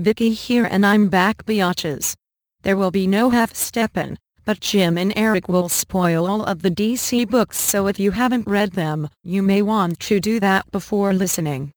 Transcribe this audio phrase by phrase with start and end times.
[0.00, 2.14] Vicky here and I'm back biatches.
[2.62, 7.28] There will be no half-steppin', but Jim and Eric will spoil all of the DC
[7.28, 11.72] books so if you haven't read them, you may want to do that before listening.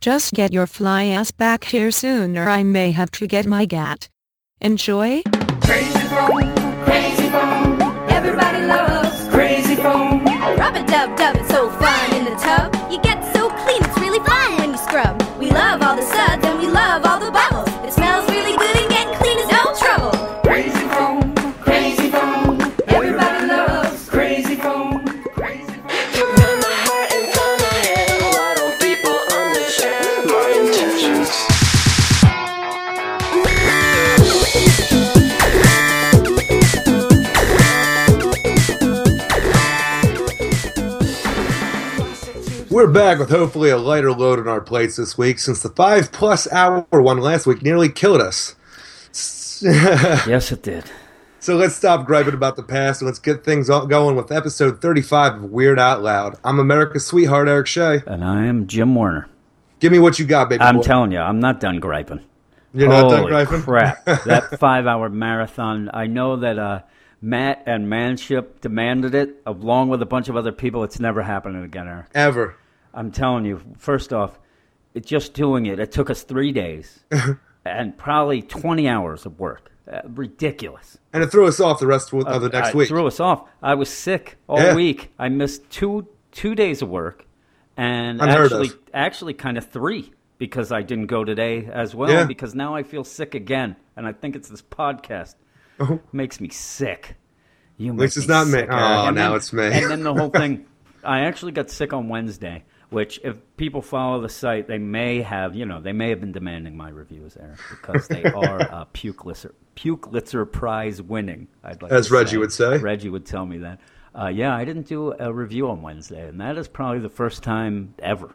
[0.00, 3.64] Just get your fly ass back here soon or I may have to get my
[3.64, 4.08] gat.
[4.60, 5.22] Enjoy?
[5.62, 6.54] Crazy Foam,
[6.84, 7.80] crazy foam.
[8.10, 10.24] Everybody loves crazy foam.
[10.24, 12.74] Rub a dub dub, it's so fun in the tub.
[12.90, 15.22] You get so clean, it's really fun when you scrub.
[15.38, 17.04] We love all the suds and we love
[42.78, 46.12] We're back with hopefully a lighter load on our plates this week since the five
[46.12, 48.54] plus hour one last week nearly killed us.
[49.60, 50.84] Yes, it did.
[51.40, 54.80] So let's stop griping about the past and let's get things all going with episode
[54.80, 56.36] 35 of Weird Out Loud.
[56.44, 58.00] I'm America's sweetheart, Eric Shea.
[58.06, 59.28] And I am Jim Warner.
[59.80, 60.62] Give me what you got, baby.
[60.62, 60.82] I'm boy.
[60.82, 62.20] telling you, I'm not done griping.
[62.72, 63.62] You're not done griping?
[63.62, 64.04] crap.
[64.04, 66.82] that five hour marathon, I know that uh,
[67.20, 70.84] Matt and Manship demanded it, along with a bunch of other people.
[70.84, 72.06] It's never happening again, Eric.
[72.14, 72.54] Ever.
[72.94, 74.38] I'm telling you, first off,
[74.94, 77.04] it, just doing it, it took us three days
[77.64, 79.70] and probably 20 hours of work.
[79.90, 80.98] Uh, ridiculous.
[81.14, 82.88] And it threw us off the rest of of the next I- week.
[82.88, 83.48] threw us off.
[83.62, 84.74] I was sick all Yeah.
[84.74, 85.10] week.
[85.18, 87.26] I missed two two days of work,
[87.76, 88.78] and Unheard actually, of.
[88.92, 92.10] actually, kind of three because I didn't go today as well.
[92.10, 92.24] Yeah.
[92.24, 95.34] Because now I feel sick again, and I think it's this podcast
[96.12, 97.16] makes me sick.
[97.78, 97.94] You Oh.
[97.94, 98.58] least make it's not me.
[98.70, 99.66] Oh, And now then- it's me.
[99.72, 100.66] And then the whole thing.
[101.02, 105.54] I actually got sick on Wednesday, which if people follow the site, they may have,
[105.54, 109.52] you know, they may have been demanding my reviews, Eric, because they are uh, Pukelitzer,
[109.76, 111.48] Pukelitzer Prize winning.
[111.62, 112.78] I'd like As Reggie would say.
[112.78, 113.78] Reggie would tell me that.
[114.18, 117.42] Uh, yeah, I didn't do a review on Wednesday, and that is probably the first
[117.42, 118.34] time ever.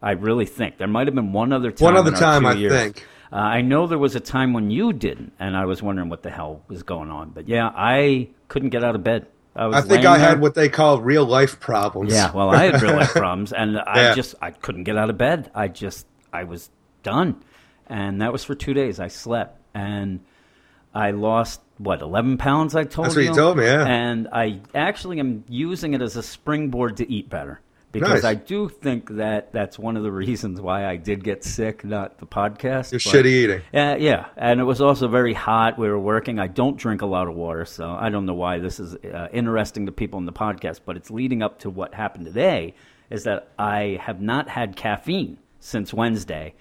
[0.00, 1.84] I really think there might have been one other time.
[1.84, 2.72] One other time, I years.
[2.72, 3.06] think.
[3.32, 6.22] Uh, I know there was a time when you didn't, and I was wondering what
[6.22, 7.30] the hell was going on.
[7.30, 9.26] But yeah, I couldn't get out of bed.
[9.58, 12.12] I, I think I had what they call real life problems.
[12.12, 14.14] yeah, well, I had real life problems, and I Yeah.
[14.14, 15.50] just I couldn't get out of bed.
[15.54, 16.70] I just I was
[17.02, 17.42] done,
[17.88, 19.00] and that was for two days.
[19.00, 20.20] I slept, and
[20.94, 22.76] I lost what eleven pounds.
[22.76, 23.30] I told That's what you.
[23.30, 23.84] you told me, yeah.
[23.86, 27.60] And I actually am using it as a springboard to eat better
[27.92, 28.24] because Nice.
[28.24, 32.18] I do think that that's one of the reasons why I did get sick, not
[32.18, 32.92] the podcast.
[32.92, 33.60] You're but- shitty eating.
[33.74, 35.78] uh, yeah, and it was also very hot.
[35.78, 36.38] We were working.
[36.38, 39.28] I don't drink a lot of water, so I don't know why this is uh,
[39.32, 42.74] interesting to people in the podcast, but it's leading up to what happened today
[43.10, 46.54] is that I have not had caffeine since Wednesday.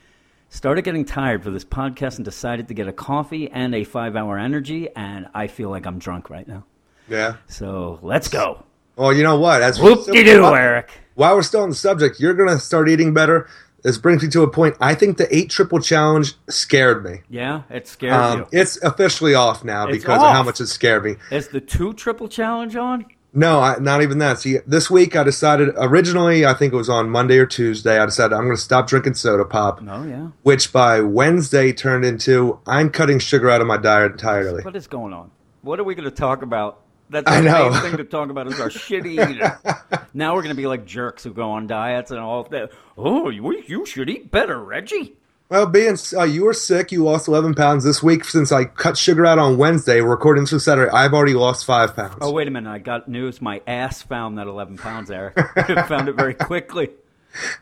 [0.49, 4.15] Started getting tired for this podcast and decided to get a coffee and a five
[4.15, 6.63] hour energy, and I feel like I'm drunk right now.
[7.09, 7.35] Yeah.
[7.47, 8.63] So let's go.
[8.95, 9.61] Well, you know what?
[9.61, 10.89] As Whoop de doo, Eric.
[11.17, 13.47] While we're still on the subject, you're going to start eating better.
[13.83, 14.75] This brings me to a point.
[14.81, 17.21] I think the eight triple challenge scared me.
[17.29, 18.47] Yeah, it scared Um, you.
[18.61, 21.15] it's officially off now It's because of how much it scared me.
[21.31, 23.05] Is the two triple challenge on?
[23.33, 24.39] No, I, not even that.
[24.39, 25.69] See, this week I decided.
[25.77, 27.99] Originally, I think it was on Monday or Tuesday.
[27.99, 30.29] I decided I'm going to stop drinking soda pop, Oh, yeah.
[30.43, 34.63] which by Wednesday turned into I'm cutting sugar out of my diet entirely.
[34.63, 35.29] What is going on?
[35.61, 36.79] What are we going to talk about?
[37.09, 37.69] That's I the know.
[37.69, 40.01] main thing to talk about is our shitty eating.
[40.13, 42.71] now we're going to be like jerks who go on diets and all that.
[42.97, 45.15] Oh, you, you should eat better, Reggie.
[45.49, 48.25] Well, being uh, you were sick, you lost 11 pounds this week.
[48.25, 50.91] Since I cut sugar out on Wednesday, we're recording this Saturday.
[50.91, 52.17] I've already lost five pounds.
[52.19, 52.69] Oh, wait a minute.
[52.69, 53.41] I got news.
[53.41, 55.37] My ass found that 11 pounds, Eric.
[55.87, 56.89] found it very quickly.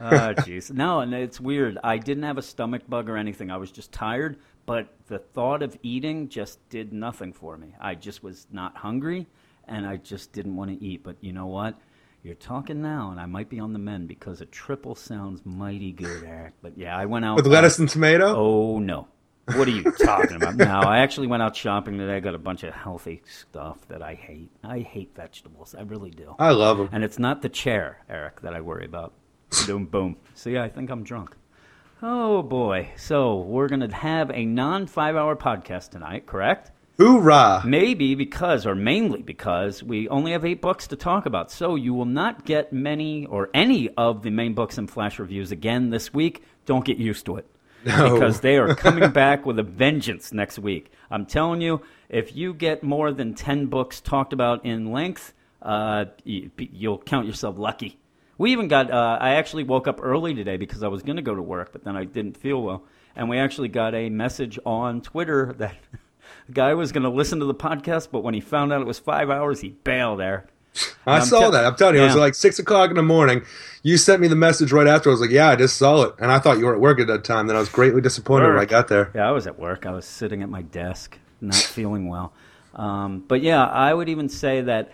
[0.01, 0.72] Oh, jeez.
[0.72, 1.78] No, and it's weird.
[1.84, 3.51] I didn't have a stomach bug or anything.
[3.51, 7.75] I was just tired, but the thought of eating just did nothing for me.
[7.79, 9.27] I just was not hungry,
[9.67, 11.03] and I just didn't want to eat.
[11.03, 11.79] But you know what?
[12.23, 15.91] You're talking now, and I might be on the mend because a triple sounds mighty
[15.91, 16.53] good, Eric.
[16.61, 18.35] But yeah, I went out With lettuce and tomato.
[18.35, 19.07] Oh no.
[19.53, 20.55] What are you talking about?
[20.55, 22.16] No, I actually went out shopping today.
[22.16, 24.49] I got a bunch of healthy stuff that I hate.
[24.63, 25.75] I hate vegetables.
[25.78, 26.35] I really do.
[26.40, 26.90] I love them.
[26.91, 29.13] And it's not the chair, Eric, that I worry about.
[29.67, 30.17] boom, boom.
[30.34, 31.35] See, I think I'm drunk.
[32.07, 32.90] Oh boy.
[32.97, 36.69] So we're gonna have a non five hour podcast tonight, correct?
[36.99, 37.63] Hoorah!
[37.66, 41.49] Maybe because, or mainly because, we only have eight books to talk about.
[41.49, 45.52] So you will not get many or any of the main books and flash reviews
[45.52, 46.43] again this week.
[46.67, 47.47] Don't get used to it.
[47.87, 48.13] No.
[48.13, 50.91] Because they are coming back with a vengeance next week.
[51.09, 56.05] I'm telling you, if you get more than 10 books talked about in length, uh,
[56.23, 57.97] you, you'll count yourself lucky.
[58.37, 61.22] We even got, uh, I actually woke up early today because I was going to
[61.22, 62.84] go to work, but then I didn't feel well.
[63.16, 65.76] and we actually got a message on Twitter that
[66.47, 68.87] the guy was going to listen to the podcast, but when he found out it
[68.87, 70.20] was five hours, he bailed.
[70.22, 70.47] Eric,
[71.08, 71.66] I I'm saw tell- that.
[71.66, 73.43] I'm telling you, it was like six o'clock in the morning.
[73.84, 75.09] You sent me the message right after.
[75.09, 76.99] I was like, "Yeah, I just saw it," and I thought you were at work
[76.99, 77.47] at that time.
[77.47, 79.11] Then I was greatly disappointed when I got there.
[79.16, 79.85] Yeah, I was at work.
[79.85, 82.34] I was sitting at my desk, not feeling well.
[82.76, 84.91] Um, but yeah, I would even say that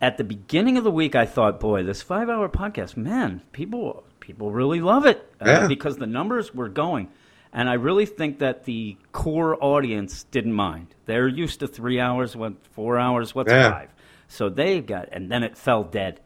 [0.00, 4.50] at the beginning of the week, I thought, boy, this five-hour podcast, man, people people
[4.50, 5.66] really love it uh, Yeah.
[5.68, 7.08] because the numbers were going,
[7.52, 10.88] and I really think that the core audience didn't mind.
[11.06, 13.70] They're used to three hours, what four hours, what's Yeah.
[13.70, 13.88] five?
[14.28, 16.20] So they got, and then it fell dead.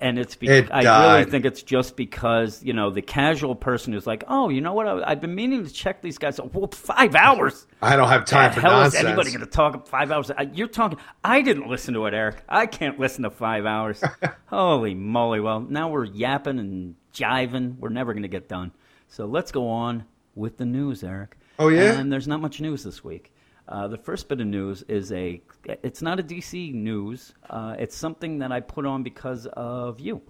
[0.00, 0.82] And it's be- It I
[1.16, 4.72] really think it's just because you know the casual person who's like, oh, you know
[4.72, 4.86] what?
[4.86, 6.40] I, I've been meaning to check these guys.
[6.40, 7.66] Well, five hours.
[7.82, 8.94] I don't have time the for hell nonsense.
[9.02, 10.30] is anybody going to talk five hours?
[10.54, 10.98] You're talking.
[11.22, 12.42] I didn't listen to it, Eric.
[12.48, 14.02] I can't listen to five hours.
[14.46, 15.40] Holy moly!
[15.40, 17.78] Well, now we're yapping and jiving.
[17.78, 18.72] We're never going to get done.
[19.08, 20.04] So let's go on
[20.34, 21.36] with the news, Eric.
[21.58, 21.92] Oh, yeah?
[21.92, 23.32] And there's not much news this week.
[23.66, 25.40] Uh, the first bit of news is a.
[25.64, 27.32] It's not a DC news.
[27.48, 30.20] Uh, it's something that I put on because of you.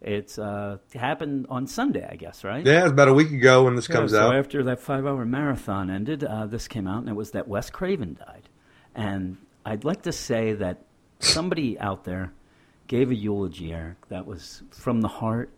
[0.00, 2.64] It's uh, happened on Sunday, I guess, right?
[2.64, 4.30] yeah, it's about a week ago when this Yeah, comes so out.
[4.30, 7.68] So after that five-hour marathon ended, uh, this came out, and it was that Wes
[7.70, 8.48] Craven died.
[8.94, 10.84] And I'd like to say that
[11.18, 12.32] somebody out there
[12.88, 15.50] gave a eulogy, Eric, that was from the heart,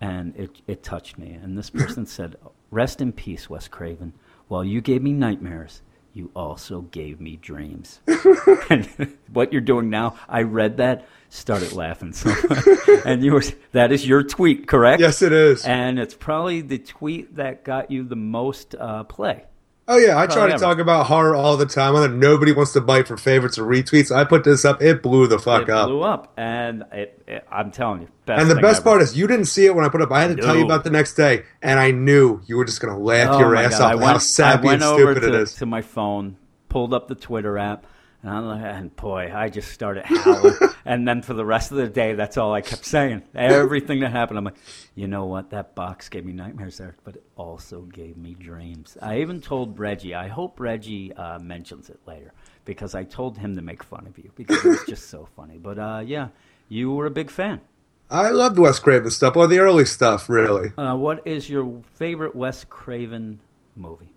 [0.00, 1.32] and it, it touched me.
[1.32, 2.36] And this person said,
[2.70, 4.14] "Rest in peace, Wes Craven.
[4.48, 5.82] While you gave me nightmares."
[6.14, 8.00] You also gave me dreams.
[8.70, 12.66] and what you're doing now, I read that, started laughing so much.
[13.06, 13.42] and you were
[13.72, 15.00] that is your tweet, correct?
[15.00, 15.64] yes, it is.
[15.64, 19.44] And it's probably the tweet that got you the most uh, play.
[19.88, 21.96] Oh yeah, I oh, try to talk about horror all the time.
[21.96, 24.14] I know nobody wants to bite for favorites or retweets.
[24.14, 25.88] I put this up, it blew the fuck it up.
[25.88, 29.26] blew up, and it, it- I'm telling you, best And the best part is you
[29.26, 30.12] didn't see it when I put it up.
[30.12, 30.66] I had to tell you No.
[30.66, 33.78] about the next day, and I knew you were just gonna laugh Oh your ass
[33.78, 35.54] God, off I went, how sappy I went and over stupid to, it is.
[35.54, 36.36] to my phone,
[36.68, 37.84] pulled up the Twitter app,
[38.22, 40.54] and, I'm like, and boy, I just started howling.
[40.84, 43.22] and then for the rest of the day, that's all I kept saying.
[43.34, 44.56] Everything that happened, I'm like,
[44.94, 45.50] you know what?
[45.50, 48.96] That box gave me nightmares, Eric, but it also gave me dreams.
[49.02, 50.14] I even told Reggie.
[50.14, 52.32] I hope Reggie uh, mentions it later
[52.64, 55.58] because I told him to make fun of you because it was just so funny.
[55.58, 56.28] But uh, yeah,
[56.68, 57.60] you were a big fan.
[58.08, 60.72] I loved Wes Craven stuff, or the early stuff, really.
[60.76, 63.40] Uh, what is your favorite Wes Craven
[63.74, 64.11] movie?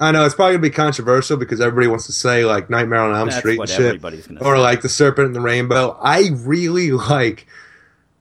[0.00, 3.14] I know it's probably gonna be controversial because everybody wants to say like Nightmare on
[3.16, 4.60] Elm That's Street and shit, or say.
[4.60, 5.98] like The Serpent and the Rainbow.
[6.00, 7.46] I really like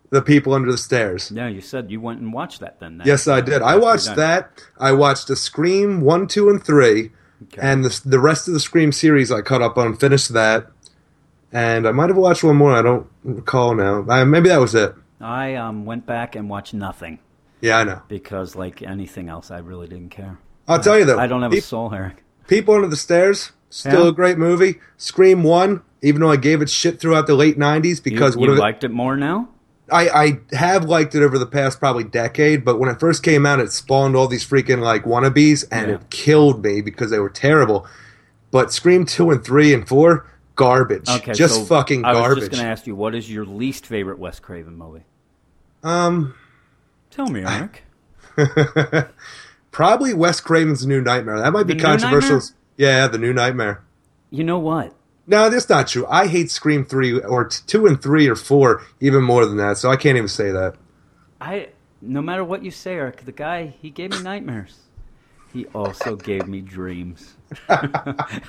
[0.10, 1.32] The People Under the Stairs.
[1.34, 2.98] Yeah, you said you went and watched that then.
[2.98, 3.62] That, Yes, I did.
[3.62, 4.50] I watched that.
[4.80, 7.12] I watched the Scream one, two, and three,
[7.44, 7.62] Okay.
[7.62, 10.68] and the the rest of the Scream series I caught up on, finished that,
[11.52, 12.72] and I might have watched one more.
[12.74, 14.04] I don't recall now.
[14.10, 14.96] Uh, maybe that was it.
[15.22, 17.20] I um, went back and watched nothing
[17.62, 18.02] Yeah, I know.
[18.08, 20.40] because, like anything else, I really didn't care.
[20.68, 21.20] I'll tell you though.
[21.20, 22.24] I don't have a Pe- soul, Eric.
[22.48, 24.10] People Under the Stairs, still Yeah.
[24.10, 24.80] a great movie.
[24.98, 28.56] Scream one, even though I gave it shit throughout the late '90s because you, you
[28.56, 29.50] the- liked it more now.
[29.90, 33.46] I, I have liked it over the past probably decade, but when it first came
[33.46, 35.96] out, it spawned all these freaking like wannabes, and Yeah.
[35.96, 37.88] it killed me because they were terrible.
[38.52, 40.26] But Scream two and three and four,
[40.56, 42.22] garbage, Okay, just so fucking garbage.
[42.22, 45.04] I was just going to ask you, what is your least favorite Wes Craven movie?
[45.84, 46.34] Um,
[47.10, 47.84] Tell me, Eric.
[49.72, 51.40] probably Wes Craven's New Nightmare.
[51.40, 52.42] That might be The controversial.
[52.78, 53.84] Yeah, the New Nightmare.
[54.30, 54.94] you know what?
[55.30, 56.06] No, that's not true.
[56.10, 59.78] I hate Scream three or t- two and three or four even more than that.
[59.78, 60.76] So I can't even say that.
[61.42, 61.70] I
[62.02, 64.78] no matter what you say, Eric, the guy he gave me nightmares.
[65.58, 67.34] He also gave me dreams.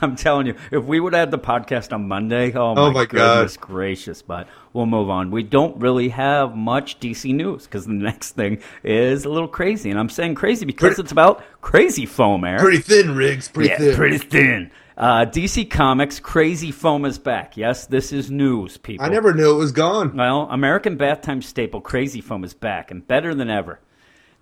[0.03, 2.91] I'm telling you, if we would have had the podcast on Monday, oh my, Oh
[2.91, 3.37] my God.
[3.37, 4.21] goodness gracious!
[4.21, 5.31] But we'll move on.
[5.31, 9.89] We don't really have much DC news because the next thing is a little crazy,
[9.91, 12.61] and I'm saying crazy because Pretty- it's about crazy foam, Eric.
[12.61, 13.49] Pretty thin, Riggs.
[13.49, 13.95] Pretty yeah, thin.
[13.97, 14.71] pretty thin.
[14.99, 17.57] Uh, DC Comics Crazy Foam is back.
[17.57, 19.07] Yes, this is news, people.
[19.07, 20.15] I never knew it was gone.
[20.15, 23.79] Well, American bath time staple Crazy Foam is back and better than ever.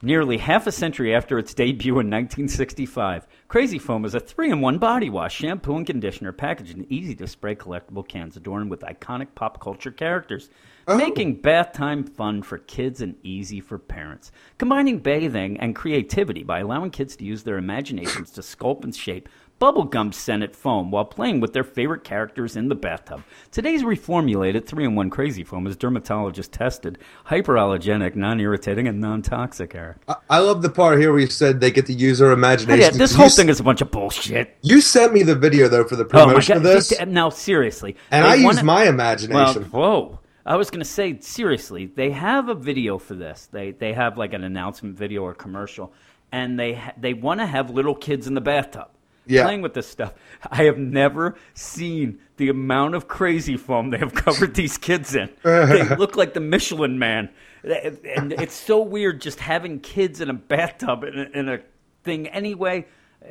[0.02, 4.60] Nearly half a century after its debut in 1965, Crazy Foam is a three in
[4.60, 8.80] one body wash, shampoo, and conditioner packaged in easy to spray collectible cans adorned with
[8.80, 10.50] iconic pop culture characters,
[10.86, 10.98] oh.
[10.98, 14.32] making bath time fun for kids and easy for parents.
[14.58, 19.30] Combining bathing and creativity by allowing kids to use their imaginations to sculpt and shape
[19.60, 23.22] bubblegum scented foam while playing with their favorite characters in the bathtub.
[23.50, 29.96] Today's reformulated 3-in-1 Crazy Foam is dermatologist tested, hyperallergenic, non-irritating, and non-toxic, Eric.
[30.08, 32.80] I, I love the part here where you said they get to use their imagination.
[32.80, 34.56] Yeah, this You whole s- thing is a bunch of bullshit.
[34.62, 36.66] You sent me the video though for the Oh promotion god!
[36.66, 39.64] of this, Now, seriously, and I wanna- use my Well, imagination.
[39.64, 40.20] whoa!
[40.44, 43.48] I was going to say seriously, they have a video for this.
[43.50, 45.92] They they have like an announcement video or commercial,
[46.30, 48.88] and they ha- they want to have little kids in the bathtub
[49.26, 49.45] Yeah.
[49.45, 50.14] playing with this stuff.
[50.50, 55.30] I have never seen the amount of crazy foam they have covered these kids in.
[55.42, 57.30] they look like the Michelin Man,
[57.64, 61.61] and it's so weird just having kids in a bathtub in a, in a
[62.04, 62.87] thing anyway.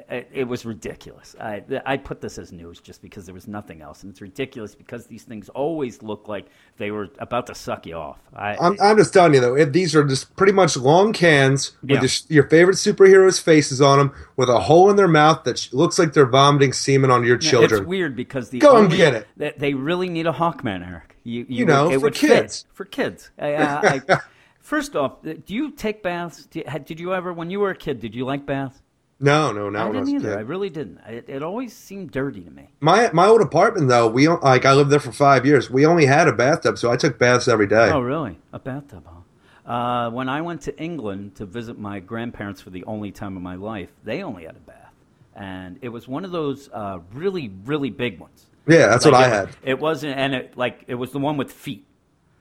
[0.10, 1.36] It, it was ridiculous.
[1.39, 4.75] I, I put this as news just because there was nothing else, and it's ridiculous
[4.75, 8.20] because these things always look like they were about to suck you off.
[8.36, 11.72] I, I'm, I'm just telling you though, it, these are just pretty much long cans
[11.82, 12.01] with Yeah.
[12.01, 12.10] your,
[12.42, 15.98] your favorite superheroes' faces on them, with a hole in their mouth that sh- looks
[15.98, 17.82] like they're vomiting semen on your children.
[17.82, 19.27] It's weird because the Go and get it.
[19.38, 21.15] They, they really need a Hawkman, Eric.
[21.24, 22.63] You, You know, it for would kids.
[22.63, 23.32] fit for kids.
[23.39, 24.18] I, I, I,
[24.60, 26.48] first off, do you take baths?
[26.54, 28.82] You- Did you ever, when you were a kid, did you like baths?
[29.19, 30.29] No, no, I not I didn't was either.
[30.31, 30.38] kid.
[30.38, 31.00] I really didn't.
[31.07, 32.67] It, it always seemed dirty to me.
[32.81, 35.69] My my old apartment though, we like I lived there for five years.
[35.69, 37.89] We only had a bathtub, so I took baths every day.
[37.91, 38.38] Oh, really?
[38.51, 39.72] A bathtub, huh?
[39.72, 43.41] Uh, when I went to England to visit my grandparents for the only time of
[43.41, 44.93] my life, they only had a bath,
[45.36, 48.45] and it was one of those uh, really, really big ones.
[48.67, 49.50] yeah, that's Like, what I had.
[49.63, 51.86] It wasn't, and it like it was the one with feet.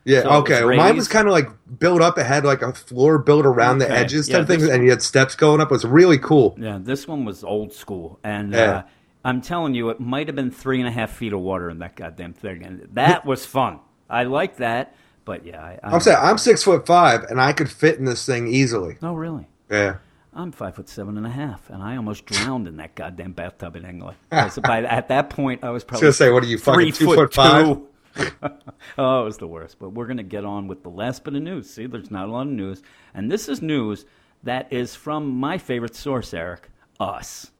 [0.05, 0.65] Yeah, so okay.
[0.65, 2.19] Well, mine was kind of like built up.
[2.19, 4.85] It had like a floor built around the Okay, edges yeah, type thing, this- and
[4.85, 5.69] you had steps going up.
[5.71, 6.55] It was really cool.
[6.59, 8.59] Yeah, this one was old school, and Yeah.
[8.71, 8.83] uh,
[9.25, 11.79] I'm telling you, it might have been three and a half feet of water in
[11.79, 13.79] that goddamn thing, and that was fun.
[14.11, 14.95] I like that,
[15.25, 18.05] but yeah, I, I, I'm saying I'm six foot five, and I could fit in
[18.05, 18.99] this thing easily.
[19.03, 19.47] Oh, really?
[19.71, 19.97] Yeah.
[20.37, 23.77] I'm five foot seven and a half, and I almost drowned in that goddamn bathtub
[23.77, 24.19] in England.
[24.31, 27.17] by at that point, I was probably gonna say, what are you, fucking two foot,
[27.17, 27.65] foot five?
[27.65, 27.89] two.
[28.99, 29.78] oh, it was the worst.
[29.78, 31.71] But we're gonna get on with the last bit of news.
[31.71, 32.83] See, there's not a lot of news,
[33.14, 34.04] and this is news
[34.42, 36.68] that is from my favorite source, Eric,
[37.00, 37.50] us.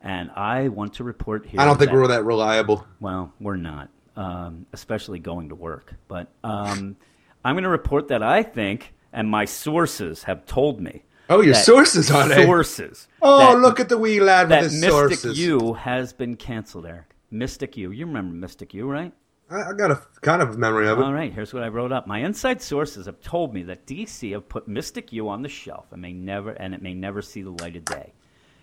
[0.00, 1.60] And I want to report here.
[1.60, 2.86] I don't think that- we're that reliable.
[3.00, 5.94] well, we're not, um, especially going to work.
[6.08, 6.96] But um,
[7.44, 11.04] I'm going to report that I think, and my sources have told me.
[11.30, 12.44] Oh, your sources on it.
[12.44, 13.08] Sources.
[13.22, 15.38] Oh, that- look at the wee lad with his Mystik sources.
[15.38, 17.14] U has been canceled, Eric.
[17.32, 17.90] Mystik U.
[17.90, 19.12] You remember Mystik U, right?
[19.54, 21.02] I, I got a kind of memory of it.
[21.04, 22.06] All right, here's what I wrote up.
[22.06, 25.86] My inside sources have told me that DC have put Mystik U on the shelf
[25.92, 28.12] and may never and it may never see the light of day.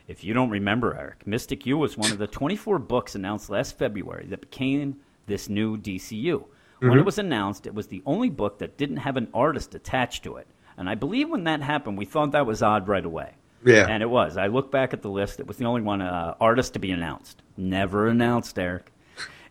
[0.08, 3.78] If you don't remember, Eric, Mystik U was one of the 24 books announced last
[3.78, 6.44] February that became this new DCU.
[6.80, 7.00] When Mm-hmm.
[7.00, 10.38] it was announced, it was the only book that didn't have an artist attached to
[10.38, 10.48] it.
[10.78, 13.34] And I believe when that happened, we thought that was odd right away.
[13.64, 13.86] Yeah.
[13.88, 14.36] And it was.
[14.36, 15.40] I look back at the list.
[15.40, 17.44] It was the only one uh, artist to be announced.
[17.56, 18.91] Never announced, Eric.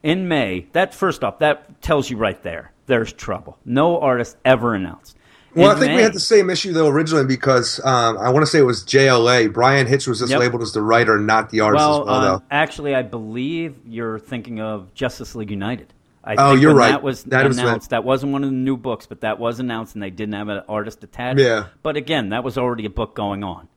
[0.02, 2.72] In May, that first off, that tells you right there.
[2.86, 3.58] There's trouble.
[3.64, 5.16] No artist ever announced.
[5.54, 8.44] Well, In I think we had the same issue though originally because um, I want
[8.44, 9.52] to say it was JLA.
[9.52, 10.40] Bryan Hitch was just Yep.
[10.40, 12.14] labeled as the writer, not the artist Well, as well.
[12.14, 12.42] um, though.
[12.50, 15.92] actually, I believe you're thinking of Justice League United.
[16.22, 16.90] I Oh, think you're right.
[16.92, 17.90] That was That was announced.
[17.90, 20.48] that wasn't one of the new books, but that was announced, and they didn't have
[20.48, 21.40] an artist attached.
[21.40, 21.64] Yeah.
[21.82, 23.68] But again, that was already a book going on.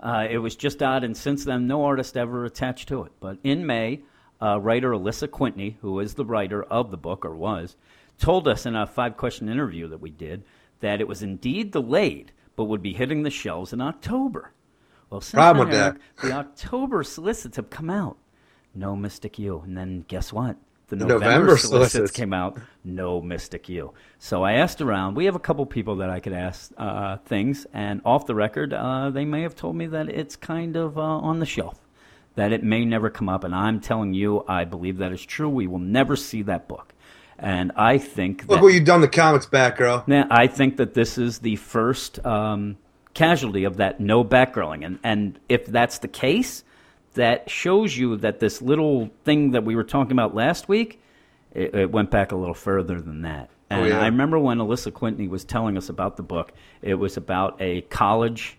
[0.00, 3.12] Uh, it was just odd, and since then, no artist ever attached to it.
[3.20, 4.00] But in May,
[4.42, 7.76] uh, writer Alisa Kwitney, who is the writer of the book or was,
[8.18, 10.42] told us in a five-question interview that we did
[10.80, 14.52] that it was indeed delayed, but would be hitting the shelves in October.
[15.10, 18.16] Well, since Problem with Eric, the October solicits have come out.
[18.74, 19.60] No Mystik U.
[19.64, 20.56] And then guess what?
[20.88, 22.16] The November, November solicits, solicits.
[22.16, 22.58] came out.
[22.84, 23.92] No Mystik U.
[24.18, 25.14] So I asked around.
[25.14, 28.72] We have a couple people that I could ask uh, things, and off the record,
[28.72, 31.78] uh, they may have told me that it's kind of uh, on the shelf,
[32.36, 33.44] that it may never come up.
[33.44, 35.48] And I'm telling you, I believe that is true.
[35.48, 36.94] We will never see that book.
[37.38, 40.04] And I think Look what you've done the comics back, girl.
[40.06, 42.76] now, I think that this is the first um,
[43.14, 46.64] casualty of that no backgirling, and and if that's the case,
[47.14, 51.00] that shows you that this little thing that we were talking about last week,
[51.52, 53.48] it, it went back a little further than that.
[53.70, 54.00] And Oh, yeah.
[54.00, 57.80] I remember when Alisa Kwitney was telling us about the book, it was about a
[57.82, 58.58] college,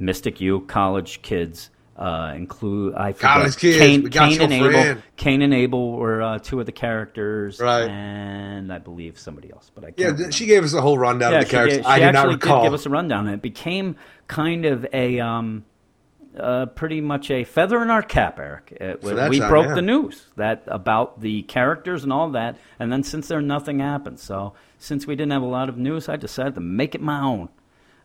[0.00, 1.68] Mystik U college kids.
[1.98, 5.02] Uh, include I College kids, Cain, Cain and Abel.
[5.16, 7.88] Cain and Abel were uh, two of the characters, Right.
[7.88, 10.32] And I believe somebody else, but I can't Yeah, remember.
[10.32, 11.78] she gave us a whole rundown Yeah, of the characters.
[11.78, 12.60] did, I did not recall.
[12.62, 13.28] did give us a rundown.
[13.28, 13.96] It became
[14.28, 15.64] kind of a um,
[16.38, 18.76] uh, pretty much a feather in our cap, Eric.
[18.78, 23.28] It, we broke the news that about the characters and all that, and then since
[23.28, 24.20] there nothing happened.
[24.20, 27.22] So since we didn't have a lot of news, I decided to make it my
[27.22, 27.48] own.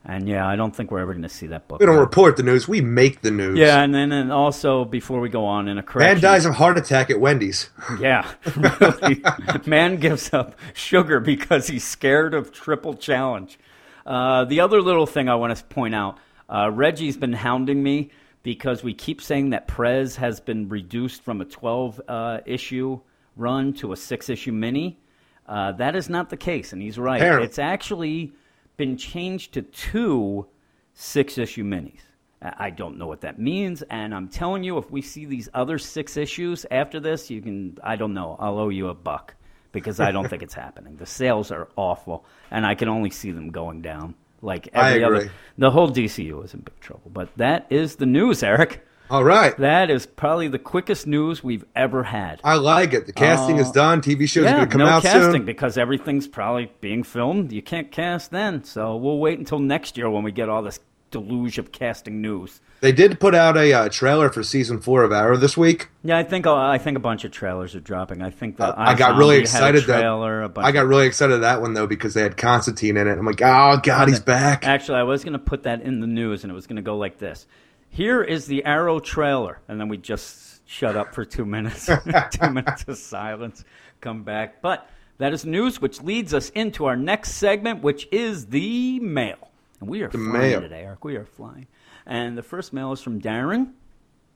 [0.04, 1.80] And yeah, I don't think we're ever going to see that book.
[1.80, 2.68] we don't report the news.
[2.68, 3.58] We make the news.
[3.58, 6.56] Yeah, and then and also before we go on in a correction, Man dies of
[6.56, 7.70] heart attack at Wendy's.
[8.00, 9.24] yeah, really.
[9.68, 13.60] Man gives up sugar because he's scared of triple challenge.
[14.04, 16.18] Uh, the other little thing I want to point out
[16.50, 18.10] uh, Reggie's been hounding me
[18.42, 23.00] because we keep saying that Prez has been reduced from a 12 uh, issue
[23.36, 25.00] run to a six issue mini.
[25.48, 27.22] Uh, that is not the case, and he's right.
[27.22, 27.46] Apparently.
[27.46, 28.34] It's actually
[28.78, 30.48] been changed to two
[30.94, 32.02] six issue minis.
[32.42, 35.78] I don't know what that means, and I'm telling you, if we see these other
[35.78, 37.78] six issues after this, you can.
[37.84, 38.36] I don't know.
[38.40, 39.36] I'll owe you a buck
[39.72, 40.98] because I don't think it's happening.
[40.98, 44.16] The sales are awful, and I can only see them going down.
[44.42, 47.12] Like every other, the whole DCU is in big trouble.
[47.14, 48.84] But that is the news, Eric.
[49.12, 49.56] All right.
[49.58, 52.40] That is probably the quickest news we've ever had.
[52.46, 53.08] I like it.
[53.08, 54.02] The casting is done.
[54.02, 55.46] TV shows are Uh, going to come no out casting soon.
[55.46, 57.52] because everything's probably being filmed.
[57.52, 60.80] You can't cast then, so we'll wait until next year when we get all this
[61.12, 62.62] deluge of casting news.
[62.80, 65.90] They did put out a uh, trailer for season four of Arrow this week.
[66.04, 68.22] Yeah, I think I think a bunch of trailers are dropping.
[68.22, 70.48] I think Uh, I got really excited that trailer.
[70.48, 73.18] bunch I got really excited at that one though because they had Constantine in it.
[73.20, 74.66] I'm like, oh god, he's back.
[74.66, 76.82] Actually, I was going to put that in the news, and it was going to
[76.82, 77.46] go like this:
[77.94, 81.88] Here is the Arrow trailer, and then we just shut up for two minutes.
[82.32, 83.66] two minutes of silence.
[84.00, 88.46] Come back, but that is news, which leads us into our next segment, which is
[88.46, 89.50] the mail.
[89.82, 90.62] And we are flying mail.
[90.62, 91.04] today, Eric.
[91.04, 91.68] We are flying.
[92.06, 93.74] And the first mail is from Darren.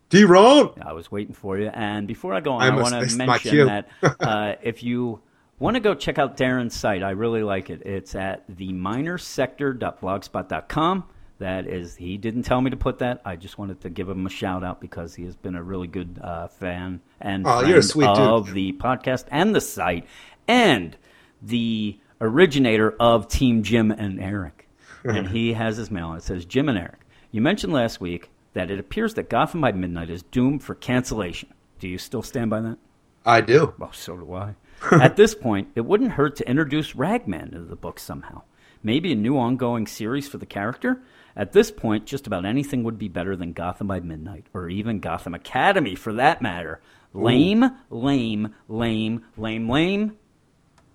[0.09, 0.73] D-Ron.
[0.81, 1.71] I was waiting for you.
[1.73, 3.87] And before I go on, I I, want to mention that
[4.19, 5.21] uh, if you
[5.59, 7.83] want to go check out Darren's site, I really like it.
[7.85, 11.05] It's at theminersector.blogspot.com.
[11.39, 13.21] That is, he didn't tell me to put that.
[13.25, 15.87] I just wanted to give him a shout out because he has been a really
[15.87, 18.17] good uh, fan and Oh, friend sweet dude.
[18.17, 20.05] of the podcast and the site
[20.47, 20.95] and
[21.41, 24.69] the originator of Team Jim and Eric.
[25.03, 26.11] and he has his mail.
[26.11, 26.99] and It says, Jim and Eric,
[27.31, 31.53] you mentioned last week that it appears that Gotham by Midnight is doomed for cancellation.
[31.79, 32.77] Do you still stand by that?
[33.25, 33.73] I do.
[33.77, 34.55] Well, so do I.
[34.91, 38.43] At this point, it wouldn't hurt to introduce Ragman into the book somehow.
[38.83, 41.01] Maybe a new ongoing series for the character?
[41.35, 44.99] At this point, just about anything would be better than Gotham by Midnight, or even
[44.99, 46.79] Gotham Academy for that matter.
[47.13, 50.17] Lame, lame, lame, lame, lame,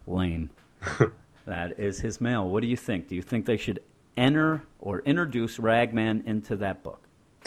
[0.07, 0.51] lame.
[1.47, 2.49] that is his mail.
[2.49, 3.09] What do you think?
[3.09, 3.83] Do you think they should
[4.17, 7.07] enter or introduce Ragman into that book?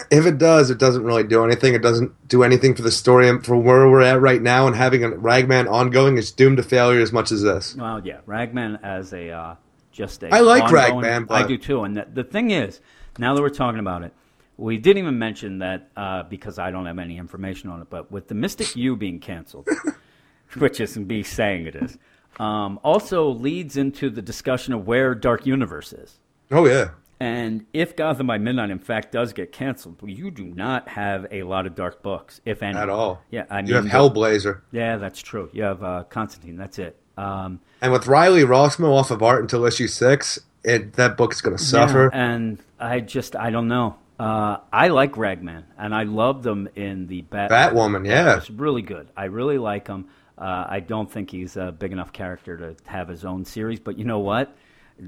[0.10, 1.76] If it does, it doesn't really do anything.
[1.76, 4.66] It doesn't do anything for the story and for where we're at right now.
[4.66, 7.75] And having a Ragman ongoing is doomed to failure as much as this.
[7.75, 9.56] Well, yeah, Ragman as a uh,
[9.94, 10.34] just a.
[10.34, 11.84] I like ongoing- I but- do too.
[11.84, 12.82] And the, the thing is,
[13.18, 14.14] now that we're talking about it,
[14.58, 17.90] we didn't even mention that uh, because I don't have any information on it.
[17.90, 19.68] But with the Mystik U being canceled,
[20.58, 21.98] which isn't me saying it is,
[22.40, 26.20] um, also leads into the discussion of where Dark Universe is.
[26.51, 26.90] Oh yeah.
[27.20, 31.44] And if Gotham by Midnight, in fact, does get canceled, you do not have a
[31.44, 32.77] lot of dark books, if any.
[32.77, 33.22] At all.
[33.32, 34.62] Yeah, I mean, You have Hellblazer.
[34.72, 35.50] Yeah, that's true.
[35.53, 36.58] You have uh, Constantine.
[36.58, 37.00] That's it.
[37.18, 41.42] Um, And with Riley Rossmo off of art until issue six, it, that book is
[41.42, 42.10] going to suffer.
[42.14, 43.96] Yeah, and I just I don't know.
[44.20, 48.38] Uh, I like Ragman, and I loved them in the Bat- Batwoman, yeah.
[48.38, 49.08] it's really good.
[49.18, 50.06] I really like him.
[50.38, 53.98] Uh, I don't think he's a big enough character to have his own series, but
[53.98, 54.56] you know what?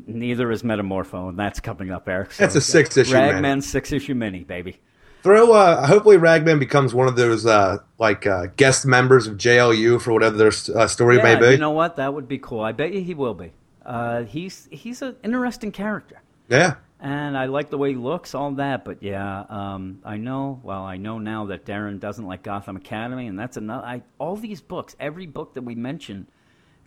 [0.07, 2.33] Neither is Metamorpho, and that's coming up, Eric.
[2.33, 3.61] So That's a six-issue Ragman mini.
[3.61, 4.79] six issue mini, baby.
[5.25, 5.53] Throw.
[5.53, 10.13] Uh, hopefully, Ragman becomes one of those uh, like uh, guest members of JLU for
[10.13, 11.49] whatever their uh, story may be.
[11.49, 11.95] you know what?
[11.95, 12.59] That would be cool.
[12.59, 13.51] I bet you he will be.
[13.83, 16.21] Uh, he's he's an interesting character.
[16.47, 16.75] yeah.
[16.99, 18.85] And I like the way he looks, all that.
[18.85, 20.59] But yeah, um, I know.
[20.61, 23.83] Well, I know now that Darren doesn't like Gotham Academy, and that's another.
[23.83, 26.27] I, all these books, every book that we mention,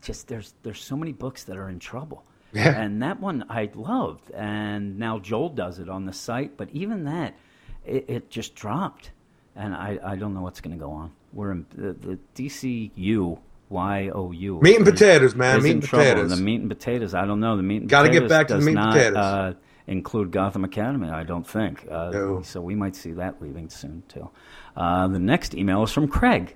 [0.01, 2.25] just there's there's so many books that are in trouble.
[2.53, 2.81] Yeah.
[2.81, 6.57] And that one I loved, and now Joel does it on the site.
[6.57, 7.35] But even that,
[7.89, 9.11] it, it just dropped,
[9.57, 11.13] and I, I don't know what's going to go on.
[11.33, 13.39] We're in the, the DCU.
[13.71, 14.61] Y O U.
[14.63, 15.63] Meat and potatoes, man.
[15.63, 16.31] Meat and potatoes.
[16.31, 17.13] The meat and potatoes.
[17.13, 17.55] I don't know.
[17.59, 19.17] The meat and Gotta get potatoes back to the meat and not, potatoes.
[19.19, 19.53] Uh,
[19.87, 21.11] include Gotham Academy.
[21.11, 21.85] I don't think.
[21.91, 22.43] Uh, No.
[22.43, 24.31] So we might see that leaving soon too.
[24.75, 26.55] Uh, the next email is from Craig.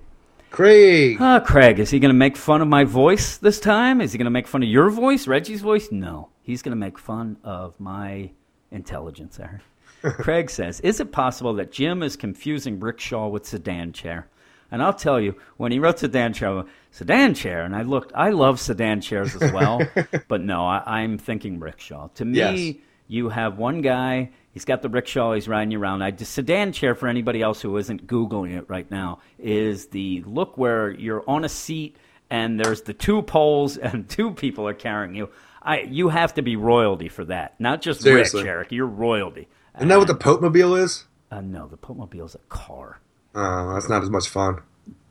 [0.50, 1.20] Craig.
[1.20, 4.00] Uh, Craig, is he going to make fun of my voice this time?
[4.00, 5.90] Is he going to make fun of your voice, Reggie's voice?
[5.90, 8.30] No, he's going to make fun of my
[8.70, 9.38] intelligence.
[9.40, 9.60] Eric.
[10.02, 14.28] Craig says, "Is it possible that Jim is confusing rickshaw with sedan chair?"
[14.70, 18.12] And I'll tell you, when he wrote sedan chair, sedan chair, and I looked.
[18.14, 19.80] I love sedan chairs as well,
[20.28, 22.08] but no, I, I'm thinking rickshaw.
[22.14, 22.74] To me, Yes.
[23.06, 24.30] you have one guy.
[24.52, 25.34] He's got the rickshaw.
[25.34, 26.02] He's riding you around.
[26.02, 30.22] I just sedan chair for anybody else who isn't googling it right now is the
[30.26, 31.96] look where you're on a seat
[32.30, 35.28] and there's the two poles and two people are carrying you.
[35.62, 38.42] I you have to be royalty for that, not just Seriously.
[38.42, 38.72] rich, Eric.
[38.72, 39.48] You're royalty.
[39.76, 41.06] Isn't that what the Pope Mobile is?
[41.30, 43.00] Uh, no, the Pope Mobile is a car,
[43.35, 44.61] Oh, that's not as much fun.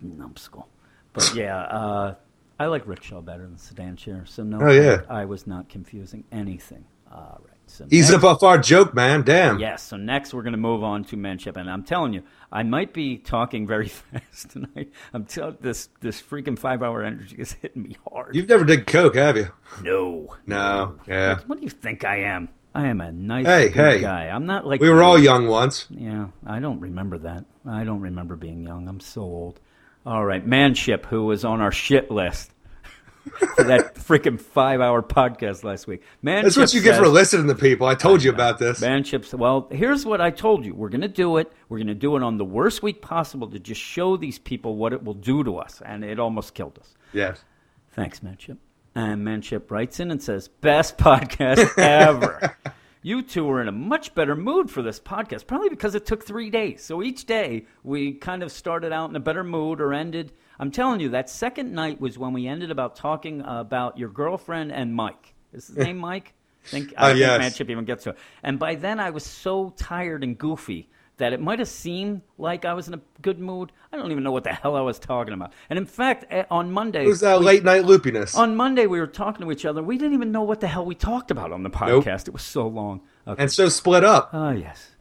[0.02, 0.68] numbskull.
[1.14, 2.16] But yeah, uh,
[2.60, 4.24] I like rickshaw better than sedan chair.
[4.28, 5.02] So no, Oh, yeah.
[5.10, 6.86] I was not confusing anything.
[7.12, 7.48] All right.
[7.66, 9.24] So Ease next- up off our joke, man.
[9.24, 9.58] Damn.
[9.58, 9.82] Yes.
[9.82, 12.22] So next we're going to move on to Manship, and I'm telling you,
[12.52, 14.92] I might be talking very fast tonight.
[15.14, 18.36] I'm telling this this freaking five hour energy is hitting me hard.
[18.36, 19.48] You've never did coke, have you?
[19.84, 20.36] no.
[20.46, 20.98] No.
[21.08, 21.40] Yeah.
[21.48, 22.50] What do you think I am?
[22.74, 24.00] I am a nice Hey, hey.
[24.02, 24.28] guy.
[24.30, 25.88] I'm not like We were all young once.
[25.90, 27.46] Yeah, I don't remember that.
[27.68, 28.88] I don't remember being young.
[28.88, 29.60] I'm so old.
[30.06, 32.52] All right, Manship, who was on our shit list
[33.56, 36.02] for that freaking five-hour podcast last week.
[36.24, 37.86] Manship That's what you get for says- listening to people.
[37.88, 38.80] I told you about this.
[38.82, 39.34] Manships.
[39.34, 40.74] Well, here's what I told you.
[40.74, 41.52] We're going to do it.
[41.70, 44.76] We're going to do it on the worst week possible to just show these people
[44.78, 46.94] what it will do to us, and it almost killed us.
[47.14, 47.44] Yes.
[47.92, 48.58] Thanks, Manship.
[48.94, 52.58] And Manship writes in and says, "Best podcast ever."
[53.04, 56.24] you two were in a much better mood for this podcast, probably because it took
[56.24, 56.84] three days.
[56.84, 60.34] So each day we kind of started out in a better mood or ended.
[60.60, 64.72] I'm telling you, that second night was when we ended about talking about your girlfriend
[64.72, 65.34] and Mike.
[65.54, 66.34] Is his name Mike?
[66.66, 67.40] I think, I Uh, think yes.
[67.40, 68.18] Manship even gets to it.
[68.44, 72.66] And by then I was so tired and goofy that it might have seemed like
[72.66, 73.72] I was in a good mood.
[73.92, 75.54] I don't even know what the hell I was talking about.
[75.70, 78.36] And in fact, eh, on Monday, It was that we- late night loopiness.
[78.36, 79.84] on Monday, we were talking to each other.
[79.84, 82.06] We didn't even know what the hell we talked about on the Nope.
[82.06, 82.28] podcast.
[82.28, 83.02] It was so long.
[83.28, 83.44] Okay.
[83.44, 84.32] and so split up.
[84.34, 84.92] Oh, yes.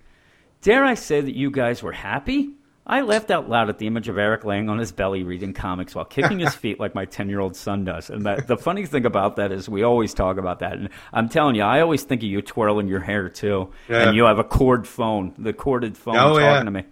[0.61, 2.51] Dare I say that you guys were happy?
[2.91, 5.95] I laughed out loud at the image of Eric laying on his belly reading comics
[5.95, 8.11] while kicking his feet like my 10 year old son does.
[8.11, 10.73] And that, the funny thing about that is we always talk about that.
[10.73, 13.71] And I'm telling you, I always think of you twirling your hair too.
[13.89, 14.09] Yeah.
[14.09, 16.63] And you have a cord phone, the corded phone Oh, talking yeah.
[16.65, 16.85] to me.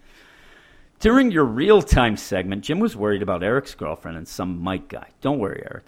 [1.01, 5.09] During your real time segment, Jim was worried about Eric's girlfriend and some Mike guy.
[5.21, 5.85] Don't worry, Eric.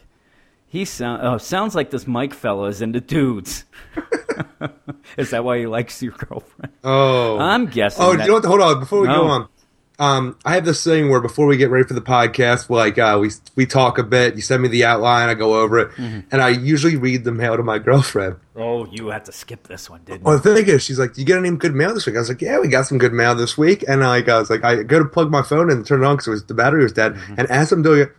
[0.66, 3.64] He sound, oh, sounds like this Mike fella is into dudes.
[5.16, 6.72] is that why he likes your girlfriend?
[6.84, 7.38] Oh.
[7.38, 8.04] I'm guessing.
[8.04, 8.44] Oh, that- you know what?
[8.44, 8.80] Hold on.
[8.80, 9.14] Before we No.
[9.14, 9.48] go on,
[10.00, 13.18] um, I have this thing where before we get ready for the podcast, like uh,
[13.20, 14.34] we we talk a bit.
[14.34, 16.20] You send me the outline, I go over it, Mm-hmm.
[16.32, 18.36] and I usually read the mail to my girlfriend.
[18.56, 20.40] Oh, you had to skip this one, didn't Well, you?
[20.42, 22.28] the thing is, she's like, "Do you get any good mail this week?" I was
[22.30, 24.82] like, "Yeah, we got some good mail this week." And like, I was like, I
[24.82, 26.92] go to plug my phone and turn it on because it was the battery was
[26.92, 27.14] dead.
[27.14, 27.34] Mm-hmm.
[27.38, 28.12] And as I'm doing it,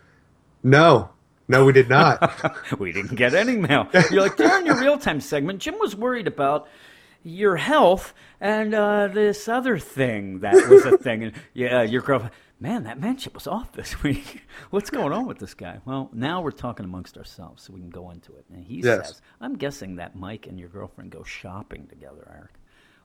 [0.62, 1.10] no,
[1.48, 2.32] no, we did not.
[2.78, 3.88] we didn't get any mail.
[4.10, 6.68] You're like, during your real time segment, Jim was worried about
[7.24, 11.24] your health and uh, this other thing that was a thing.
[11.24, 14.42] And yeah, your girlfriend, man, that Manship was off this week.
[14.70, 15.80] What's going on with this guy?
[15.84, 18.44] Well, now we're talking amongst ourselves, so we can go into it.
[18.52, 19.08] And he Yes.
[19.08, 22.52] says, I'm guessing that Mike and your girlfriend go shopping together, Eric.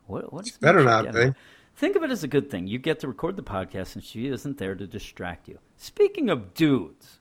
[0.05, 1.33] What, what is better not be.
[1.75, 2.65] Think of it as a good thing.
[2.65, 5.59] You get to record the podcast, and she isn't there to distract you.
[5.75, 7.19] Speaking of dudes,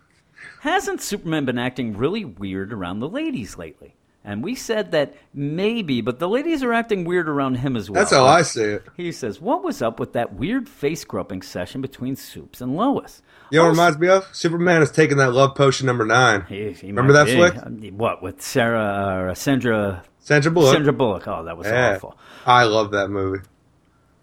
[0.60, 3.94] hasn't Superman been acting really weird around the ladies lately?
[4.24, 8.00] And we said that maybe, but the ladies are acting weird around him as well.
[8.00, 8.84] That's how I see it.
[8.96, 13.20] He says, What was up with that weird face groping session between Supes and Lois?
[13.50, 14.28] You know what it reminds me of?
[14.34, 16.44] Superman is taking that love potion number nine.
[16.48, 17.34] He- he Remember that be.
[17.34, 17.56] flick?
[17.56, 20.72] Uh, What, with Sarah, or Sandra, Sandra Bullock.
[20.74, 21.26] Sandra Bullock?
[21.26, 21.94] Oh, that was Yeah.
[21.96, 22.16] awful.
[22.46, 23.42] I love that movie.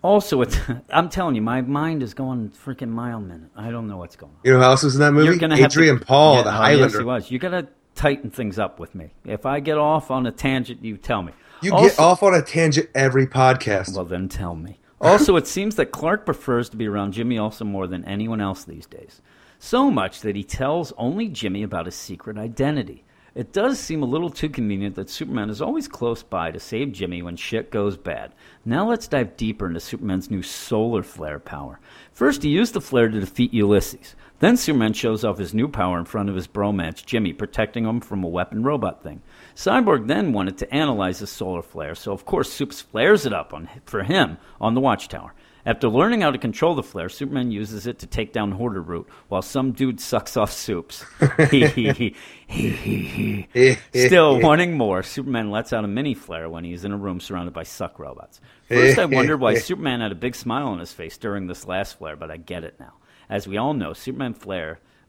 [0.01, 0.57] Also, it's,
[0.93, 3.49] I'm telling you, my mind is going freaking mile a minute.
[3.55, 4.39] I don't know what's going on.
[4.45, 5.25] You know who else was in that movie?
[5.27, 6.83] You're gonna have Adrian Paul, Yeah, the oh, Highlander.
[6.85, 7.31] Yes, he was.
[7.31, 7.67] You got to
[7.99, 9.09] tighten things up with me.
[9.25, 11.33] If I get off on a tangent, you tell me.
[11.61, 13.93] You Also- get off on a tangent every podcast.
[13.93, 14.79] Well, then tell me.
[15.01, 18.65] Also, it seems that Clark prefers to be around Jimmy Olsen more than anyone else
[18.65, 19.21] these days.
[19.57, 23.05] So much that he tells only Jimmy about his secret identity.
[23.33, 26.91] It does seem a little too convenient that Superman is always close by to save
[26.91, 28.33] Jimmy when shit goes bad.
[28.65, 31.79] Now let's dive deeper into Superman's new solar flare power.
[32.11, 34.15] First, he used the flare to defeat Ulysses.
[34.39, 37.99] Then Superman shows off his new power in front of his bromance, Jimmy, protecting him
[37.99, 39.21] from a weapon robot thing.
[39.55, 43.53] Cyborg then wanted to analyze his solar flare, so of course Supes flares it up
[43.53, 45.33] on, for him on the Watchtower.
[45.65, 49.41] After learning how to control the flare, Superman uses it to take down Hordr_Root, while
[49.41, 51.03] some dude sucks off Supes.
[53.93, 57.53] Still wanting more, Superman lets out a mini flare when he's in a room surrounded
[57.53, 58.39] by suck robots.
[58.69, 61.97] First, I wondered why Superman had a big smile on his face during this last
[61.97, 62.93] flare, but I get it now.
[63.29, 64.33] As we all know, Superman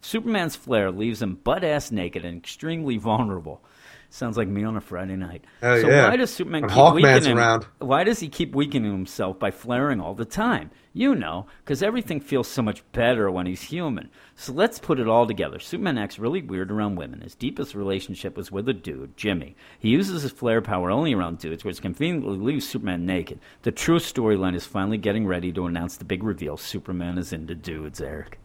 [0.02, 3.62] Superman's flare leaves him butt ass naked and extremely vulnerable.
[4.12, 5.44] Sounds like me on a Friday night.
[5.62, 6.08] Oh, so yeah.
[6.08, 7.38] why does Superman keep weakening?
[7.38, 7.66] around.
[7.78, 10.72] Why does he keep weakening himself by flaring all the time?
[10.92, 14.10] You know, because everything feels so much better when he's human.
[14.34, 15.60] So let's put it all together.
[15.60, 17.20] Superman acts really weird around women.
[17.20, 19.54] His deepest relationship was with a dude, Jimmy.
[19.78, 23.38] He uses his flare power only around dudes, which conveniently leaves Superman naked.
[23.62, 27.54] The true storyline is finally getting ready to announce the big reveal Superman is into
[27.54, 28.40] dudes, Eric.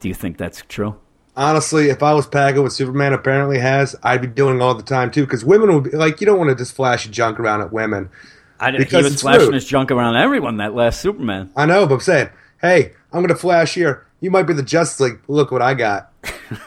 [0.00, 0.96] Do you think that's true?
[1.36, 5.10] Honestly, if I was packing what Superman apparently has, I'd be doing all the time
[5.10, 5.24] too.
[5.24, 7.72] Because women would be like, you don't want to just flash your junk around at
[7.72, 8.10] women.
[8.58, 9.54] I didn't, he was flashing rude.
[9.54, 11.50] his junk around everyone that last Superman.
[11.56, 12.28] I know, but I'm saying,
[12.60, 14.06] hey, I'm gonna flash here.
[14.20, 15.20] You might be the Justice League.
[15.28, 16.12] Look what I got.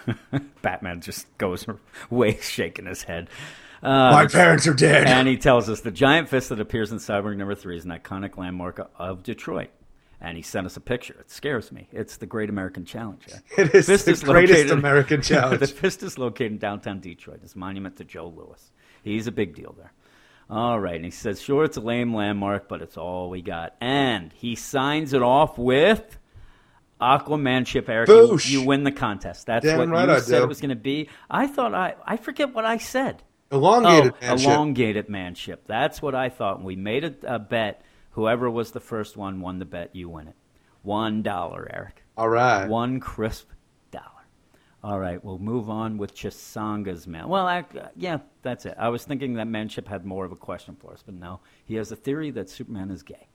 [0.64, 1.68] Batman just goes
[2.12, 3.30] away shaking his head.
[3.84, 5.06] Uh, My parents are dead.
[5.08, 7.92] And he tells us the giant fist that appears in Cyborg number three is an
[7.92, 9.70] iconic landmark of Detroit.
[10.26, 11.18] And he sent us a picture.
[11.20, 11.90] It scares me.
[11.92, 13.26] It's the Great American Challenge.
[13.58, 15.60] It is Fist the greatest located- American challenge.
[15.60, 17.42] the fist is located in downtown Detroit.
[17.44, 18.72] It's a monument to Joe Louis.
[19.04, 19.92] He's a big deal there.
[20.50, 20.96] All right.
[20.96, 23.76] And he says, sure, it's a lame landmark, but it's all we got.
[23.82, 26.18] And he signs it off with
[27.02, 28.08] Aquamanship, Eric.
[28.10, 29.46] You, you win the contest.
[29.46, 30.44] That's Damn what right you I said do.
[30.44, 31.10] it was going to be.
[31.30, 33.24] I thought I, I forget what I said.
[33.52, 34.48] Elongated oh, manship.
[34.50, 35.64] elongated manship.
[35.68, 36.64] That's what I thought.
[36.64, 37.82] We made a, a bet.
[38.14, 39.96] Whoever was the first one won the bet.
[39.96, 40.36] You win it.
[40.82, 42.04] One dollar, Eric.
[42.18, 42.68] All right.
[42.68, 43.50] One crisp
[43.92, 44.06] dollar.
[44.84, 47.30] All right, we'll move on with Chisanga's man.
[47.30, 48.76] Well, I, uh, yeah, that's it.
[48.78, 51.40] I was thinking that Manship had more of a question for us, but no.
[51.64, 53.28] He has a theory that Superman is gay.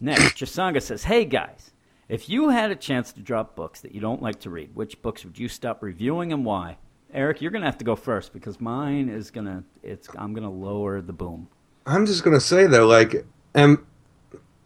[0.00, 1.72] Next, Chisanga says, Hey guys,
[2.08, 5.02] if you had a chance to drop books that you don't like to read, which
[5.02, 6.78] books would you stop reviewing and why?
[7.12, 11.00] Eric, you're gonna have to go first because mine is gonna it's I'm gonna lower
[11.00, 11.48] the boom.
[11.86, 13.86] I'm just gonna say though, like, am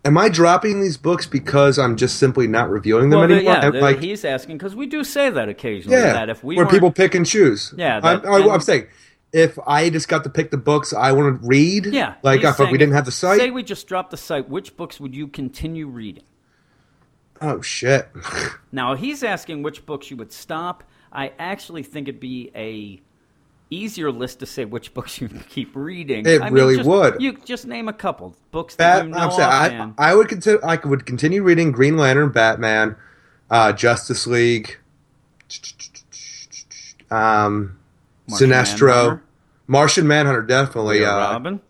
[0.05, 3.55] am I dropping these books because I'm just simply not reviewing them Well, anymore?
[3.55, 5.97] yeah, Am- like, he's asking because we do say that occasionally.
[5.99, 7.75] yeah, that if we where people pick and choose.
[7.77, 8.87] Yeah, I'm, that- I, I'm saying
[9.33, 12.15] if I just got to pick the books I want to read, Yeah.
[12.23, 13.39] like if we didn't have the site.
[13.39, 14.49] Say we just dropped the site.
[14.49, 16.25] Which books would you continue reading?
[17.41, 18.09] oh shit!
[18.73, 20.83] Now he's asking which books you would stop.
[21.13, 23.01] I actually think it'd be a
[23.71, 26.27] easier list to say which books you keep reading.
[26.27, 27.21] It I mean, really just- would.
[27.21, 30.11] You just name a couple books that Bat, you know I'm saying I.
[30.11, 30.61] I would continue.
[30.63, 32.97] I would continue reading Green Lantern, Batman,
[33.51, 34.79] uh, Justice League,
[37.11, 37.79] um,
[38.29, 39.23] Martian Sinestro, Manhunter.
[39.67, 40.43] Martian Manhunter.
[40.43, 41.61] Definitely, We Are uh, Robin.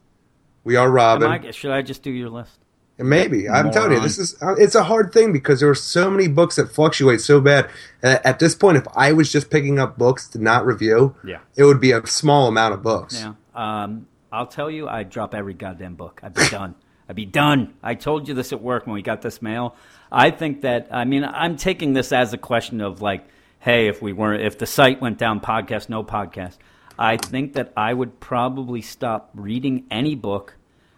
[0.65, 1.31] we are Robin.
[1.31, 2.58] I, should I just do your list?
[2.99, 6.11] Maybe I'm telling you, this is uh, it's a hard thing because there are so
[6.11, 7.71] many books that fluctuate so bad.
[8.03, 11.39] Uh, at this point, if I was just picking up books to not review, Yeah.
[11.57, 13.23] it would be a small amount of books.
[13.23, 13.35] Yeah.
[13.55, 16.21] Um, I'll tell you, I'd drop every goddamn book.
[16.25, 16.75] I'd be done.
[17.09, 17.75] I'd be done.
[17.83, 19.77] I told you this at work when we got this mail.
[20.13, 23.27] I think that, I mean, I'm taking this as a question of like,
[23.61, 26.57] hey, if we weren't, if the site went down podcast, no podcast,
[26.99, 30.57] I think that I would probably stop reading any book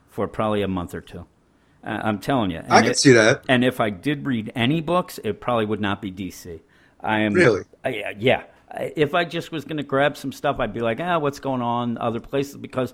[0.09, 1.27] for probably a month or two.
[1.85, 2.59] Uh, I'm telling you.
[2.59, 3.45] I And can it- see that.
[3.49, 6.61] And if I did read any books, it probably would not be DC.
[7.01, 7.63] I am Really?
[7.85, 8.43] I- yeah.
[8.97, 11.63] If I just was going to grab some stuff, I'd be like, ah, what's going
[11.63, 12.57] on other places?
[12.57, 12.93] Because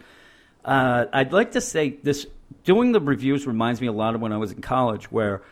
[0.65, 2.27] uh, I'd like to say this:
[2.65, 5.43] doing the reviews reminds me a lot of when I was in college, where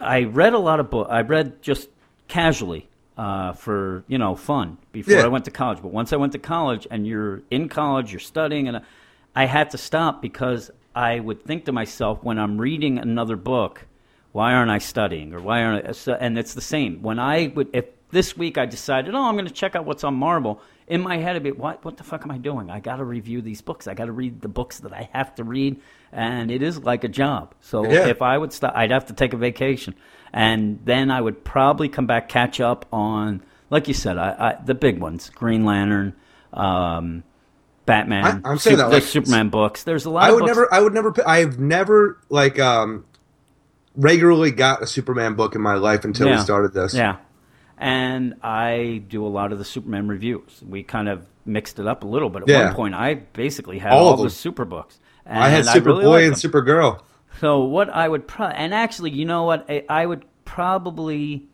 [0.00, 1.08] I read a lot of books.
[1.10, 1.88] I read just
[2.26, 5.24] casually uh, for you know fun before Yeah.
[5.24, 5.80] I went to college.
[5.82, 8.80] But once I went to college, and you're in college, you're studying, and
[9.36, 13.86] I had to stop because I would think to myself when I'm reading another book,
[14.32, 15.92] why aren't I studying or why aren't I?
[15.92, 19.34] so- And it's the same when I would if this week I decided, oh, I'm
[19.34, 20.60] going to check out what's on Marvel.
[20.86, 22.70] In my head, I'd be, what, what the fuck am I doing?
[22.70, 23.88] I got to review these books.
[23.88, 25.80] I got to read the books that I have to read,
[26.12, 27.54] and it is like a job.
[27.60, 28.06] So Yeah.
[28.06, 29.94] if I would stop, I'd have to take a vacation,
[30.32, 34.62] and then I would probably come back, catch up on, like you said, I, I,
[34.64, 36.14] the big ones: Green Lantern,
[36.52, 37.24] um,
[37.86, 39.82] Batman, I- I'm saying that, the like, Superman books.
[39.84, 40.24] There's a lot.
[40.24, 40.72] I would never.
[40.72, 41.12] I would never.
[41.26, 43.04] I've never like um
[43.96, 46.94] regularly got a Superman book in my life until we started this.
[46.94, 47.16] Yeah.
[47.78, 50.62] And I do a lot of the Superman reviews.
[50.66, 52.66] We kind of mixed it up a little, but at Yeah.
[52.66, 54.98] one point I basically had All all, of the super books.
[55.26, 56.34] And I had Superboy really and.
[56.34, 57.00] Supergirl.
[57.40, 59.66] So what I would pro- and actually, you know what?
[59.68, 61.48] I, I would probably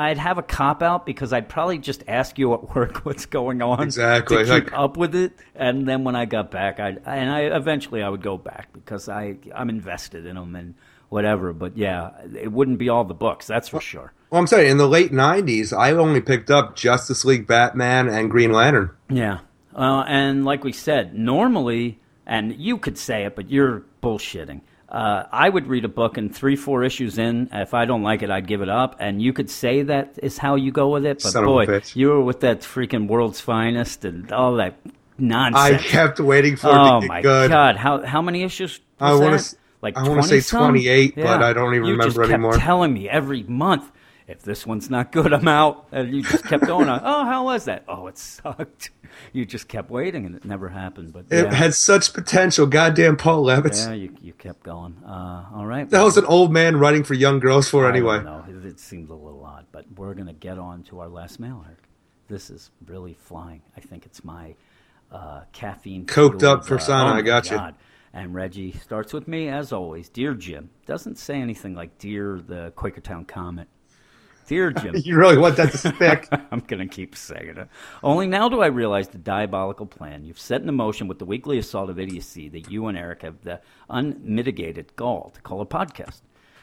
[0.00, 3.60] I'd have a cop out because I'd probably just ask you at work what's going
[3.62, 6.96] on Exactly, to keep like- up with it, and then when I got back, I
[7.04, 10.74] and I eventually I would go back because I I'm invested in them and
[11.08, 11.52] whatever.
[11.52, 14.12] But yeah, it wouldn't be all the books, that's for sure.
[14.30, 18.30] Well, I'm saying in the late '90s, I only picked up Justice League, Batman, and
[18.30, 18.90] Green Lantern.
[19.08, 19.40] Yeah.
[19.74, 24.60] Uh, and like we said, normally, and you could say it, but you're bullshitting.
[24.90, 27.48] Uh, I would read a book and three, four issues in.
[27.52, 28.96] If I don't like it, I'd give it up.
[28.98, 31.22] And you could say that is how you go with it.
[31.22, 34.74] But Son boy, you were with that freaking world's finest and all that
[35.16, 35.56] nonsense.
[35.56, 37.50] I kept waiting for it oh to my good.
[37.50, 37.76] god!
[37.76, 38.80] How how many issues?
[38.98, 39.32] I that?
[39.34, 40.60] s- like I wanna say 20-some?
[40.70, 42.52] 28, but I don't even you remember just kept anymore.
[42.54, 43.90] Telling me every month.
[44.30, 45.88] If this one's not good, I'm out.
[45.90, 47.00] And you just kept going on.
[47.04, 47.84] Oh, how was that?
[47.88, 48.90] Oh, it sucked.
[49.32, 51.12] You just kept waiting, and it never happened.
[51.12, 52.64] But It yeah, had such potential.
[52.64, 53.84] Goddamn Paul Levitz.
[53.88, 54.96] yeah, you you kept going.
[55.04, 55.90] Uh, all right.
[55.90, 58.22] The was an old man writing for young girls for anyway?
[58.22, 61.40] No, it, it seems a little odd, but we're gonna get on to our last
[61.40, 61.82] mail, Eric.
[62.28, 63.62] This is really flying.
[63.76, 64.54] I think it's my
[65.10, 66.06] uh, caffeine.
[66.06, 67.56] Coked up fueled, persona, oh I got you.
[67.56, 67.74] God.
[68.12, 70.08] And Reggie starts with me as always.
[70.08, 73.66] Dear Jim, doesn't say anything like "Dear the Quakertown Comet."
[74.46, 76.28] Dear Jim, You really want that to stick?
[76.50, 77.68] I'm going to keep saying it.
[78.02, 81.58] Only now do I realize the diabolical plan you've set in motion with the weekly
[81.58, 86.20] assault of idiocy that you and Eric have the unmitigated gall to call a podcast.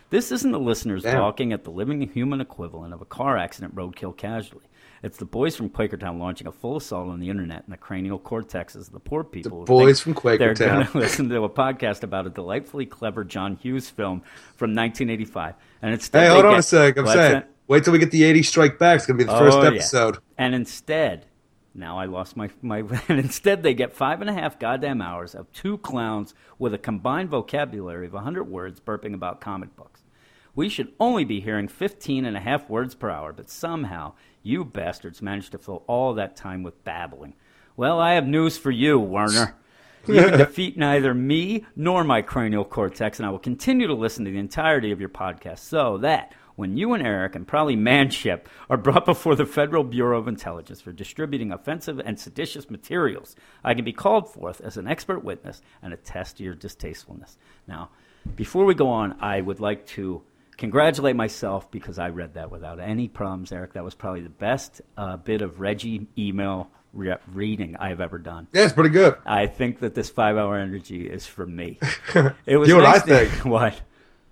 [0.09, 1.15] This isn't the listeners Damn.
[1.17, 4.67] talking at the living human equivalent of a car accident roadkill casualty.
[5.03, 8.17] It's the boys from Quakertown launching a full assault on the internet and the cranial
[8.17, 9.59] cortexes of the poor people.
[9.59, 13.57] who boys from They're going to listen to a podcast about a delightfully clever John
[13.57, 14.21] Hughes film
[14.55, 15.53] from 1985.
[15.81, 16.97] And instead, Hey, hold on get- a sec.
[16.97, 17.43] I'm saying?
[17.67, 18.97] Wait till we get the 80 Strike Back.
[18.97, 19.69] It's gonna be the oh, first Oh, yeah.
[19.69, 20.17] episode.
[20.37, 21.25] And instead,
[21.73, 22.79] now I lost my my.
[23.09, 26.77] And instead, they get five and a half goddamn hours of two clowns with a
[26.77, 30.03] combined vocabulary of hundred words burping about comic books.
[30.55, 34.65] We should only be hearing 15 and a half words per hour, but somehow you
[34.65, 37.35] bastards managed to fill all that time with babbling.
[37.75, 39.55] Well, I have news for you, Werner.
[40.07, 44.23] You can defeat neither me nor my cranial cortex, and I will continue to listen
[44.23, 48.49] to the entirety of your podcast so that when you and Eric and probably Manship
[48.69, 53.75] are brought before the Federal Bureau of Intelligence for distributing offensive and seditious materials, I
[53.75, 57.37] can be called forth as an expert witness and attest to your distastefulness.
[57.67, 57.91] Now,
[58.35, 60.23] before we go on, I would like to
[60.57, 63.73] congratulate myself because I read that without any problems, Eric.
[63.73, 68.47] That was probably the best uh, bit of Reggie email re- reading I've ever done.
[68.51, 69.15] Yeah, it's pretty good.
[69.27, 71.79] I think that this five hour energy is for me.
[72.47, 73.31] It was You know what I think?
[73.45, 73.79] what?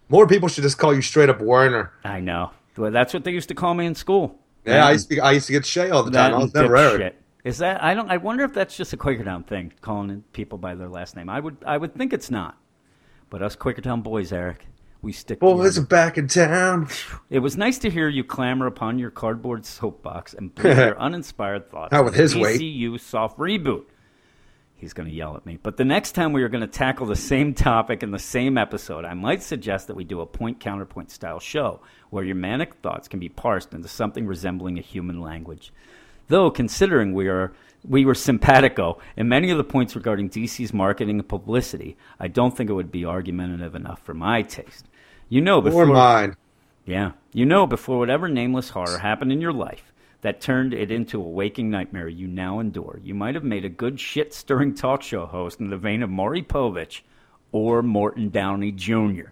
[0.10, 1.92] More people should just call you straight up Werner.
[2.04, 2.52] I know.
[2.78, 4.40] Well, that's what they used to call me in school.
[4.66, 6.34] Yeah, I used to, I used to get Shay all the time.
[6.34, 7.02] I was never Eric.
[7.02, 7.16] dipshit.
[7.44, 10.74] Is that I don't I wonder if that's just a Quakertown thing, calling people by
[10.74, 11.30] their last name.
[11.30, 12.58] I would I would think it's not.
[13.30, 14.66] But us Quakertown boys, Eric,
[15.04, 16.88] we stick Boys are back in town.
[17.30, 21.70] It was nice to hear you clamor upon your cardboard soapbox and bleed your uninspired
[21.70, 21.92] thoughts.
[21.92, 22.60] Not with his weight.
[22.60, 23.84] DCU soft reboot.
[24.78, 25.58] He's going to yell at me.
[25.62, 28.58] But the next time we are going to tackle the same topic in the same
[28.58, 32.76] episode, I might suggest that we do a point counterpoint style show where your manic
[32.76, 35.72] thoughts can be parsed into something resembling a human language.
[36.28, 37.54] Though, considering we are
[37.88, 42.56] we were simpatico in many of the points regarding DC's marketing and publicity, I don't
[42.58, 44.86] think it would be argumentative enough for my taste.
[45.30, 46.36] You know, before Or mine.
[46.86, 47.12] yeah.
[47.32, 49.94] You know, before whatever nameless horror happened in your life
[50.26, 53.70] that turned it into a waking nightmare you now endure, you might have made a
[53.70, 57.02] good shit stirring talk show host in the vein of Maury Povich
[57.52, 59.30] or Morton Downey Jr.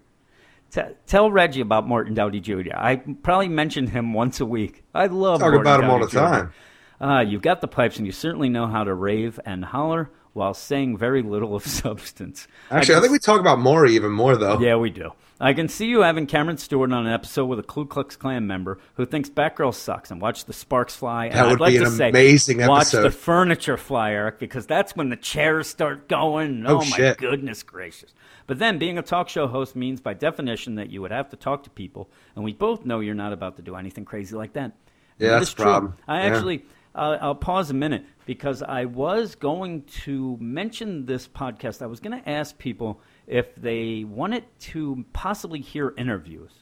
[0.70, 2.76] T- tell Reggie about Morton Downey Jr.
[2.76, 4.84] I probably mention him once a week.
[4.94, 6.52] I love Talk Morton about him all Downey the time.
[7.00, 7.04] Jr.
[7.04, 10.52] Uh, you've got the pipes, and you certainly know how to rave and holler while
[10.54, 12.46] saying very little of substance.
[12.70, 14.58] Actually, I, can think we talk about Maury even more though.
[14.60, 15.12] yeah, we do.
[15.40, 18.46] I can see you having Cameron Stewart on an episode with a Ku Klux Klan
[18.46, 21.26] member who thinks Batgirl sucks and watch the sparks fly.
[21.26, 24.38] And That I'd would like be to an say, amazing watch the furniture fly, Eric,
[24.38, 26.64] because that's when the chairs start going.
[26.66, 27.18] Oh, Oh, my shit.
[27.18, 28.14] goodness gracious!
[28.46, 31.36] But then, being a talk show host means, by definition, that you would have to
[31.36, 34.52] talk to people, and we both know you're not about to do anything crazy like
[34.52, 34.72] that.
[35.18, 35.64] Yeah, That that's the true.
[35.64, 35.94] problem.
[36.06, 36.34] I Yeah.
[36.36, 36.64] actually.
[36.94, 41.82] Uh, I'll pause a minute because I was going to mention this podcast.
[41.82, 46.52] I was going to ask people if they wanted to possibly hear interviews,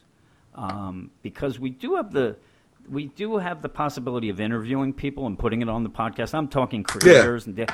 [0.55, 2.37] um, because we do have the
[2.89, 6.35] we do have the possibility of interviewing people and putting it on the podcast.
[6.35, 7.57] I'm talking creators and.
[7.57, 7.67] da-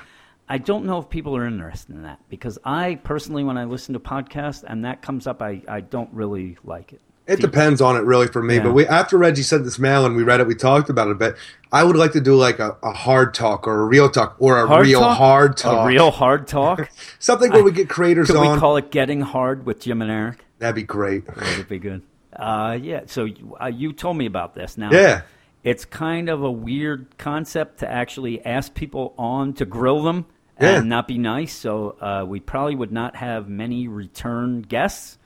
[0.51, 3.93] I don't know if people are interested in that because I personally, when I listen
[3.93, 7.03] to podcasts and that comes up, I, I don't really like it.
[7.29, 8.57] It depends on it really for me.
[8.57, 8.63] Yeah.
[8.65, 11.13] But we after Reggie sent this mail and we read it, we talked about it
[11.13, 11.37] a bit.
[11.71, 14.59] I would like to do like a, a hard talk or a real talk or
[14.63, 15.19] a Hard real talk?
[15.19, 15.85] hard talk.
[15.85, 16.91] A real hard talk.
[17.19, 20.45] Something where we get creators Could we call it "Getting Hard" with Jim and Eric?
[20.59, 21.27] That'd be great.
[21.27, 22.01] That'd be good.
[22.35, 23.03] Uh, yeah.
[23.07, 24.79] So you, uh, you told me about this.
[24.79, 25.23] Now, Yeah.
[25.63, 30.25] it's kind of a weird concept to actually ask people on to grill them
[30.59, 30.79] Yeah.
[30.79, 31.53] and not be nice.
[31.53, 35.18] So uh, we probably would not have many return guests.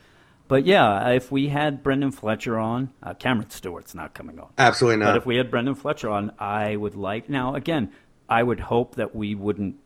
[0.53, 4.51] But yeah, if we had Brenden Fletcher on, uh, Cameron Stewart's not coming on.
[4.59, 5.13] Absolutely not.
[5.13, 7.31] But if we had Brenden Fletcher on, I would like.
[7.31, 7.91] Now, again,
[8.29, 9.77] I would hope that we wouldn't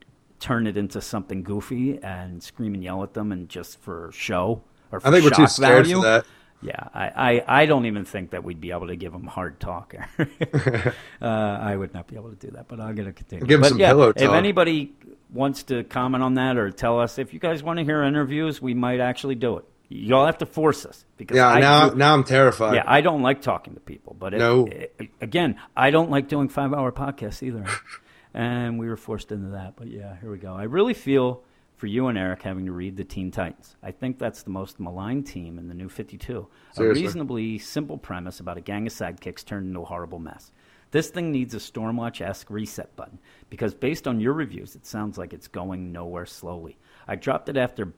[0.40, 4.64] turn it into something goofy and scream and yell at them and just for show
[4.90, 5.98] or for I think we're too scared value.
[5.98, 6.26] for that.
[6.62, 7.12] Yeah, I,
[7.46, 9.94] I, I don't even think that we'd be able to give them hard talk.
[10.18, 13.46] uh, I would not be able to do that, but I'm going to continue.
[13.46, 14.96] Give but some yeah, pillow If anybody
[15.32, 18.60] wants to comment on that or tell us if you guys want to hear interviews,
[18.60, 19.64] we might actually do it.
[19.88, 22.74] Y'all have to force us because yeah, I now do- now I'm terrified.
[22.74, 24.66] yeah, I don't like talking to people, but if, No.
[24.68, 24.88] i-
[25.20, 27.64] again, I don't like doing five-hour podcasts either,
[28.34, 29.74] and we were forced into that.
[29.76, 30.54] But yeah, here we go.
[30.54, 31.42] I really feel
[31.76, 33.76] for you and Eric having to read the Teen Titans.
[33.82, 36.48] I think that's the most maligned team in the New Fifty Two.
[36.76, 40.50] A reasonably simple premise about a gang of sidekicks turned into a horrible mess.
[40.92, 43.18] This thing needs a Stormwatch-esque reset button
[43.50, 46.78] because, based on your reviews, it sounds like it's going nowhere slowly.
[47.06, 47.92] I dropped it after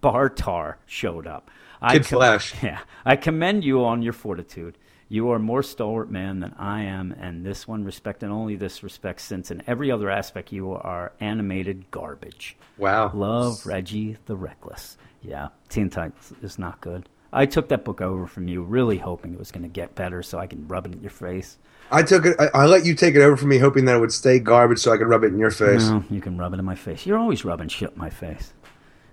[0.00, 1.50] Bartar showed up.
[1.82, 2.54] I Kid Flash.
[2.62, 4.76] Yeah, I commend you on your fortitude.
[5.08, 8.84] You are more stalwart man than I am, and this one respect and only this
[8.84, 12.56] respect, since in every other aspect you are animated garbage.
[12.78, 13.10] Wow.
[13.12, 14.96] Love Reggie the Reckless.
[15.20, 17.08] Yeah, Teen Titans is not good.
[17.32, 20.22] I took that book over from you, really hoping it was going to get better,
[20.22, 21.58] so I can rub it in your face.
[21.90, 22.36] I took it.
[22.38, 24.78] I, I let you take it over from me, hoping that it would stay garbage,
[24.78, 25.88] so I could rub it in your face.
[25.88, 27.04] No, you can rub it in my face.
[27.04, 28.52] You're always rubbing shit in my face.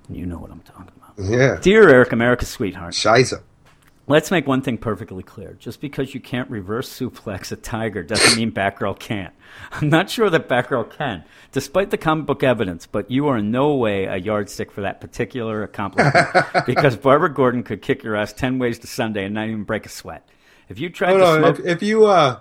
[0.10, 1.30] You know what I'm talking about.
[1.32, 3.42] Yeah, Dear Eric, America's sweetheart, Scheiße.
[4.08, 5.54] let's make one thing perfectly clear.
[5.60, 9.34] Just because you can't reverse suplex a tiger doesn't mean Batgirl can't.
[9.72, 13.50] I'm not sure that Batgirl can, despite the comic book evidence, but you are in
[13.52, 16.28] no way a yardstick for that particular accomplishment
[16.66, 19.86] because Barbara Gordon could kick your ass 10 ways to Sunday and not even break
[19.86, 20.28] a sweat.
[20.70, 21.40] If you tried Hold to on.
[21.40, 21.60] smoke.
[21.60, 22.40] If, if you uh,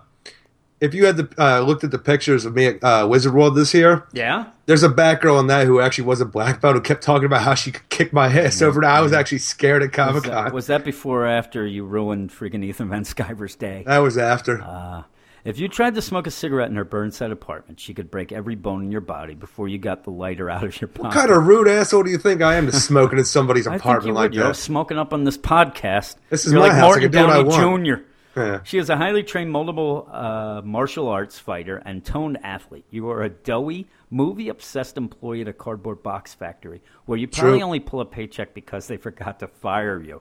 [0.81, 3.55] if you had the, uh, looked at the pictures of me at uh, Wizard World
[3.57, 4.47] this year, yeah?
[4.67, 7.43] there's a Batgirl in that who actually was a black belt who kept talking about
[7.43, 8.81] how she could kick my ass over.
[8.81, 10.53] And I was actually scared at Comic Con.
[10.53, 13.85] was that before or after you ruined freaking Ethan Van Sciver's day?
[13.87, 14.61] That was after.
[14.63, 15.05] Uh,
[15.45, 18.57] If you tried to smoke a cigarette in her Burnside apartment, she could break every
[18.57, 21.05] bone in your body before you got the lighter out of your pocket.
[21.05, 23.71] what kind of rude asshole do you think I am to smoking in somebody's I
[23.73, 24.35] think apartment you like would.
[24.35, 26.17] You're smoking up on this podcast.
[26.31, 26.97] This is You're my like house.
[26.97, 27.87] I can do what I Downey want.
[27.87, 27.95] Jr.
[28.37, 28.61] Yeah.
[28.65, 32.85] She is a highly trained multiple uh, martial arts fighter and toned athlete.
[32.91, 37.59] You are a doughy, movie obsessed employee at a cardboard box factory where you probably
[37.59, 37.63] True.
[37.65, 40.21] only pull a paycheck because they forgot to fire you.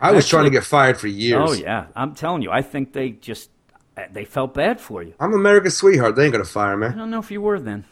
[0.00, 1.40] I was trying to get fired for years.
[1.42, 3.48] Oh yeah, I'm telling you, I think they just
[4.12, 5.14] they felt bad for you.
[5.18, 6.16] I'm America's sweetheart.
[6.16, 6.88] They ain't gonna fire me.
[6.88, 7.84] I don't know if you were then.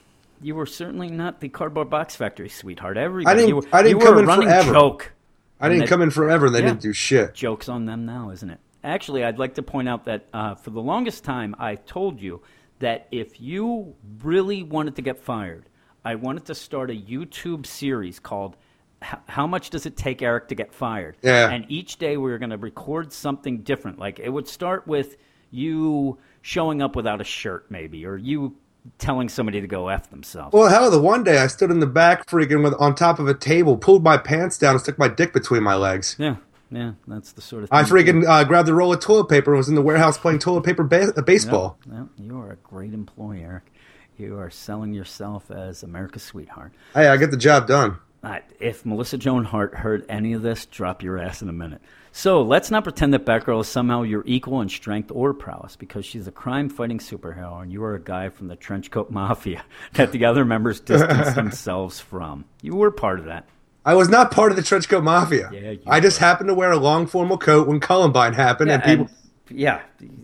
[0.42, 2.96] You were certainly not the cardboard box factory sweetheart.
[2.98, 4.72] Everybody, didn't- you were, I didn't you come a in forever.
[4.72, 5.12] joke.
[5.60, 6.66] I didn't come in forever and they Yeah.
[6.66, 7.32] didn't do shit.
[7.34, 8.58] Joke's on them now, isn't it?
[8.85, 12.43] Actually, I'd like to point out that uh, for the longest time, I told you
[12.80, 15.68] that if you really wanted to get fired,
[16.05, 18.57] I wanted to start a YouTube series called
[19.01, 21.16] How Much Does It Take Eric to Get Fired?
[21.22, 21.49] Yeah.
[21.51, 23.99] And each day we were going to record something different.
[24.01, 25.16] Like it would start with
[25.53, 28.57] you showing up without a shirt, maybe, or you
[28.99, 30.53] telling somebody to go F themselves.
[30.53, 33.28] Well, hell, the one day I stood in the back freaking with on top of
[33.28, 36.16] a table, pulled my pants down, and stuck my dick between my legs.
[36.18, 36.37] yeah,
[36.72, 37.78] yeah, that's the sort of thing.
[37.78, 40.38] I freaking uh, grabbed the roll of toilet paper and was in the warehouse playing
[40.38, 41.78] toilet paper ba- uh, baseball.
[41.86, 43.72] Well, you are a great employee, Eric.
[44.16, 46.72] You are selling yourself as America's sweetheart.
[46.94, 47.98] Hey, I get the job done.
[48.22, 51.80] Uh, if Melissa Joan Hart heard any of this, drop your ass in a minute.
[52.12, 56.06] So let's not pretend that Batgirl is somehow your equal in strength or prowess, because
[56.06, 59.64] she's a crime-fighting superhero, and you are a guy from the trenchcoat mafia
[59.94, 62.44] that the other members distance themselves from.
[62.60, 63.48] You were part of that.
[63.85, 65.51] I was not part of the trench coat Mafia.
[65.53, 66.26] Yeah, I just were.
[66.26, 69.09] happened to wear a long formal coat when Columbine happened, and people.
[69.49, 69.83] and, yeah,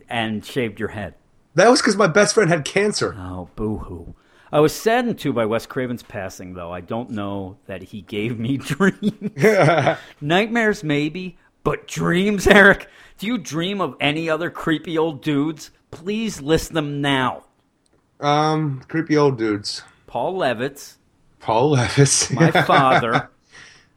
[0.08, 1.14] and shaved your head.
[1.54, 3.16] That was because my best friend had cancer.
[3.18, 4.14] Oh, boo-hoo.
[4.52, 6.72] I was saddened too by Wes Craven's passing, though.
[6.72, 9.32] I don't know that he gave me dreams.
[10.20, 12.88] Nightmares, maybe, but dreams, Eric?
[13.18, 15.70] Do you dream of any other creepy old dudes?
[15.90, 17.44] Please list them now.
[18.20, 19.82] Um, creepy old dudes.
[20.06, 20.96] Paul Levitz,
[21.40, 22.30] Paul Levis.
[22.32, 23.30] my father,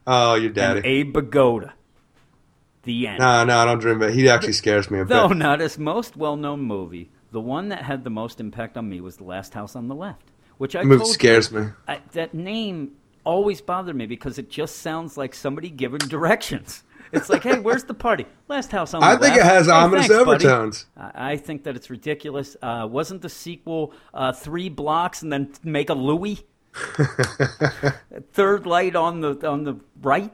[0.06, 0.80] oh, your and daddy.
[0.84, 1.72] Abe Vigoda.
[2.84, 3.18] The end.
[3.20, 4.14] No, no, I don't dream about it.
[4.16, 5.10] He actually scares me a bit.
[5.10, 9.00] Though not his most well-known movie, the one that had the most impact on me
[9.00, 11.68] was The Last House on the Left, which I movie told you- scares me.
[11.86, 12.92] I, that name
[13.24, 16.82] always bothered me because it just sounds like somebody giving directions.
[17.12, 18.26] It's like, hey, where's the party?
[18.48, 19.22] Last house on the Left.
[19.22, 19.46] I think left.
[19.46, 20.86] it has Hey, ominous thanks, overtones.
[20.96, 22.56] I I think that it's ridiculous.
[22.62, 26.42] Uh, wasn't the sequel uh, three blocks and then make a Louis?
[28.32, 30.32] Third light on the on the right,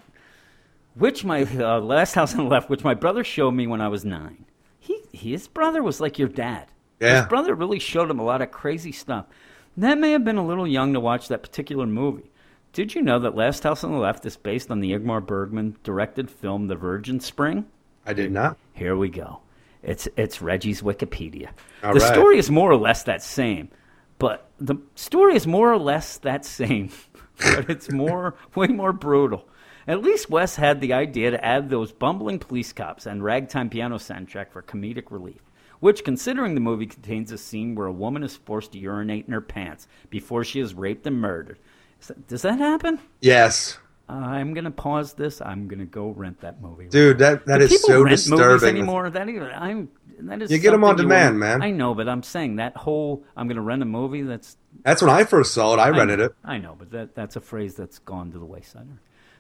[0.95, 3.89] which my uh, last house on the left, which my brother showed me when I
[3.89, 4.45] was nine.
[4.79, 6.69] He his brother was like your dad.
[7.01, 7.21] Yeah.
[7.21, 9.27] His brother really showed him a lot of crazy stuff.
[9.77, 12.31] That may have been a little young to watch that particular movie.
[12.73, 15.77] Did you know that Last House on the Left is based on the Ingmar Bergman
[15.83, 17.67] directed film The Virgin Spring?
[18.05, 18.57] I did not.
[18.75, 19.41] Here we go.
[19.83, 21.51] It's it's Reggie's Wikipedia.
[21.83, 22.13] All the right.
[22.13, 23.69] story is more or less that same,
[24.19, 26.91] but the story is more or less that same,
[27.39, 29.49] but it's more way more brutal.
[29.87, 33.97] At least Wes had the idea to add those bumbling police cops and ragtime piano
[33.97, 35.41] soundtrack for comedic relief.
[35.81, 39.33] Which, considering the movie contains a scene where a woman is forced to urinate in
[39.33, 41.59] her pants before she is raped and murdered.
[42.09, 42.99] That- Does that happen?
[43.21, 45.41] Yes, I'm gonna pause this.
[45.41, 46.89] I'm gonna go rent that movie.
[46.89, 48.69] dude, that that Do is people so rent movies disturbing.
[48.71, 49.09] anymore?
[49.11, 49.89] That even I'm.
[50.21, 51.63] That is You them on demand, man.
[51.63, 54.23] I know, but I'm saying that whole I'm going to rent a movie.
[54.23, 55.79] That's That's when I first saw it.
[55.79, 56.35] I I rented know, it.
[56.45, 58.87] I know, but that that's a phrase that's gone to the wayside.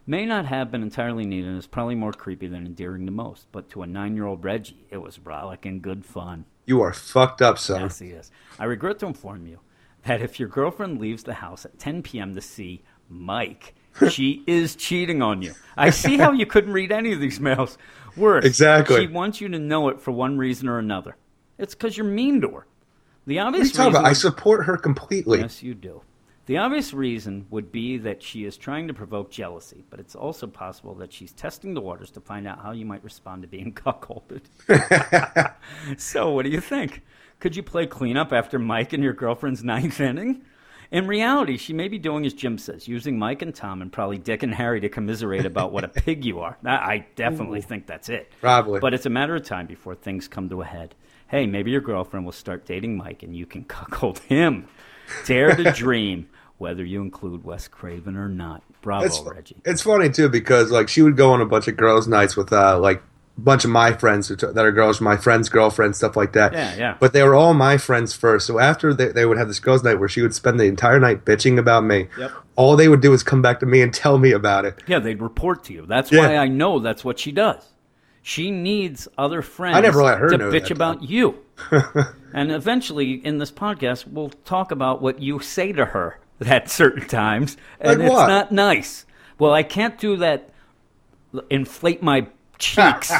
[0.06, 3.46] May not have been entirely needed, and is probably more creepy than endearing to most.
[3.52, 6.46] But to a nine-year-old Reggie, it was rollicking good fun.
[6.64, 7.82] You are fucked up, son.
[7.82, 8.30] Yes, he is.
[8.58, 9.58] I regret to inform you
[10.04, 12.34] that if your girlfriend leaves the house at 10 p.m.
[12.34, 13.74] to see Mike,
[14.08, 15.54] she is cheating on you.
[15.76, 17.76] I see how you couldn't read any of these mails.
[18.18, 19.02] Worse, Exactly.
[19.02, 21.16] She wants you to know it for one reason or another.
[21.58, 22.66] It's because you're mean to her.
[23.26, 23.86] The What are you obvious reason.
[23.88, 24.04] about?
[24.04, 25.40] I support her completely.
[25.40, 26.02] Yes, you do.
[26.46, 30.46] The obvious reason would be that she is trying to provoke jealousy, but it's also
[30.46, 33.72] possible that she's testing the waters to find out how you might respond to being
[33.74, 34.42] cuckolded.
[35.98, 37.02] so, what do you think?
[37.40, 40.42] Could you play cleanup after Mike and your girlfriend's ninth inning?
[40.90, 44.16] In reality, she may be doing as Jim says, using Mike and Tom and probably
[44.16, 46.56] Dick and Harry to commiserate about what a pig you are.
[46.64, 48.32] I definitely think that's it.
[48.40, 48.80] Probably.
[48.80, 50.94] But it's a matter of time before things come to a head.
[51.28, 54.66] Hey, maybe your girlfriend will start dating Mike and you can cuckold him.
[55.26, 58.62] Dare to dream, whether you include Wes Craven or not.
[58.80, 59.56] Bravo, It's, Reggie.
[59.66, 62.50] it's funny too because like she would go on a bunch of girls' nights with
[62.52, 63.02] uh, like
[63.38, 66.52] bunch of my friends that are girls, my friends' girlfriends, stuff like that.
[66.52, 66.96] Yeah, yeah.
[66.98, 68.46] But they were all my friends first.
[68.46, 70.98] So after they, they would have this girls' night where she would spend the entire
[70.98, 72.08] night bitching about me.
[72.18, 72.32] Yep.
[72.56, 74.82] All they would do is come back to me and tell me about it.
[74.86, 75.86] Yeah, they'd report to you.
[75.86, 76.26] That's Yeah.
[76.28, 77.64] why I know that's what she does.
[78.22, 81.36] She needs other friends I never let her to bitch about you.
[82.34, 87.08] and eventually, in this podcast, we'll talk about what you say to her at certain
[87.08, 89.06] times, and Like it's not nice.
[89.38, 90.50] Well, I can't do that.
[91.50, 92.26] Inflate my
[92.58, 93.12] cheeks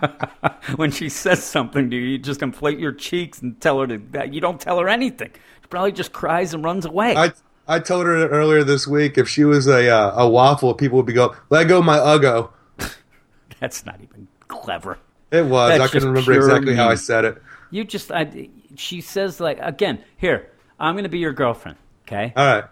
[0.76, 2.02] when she says something to you.
[2.02, 3.98] You just inflate your cheeks and tell her to.
[4.12, 5.30] That you don't tell her anything.
[5.62, 7.16] She probably just cries and runs away.
[7.16, 7.32] I
[7.68, 11.06] I told her earlier this week if she was a uh, a waffle, people would
[11.06, 12.50] be going, "Let go my uggo."
[13.60, 14.98] That's not even clever.
[15.30, 15.70] It was.
[15.70, 17.42] That's I couldn't remember exactly how I said it.
[17.72, 20.02] You just, I, she says like again.
[20.18, 21.78] Here, I'm going to be your girlfriend.
[22.06, 22.32] Okay.
[22.36, 22.64] All right.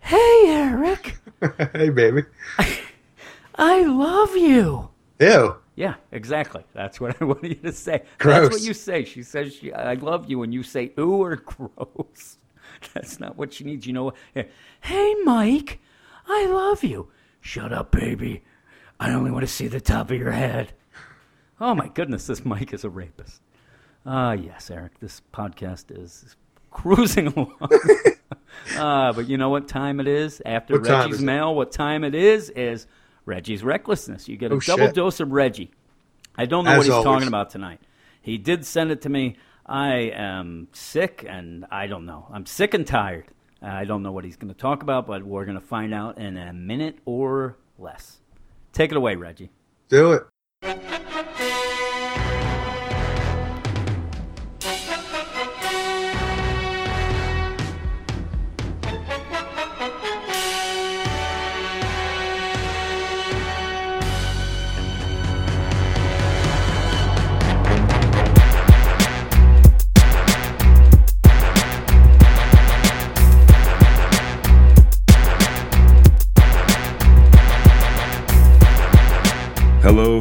[0.00, 1.18] Hey, Eric,
[1.74, 2.22] hey, baby.
[3.56, 4.87] I love you.
[5.20, 5.56] Ew.
[5.74, 6.64] Yeah, exactly.
[6.74, 7.98] That's what I want you to say.
[7.98, 8.50] That's Gross.
[8.50, 9.04] what you say.
[9.04, 12.38] She says, she, "I love you," and you say, "Ooh," or "gross."
[12.94, 13.86] That's not what she needs.
[13.86, 14.12] You know.
[14.80, 15.80] Hey, Mike,
[16.28, 17.08] I love you.
[17.40, 18.42] Shut up, baby.
[19.00, 20.72] I only want to see the top of your head.
[21.60, 23.40] Oh my goodness, this Mike is a rapist.
[24.06, 24.98] Ah, yes, Eric.
[25.00, 26.36] This podcast is
[26.70, 27.68] cruising along.
[28.76, 30.42] Ah, but you know what time it is?
[30.44, 32.86] After What Reggie's mail, what time it is is
[33.28, 34.26] Reggie's recklessness.
[34.28, 34.94] You get a Oh, double shit.
[34.94, 35.70] dose of Reggie.
[36.36, 37.04] I don't know As what he's always.
[37.04, 37.80] talking about tonight.
[38.22, 39.36] He did send it to me.
[39.66, 42.26] I am sick, and I don't know.
[42.32, 43.26] I'm sick and tired.
[43.60, 46.16] I don't know what he's going to talk about, but we're going to find out
[46.18, 48.18] in a minute or less.
[48.72, 49.50] Take it away, Reggie.
[49.88, 50.22] Do it.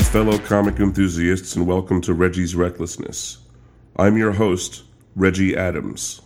[0.07, 3.39] Fellow comic enthusiasts, and welcome to Reggie's Recklessness.
[3.97, 4.83] I'm your host,
[5.17, 6.21] Reggie Adams.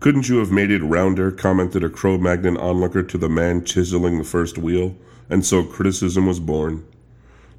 [0.00, 1.30] Couldn't you have made it rounder?
[1.30, 4.96] commented a Cro Magnon onlooker to the man chiseling the first wheel,
[5.30, 6.84] and so criticism was born.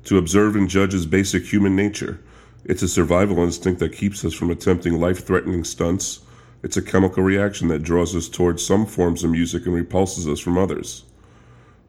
[0.03, 2.19] To observe and judge is basic human nature.
[2.65, 6.19] It's a survival instinct that keeps us from attempting life threatening stunts.
[6.61, 10.41] It's a chemical reaction that draws us towards some forms of music and repulses us
[10.41, 11.05] from others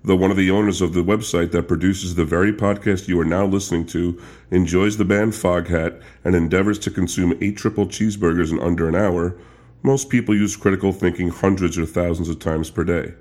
[0.05, 3.25] though one of the owners of the website that produces the very podcast you are
[3.25, 4.21] now listening to
[4.51, 9.37] enjoys the band Foghat and endeavors to consume eight triple cheeseburgers in under an hour,
[9.83, 13.15] most people use critical thinking hundreds or thousands of times per day.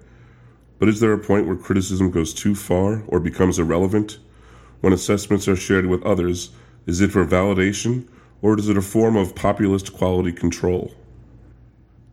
[0.80, 4.20] But is there a point where criticism goes too far or becomes irrelevant?
[4.82, 6.52] When assessments are shared with others,
[6.86, 8.08] is it for validation
[8.42, 10.94] or is it a form of populist quality control?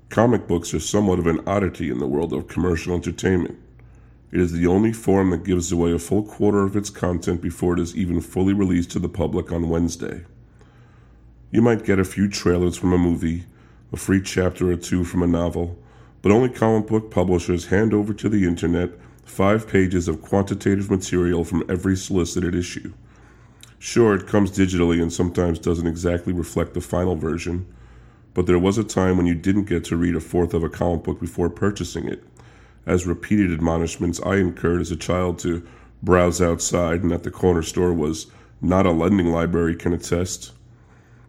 [0.08, 3.58] Comic books are somewhat of an oddity in the world of commercial entertainment.
[4.34, 7.74] It is the only form that gives away a full quarter of its content before
[7.74, 10.24] it is even fully released to the public on Wednesday.
[11.52, 13.44] You might get a few trailers from a movie,
[13.92, 15.78] a free chapter or two from a novel,
[16.20, 18.90] but only comic book publishers hand over to the internet
[19.24, 22.92] five pages of quantitative material from every solicited issue.
[23.78, 27.72] Sure, it comes digitally and sometimes doesn't exactly reflect the final version,
[28.34, 30.68] but there was a time when you didn't get to read a fourth of a
[30.68, 32.24] comic book before purchasing it
[32.86, 35.66] as repeated admonishments I incurred as a child to
[36.02, 38.26] browse outside and at the corner store was
[38.60, 40.52] not a lending library can attest.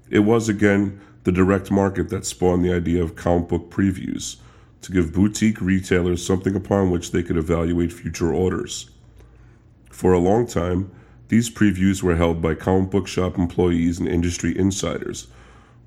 [0.09, 4.37] It was again the direct market that spawned the idea of comic book previews
[4.81, 8.89] to give boutique retailers something upon which they could evaluate future orders.
[9.89, 10.91] For a long time,
[11.29, 15.27] these previews were held by comic book shop employees and industry insiders,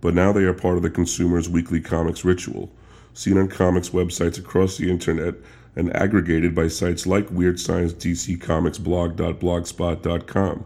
[0.00, 2.72] but now they are part of the consumer's weekly comics ritual,
[3.14, 5.34] seen on comics websites across the internet
[5.78, 10.64] and aggregated by sites like Weird Science DC Comics blog.blogspot.com.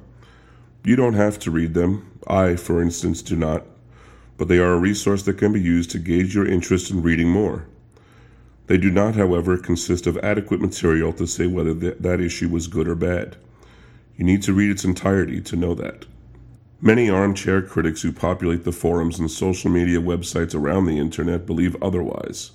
[0.84, 2.10] You don't have to read them.
[2.26, 3.66] I, for instance, do not.
[4.38, 7.28] But they are a resource that can be used to gauge your interest in reading
[7.28, 7.66] more.
[8.68, 12.66] They do not, however, consist of adequate material to say whether th- that issue was
[12.66, 13.36] good or bad.
[14.16, 16.06] You need to read its entirety to know that.
[16.80, 21.76] Many armchair critics who populate the forums and social media websites around the internet believe
[21.82, 22.52] otherwise.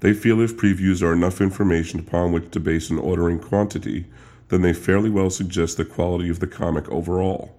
[0.00, 4.06] They feel if previews are enough information upon which to base an ordering quantity,
[4.48, 7.54] then they fairly well suggest the quality of the comic overall.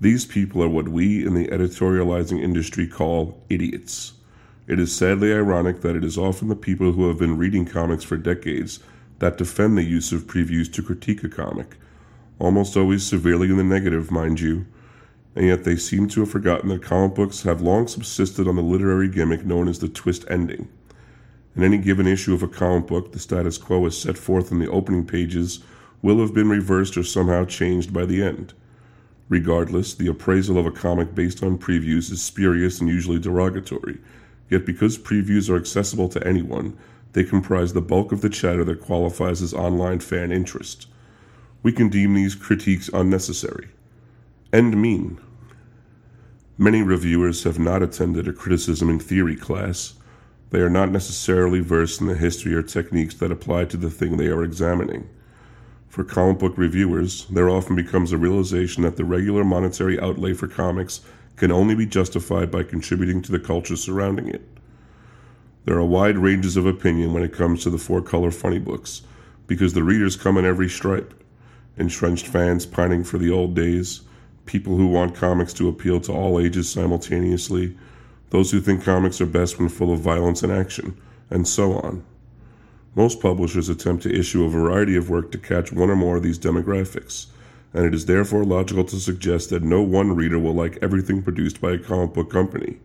[0.00, 4.14] These people are what we in the editorializing industry call idiots.
[4.66, 8.02] It is sadly ironic that it is often the people who have been reading comics
[8.02, 8.80] for decades
[9.20, 11.76] that defend the use of previews to critique a comic,
[12.40, 14.66] almost always severely in the negative, mind you,
[15.36, 18.62] and yet they seem to have forgotten that comic books have long subsisted on the
[18.62, 20.68] literary gimmick known as the twist ending.
[21.54, 24.58] In any given issue of a comic book, the status quo as set forth in
[24.58, 25.60] the opening pages
[26.00, 28.54] will have been reversed or somehow changed by the end.
[29.28, 33.98] Regardless, the appraisal of a comic based on previews is spurious and usually derogatory,
[34.50, 36.76] yet because previews are accessible to anyone,
[37.12, 40.86] they comprise the bulk of the chatter that qualifies as online fan interest.
[41.62, 43.68] We can deem these critiques unnecessary
[44.52, 45.18] and mean.
[46.58, 49.94] Many reviewers have not attended a criticism in theory class.
[50.52, 54.16] They are not necessarily versed in the history or techniques that apply to the thing
[54.18, 55.08] they are examining.
[55.88, 60.46] For comic book reviewers, there often becomes a realization that the regular monetary outlay for
[60.48, 61.00] comics
[61.36, 64.46] can only be justified by contributing to the culture surrounding it.
[65.64, 69.02] There are wide ranges of opinion when it comes to the four color funny books,
[69.46, 71.14] because the readers come in every stripe
[71.78, 74.02] entrenched fans pining for the old days,
[74.44, 77.74] people who want comics to appeal to all ages simultaneously,
[78.32, 82.02] those who think comics are best when full of violence and action, and so on.
[82.94, 86.22] Most publishers attempt to issue a variety of work to catch one or more of
[86.22, 87.26] these demographics,
[87.74, 91.60] and it is therefore logical to suggest that no one reader will like everything produced
[91.60, 92.78] by a comic book company.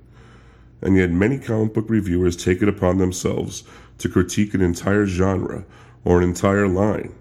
[0.82, 3.64] And yet, many comic book reviewers take it upon themselves
[4.00, 5.64] to critique an entire genre
[6.04, 7.16] or an entire line.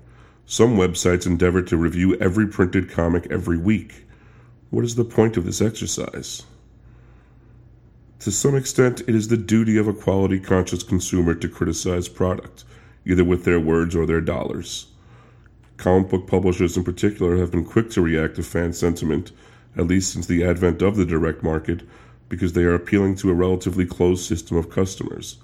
[0.47, 4.05] Some websites endeavor to review every printed comic every week.
[4.71, 6.43] What is the point of this exercise?
[8.21, 12.65] To some extent, it is the duty of a quality conscious consumer to criticize product,
[13.05, 14.87] either with their words or their dollars.
[15.77, 19.33] Comic book publishers in particular have been quick to react to fan sentiment,
[19.77, 21.83] at least since the advent of the direct market,
[22.29, 25.37] because they are appealing to a relatively closed system of customers.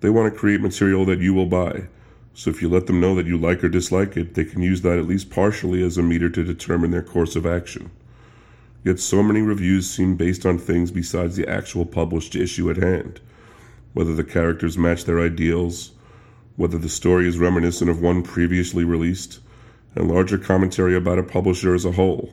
[0.00, 1.88] They want to create material that you will buy,
[2.32, 4.82] so if you let them know that you like or dislike it, they can use
[4.82, 7.90] that at least partially as a meter to determine their course of action.
[8.88, 13.20] Yet so many reviews seem based on things besides the actual published issue at hand.
[13.92, 15.90] Whether the characters match their ideals,
[16.56, 19.40] whether the story is reminiscent of one previously released,
[19.94, 22.32] and larger commentary about a publisher as a whole.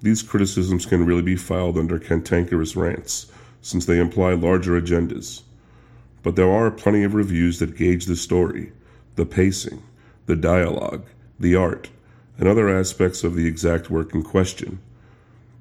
[0.00, 3.30] These criticisms can really be filed under cantankerous rants,
[3.60, 5.42] since they imply larger agendas.
[6.22, 8.72] But there are plenty of reviews that gauge the story,
[9.16, 9.82] the pacing,
[10.24, 11.04] the dialogue,
[11.38, 11.90] the art,
[12.38, 14.78] and other aspects of the exact work in question.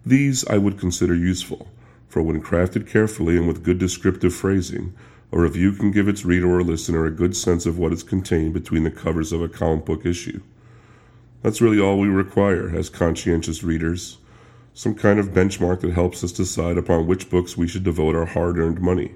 [0.06, 1.68] These I would consider useful,
[2.10, 4.94] for when crafted carefully and with good descriptive phrasing,
[5.32, 8.54] a review can give its reader or listener a good sense of what is contained
[8.54, 10.42] between the covers of a comic book issue.
[11.42, 14.18] That's really all we require as conscientious readers
[14.74, 18.26] some kind of benchmark that helps us decide upon which books we should devote our
[18.26, 19.14] hard earned money.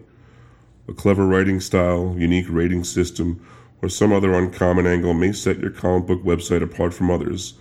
[0.88, 3.46] A clever writing style, unique rating system,
[3.82, 7.56] or some other uncommon angle may set your comic book website apart from others,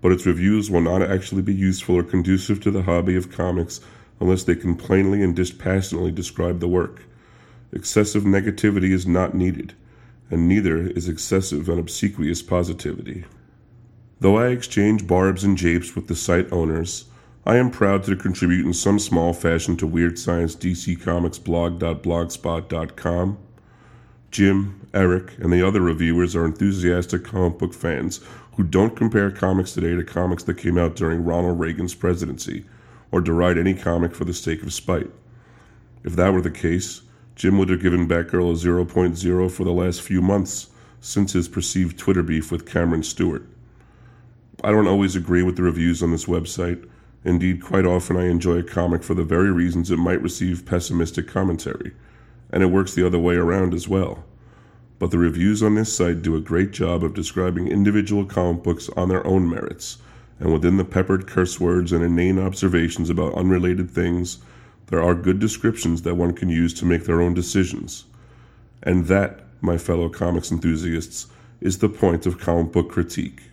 [0.00, 3.80] but its reviews will not actually be useful or conducive to the hobby of comics
[4.20, 7.04] unless they can plainly and dispassionately describe the work.
[7.72, 9.74] Excessive negativity is not needed,
[10.30, 13.24] and neither is excessive and obsequious positivity.
[14.20, 17.06] Though I exchange barbs and japes with the site owners,
[17.46, 23.38] I am proud to contribute in some small fashion to Weird Science DC Comics blog.blogspot.com.
[24.30, 28.20] Jim, Eric, and the other reviewers are enthusiastic comic book fans
[28.60, 32.66] who don't compare comics today to comics that came out during Ronald Reagan's presidency,
[33.10, 35.10] or deride any comic for the sake of spite.
[36.04, 37.00] If that were the case,
[37.34, 40.68] Jim would have given Batgirl a 0.0 for the last few months
[41.00, 43.46] since his perceived Twitter beef with Cameron Stewart.
[44.62, 46.86] I don't always agree with the reviews on this website.
[47.24, 51.26] Indeed, quite often I enjoy a comic for the very reasons it might receive pessimistic
[51.26, 51.94] commentary,
[52.50, 54.22] and it works the other way around as well.
[55.00, 58.90] But the reviews on this site do a great job of describing individual comic books
[58.98, 59.96] on their own merits,
[60.38, 64.40] and within the peppered curse words and inane observations about unrelated things,
[64.88, 68.04] there are good descriptions that one can use to make their own decisions.
[68.82, 71.28] And that, my fellow comics enthusiasts,
[71.62, 73.44] is the point of comic book critique.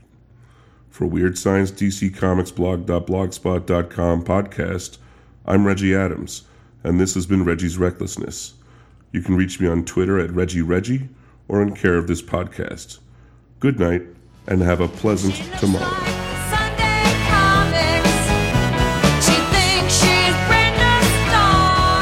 [0.89, 4.97] For Weird Science DC Comics blog.blogspot.com podcast,
[5.45, 6.43] I'm Reggie Adams,
[6.83, 8.55] and this has been Reggie's Recklessness.
[9.13, 11.07] You can reach me on Twitter at ReggieReggie
[11.47, 12.99] or in care of this podcast.
[13.59, 14.03] Good night,
[14.47, 15.85] and have a pleasant tomorrow.
[16.49, 18.17] Sunday comics.
[19.25, 22.01] She thinks she's Brenda Starr.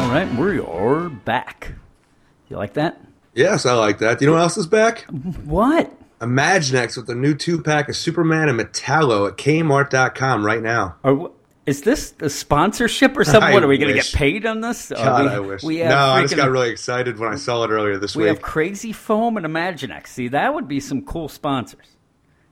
[0.00, 1.72] All right, we're back.
[2.48, 3.00] You like that?
[3.34, 4.18] Yes, I like that.
[4.18, 5.04] Do you know what else is back?
[5.44, 5.92] What?
[6.20, 10.96] Imaginext with the new two pack of Superman and Metallo at Kmart.com right now.
[11.04, 11.30] Are,
[11.66, 13.42] is this a sponsorship or something?
[13.50, 14.90] I what are we going to get paid on this?
[14.94, 15.62] God, we, I wish.
[15.62, 18.22] We no, have I just got really excited when I saw it earlier this We
[18.22, 18.30] week.
[18.30, 20.08] We have Crazy Foam and Imaginext.
[20.08, 21.86] See, that would be some cool sponsors.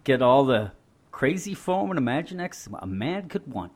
[0.03, 0.73] Get all the
[1.13, 3.73] Crazy Foam and Imaginext a man could want.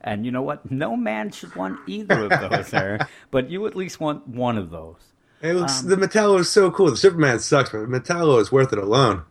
[0.00, 0.70] And you know what?
[0.70, 3.02] No man should want either of those, Eric.
[3.30, 4.96] But you at least want one of those.
[5.42, 6.90] It looks, Um, the Metallo is so cool.
[6.90, 9.22] The Superman sucks, but Metallo is worth it alone.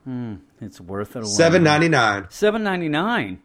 [0.62, 1.20] It's worth it.
[1.20, 1.26] alone.
[1.28, 2.26] Seven ninety nine.
[2.30, 3.42] Seven ninety nine.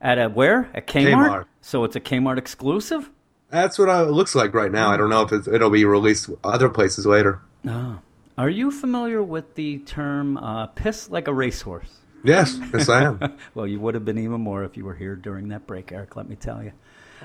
[0.00, 0.70] At a where?
[0.74, 1.28] At Kmart?
[1.28, 1.44] Kmart.
[1.60, 3.10] So it's a Kmart exclusive.
[3.50, 4.90] That's what it looks like right now.
[4.90, 7.40] I don't know if it's, it'll be released other places later.
[8.38, 11.98] Are you familiar with the term uh, "piss like a racehorse"?
[12.24, 13.36] Yes, yes, I am.
[13.54, 16.16] Well, you would have been even more if you were here during that break, Eric.
[16.16, 16.72] Let me tell you.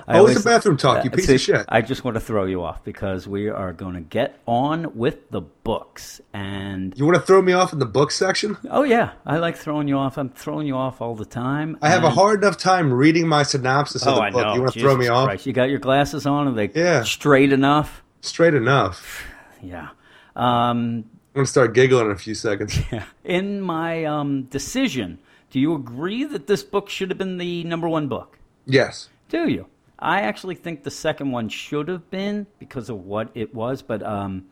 [0.08, 1.64] Oh, it's a bathroom talk, you piece of shit.
[1.68, 5.30] I just want to throw you off because we are going to get on with
[5.30, 6.20] the books.
[6.32, 8.56] And You want to throw me off in the book section?
[8.70, 10.18] oh yeah, I like throwing you off.
[10.18, 11.78] I'm throwing you off all the time.
[11.82, 14.46] I have a hard enough time reading my synopsis of Oh, the I book.
[14.46, 14.54] know.
[14.54, 15.26] You want to throw me Jesus off?
[15.28, 15.46] Christ.
[15.46, 16.48] You got your glasses on?
[16.48, 17.02] Are they Yeah.
[17.02, 18.02] straight enough?
[18.20, 19.22] Straight enough.
[19.62, 19.88] Yeah.
[20.36, 22.78] Um, I'm gonna start giggling in a few seconds.
[22.92, 23.04] Yeah.
[23.24, 25.18] in my um, decision,
[25.50, 28.38] do you agree that this book should have been the number one book?
[28.66, 29.08] Yes.
[29.28, 29.66] Do you?
[29.98, 34.02] I actually think the second one should have been because of what it was, but
[34.02, 34.46] um,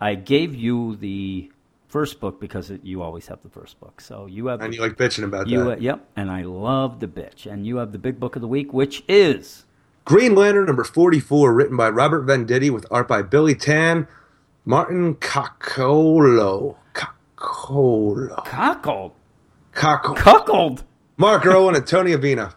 [0.00, 1.50] I gave you the
[1.88, 4.00] first book because it, you always have the first book.
[4.00, 5.70] So you have And you like bitching about you, that.
[5.70, 8.48] uh, yep, and I love the bitch, and you have the big book of the
[8.48, 9.64] week, which is
[10.04, 14.06] Green Lantern number 44, written by Robert Venditti with art by Billy Tan,
[14.64, 16.76] Martin Coccolo.
[16.92, 18.42] Coccolo.
[18.44, 19.12] Cuckold.
[19.72, 20.14] Coccolo.
[20.16, 20.84] Cuckold.
[21.16, 22.54] Mark Irwin and Tony Avina.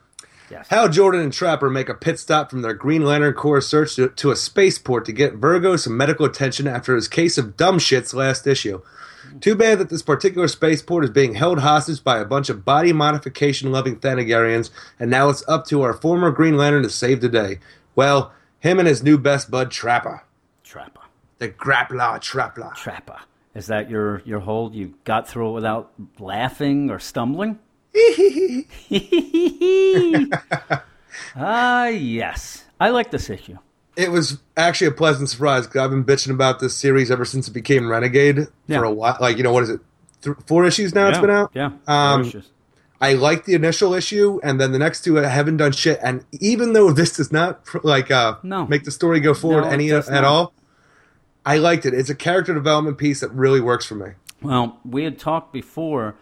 [0.54, 0.68] Yes.
[0.68, 4.10] Hal Jordan and Trapper make a pit stop from their Green Lantern Corps search to,
[4.10, 8.14] to a spaceport to get Virgo some medical attention after his case of dumb shits
[8.14, 8.80] last issue.
[9.42, 12.94] Too bad that this particular spaceport is being held hostage by a bunch of body
[12.94, 17.30] modification loving Thanagarians, and now it's up to our former Green Lantern to save the
[17.30, 17.58] day.
[17.96, 20.22] Well, him and his new best bud Trapper.
[20.64, 21.02] Trapper.
[21.40, 22.72] The Grappler Trapper.
[22.76, 23.22] Trapper.
[23.56, 24.76] Is that your, your hold?
[24.76, 27.58] You got through it without laughing or stumbling?
[31.36, 32.64] Ah, yes.
[32.80, 33.58] I like this issue.
[33.96, 37.48] It was actually a pleasant surprise because I've been bitching about this series ever since
[37.48, 38.80] it became Renegade Yeah.
[38.80, 39.18] for a while.
[39.20, 39.82] Like, you know, what is it?
[40.22, 41.52] Th- four issues now it's yeah, been out?
[41.54, 41.72] Yeah.
[41.88, 42.44] Um.
[43.02, 46.00] I like the initial issue, and then the next two I haven't done shit.
[46.02, 48.66] And even though this does not pr- like uh, No.
[48.68, 50.24] make the story go forward No, any at not.
[50.24, 50.54] all,
[51.46, 51.94] I liked it.
[51.94, 54.12] It's a character development piece that really works for me.
[54.42, 56.16] Well, we had talked before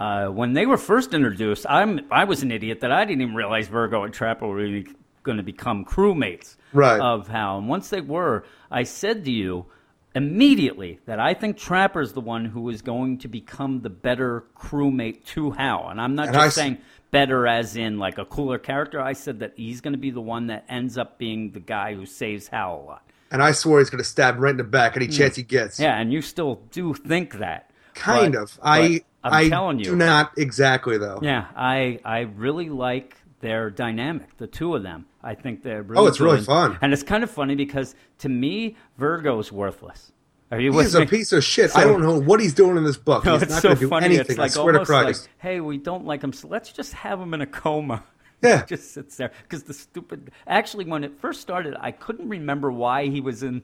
[0.00, 1.66] uh, when they were first introduced.
[1.68, 4.86] I'm I was an idiot that I didn't even realize Virgo and Trapper were really
[5.22, 7.00] going to become crewmates Right.
[7.00, 7.58] of Hal.
[7.58, 9.66] And once they were, I said to you
[10.14, 15.24] immediately that I think Trapper's the one who is going to become the better crewmate
[15.26, 15.88] to Hal.
[15.90, 16.78] And I'm not And I just s- saying
[17.10, 19.00] better as in like a cooler character.
[19.00, 21.94] I said that he's going to be the one that ends up being the guy
[21.94, 23.10] who saves Hal a lot.
[23.30, 25.42] And I swore he's going to stab him right in the back any chance he
[25.42, 25.80] gets.
[25.80, 27.70] Yeah, and you still do think that.
[27.94, 28.58] kind But- of.
[28.62, 29.84] I but I'm I telling you.
[29.86, 31.18] do not exactly though.
[31.22, 35.06] Yeah, I I really like their dynamic, the two of them.
[35.22, 36.78] I think they're really Oh, it's really fun.
[36.82, 40.12] and it's kind of funny because to me, Virgo's worthless.
[40.50, 41.70] Are you He's a piece of shit.
[41.72, 43.24] So- I don't know what he's doing in this book.
[43.24, 44.04] No, he's it's not so going to do funny.
[44.06, 44.26] anything.
[44.30, 45.28] It's like I swear to almost like, Christ.
[45.38, 48.04] hey, we don't like him, so let's just have him in a coma.
[48.42, 48.60] Yeah.
[48.60, 50.30] he just sits there because the stupid.
[50.46, 53.62] Actually, when it first started, I couldn't remember why he was in,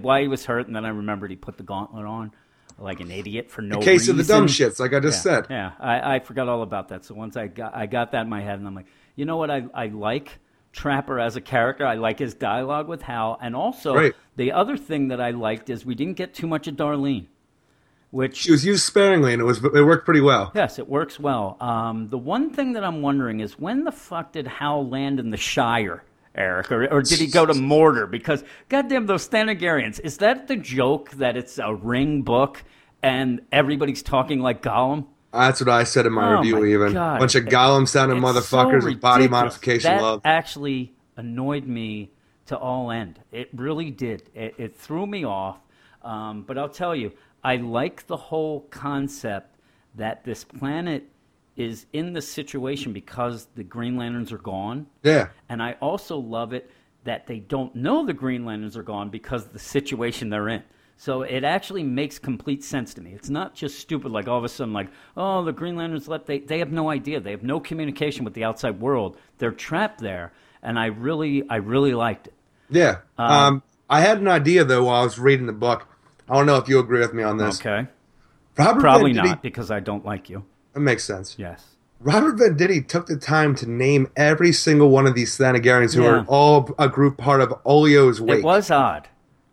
[0.00, 2.32] why he was hurt, and then I remembered he put the gauntlet on,
[2.78, 3.90] like an idiot for no reason.
[3.92, 5.46] In Case of the dumb shits, like I just yeah, said.
[5.50, 7.04] Yeah, I, I forgot all about that.
[7.04, 9.36] So once I got I got that in my head, and I'm like, you know
[9.36, 9.50] what?
[9.50, 10.38] I I like
[10.72, 11.86] Trapper as a character.
[11.86, 14.14] I like his dialogue with Hal, and also Right.
[14.36, 17.26] the other thing that I liked is we didn't get too much of Darlene,
[18.10, 20.52] which She was used sparingly, and it was it worked pretty well.
[20.54, 21.56] yes, it works well.
[21.60, 25.30] Um, the one thing that I'm wondering is when the fuck did Hal land in
[25.30, 26.04] the Shire?
[26.36, 28.10] Eric, or, or did he go to Mordor?
[28.10, 32.62] Because goddamn those Thanagarians, is that the joke that it's a ring book
[33.02, 35.06] and everybody's talking like Gollum?
[35.32, 36.60] That's what I said in my Oh review.
[36.60, 37.18] my even God.
[37.20, 40.20] bunch of Gollum sounding motherfuckers so with body modification that love.
[40.24, 42.10] actually annoyed me
[42.46, 43.18] to all end.
[43.32, 44.30] It really did.
[44.34, 45.58] It, it threw me off.
[46.02, 47.12] Um, but I'll tell you,
[47.42, 49.58] I like the whole concept
[49.96, 51.08] that this planet
[51.56, 54.86] is in the situation because the Green Lanterns are gone.
[55.02, 56.70] Yeah, And I also love it
[57.04, 60.62] that they don't know the Green Lanterns are gone because of the situation they're in.
[60.98, 63.12] So it actually makes complete sense to me.
[63.12, 66.26] It's not just stupid, like all of a sudden, like, oh, the Green Lanterns left.
[66.26, 67.20] They, they have no idea.
[67.20, 69.18] They have no communication with the outside world.
[69.38, 70.32] They're trapped there.
[70.62, 72.34] And I really, I really liked it.
[72.70, 72.98] Yeah.
[73.18, 75.86] Um, I had an idea though while I was reading the book.
[76.28, 77.60] I don't know if you agree with me on this.
[77.60, 77.88] Okay.
[78.58, 80.44] Robert Probably not because I don't like you.
[80.76, 81.36] That makes sense.
[81.38, 81.64] Yes.
[82.00, 86.08] Robert Venditti took the time to name every single one of these Thanagarians who Yeah.
[86.10, 88.40] are all a group part of Olio's wake.
[88.40, 89.08] It was odd.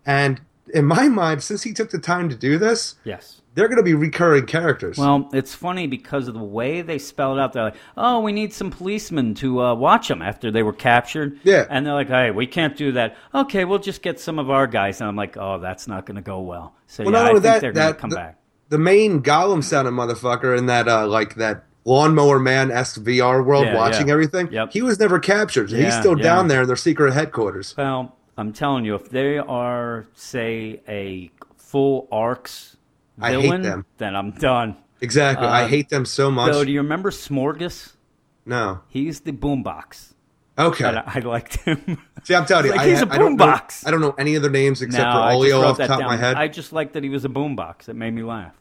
[0.06, 0.42] And
[0.74, 3.40] in my mind, since he took the time to do this, Yes.
[3.56, 4.98] they're going to be recurring characters.
[4.98, 7.54] Well, it's funny because of the way they spell it out.
[7.54, 11.40] They're like, "Oh, we need some policemen to uh, watch them after they were captured."
[11.44, 11.66] Yeah.
[11.70, 14.68] and they're like, "Hey, we can't do that." Okay, we'll just get some of our
[14.68, 15.00] guys.
[15.00, 17.44] And I'm like, "Oh, that's not going to go well." So Well, yeah, I think
[17.44, 18.38] that, they're going to come the, back.
[18.74, 23.66] The main Gollum sounding motherfucker in that uh, like that lawnmower man esque VR world
[23.68, 24.14] Yeah, watching yeah.
[24.14, 24.52] everything.
[24.52, 24.72] Yep.
[24.74, 25.70] He was never captured.
[25.70, 26.24] He's still yeah.
[26.24, 27.76] down there in their secret headquarters.
[27.78, 32.78] Well, I'm telling you, if they are, say, a full arcs
[33.22, 33.86] I hate villain, them.
[34.00, 34.76] then I'm done.
[35.02, 35.46] Exactly.
[35.46, 36.52] I Uh, hate them so much.
[36.54, 37.94] So, do you remember Smorgas?
[38.46, 38.80] no.
[38.88, 40.14] He's the boombox.
[40.58, 40.86] Okay.
[40.86, 41.98] I, I liked him.
[42.24, 43.86] See, I'm telling you, Like, I, he's a I don't know, boombox.
[43.88, 46.16] I don't know any other names except No, for Olio off the top of my
[46.16, 46.38] head.
[46.38, 47.90] I just liked that he was a boombox.
[47.90, 48.54] It made me laugh.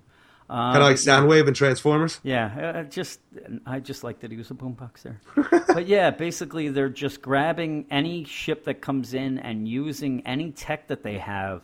[0.52, 2.20] Uh, kind of like Soundwave and Transformers.
[2.22, 3.20] Yeah, uh, just
[3.64, 5.20] I just like that he was a boombox there.
[5.68, 10.88] but yeah, basically they're just grabbing any ship that comes in and using any tech
[10.88, 11.62] that they have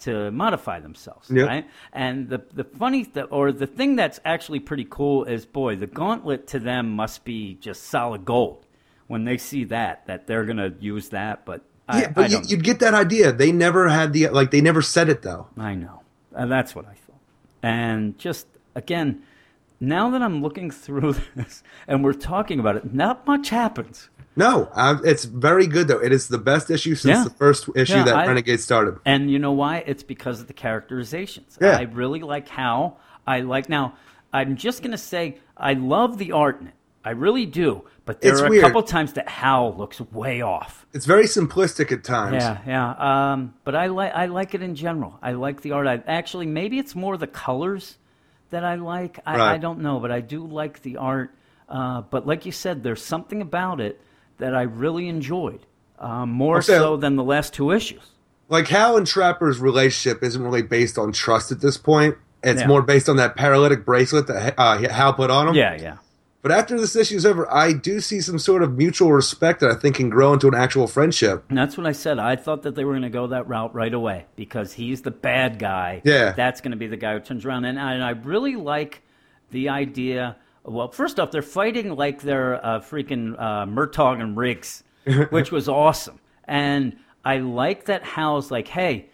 [0.00, 1.46] to modify themselves, Yep.
[1.48, 1.66] right?
[1.94, 5.86] And the the funny th- or the thing that's actually pretty cool is boy, the
[5.86, 8.66] gauntlet to them must be just solid gold
[9.06, 11.46] when they see that that they're gonna use that.
[11.46, 13.32] But I, yeah, but I you, you'd get that idea.
[13.32, 14.50] They never had the like.
[14.50, 15.46] They never said it though.
[15.56, 16.02] I know.
[16.34, 17.05] And that's what I thought.
[17.62, 19.22] And just, again,
[19.80, 24.08] now that I'm looking through this and we're talking about it, not much happens.
[24.38, 24.70] No,
[25.02, 25.98] it's very good though.
[25.98, 27.24] It is the best issue since Yeah.
[27.24, 28.98] the first issue Yeah, that I- Renegade started.
[29.06, 29.78] And you know why?
[29.86, 31.56] It's because of the characterizations.
[31.60, 31.78] Yeah.
[31.78, 33.68] I really like how I like.
[33.70, 33.94] Now,
[34.34, 36.74] I'm just going to say I love the art in it.
[37.06, 37.84] I really do.
[38.04, 38.62] But there It's are a weird.
[38.64, 40.86] couple times that Hal looks way off.
[40.92, 42.42] It's very simplistic at times.
[42.42, 43.32] Yeah, yeah.
[43.32, 45.18] Um, but I like I like it in general.
[45.22, 45.86] I like the art.
[45.86, 47.96] I actually maybe it's more the colors
[48.50, 49.18] that I like.
[49.26, 51.30] I, I don't know, but I do like the art.
[51.68, 54.00] Uh, but like you said, there's something about it
[54.38, 55.60] that I really enjoyed
[55.98, 56.66] um, more Okay.
[56.78, 58.02] so than the last two issues.
[58.48, 62.16] Like Hal and Trapper's relationship isn't really based on trust at this point.
[62.44, 62.68] It's Yeah.
[62.68, 65.54] more based on that paralytic bracelet that uh, Hal put on him.
[65.56, 65.96] Yeah, yeah.
[66.42, 69.70] But after this issue is over, I do see some sort of mutual respect that
[69.70, 71.44] I think can grow into an actual friendship.
[71.48, 72.18] And that's what I said.
[72.20, 75.10] I thought that they were going to go that route right away because he's the
[75.10, 76.02] bad guy.
[76.04, 76.32] Yeah.
[76.32, 77.64] That's going to be the guy who turns around.
[77.64, 79.02] And, I- and I really like
[79.50, 80.36] the idea.
[80.64, 84.84] Well, first off, they're fighting like they're uh, freaking uh, Murtaugh and Riggs,
[85.30, 86.20] which was awesome.
[86.44, 89.08] And I like that Hal's like, hey,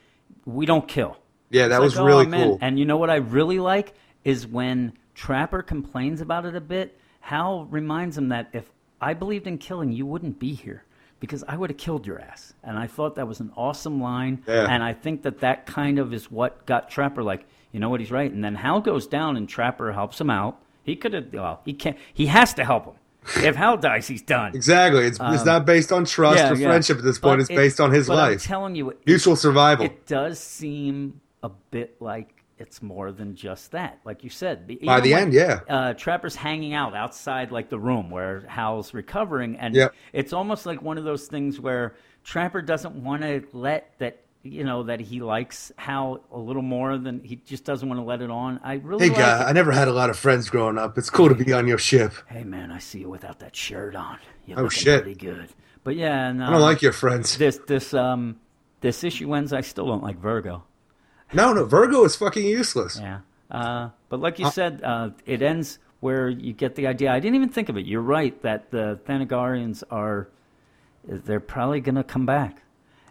[0.45, 1.17] we don't kill.
[1.51, 2.59] Yeah, that It's was like, really "Oh, cool.
[2.61, 3.95] And you know what I really like
[4.25, 8.71] is when Trapper complains about it a bit, Hal reminds him that if
[9.01, 10.85] I believed in killing, you wouldn't be here
[11.21, 12.53] because I would have killed your ass.
[12.63, 14.43] And I thought that was an awesome line.
[14.47, 14.67] Yeah.
[14.69, 18.01] And I think that that kind of is what got Trapper like, you know what,
[18.01, 18.31] he's right.
[18.31, 20.61] And then Hal goes down and Trapper helps him out.
[20.83, 22.95] He could have, well, he can't, he has to help him.
[23.45, 24.53] If Hal dies, he's done.
[24.57, 25.05] Exactly.
[25.07, 26.67] It's, it's not based on trust Um, Yeah, or yeah.
[26.69, 27.35] friendship at this point.
[27.39, 28.43] But it's based on his but I'm life.
[28.43, 29.87] telling you, it- Mutual survival.
[29.87, 32.32] it does seem a bit like
[32.63, 33.99] it's more than just that.
[34.05, 35.61] Like you said, By the end, yeah.
[35.69, 39.95] Uh, Trapper's hanging out outside like the room where Hal's recovering, and Yep.
[40.13, 41.95] it's almost like one of those things where
[42.25, 44.19] Trapper doesn't want to let that.
[44.45, 48.05] You know that he likes Hal a little more than he just doesn't want to
[48.05, 48.59] let it on.
[48.65, 49.45] I really hey, like guy, it.
[49.45, 50.99] I never had a lot of friends growing up.
[50.99, 52.13] It's cool to be on your ship.
[52.27, 54.19] Hey man, I see you without that shirt on.
[54.45, 55.05] You're Oh, shit.
[55.05, 55.49] pretty good.
[55.85, 57.37] But yeah, and, I don't um, like your friends.
[57.39, 58.41] this this um
[58.81, 59.53] this issue ends.
[59.53, 60.65] I still don't like Virgo.
[61.33, 62.99] No, no, Virgo is fucking useless.
[63.01, 63.21] Yeah.
[63.51, 67.13] Uh, but like you said, uh, it ends where you get the idea.
[67.13, 67.87] I didn't even think of it.
[67.87, 70.29] You're right that the Thanagarians are,
[71.07, 72.63] they're probably going to come back.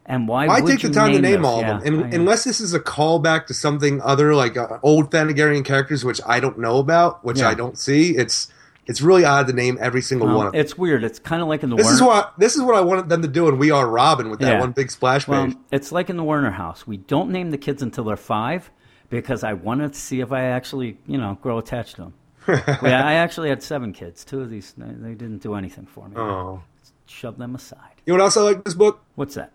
[0.06, 1.52] And why Why would take the you time to name those?
[1.52, 2.00] all Yeah, of them?
[2.00, 2.06] Know.
[2.12, 6.40] unless this is a callback to something other, like uh, old Thanagarian characters, which I
[6.40, 7.50] don't know about, which Yeah.
[7.50, 8.18] I don't see.
[8.18, 8.52] It's
[8.92, 10.62] it's really odd to name every single one of them.
[10.62, 11.04] it's weird.
[11.04, 13.24] It's kind of like in the This is what this is what I wanted them
[13.24, 14.60] to do, and we are Robin with that Yeah.
[14.60, 15.56] one big splash Well, page.
[15.72, 16.86] it's like in the Werner house.
[16.86, 18.70] We don't name the kids until they're five
[19.10, 22.14] because I wanted to see if I actually, you know, grow attached to them.
[22.48, 24.24] yeah, I actually had seven kids.
[24.26, 26.16] Two of these, they, they didn't do anything for me.
[26.18, 26.62] Oh,
[27.06, 27.96] Shove them aside.
[28.06, 29.02] you know what else I like this book?
[29.16, 29.52] What's that?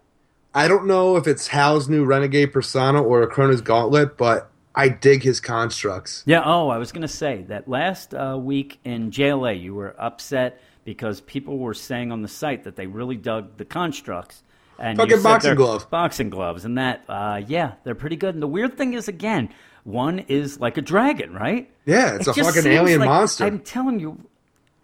[0.54, 4.88] I don't know if it's Hal's new Renegade persona or a Krona's Gauntlet, but I
[4.90, 6.22] dig his constructs.
[6.26, 6.42] Yeah.
[6.44, 10.60] Oh, I was going to say that last uh, week in JLA, you were upset
[10.84, 14.42] because people were saying on the site that they really dug the constructs,
[14.78, 18.34] And Fucking boxing they're- Boxing gloves, and that, uh, yeah, they're pretty good.
[18.34, 19.48] And the weird thing is, again,
[19.84, 21.70] one is like a dragon, right?
[21.86, 23.44] Yeah, it's It a fucking alien like- monster.
[23.46, 24.20] I'm telling you,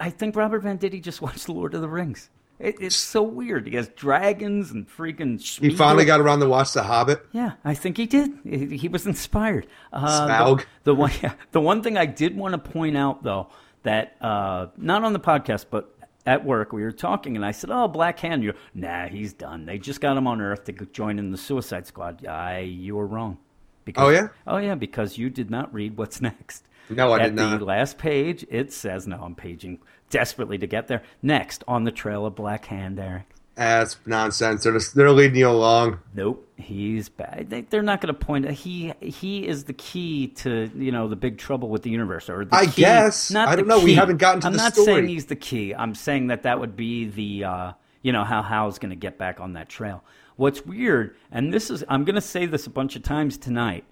[0.01, 2.30] I think Robert Venditti just watched Lord of the Rings.
[2.62, 3.66] It, it's so weird.
[3.66, 5.40] He has dragons and freaking.
[5.58, 7.26] he finally got around to watch The Hobbit.
[7.32, 8.30] Yeah, I think he did.
[8.44, 9.66] He, he was inspired.
[9.92, 10.58] Uh, Smaug.
[10.60, 13.48] The, the one, yeah, the one thing I did want to point out, though,
[13.82, 15.94] that uh, not on the podcast, but
[16.24, 19.66] at work, we were talking, and I said, "Oh, Black Hand." You, nah, he's done.
[19.66, 22.24] They just got him on Earth to join in the Suicide Squad.
[22.26, 23.38] I, you were wrong.
[23.84, 24.28] Because, Oh, yeah?
[24.46, 26.68] Oh yeah, because you did not read what's next.
[26.88, 27.58] No, I At did not.
[27.58, 29.80] the last page, it says, "No, I'm paging
[30.12, 33.24] desperately to get there." Next on the trail of Black Hand, Eric.
[33.54, 34.62] That's nonsense.
[34.62, 35.98] They're just, they're leading you along.
[36.14, 37.50] Nope, he's bad.
[37.50, 38.48] They, they're not going to point.
[38.50, 42.44] He he is the key to you know the big trouble with the universe, or
[42.46, 43.30] the I key- guess.
[43.30, 43.80] Not I don't know.
[43.80, 44.60] We haven't gotten to the story.
[44.60, 44.86] I'm not story.
[44.86, 45.74] saying he's the key.
[45.74, 49.18] I'm saying that that would be the uh, you know how Hal's going to get
[49.18, 50.02] back on that trail.
[50.36, 53.84] What's weird, and this is I'm going to say this a bunch of times tonight.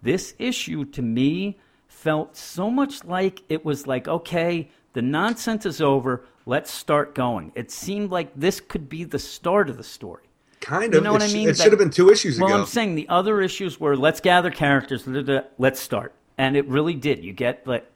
[0.00, 5.80] This issue to me felt so much like it was like okay, the nonsense is
[5.80, 6.24] over.
[6.44, 7.52] Let's start going.
[7.54, 10.24] It seemed like this could be the start of the story.
[10.60, 11.00] Kind of.
[11.00, 11.48] You know what it I sh- mean?
[11.48, 12.60] It That- should have been two issues well, ago.
[12.60, 16.56] I'm saying the other issues were let's gather characters, da, da, da, let's start, and
[16.56, 17.24] it really did.
[17.24, 17.90] You get like,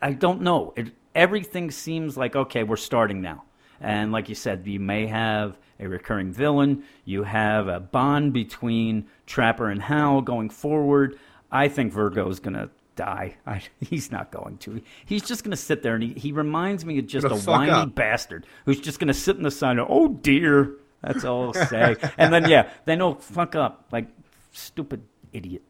[0.00, 0.72] I don't know.
[0.76, 3.44] It, everything seems like okay, we're starting now,
[3.80, 6.84] and like you said, you may have a recurring villain.
[7.04, 11.18] You have a bond between Trapper and Hal going forward.
[11.50, 13.36] I think Virgo is gonna die.
[13.46, 14.80] I, he's not going to.
[15.04, 17.70] He's just gonna sit there, and he, he reminds me of just Gonna a whiny
[17.70, 17.94] up.
[17.94, 20.72] bastard who's just going to sit in the sun and, oh dear.
[21.02, 21.96] That's all he'll say.
[22.16, 24.06] and then, yeah, then he'll fuck up like
[24.52, 25.62] stupid idiot.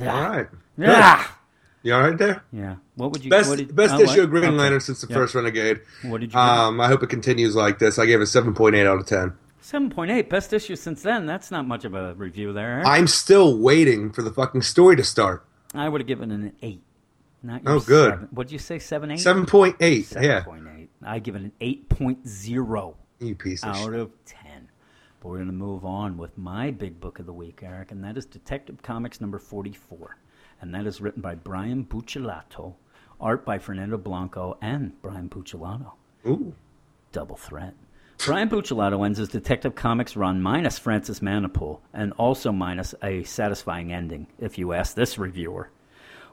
[0.00, 0.46] All right.
[0.78, 0.88] Good.
[0.88, 1.38] Ah!
[1.82, 2.42] You all right there?
[2.52, 2.76] Yeah.
[2.96, 4.24] What would you Best did, best oh, issue what?
[4.24, 4.56] of Green Okay.
[4.56, 5.16] Lantern since the Yeah.
[5.16, 5.80] first Renegade.
[6.02, 7.98] What did you Um, I hope it continues like this.
[7.98, 9.34] I gave it seven point eight out of ten.
[9.62, 10.30] 7.8.
[10.30, 11.26] Best issue since then.
[11.26, 12.82] That's not much of a review there.
[12.86, 15.44] I'm still waiting for the fucking story to start.
[15.74, 16.82] I would have given it an 8.
[17.42, 18.10] Not your Oh, good.
[18.12, 18.28] Seven.
[18.32, 18.78] What'd you say?
[18.78, 19.16] 7, 8?
[19.20, 20.10] Seven point eight.
[20.12, 20.42] Yeah.
[20.44, 20.88] 7.8.
[21.04, 22.94] I give it an 8.0.
[23.20, 23.94] You piece of out shit.
[23.94, 24.68] of 10.
[25.20, 28.02] But we're going to move on with my big book of the week, Eric, and
[28.04, 30.16] that is Detective Comics number 44.
[30.60, 32.74] And that is written by Brian Buccellato,
[33.20, 35.92] art by Fernando Blanco and Brian Buccellato.
[36.26, 36.54] Ooh.
[37.12, 37.74] Double threat.
[38.26, 43.92] Brian Buccellato ends his Detective Comics run minus Francis Manapul, and also minus a satisfying
[43.92, 45.70] ending, if you ask this reviewer.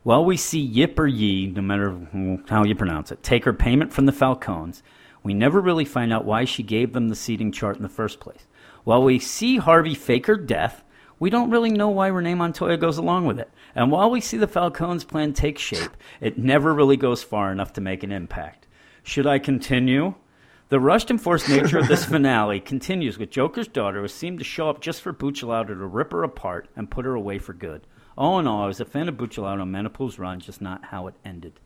[0.02, 3.94] While we see Yip or Yi, no matter how you pronounce it, take her payment
[3.94, 4.82] from the Falcons,
[5.24, 8.20] we never really find out why she gave them the seating chart in the first
[8.20, 8.48] place.
[8.84, 10.84] While we see Harvey fake her death,
[11.20, 13.50] we don't really know why Renee Montoya goes along with it.
[13.76, 17.74] And while we see the Falcons' plan take shape, it never really goes far enough
[17.74, 18.68] to make an impact.
[19.04, 20.16] Should I continue?
[20.76, 24.44] The rushed and forced nature of this finale continues with Joker's daughter, who seemed to
[24.44, 27.88] show up just for Buccellato to rip her apart and put her away for good.
[28.18, 31.08] All in all, I was a fan of Buccellato and Manapul's run, just not how
[31.08, 31.62] it ended.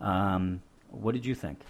[0.00, 1.60] Um, what did you think?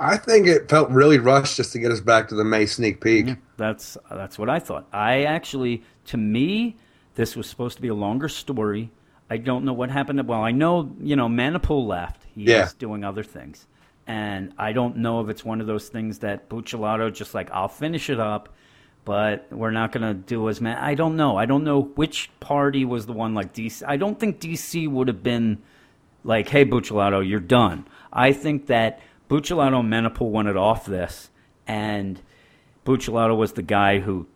[0.00, 3.02] I think it felt really rushed just to get us back to the May sneak
[3.02, 3.36] peek.
[3.58, 4.88] That's that's what I thought.
[4.94, 6.76] I actually, to me,
[7.16, 8.90] this was supposed to be a longer story.
[9.28, 10.26] I don't know what happened.
[10.26, 12.24] Well, I know you know Manapul left.
[12.34, 12.70] He's Yeah.
[12.78, 13.66] doing other things,
[14.08, 17.68] and I don't know if it's one of those things that Buccellato just like I'll
[17.68, 18.48] finish it up,
[19.04, 20.76] but we're not going to do as many.
[20.80, 21.36] I don't know.
[21.36, 23.82] I don't know which party was the one like DC.
[23.86, 25.58] I don't think DC would have been
[26.24, 31.28] like, "Hey, Buccellato, you're done." I think that Buccellato and Manapul wanted off this,
[31.66, 32.18] and
[32.86, 34.26] Buccellato was the guy who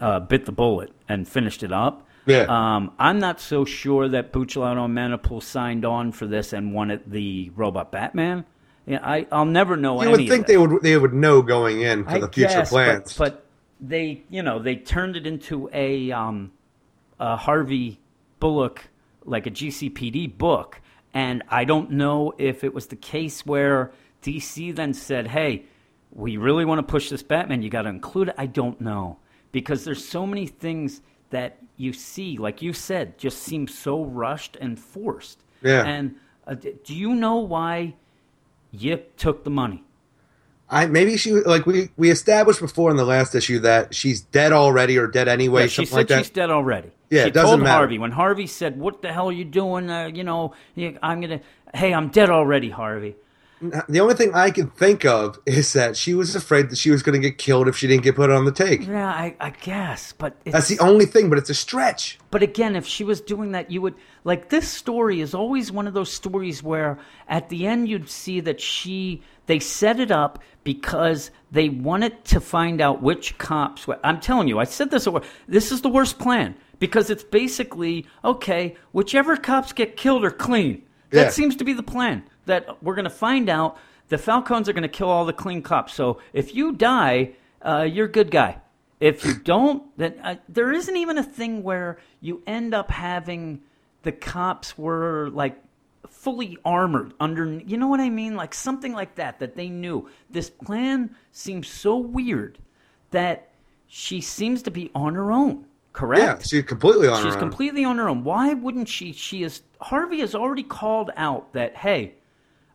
[0.00, 2.06] uh, bit the bullet and finished it up.
[2.26, 2.44] Yeah.
[2.48, 7.10] Um, I'm not so sure that Buccellato and Manapul signed on for this and wanted
[7.10, 8.44] the robot Batman.
[8.86, 10.02] Yeah, I, I'll never know.
[10.02, 12.70] You would think they would they would know going in for I the future guess,
[12.70, 13.16] plans.
[13.16, 13.46] But, but
[13.82, 16.52] they, you know, they turned it into a, um,
[17.18, 18.00] a Harvey
[18.38, 18.88] Bullock,
[19.24, 20.80] like a GCPD book.
[21.12, 25.64] And I don't know if it was the case where DC then said, hey,
[26.12, 27.62] we really want to push this Batman.
[27.62, 28.34] You got to include it.
[28.38, 29.18] I don't know.
[29.50, 34.56] Because there's so many things that you see, like you said, just seem so rushed
[34.60, 35.42] and forced.
[35.62, 35.84] Yeah.
[35.84, 36.16] And
[36.46, 37.94] uh, do you know why
[38.72, 39.84] Yip took the money?
[40.68, 44.52] I maybe she like we we established before in the last issue that she's dead
[44.52, 46.18] already or dead anyway, Yeah, she something said like that.
[46.18, 46.90] she's dead already.
[47.10, 47.72] Yeah, she it doesn't told matter.
[47.76, 49.90] Harvey when Harvey said, "What the hell are you doing?
[49.90, 50.54] Uh, you know,
[51.02, 51.40] I'm gonna.
[51.74, 53.16] Hey, I'm dead already, Harvey."
[53.88, 57.02] The only thing I can think of is that she was afraid that she was
[57.02, 58.86] going to get killed if she didn't get put on the take.
[58.86, 62.18] Yeah, I, I guess, but it's, That's the only thing, but it's a stretch.
[62.30, 63.94] But again, if she was doing that, you would
[64.24, 66.98] like this story is always one of those stories where
[67.28, 72.40] at the end you'd see that she they set it up because they wanted to
[72.40, 73.86] find out which cops.
[73.86, 75.06] were- I'm telling you, I said this.
[75.48, 78.76] This is the worst plan because it's basically okay.
[78.92, 80.82] Whichever cops get killed are clean.
[81.10, 81.30] That Yeah.
[81.30, 82.22] seems to be the plan.
[82.46, 83.78] That we're going to find out
[84.08, 85.94] the Falcons are going to kill all the clean cops.
[85.94, 87.32] So if you die,
[87.62, 88.58] uh, you're a good guy.
[89.00, 93.60] If you don't, then uh, there isn't even a thing where you end up having
[94.02, 95.62] the cops were like
[96.08, 97.60] fully armored under.
[97.60, 98.36] You know what I mean?
[98.36, 99.38] Like something like that.
[99.38, 102.58] That they knew this plan seems so weird
[103.12, 103.48] that
[103.86, 105.66] she seems to be on her own.
[105.92, 106.22] Correct.
[106.22, 107.32] Yeah, she's completely on She's her own.
[107.34, 108.24] She's completely on her own.
[108.24, 109.12] Why wouldn't she?
[109.12, 109.62] She is.
[109.80, 112.14] Harvey has already called out that, hey,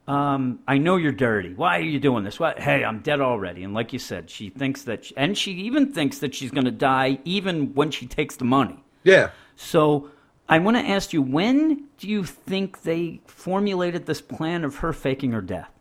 [0.08, 1.54] um, I know you're dirty.
[1.54, 2.40] Why are you doing this?
[2.40, 2.54] Why?
[2.58, 3.64] Hey, I'm dead already.
[3.64, 6.72] And like you said, she thinks that, and she even thinks that she's going to
[6.72, 8.84] die even when she takes the money.
[9.04, 9.32] yeah.
[9.60, 10.12] So
[10.48, 14.94] I want to ask you, when do you think they formulated this plan of her
[14.94, 15.72] faking her death?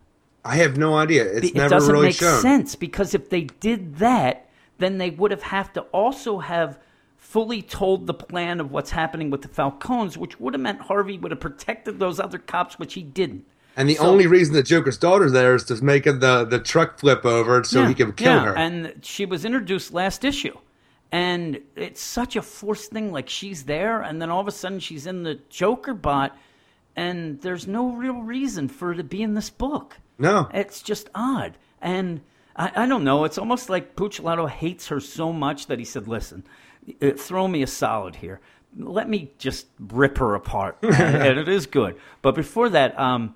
[0.43, 1.25] I have no idea.
[1.25, 2.41] It's it never doesn't really make shown.
[2.41, 4.49] sense because if they did that,
[4.79, 6.79] then they would have have to also have
[7.17, 11.17] fully told the plan of what's happening with the Falcons, which would have meant Harvey
[11.17, 13.45] would have protected those other cops, which he didn't.
[13.77, 16.99] And the So- only reason that Joker's daughter's there is to make the the truck
[16.99, 18.57] flip over so he can kill yeah, her.
[18.57, 20.57] And she was introduced last issue.
[21.11, 23.13] And it's such a forced thing.
[23.13, 26.35] Like she's there, and then all of a sudden she's in the Joker bot,
[26.97, 29.97] and there's no real reason for her to be in this book.
[30.17, 30.49] no.
[30.53, 31.57] It's just odd.
[31.81, 32.21] And
[32.57, 33.23] I, I don't know.
[33.23, 36.43] It's almost like Buccellato hates her so much that he said, listen,
[37.01, 38.41] uh, throw me a solid here.
[38.75, 40.77] Let me just rip her apart.
[40.81, 41.95] and it is good.
[42.21, 43.35] But before that, um,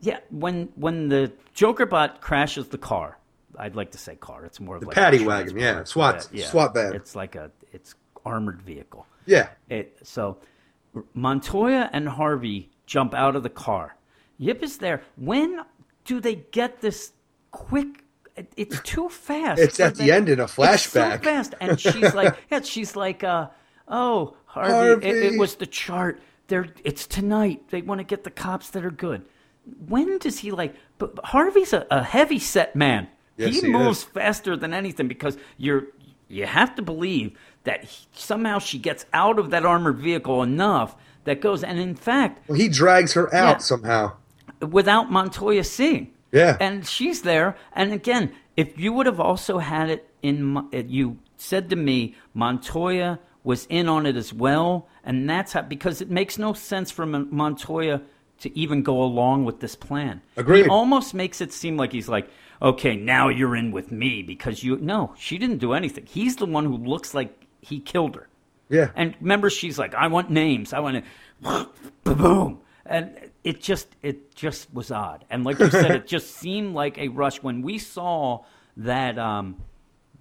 [0.00, 3.18] yeah, when when the Joker bot crashes the car,
[3.58, 4.44] I'd like to say car.
[4.44, 5.84] It's more of The like paddy wagon, yeah.
[5.84, 6.94] SWAT- SWAT van.
[6.94, 7.94] It's like a it's
[8.24, 9.06] armored vehicle.
[9.26, 9.48] Yeah.
[9.68, 10.38] It, so
[11.14, 13.96] Montoya and Harvey jump out of the car.
[14.38, 15.02] Yip is there.
[15.16, 15.60] When
[16.04, 17.12] do they get this
[17.50, 18.04] quick?
[18.56, 19.60] It's too fast.
[19.60, 21.24] It's at the end in a It's so flashback.
[21.24, 23.48] fast, and she's like, yeah, she's like, uh,
[23.88, 26.20] oh, Harvey, It, it was the chart.
[26.48, 27.62] They're, it's tonight.
[27.70, 29.24] They want to get the cops that are good.
[29.88, 30.74] When does he like?
[30.98, 33.08] But Harvey's a, a heavy set man.
[33.36, 34.04] Yes, he he moves is.
[34.04, 35.88] faster than anything because you're
[36.28, 40.96] you have to believe that he, somehow she gets out of that armored vehicle enough
[41.24, 43.58] that goes and in fact Well, he drags her out Yeah.
[43.58, 44.12] somehow.
[44.60, 46.56] without Montoya seeing Yeah.
[46.60, 51.18] and she's there and again if you would have also had it in uh, you
[51.36, 56.10] said to me Montoya was in on it as well and that's how because it
[56.10, 58.00] makes no sense for Montoya
[58.40, 60.64] to even go along with this plan Agreed.
[60.64, 62.28] he almost makes it seem like he's like
[62.60, 66.46] okay now you're in with me because you no she didn't do anything he's the
[66.46, 68.28] one who looks like he killed her
[68.68, 68.90] Yeah.
[68.96, 70.72] and remember, she's like, "I want names.
[70.72, 71.04] I want
[71.42, 71.68] to,
[72.04, 75.24] boom." And it just, it just was odd.
[75.30, 78.44] And like you said, it just seemed like a rush when we saw
[78.76, 79.56] that, um,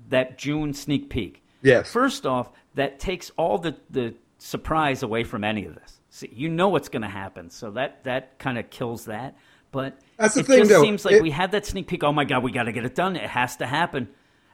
[0.09, 1.43] that June sneak peek.
[1.61, 1.91] Yes.
[1.91, 5.94] First off, that takes all the the surprise away from any of this.
[6.15, 9.35] See, you know what's going to happen, so that that kind of kills that.
[9.73, 10.81] But That's the it thing, just though.
[10.81, 12.05] seems like It- we had that sneak peek.
[12.05, 13.17] Oh my god, we got to get it done.
[13.17, 14.07] It has to happen,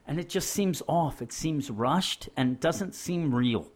[0.08, 1.22] and it just seems off.
[1.22, 3.68] It seems rushed and doesn't seem real.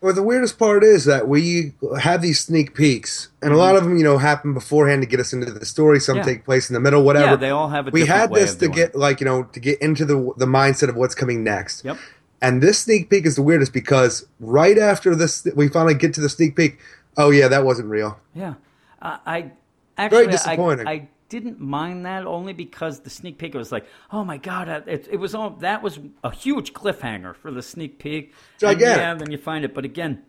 [0.00, 3.82] Well, the weirdest part is that we have these sneak peeks, and a lot of
[3.82, 5.98] them, you know, happen beforehand to get us into the story.
[5.98, 6.28] Some Mm-hmm.
[6.28, 6.34] Yeah.
[6.34, 7.26] take place in the middle, whatever.
[7.30, 8.94] Yeah, they all have a We had this to get, it.
[8.94, 11.84] like, you know, to get into the the mindset of what's coming next.
[11.84, 11.98] Yep.
[12.40, 16.20] And this sneak peek is the weirdest because right after this, we finally get to
[16.20, 16.78] the sneak peek.
[17.16, 18.18] Oh yeah, that wasn't real.
[18.34, 18.54] Yeah,
[19.00, 20.86] uh, I, I actually disappointing.
[20.86, 24.68] I, I didn't mind that only because the sneak peek was like, oh my god,
[24.68, 28.34] uh, it, it was all that was a huge cliffhanger for the sneak peek.
[28.60, 28.98] And Gigantic.
[28.98, 30.22] yeah, then you find it, but again,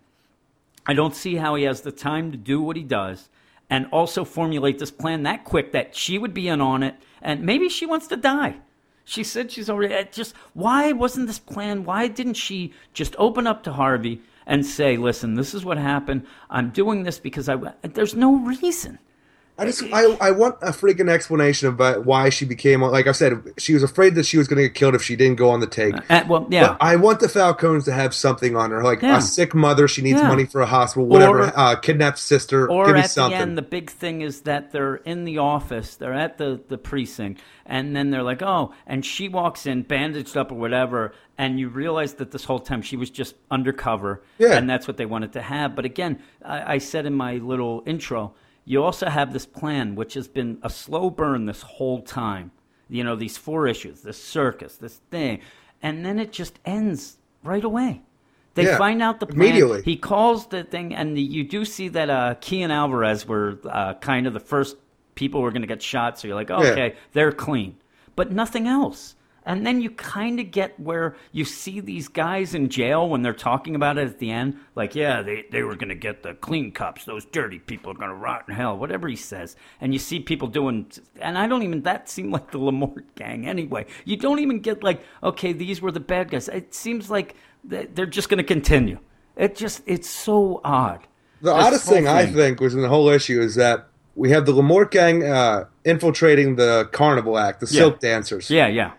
[0.86, 3.30] I don't see how he has the time to do what he does
[3.70, 7.44] and also formulate this plan that quick that she would be in on it and
[7.44, 8.58] maybe she wants to die.
[9.06, 11.84] She said she's already it just why wasn't this plan?
[11.84, 16.26] Why didn't she just open up to Harvey and say, "Listen, this is what happened.
[16.50, 19.00] I'm doing this because I." There's no reason.
[19.56, 23.40] I just I, I want a freaking explanation about why she became like I said
[23.60, 25.60] she was afraid that she was going to get killed if she didn't go on
[25.60, 25.94] the take.
[26.10, 29.18] Uh, well, yeah, But I want the Falcons to have something on her, like Yeah.
[29.18, 29.88] a sick mother.
[29.88, 30.28] She needs Yeah.
[30.28, 31.42] money for a hospital, whatever.
[31.50, 32.68] Or- uh, kidnapped sister.
[32.68, 33.38] or give me at something.
[33.38, 36.78] the end, the big thing is that they're in the office, they're at the, the
[36.80, 41.60] precinct, and then they're like, oh, and she walks in, bandaged up or whatever, and
[41.60, 44.54] you realize that this whole time she was just undercover, Yeah.
[44.58, 45.76] and that's what they wanted to have.
[45.76, 48.34] But again, I, I said in my little intro,
[48.66, 52.52] you also have this plan, which has been a slow burn this whole time.
[52.90, 55.40] You know, these four issues, this circus, this thing,
[55.82, 58.02] and then it just ends right away.
[58.56, 59.42] They Yeah, find out the plan.
[59.42, 59.82] immediately.
[59.82, 63.96] He calls the thing, and you do see that uh, Key and Alvarez were uh,
[63.96, 64.78] kind of the first
[65.16, 66.20] people who were going to get shot.
[66.20, 66.58] So you're like, Yeah.
[66.60, 67.78] okay, they're clean,
[68.16, 69.16] but nothing else.
[69.46, 73.34] And then you kind of get where you see these guys in jail when they're
[73.34, 76.34] talking about it at the end, like, yeah, they, they were going to get the
[76.36, 77.06] clean cops.
[77.06, 79.56] Those dirty people are going to rot in hell, whatever he says.
[79.82, 80.90] And you see people doing,
[81.20, 83.86] and I don't even, that seemed like the Lamort gang anyway.
[84.06, 86.48] You don't even get like, okay, these were the bad guys.
[86.48, 89.00] It seems like they- they're just going to continue.
[89.36, 91.02] It just, it's so odd.
[91.42, 94.30] The This oddest whole thing, I think was in the whole issue is that we
[94.30, 97.80] have the Lamort gang uh, infiltrating the Carnival Act, the Yeah.
[97.82, 98.50] Silk Dancers.
[98.50, 98.92] Yeah, yeah.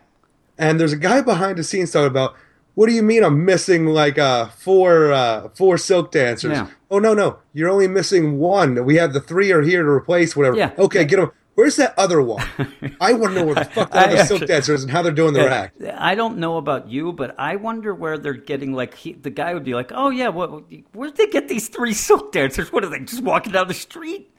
[0.59, 2.35] And there's a guy behind the scenes talking about
[2.75, 6.53] what do you mean I'm missing like uh four uh four silk dancers?
[6.53, 6.69] Yeah.
[6.91, 8.85] Oh no no, you're only missing one.
[8.85, 10.57] We have the three are here to replace whatever.
[10.57, 10.73] Yeah.
[10.79, 11.31] Okay, get them.
[11.55, 12.45] Where's that other one?
[13.01, 15.03] I want to know where the fuck the other silk actually- dancer is and how
[15.03, 15.81] they're doing their act.
[15.97, 19.55] I don't know about you, but I wonder where they're getting like he, the guy
[19.55, 20.65] would be like, "Oh yeah, what,
[20.95, 22.73] where'd they get these three silk dancers?
[22.73, 24.33] What are they just walking down the street?"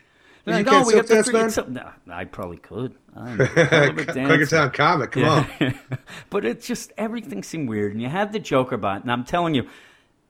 [0.44, 2.96] They're You like, "Oh, we silk got the three man?" silk-" No, I probably could.
[3.16, 4.38] I'm a hell of a dancer.
[4.38, 5.80] Quakertown comic, come on.
[6.30, 7.94] but it's just everything seemed weird.
[7.94, 9.68] And you had the Joker bot, and I'm telling you,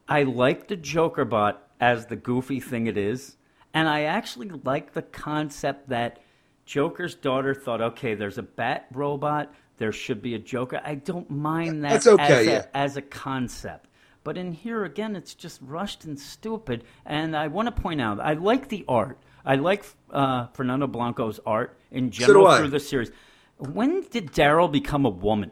[0.07, 3.37] I like the Joker bot as the goofy thing it is,
[3.73, 6.19] and I actually like the concept that
[6.65, 10.81] Joker's daughter thought, okay, there's a bat robot, there should be a Joker.
[10.83, 13.89] I don't mind that That's okay, as, a, as a concept.
[14.23, 16.83] But in here again, it's just rushed and stupid.
[17.05, 19.19] And I want to point out, I like the art.
[19.45, 22.59] I like uh, Fernando Blanco's art in general I.
[22.59, 23.11] through the series.
[23.57, 25.51] When did Daryl become a woman?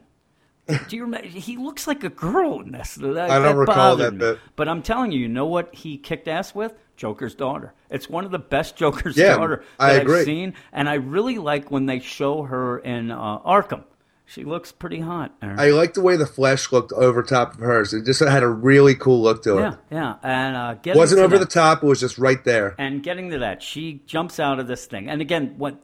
[0.67, 1.27] Do you remember?
[1.27, 2.95] He looks like a girl in this.
[2.95, 4.39] That, I don't that recall that bit.
[4.55, 6.73] But I'm telling you, you know what he kicked ass with?
[6.95, 7.73] Joker's daughter.
[7.89, 11.37] It's one of the best Joker's Yeah, daughter that I have seen, and I really
[11.37, 13.83] like when they show her in uh, Arkham.
[14.25, 15.35] She looks pretty hot.
[15.41, 15.59] Aaron.
[15.59, 17.93] I like the way the flesh looked over top of hers.
[17.93, 19.61] It just had a really cool look to it.
[19.61, 21.83] yeah, yeah, and uh, getting wasn't over that- the top.
[21.83, 22.75] It was just right there.
[22.77, 25.09] And getting to that, she jumps out of this thing.
[25.09, 25.75] And again, what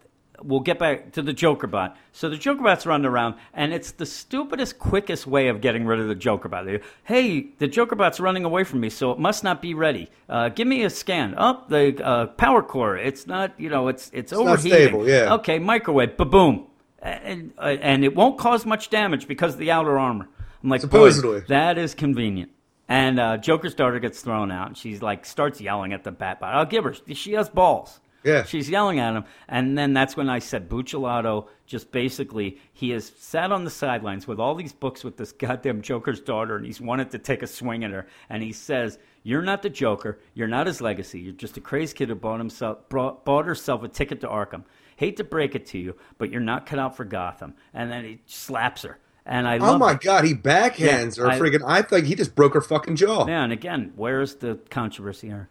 [0.44, 1.98] we'll get back to the Joker bot.
[2.12, 6.00] So the Joker bot's running around, and it's the stupidest, quickest way of getting rid
[6.00, 6.66] of the Joker bot.
[6.66, 10.10] They, hey, the Joker bot's running away from me, so it must not be ready.
[10.28, 11.36] Uh, give me a scan.
[11.36, 12.98] Up oh, the uh, power core.
[12.98, 14.88] It's not, you know, it's it's, not overheating.
[14.88, 15.34] stable, yeah.
[15.36, 16.18] Okay, microwave.
[16.18, 16.68] Ba boom.
[17.02, 20.28] And, uh, and it won't cause much damage because of the outer armor.
[20.64, 21.42] I'm like, Supposedly.
[21.48, 22.52] that is convenient.
[22.88, 26.42] And uh, Joker's daughter gets thrown out, and she's like starts yelling at the Batbot.
[26.44, 26.96] I'll give her.
[27.14, 28.00] She has balls.
[28.24, 28.44] Yeah.
[28.44, 33.14] She's yelling at him, and then that's when I said Buccellato just basically he has
[33.18, 36.82] sat on the sidelines with all these books with this goddamn Joker's daughter, and he's
[36.82, 40.20] wanted to take a swing at her, and he says, "You're not the Joker.
[40.34, 41.20] You're not his legacy.
[41.22, 44.64] You're just a crazy kid who bought himself brought, bought herself a ticket to Arkham.
[45.00, 48.04] Hate to break it to you, but you're not cut out for Gotham." And then
[48.04, 50.02] he slaps her, and I Oh my it.
[50.02, 51.62] god, he backhands Yeah, her I- freaking.
[51.66, 53.26] I think he just broke her fucking jaw.
[53.26, 55.48] Yeah, and again, where's the controversy, here?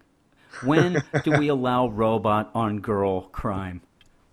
[0.65, 3.81] When do we allow robot on girl crime?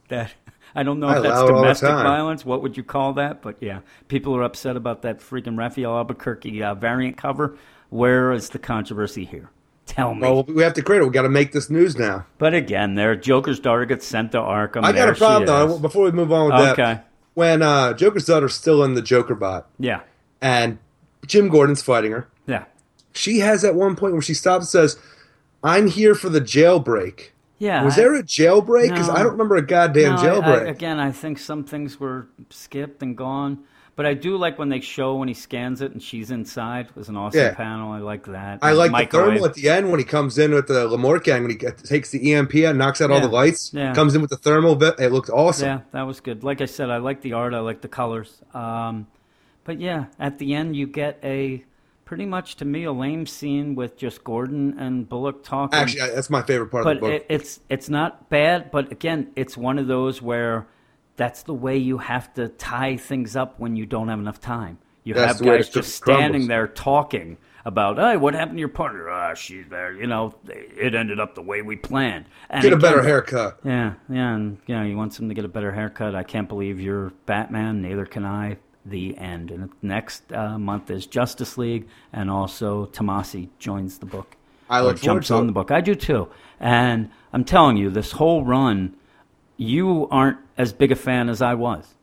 [0.10, 0.34] That
[0.76, 2.44] I don't know I that's allow it all the domestic violence.
[2.46, 3.42] What would you call that?
[3.42, 3.80] But yeah,
[4.10, 7.58] people are upset about that freaking Rafael Albuquerque uh, variant cover.
[7.90, 9.50] Where is the controversy here?
[9.86, 10.22] Tell me.
[10.22, 11.06] Well, we have to create it.
[11.06, 12.26] We got to make this news now.
[12.40, 14.84] but again, there, Joker's daughter gets sent to Arkham.
[14.84, 15.78] I got There a problem though.
[15.80, 16.82] Before we move on with Okay.
[16.84, 20.02] that, when uh, Joker's daughter's still in the Joker bot, Yeah,
[20.42, 20.80] and
[21.28, 22.66] Jim Gordon's fighting her, yeah,
[23.14, 24.98] she has at one point where she stops and says,
[25.64, 27.30] "I'm here for the jailbreak."
[27.60, 27.84] yeah.
[27.84, 28.90] Was I- there a jailbreak?
[28.90, 29.14] Because No.
[29.14, 30.62] I don't remember a goddamn No, I- jailbreak.
[30.68, 33.60] I, again, I think some things were skipped and gone.
[33.96, 36.88] But I do like when they show when he scans it and she's inside.
[36.88, 37.54] It was an awesome Yeah.
[37.54, 37.94] panel.
[37.94, 38.60] I like that.
[38.62, 41.44] I like the thermal at the end when he comes in with the Lamort gang
[41.44, 43.72] when he takes the EMP and knocks out all the lights.
[43.74, 43.94] Yeah.
[43.94, 44.76] Comes in with the thermal.
[44.76, 44.96] Bit.
[45.00, 45.68] It looked awesome.
[45.68, 46.44] Yeah, that was good.
[46.44, 47.54] Like I said, I like the art.
[47.54, 48.42] I like the colors.
[48.54, 49.08] Um,
[49.64, 51.64] but yeah, at the end you get a
[52.04, 55.80] pretty much to me a lame scene with just Gordon and Bullock talking.
[55.80, 57.12] Actually, that's my favorite part of but the book.
[57.14, 58.72] it, it's it's not bad.
[58.72, 60.68] But again, it's one of those where
[61.18, 64.78] that's the way you have to tie things up when you don't have enough time.
[65.04, 66.24] You That's have guys just crumbles.
[66.26, 69.08] standing there talking about, hey, what happened to your partner?
[69.10, 69.94] Ah, she's there.
[69.94, 72.26] You know, it ended up the way we planned.
[72.50, 73.60] And Get a better haircut.
[73.64, 76.16] yeah, yeah, and you know, he wants him to get a better haircut.
[76.16, 77.82] I can't believe you're Batman.
[77.82, 78.58] Neither can I.
[78.88, 79.50] The end.
[79.50, 84.36] And next uh, month is Justice League, and also Tomasi joins the book.
[84.70, 85.72] I look forward jumps on the book.
[85.72, 86.30] I do too.
[86.60, 88.96] And I'm telling you, this whole run,
[89.58, 91.96] you aren't as big a fan as I was.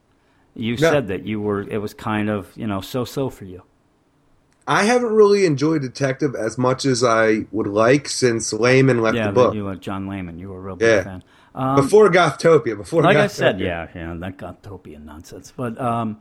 [0.54, 0.90] You No.
[0.90, 1.62] said that you were.
[1.62, 3.62] It was kind of you know so-so for you.
[4.68, 9.26] I haven't really enjoyed Detective as much as I would like since Layman left yeah,
[9.26, 9.54] the book.
[9.54, 10.38] you were John Layman.
[10.38, 11.02] You were a real big Yeah.
[11.02, 11.24] fan.
[11.76, 12.76] before Gothtopia.
[12.76, 15.52] Before like I said, yeah, yeah, that Gothtopian nonsense.
[15.56, 16.20] But um,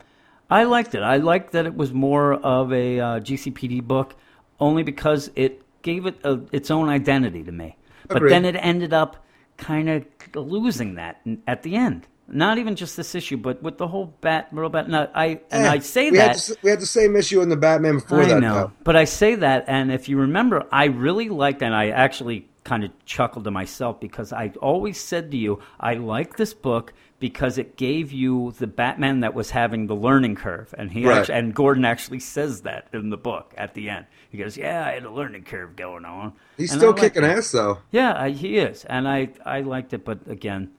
[0.49, 1.03] I liked it.
[1.03, 4.15] I liked that it was more of a uh, GCPD book,
[4.59, 7.77] only because it gave it a, its own identity to me.
[8.07, 8.31] But Agreed.
[8.31, 9.23] then it ended up
[9.57, 10.05] kind of
[10.35, 12.07] losing that at the end.
[12.33, 14.87] Not even just this issue, but with the whole bat, robot.
[14.89, 17.49] No, I and I say we that Had the, we had the same issue in
[17.49, 18.39] the Batman before I that.
[18.39, 18.71] know, though.
[18.83, 22.83] but I say that, and if you remember, I really liked, and I actually kind
[22.83, 27.57] of chuckled to myself because I always said to you, I like this book because
[27.57, 31.17] it gave you the Batman that was having the learning curve, and he Right.
[31.19, 34.05] actually, and Gordon actually says that in the book at the end.
[34.29, 37.51] He goes, "Yeah, I had a learning curve going on." He's And still kicking ass
[37.51, 37.79] though.
[37.91, 40.71] Yeah, I, he is, and I I liked it, but again,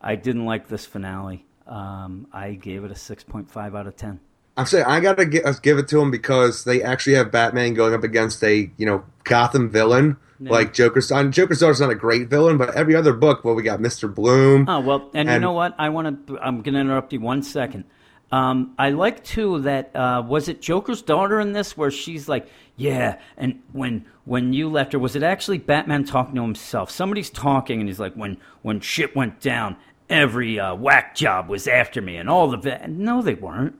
[0.00, 1.44] I didn't like this finale.
[1.66, 4.20] Um, I gave it a six point five out of ten.
[4.56, 7.94] I'm saying I gotta uh, give it to him because they actually have Batman going
[7.94, 11.10] up against a you know Gotham villain like Joker's.
[11.12, 14.08] And Joker's daughter's not a great villain, but every other book, well, we got Mister
[14.08, 14.68] Bloom.
[14.68, 15.74] Oh well, and, you know what?
[15.78, 16.38] I want to.
[16.38, 17.84] I'm going to interrupt you one second.
[18.32, 22.48] Um, I like too that uh, was it Joker's daughter in this where she's like,
[22.76, 26.90] yeah, and when when you left her, was it actually Batman talking to himself?
[26.90, 29.76] Somebody's talking, and he's like, when when shit went down,
[30.10, 32.86] every uh, whack job was after me, and all the va-.
[32.88, 33.76] no, they weren't.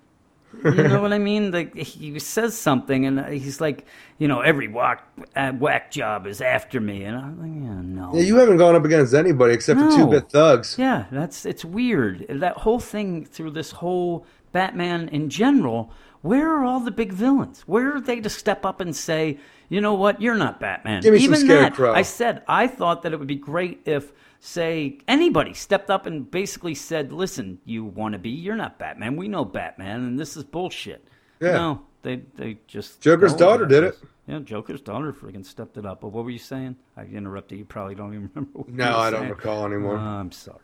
[0.64, 1.50] You know what I mean?
[1.52, 3.86] Like he says something, and he's like,
[4.18, 8.14] you know, every whack uh, whack job is after me, and I'm like, yeah, no.
[8.14, 10.76] Yeah, you haven't gone up against anybody except for two bit thugs.
[10.78, 12.26] Yeah, that's it's weird.
[12.28, 15.92] That whole thing through this whole Batman in general,
[16.22, 17.62] where are all the big villains?
[17.62, 19.38] Where are they to step up and say,
[19.68, 21.02] you know what, you're not Batman?
[21.02, 24.12] Give me some Even that, I said I thought that it would be great if,
[24.40, 29.16] say, anybody stepped up and basically said, listen, you want to be, you're not Batman.
[29.16, 31.06] We know Batman, and this is bullshit.
[31.40, 31.52] Yeah.
[31.52, 33.98] No, they they just Joker's daughter did it.
[34.26, 36.00] Yeah, Joker's daughter freaking stepped it up.
[36.02, 36.76] But what were you saying?
[36.96, 37.58] I interrupted.
[37.58, 38.58] You probably don't even remember.
[38.58, 39.96] What No, I don't recall anymore.
[39.96, 40.58] Uh, I'm sorry.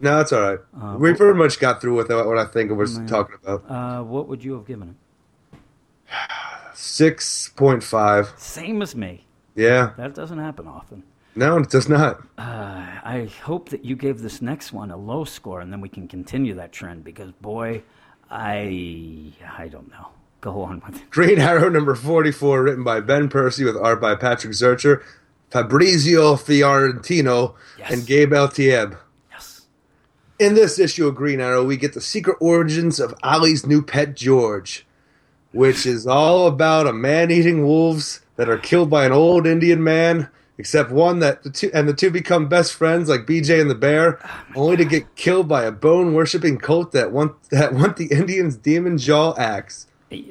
[0.00, 0.58] no, it's all right.
[0.80, 3.64] Uh, we pretty much got through with what I think we're talking about.
[3.70, 5.58] Uh, what would you have given it?
[6.74, 8.32] Six point five.
[8.36, 9.26] Same as me.
[9.54, 9.92] Yeah.
[9.96, 11.02] That doesn't happen often.
[11.34, 12.20] No, it does not.
[12.36, 15.88] Uh, I hope that you gave this next one a low score, and then we
[15.88, 17.04] can continue that trend.
[17.04, 17.82] Because boy,
[18.30, 20.08] I I don't know.
[20.40, 21.10] Go on with it.
[21.10, 25.02] Green Arrow number 44, written by Ben Percy with art by Patrick Zircher,
[25.50, 27.92] Fabrizio Fiorentino, Yes.
[27.92, 28.98] and Gabe Eltaeb.
[29.30, 29.62] Yes.
[30.40, 34.16] In this issue of Green Arrow, we get the secret origins of Ollie's new pet
[34.16, 34.84] George,
[35.52, 39.84] which is all about a man eating wolves that are killed by an old Indian
[39.84, 40.28] man,
[40.62, 43.74] except one that the two and the two become best friends like BJ and the
[43.74, 44.20] bear,
[44.54, 48.06] oh, only to get killed by a bone worshipping cult that want that want the
[48.12, 49.88] Indians' demon jaw axe.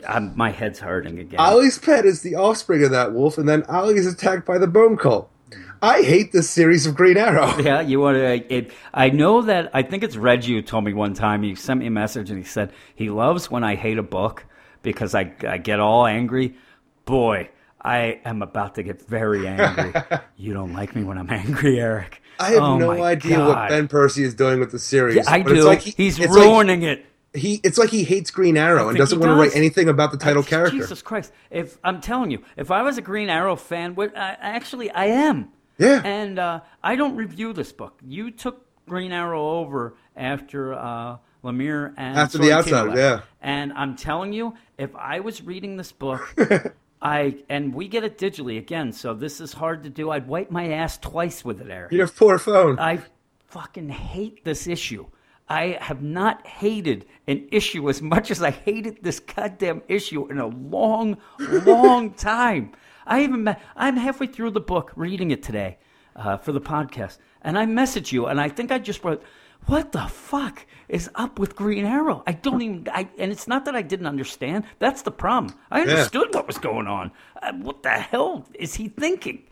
[0.08, 1.38] I'm, my head's hurting again.
[1.38, 4.68] Ollie's pet is the offspring of that wolf, and then Ollie is attacked by the
[4.68, 5.30] bone cult.
[5.50, 5.74] Mm.
[5.82, 7.54] I hate this series of Green Arrow.
[7.62, 8.56] Yeah, you want to?
[8.56, 9.70] It, I know that.
[9.74, 11.44] I think it's Reggie who told me one time.
[11.44, 14.46] He sent me a message and he said he loves when I hate a book
[14.82, 16.56] because I, I get all angry.
[17.04, 17.50] Boy,
[17.84, 19.94] I am about to get very angry.
[20.38, 22.22] you don't like me when I'm angry, Eric.
[22.40, 25.16] I have Oh no idea what Ben Percy is doing with the series.
[25.16, 25.68] Yeah, I but it's do.
[25.68, 27.06] like he- He's it's like ruining it.
[27.34, 30.18] he it's like he hates Green Arrow and doesn't want to write anything about the
[30.18, 30.78] title character.
[30.78, 31.32] Jesus Christ!
[31.50, 35.06] If I'm telling you, if I was a Green Arrow fan, what I, actually I
[35.06, 35.50] am.
[35.78, 36.02] Yeah.
[36.04, 38.00] And uh, I don't review this book.
[38.06, 43.22] You took Green Arrow over after uh, Lemire and After The outside, yeah.
[43.42, 46.36] And I'm telling you, if I was reading this book,
[47.02, 50.12] I and we get it digitally again, so this is hard to do.
[50.12, 51.92] I'd wipe my ass twice with it, Eric.
[51.92, 52.78] Your poor phone.
[52.80, 53.00] I
[53.48, 55.08] fucking hate this issue.
[55.50, 60.38] I have not hated an issue as much as I hated this goddamn issue in
[60.38, 62.72] a long, long time.
[63.06, 65.80] I even me- I'm halfway through the book reading it today
[66.16, 69.24] uh, for the podcast, and I message you, and I think I just wrote,
[69.68, 72.88] "What the fuck is up with Green Arrow?" I don't even.
[72.92, 74.64] I and it's not that I didn't understand.
[74.80, 75.56] That's the problem.
[75.70, 77.12] I understood what was going on.
[77.42, 79.44] Uh, what the hell is he thinking?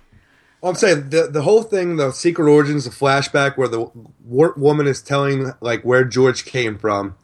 [0.61, 3.90] Well, I'm saying the the whole thing, the secret origins, the flashback where the
[4.26, 7.15] woman is telling like where George came from.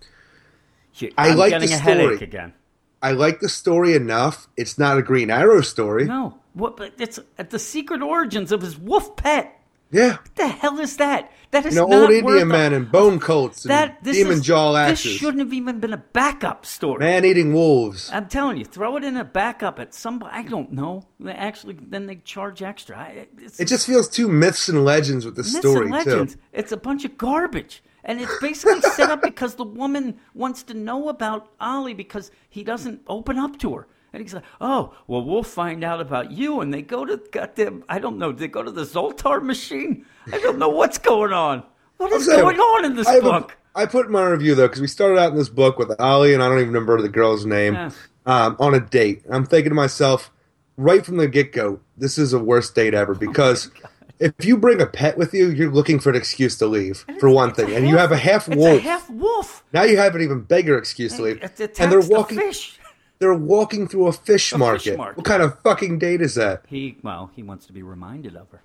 [0.94, 2.16] Shit, I I'm like getting the a story.
[2.20, 2.54] again.
[3.02, 4.48] I like the story enough.
[4.56, 6.06] It's not a Green Arrow story.
[6.06, 6.78] No, what?
[6.78, 9.52] But it's at the secret origins of his wolf pet.
[9.92, 11.32] Yeah, What the hell is that?
[11.56, 14.42] That is you know, old Indian man and bone coats and That this demon is,
[14.42, 17.00] jaw This shouldn't have even been a backup story.
[17.00, 18.10] man eating wolves.
[18.12, 20.22] I'm telling you, throw it in a backup at some.
[20.30, 21.08] I don't know.
[21.18, 22.98] They actually, then they charge extra.
[22.98, 26.34] I, it's, It just feels too myths and legends with the myths story and legends.
[26.34, 26.42] too.
[26.52, 27.82] It's a bunch of garbage.
[28.04, 32.66] And it's basically set up because the woman wants to know about Ollie because he
[32.66, 33.88] doesn't open up to her.
[34.16, 36.62] And he's like, oh, well, we'll find out about you.
[36.62, 40.06] And they go to goddamn, I don't know, they go to the Zoltar machine?
[40.32, 41.64] I don't know what's going on.
[41.98, 43.58] What I'm saying, going on in this I book?
[43.76, 46.34] I put in my review though because we started out in this book with Ollie
[46.34, 47.92] and I don't even remember the girl's name Yeah.
[48.26, 49.24] um, on a date.
[49.30, 50.32] I'm thinking to myself,
[50.78, 53.70] right from the get go, this is the worst date ever Oh because
[54.20, 57.30] if you bring a pet with you, you're looking for an excuse to leave for
[57.30, 58.78] one a thing, and you have a half wolf.
[58.78, 59.66] a half wolf.
[59.74, 62.38] now you have an even bigger excuse to leave, It attacks and they're the walking.
[62.38, 62.80] fish.
[63.20, 64.98] They're walking through a fish, A fish market.
[64.98, 65.18] market.
[65.18, 66.64] What kind of fucking date is that?
[66.68, 68.62] He well, he wants to be reminded of her.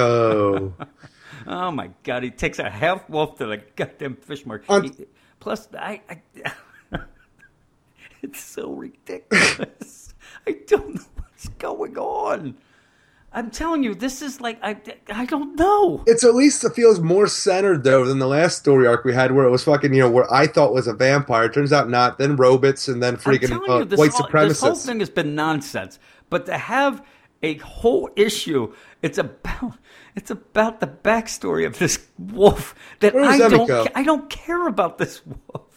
[0.00, 0.72] Oh,
[1.46, 4.70] Oh my god, he takes a half wolf to the goddamn fish market.
[4.70, 5.06] On- He-
[5.40, 6.22] plus, I, I
[8.22, 10.14] it's so ridiculous.
[10.46, 12.56] I don't know what's going on.
[13.34, 14.76] I'm telling you, this is like I,
[15.08, 16.04] I don't know.
[16.06, 19.32] it's at least it feels more centered though than the last story arc we had,
[19.32, 22.18] where it was fucking you know where I thought was a vampire, turns out not.
[22.18, 25.98] Then robots, and then freaking uh, you, white whole, this whole thing has been nonsense.
[26.28, 27.02] But to have
[27.42, 29.78] a whole issue, it's about
[30.14, 33.86] it's about the backstory of this wolf that I don't go?
[33.94, 35.71] I don't care about this wolf.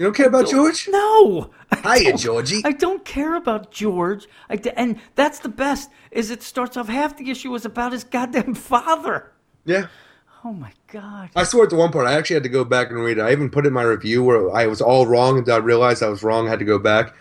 [0.00, 0.88] You don't care about George?
[0.90, 1.50] No.
[1.70, 2.62] I Hiya, Georgie.
[2.64, 4.26] I don't care about George.
[4.48, 5.90] I d- and that's the best.
[6.10, 9.30] Is it starts off half the issue is about his goddamn father.
[9.66, 9.88] Yeah.
[10.42, 11.28] Oh my god.
[11.36, 12.06] I swore at the one part.
[12.06, 13.20] I actually had to go back and read it.
[13.20, 16.08] I even put in my review where I was all wrong and I realized I
[16.08, 16.46] was wrong.
[16.46, 17.14] I had to go back.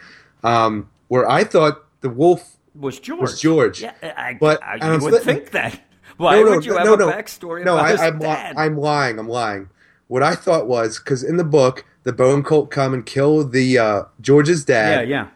[0.46, 2.56] Um, where I thought the wolf.
[2.76, 3.20] was George.
[3.20, 3.82] was George.
[3.82, 5.82] Yeah, I, But- I, I'm you would think that.
[6.16, 7.12] Why no, no, would you have no, a no.
[7.12, 8.56] backstory No, about I, his I'm, dad?
[8.58, 9.20] I'm lying.
[9.20, 9.70] I'm lying.
[10.08, 13.78] What I thought was because in the book, the Bone Cult come and kill the
[13.78, 15.26] uh, George's dad, yeah.
[15.26, 15.28] Yeah.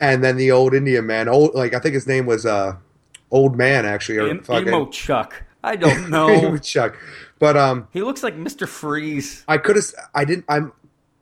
[0.00, 1.28] And then the old Indian man.
[1.28, 2.76] Old, like I think his name was uh,
[3.30, 5.44] Old Man actually, or Em- fucking Emo Chuck.
[5.62, 6.58] I don't know.
[6.58, 6.96] Chuck.
[7.38, 8.66] But um, he looks like Mr.
[8.68, 9.44] Freeze.
[9.46, 9.84] I could have.
[10.14, 10.44] I didn't.
[10.48, 10.72] I'm.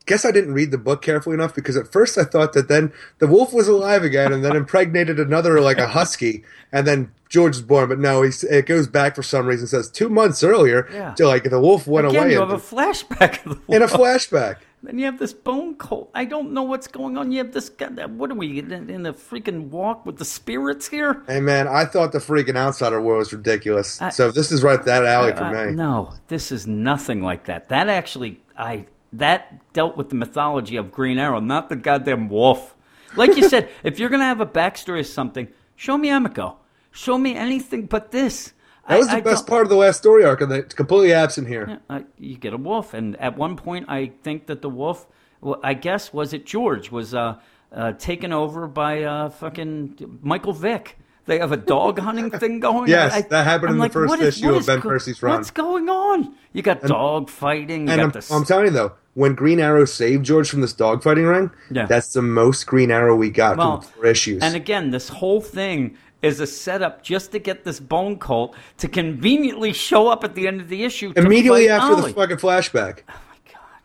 [0.07, 2.93] Guess I didn't read the book carefully enough because at first I thought that then
[3.21, 7.53] the wolf was alive again and then impregnated another like a husky and then George
[7.57, 7.89] was born.
[7.89, 9.67] But no, he's, it goes back for some reason.
[9.67, 11.15] Says two months earlier, Yeah.
[11.15, 13.77] to like the wolf went Again, away you and- have a flashback of the wolf.
[13.77, 14.57] in a flashback.
[14.85, 16.11] Then you have this bone cult.
[16.15, 17.33] I don't know what's going on.
[17.33, 17.87] You have this guy.
[18.07, 21.23] What are we in, in the freaking walk with the spirits here?
[21.27, 24.01] Hey man, I thought the freaking outsider world was ridiculous.
[24.03, 25.73] I- so this is right that alley for Uh, me.
[25.73, 27.69] No, this is nothing like that.
[27.71, 32.75] That actually, I that dealt with the mythology of Green Arrow, not the goddamn wolf.
[33.17, 36.57] Like you said, if you're gonna have a backstory of something, show me Emiko.
[36.91, 38.53] Show me anything but this.
[38.89, 41.81] That was the best part of the last story arc, and it's completely absent here.
[41.89, 45.07] Uh, you get a wolf, and at one point, I think that the wolf,
[45.41, 47.37] well, I guess, was it George, was uh,
[47.73, 50.99] uh, taken over by uh, fucking Michael Vick.
[51.27, 52.91] They have a dog hunting thing going.
[52.91, 55.37] Yes, I, that happened I'm in the first is- issue of Ben go- Percy's run.
[55.39, 56.35] What's going on?
[56.53, 57.87] You got dog fighting.
[57.87, 58.31] You And got I'm, this.
[58.31, 61.87] I'm telling you though, when Green Arrow saved George from this dog fighting ring, Yeah.
[61.87, 64.43] that's the most Green Arrow we got well, from four issues.
[64.43, 68.89] And again, this whole thing is a setup just to get this bone cult to
[68.89, 71.13] conveniently show up at the end of the issue.
[71.17, 72.11] Immediately after Ollie.
[72.11, 73.03] the fucking flashback.
[73.09, 73.83] Oh my god.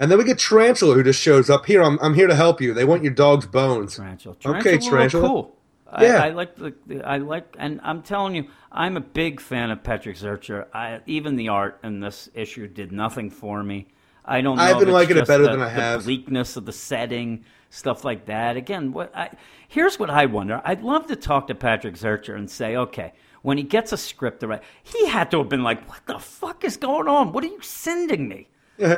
[0.00, 1.82] And then we get Tarantula who just shows up here.
[1.82, 2.74] I'm, I'm here to help you.
[2.74, 3.96] They want your dog's bones.
[3.96, 4.36] Tarantula.
[4.44, 5.28] Okay, Tarantula, Tarantula.
[5.28, 5.56] Cool.
[6.00, 6.22] Yeah.
[6.22, 7.02] I, I like the, the.
[7.02, 10.66] I like, and I'm telling you, I'm a big fan of Patrick Zircher.
[10.74, 13.86] I, even the art in this issue did nothing for me.
[14.24, 14.56] I don't.
[14.56, 16.00] Know I've if been it's liking it better the, than I have.
[16.00, 17.44] the bleakness of the setting,
[17.74, 18.56] stuff like that.
[18.56, 19.30] Again, what I
[19.68, 20.62] here's what I wonder.
[20.64, 24.40] I'd love to talk to Patrick Zircher and say, okay, when he gets a script
[24.40, 27.32] to write, he had to have been like, "What the fuck is going on?
[27.32, 28.48] What are you sending me?"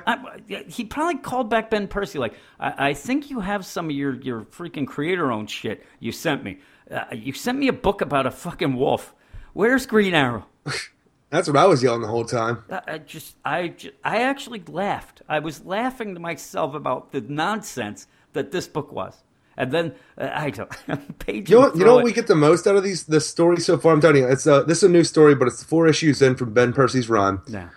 [0.07, 3.91] I, he probably called back Ben Percy like, I, I think you have some of
[3.93, 6.59] your, your freaking creator owned shit you sent me.
[6.91, 9.15] Uh, you sent me a book about a fucking wolf.
[9.53, 10.47] Where's Green Arrow?
[11.31, 12.63] That's what I was yelling the whole time.
[12.71, 15.23] I, I just, I, ju- I actually laughed.
[15.29, 19.23] I was laughing to myself about the nonsense that this book was.
[19.59, 20.71] And then uh, I don't.
[21.19, 23.59] Page You know, you know what we get the most out of these the story
[23.59, 23.93] so far.
[23.93, 26.37] I'm telling you, it's uh, this is a new story, but it's four issues in
[26.37, 27.41] from Ben Percy's run.
[27.49, 27.71] Yeah.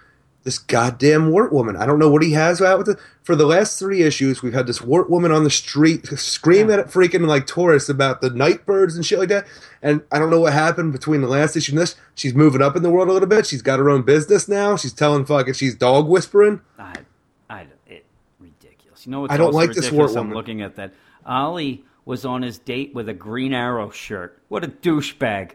[0.44, 1.76] This goddamn wart woman.
[1.76, 2.98] I don't know what he has out with it.
[3.24, 6.88] For the last three issues, we've had this wart woman on the street scream at
[6.88, 9.46] freaking like tourists about the night birds and shit like that.
[9.82, 11.96] And I don't know what happened between the last issue and this.
[12.16, 13.46] She's moving up in the world a little bit.
[13.46, 14.78] She's got her own business now.
[14.78, 16.62] She's telling fucking she's dog whispering.
[16.78, 16.96] I,
[19.06, 20.94] You know what's I don't like this wart I'm looking at that.
[21.26, 24.42] Ollie was on his date with a Green Arrow shirt.
[24.48, 25.52] What a douchebag!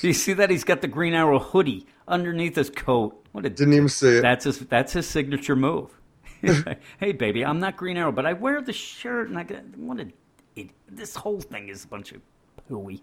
[0.00, 0.50] Do you see that?
[0.50, 3.26] He's got the Green Arrow hoodie underneath his coat.
[3.32, 4.22] What a Didn't even see it.
[4.22, 4.58] That's his.
[4.60, 5.90] That's his signature move.
[6.98, 9.44] hey, baby, I'm not Green Arrow, but I wear the shirt, and I
[9.76, 10.08] what a.
[10.56, 12.20] It, this whole thing is a bunch of
[12.70, 13.02] pooey.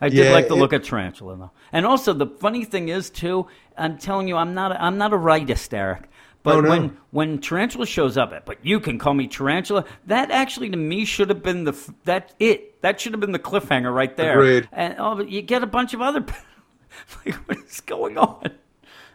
[0.00, 2.88] I did Yeah, like the it- look at Tarantula though, and also the funny thing
[2.88, 3.46] is too.
[3.78, 4.72] I'm telling you, I'm not.
[4.72, 6.08] A, I'm not a rightist, Eric.
[6.46, 6.68] But Oh, no.
[6.70, 9.84] when when Tarantula shows up, at but you can call me Tarantula.
[10.06, 12.80] That actually to me should have been the that it.
[12.82, 14.38] That should have been the cliffhanger right there.
[14.38, 14.68] Agreed.
[14.70, 16.20] And oh, but you get a bunch of other.
[17.26, 18.52] like what is going on?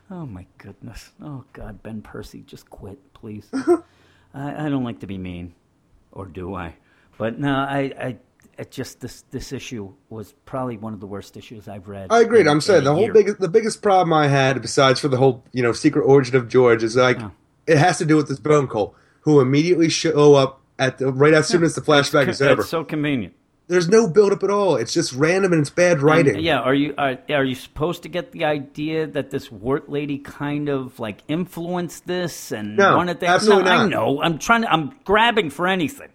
[0.10, 1.12] Oh my goodness.
[1.24, 3.48] Oh God, Ben Percy, just quit, please.
[4.34, 5.54] I, I don't like to be mean,
[6.12, 6.76] or do I?
[7.18, 8.18] But no, I, I,
[8.62, 12.08] it just this this issue was probably one of the worst issues I've read.
[12.12, 12.48] I agree.
[12.48, 13.14] I'm saying the whole year.
[13.14, 16.48] big, the biggest problem I had, besides for the whole, you know, secret origin of
[16.48, 17.32] George, is like Oh.
[17.68, 21.34] it has to do with this bone cult who immediately show up at the right
[21.34, 22.62] as soon as the flashback is over.
[22.62, 23.34] It's so convenient.
[23.68, 24.76] There's no build up at all.
[24.76, 26.36] It's just random and it's bad writing.
[26.36, 29.90] And, yeah, are you are, are you supposed to get the idea that this wart
[29.90, 33.30] lady kind of like influenced this and No, wanted that?
[33.30, 34.22] absolutely no, I know.
[34.22, 34.72] I'm trying to.
[34.72, 36.10] I'm grabbing for anything.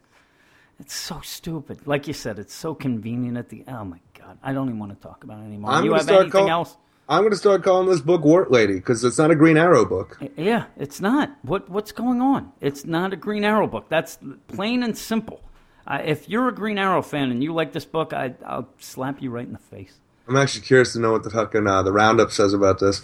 [0.78, 1.86] It's so stupid.
[1.86, 3.64] Like you said, it's so convenient at the.
[3.66, 5.70] Oh my god, I don't even want to talk about it anymore.
[5.70, 6.76] I'm you have anything call- else?
[7.08, 9.84] I'm going to start calling this book Wart Lady because it's not a Green Arrow
[9.84, 10.18] book.
[10.36, 11.36] Yeah, it's not.
[11.42, 12.52] What what's going on?
[12.60, 13.88] It's not a Green Arrow book.
[13.88, 15.40] That's plain and simple.
[15.86, 19.22] Uh, if you're a Green Arrow fan and you like this book, I, I'll slap
[19.22, 20.00] you right in the face.
[20.26, 23.02] I'm actually curious to know what the fucking uh, the roundup says about this.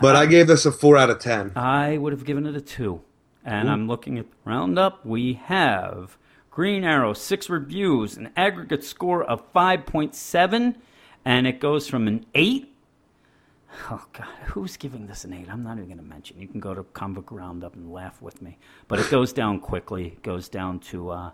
[0.00, 1.50] But I gave this a four out of ten.
[1.56, 3.02] I would have given it a two.
[3.44, 5.04] And I'm looking at the roundup.
[5.04, 6.16] We have
[6.50, 10.74] Green Arrow, six reviews, an aggregate score of 5.7,
[11.24, 12.74] and it goes from an 8.
[13.88, 14.26] Oh, God.
[14.46, 15.48] Who's giving this an 8?
[15.48, 16.40] I'm not even going to mention.
[16.40, 18.58] You can go to Comic Roundup and laugh with me.
[18.88, 20.08] But it goes down quickly.
[20.08, 21.30] It goes down to uh,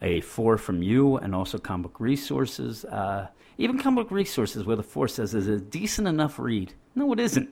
[0.00, 2.84] a 4 from you and also Comic Resources.
[2.84, 3.28] Uh,
[3.58, 6.74] even Comic Resources, where the 4 says is a decent enough read.
[6.96, 7.48] No, it isn't.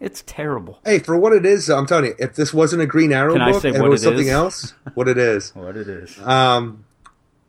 [0.00, 0.78] It's terrible.
[0.84, 3.52] Hey, for what it is, I'm telling you, if this wasn't a Green Arrow Can
[3.52, 4.32] book and it was it something is?
[4.32, 5.50] else, what it is.
[5.56, 6.18] What it is.
[6.20, 6.84] Um,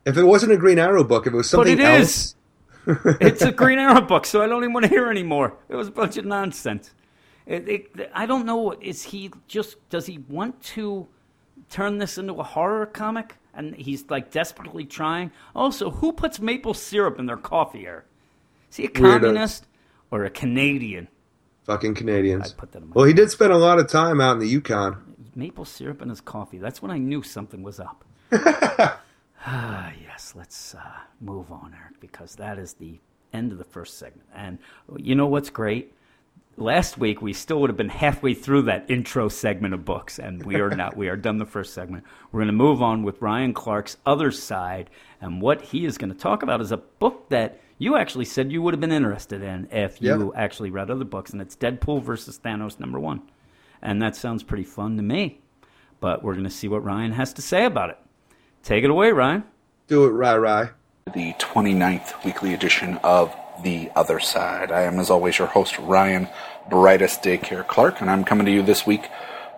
[0.04, 2.34] if it wasn't a Green Arrow book, if it was But something it else, is.
[3.20, 5.54] it's a Green Arrow book, so I don't even want to hear anymore.
[5.68, 6.90] It was a bunch of nonsense.
[7.46, 8.72] It, it, I don't know.
[8.80, 9.76] Is he just?
[9.88, 11.06] Does he want to
[11.70, 13.36] turn this into a horror comic?
[13.54, 15.32] And he's like desperately trying.
[15.54, 18.04] Also, who puts maple syrup in their coffee here?
[18.70, 19.20] Is he a Weirdos.
[19.20, 19.66] communist
[20.10, 21.08] or a Canadian?
[21.70, 22.52] Fucking Canadians.
[22.52, 24.38] I put that in my Well, he did spend a lot of time out in
[24.40, 25.14] the Yukon.
[25.36, 26.58] Maple syrup in his coffee.
[26.58, 28.04] That's when I knew something was up.
[28.32, 30.34] ah, yes.
[30.36, 30.80] Let's uh,
[31.20, 32.98] move on, Eric, because that is the
[33.32, 34.28] end of the first segment.
[34.34, 34.58] And
[34.96, 35.94] you know what's great?
[36.56, 40.44] Last week we still would have been halfway through that intro segment of books, and
[40.44, 40.96] we are not.
[40.96, 42.04] We are done the first segment.
[42.32, 44.90] We're going to move on with Ryan Clark's other side,
[45.20, 48.52] and what he is going to talk about is a book that you actually said
[48.52, 50.40] you would have been interested in if you Yeah.
[50.40, 53.22] actually read other books, and it's Deadpool versus Thanos number one,
[53.82, 55.40] and that sounds pretty fun to me.
[55.98, 57.98] But we're going to see what Ryan has to say about it.
[58.62, 59.44] Take it away, Ryan.
[59.88, 60.68] Do it, Rai Rai.
[61.14, 63.34] the 29th weekly edition of
[63.64, 64.70] The Other Side.
[64.70, 66.28] I am, as always, your host, Ryan
[66.68, 69.08] Brightest Daycare Clark, and I'm coming to you this week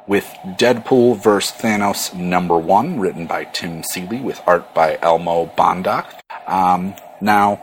[0.06, 0.24] with
[0.58, 1.52] Deadpool vs.
[1.60, 6.06] Thanos number one, written by Tim Seeley with art by Elmo Bondoc.
[6.46, 7.60] Um, now,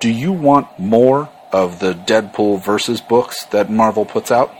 [0.00, 4.52] do you want more of the Deadpool versus books that Marvel puts out?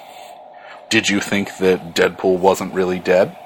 [0.90, 3.36] Did you think that Deadpool wasn't really dead?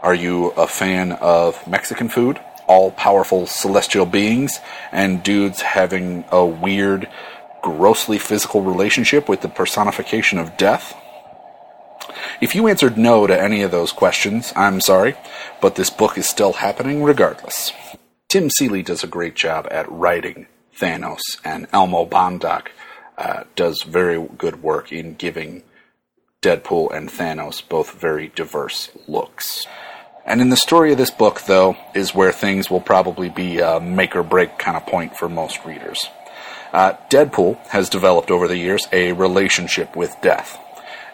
[0.00, 2.38] Are you a fan of Mexican food?
[2.68, 4.60] All powerful celestial beings
[4.92, 7.08] and dudes having a weird,
[7.62, 10.94] grossly physical relationship with the personification of death?
[12.40, 15.16] If you answered no to any of those questions, I'm sorry,
[15.60, 17.72] but this book is still happening regardless.
[18.28, 20.46] Tim Seeley does a great job at writing
[20.80, 22.68] Thanos, and Elmo Bondoc
[23.16, 25.62] uh, does very good work in giving
[26.40, 29.66] Deadpool and Thanos both very diverse looks.
[30.24, 33.80] And in the story of this book, though, is where things will probably be a
[33.80, 36.06] make or break kind of point for most readers.
[36.72, 40.58] Uh, Deadpool has developed over the years a relationship with death.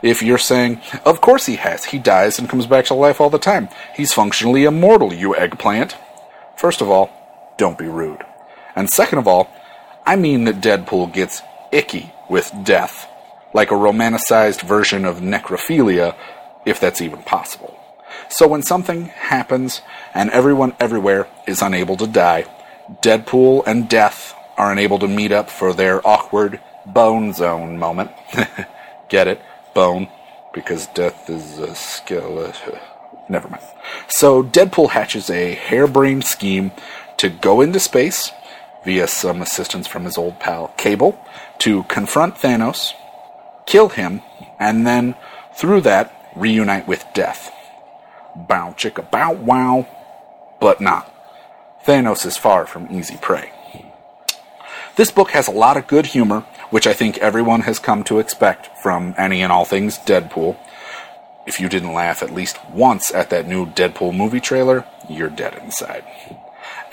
[0.02, 3.30] If you're saying, of course he has, he dies and comes back to life all
[3.30, 3.68] the time.
[3.94, 5.96] He's functionally immortal, you eggplant.
[6.58, 8.22] First of all, don't be rude.
[8.76, 9.50] And second of all,
[10.04, 11.42] I mean that Deadpool gets
[11.72, 13.08] icky with death,
[13.52, 16.16] like a romanticized version of necrophilia,
[16.66, 17.78] if that's even possible.
[18.28, 19.82] So when something happens
[20.14, 22.46] and everyone everywhere is unable to die,
[23.02, 28.10] Deadpool and Death are unable to meet up for their awkward bone zone moment.
[29.08, 29.40] Get it?
[29.74, 30.08] Bone.
[30.52, 32.78] Because death is a skeleton.
[33.28, 33.64] Never mind.
[34.08, 36.70] So Deadpool hatches a harebrained scheme
[37.16, 38.30] to go into space
[38.84, 41.18] via some assistance from his old pal Cable
[41.58, 42.92] to confront Thanos,
[43.66, 44.22] kill him,
[44.58, 45.14] and then
[45.54, 47.52] through that reunite with Death.
[48.36, 49.86] Bow chicka bow wow,
[50.60, 51.10] but not.
[51.84, 53.52] Thanos is far from easy prey.
[54.96, 56.40] This book has a lot of good humor,
[56.70, 60.56] which I think everyone has come to expect from any and all things Deadpool.
[61.46, 65.54] If you didn't laugh at least once at that new Deadpool movie trailer, you're dead
[65.62, 66.04] inside.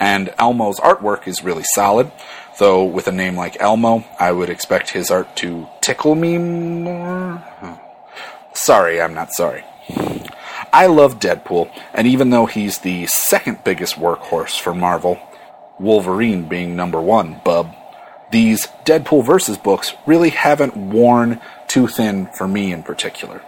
[0.02, 2.10] And Elmo's artwork is really solid,
[2.58, 7.40] though with a name like Elmo, I would expect his art to tickle me more.
[8.52, 9.62] Sorry, I'm not sorry.
[10.72, 15.20] I love Deadpool, and even though he's the second biggest workhorse for Marvel,
[15.78, 17.72] Wolverine being number one, bub,
[18.32, 23.40] these Deadpool versus books really haven't worn too thin for me in particular.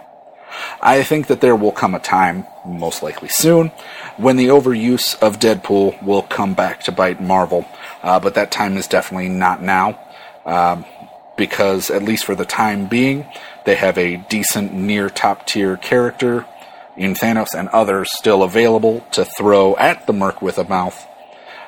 [0.81, 3.69] I think that there will come a time, most likely soon,
[4.17, 7.65] when the overuse of Deadpool will come back to bite Marvel,
[8.03, 9.99] uh, but that time is definitely not now,
[10.45, 10.85] um,
[11.37, 13.25] because at least for the time being,
[13.65, 16.45] they have a decent near top tier character
[16.95, 21.05] in Thanos and others still available to throw at the Merc with a mouth.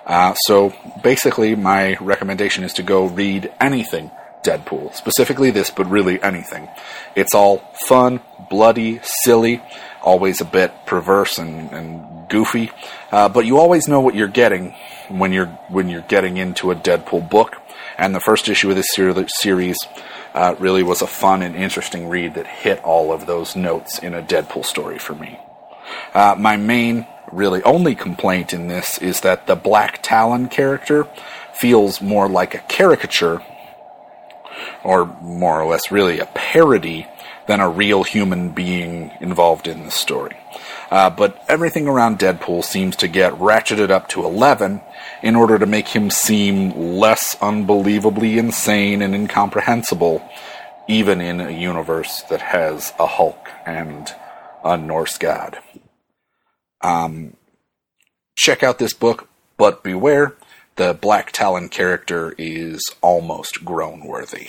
[0.06, 0.74] Uh, so
[1.04, 4.10] basically, my recommendation is to go read anything
[4.44, 6.70] Deadpool, specifically this, but really anything.
[7.16, 7.58] It's all
[7.88, 9.62] fun, bloody, silly,
[10.02, 12.72] always a bit perverse and, and goofy,
[13.12, 14.76] uh, but you always know what you're getting
[15.10, 17.56] when you're when you're getting into a Deadpool book.
[17.98, 19.78] And the first issue of this ser- series
[20.34, 24.14] uh, really was a fun and interesting read that hit all of those notes in
[24.14, 25.40] a Deadpool story for me.
[26.14, 31.08] Uh, my main, really only complaint in this is that the Black Talon character
[31.54, 33.42] feels more like a caricature,
[34.84, 37.08] or more or less really a parody,
[37.48, 40.38] than a real human being involved in the story.
[40.92, 44.82] Uh, but everything around Deadpool seems to get ratcheted up to 11
[45.24, 50.30] in order to make him seem less unbelievably insane and incomprehensible,
[50.88, 54.14] even in a universe that has a Hulk and
[54.64, 55.58] a Norse god.
[56.82, 57.36] Um,
[58.36, 60.36] check out this book, but beware,
[60.78, 64.48] the Black Talon character is almost groan worthy.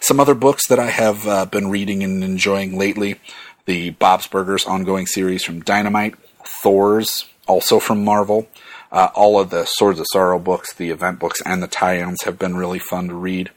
[0.00, 3.20] Some other books that I have uh, been reading and enjoying lately
[3.64, 8.48] the Bob's Burgers ongoing series from Dynamite, Thor's, also from Marvel.
[8.90, 12.22] Uh, all of the Swords of Sorrow books, the event books, and the tie ins
[12.22, 13.50] have been really fun to read.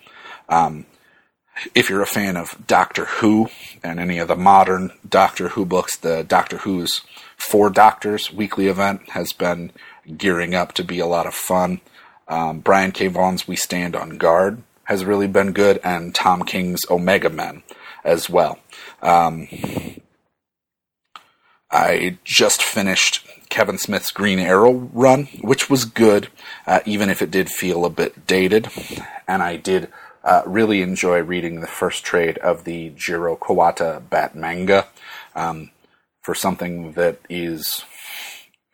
[0.47, 0.85] Um,
[1.73, 3.49] if you're a fan of Doctor Who
[3.83, 7.01] and any of the modern Doctor Who books, the Doctor Who's
[7.37, 9.71] Four Doctors weekly event has been
[10.17, 11.81] gearing up to be a lot of fun.
[12.27, 13.07] Um, Brian K.
[13.07, 17.63] Vaughan's We Stand on Guard has really been good, and Tom King's Omega Men
[18.03, 18.59] as well.
[19.01, 19.47] Um,
[21.71, 26.27] I just finished Kevin Smith's Green Arrow run, which was good,
[26.67, 28.69] uh, even if it did feel a bit dated.
[29.27, 29.89] And I did
[30.23, 34.87] uh, really enjoy reading the first trade of the Jiro Kuwata Bat manga
[35.35, 35.71] um,
[36.21, 37.83] for something that is,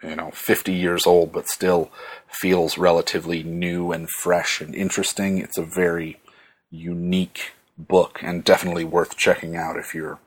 [0.04, 1.92] you know, 50 years old, but still
[2.28, 5.40] feels relatively new and fresh and interesting.
[5.40, 6.20] It's a very
[6.72, 10.20] unique book and definitely worth checking out if you're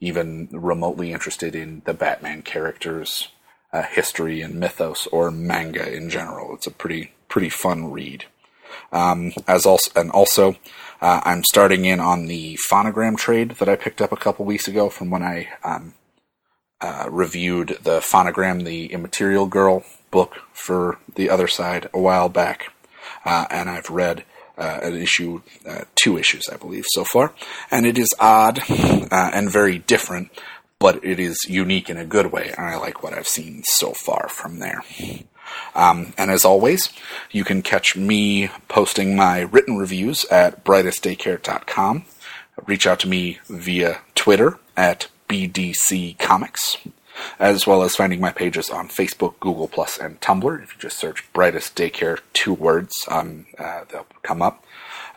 [0.00, 3.28] even remotely interested in the Batman characters,
[3.72, 6.54] uh, history and mythos, or manga in general.
[6.54, 8.24] It's a pretty pretty fun read.
[8.92, 10.56] Um, as also and also,
[11.00, 14.68] uh, I'm starting in on the phonogram trade that I picked up a couple weeks
[14.68, 15.94] ago from when I um,
[16.80, 22.72] uh, reviewed the phonogram, the Immaterial Girl book for the other side a while back,
[23.24, 24.24] uh, and I've read
[24.56, 27.32] uh, an issue, uh, two issues, I believe, so far.
[27.70, 30.30] And it is odd uh, and very different,
[30.78, 33.92] but it is unique in a good way, and I like what I've seen so
[33.92, 34.82] far from there.
[35.74, 36.90] Um, and as always,
[37.30, 42.04] you can catch me posting my written reviews at brightestdaycare.com.
[42.66, 46.78] Reach out to me via Twitter at BDC Comics
[47.38, 50.62] as well as finding my pages on Facebook, Google Plus, and Tumblr.
[50.62, 54.64] If you just search "Brightest Daycare" two words, um, uh, they'll come up.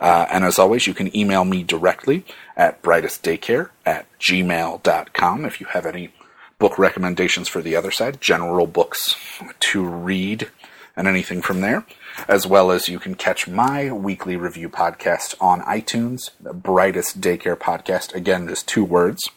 [0.00, 2.24] Uh, and as always, you can email me directly
[2.56, 6.12] at brightestdaycare at gmail.com if you have any
[6.58, 9.16] book recommendations for the other side, general books
[9.60, 10.50] to read,
[10.96, 11.84] and anything from there.
[12.28, 17.56] As well as you can catch my weekly review podcast on iTunes, the Brightest Daycare
[17.56, 18.14] Podcast.
[18.14, 19.28] Again, just two words.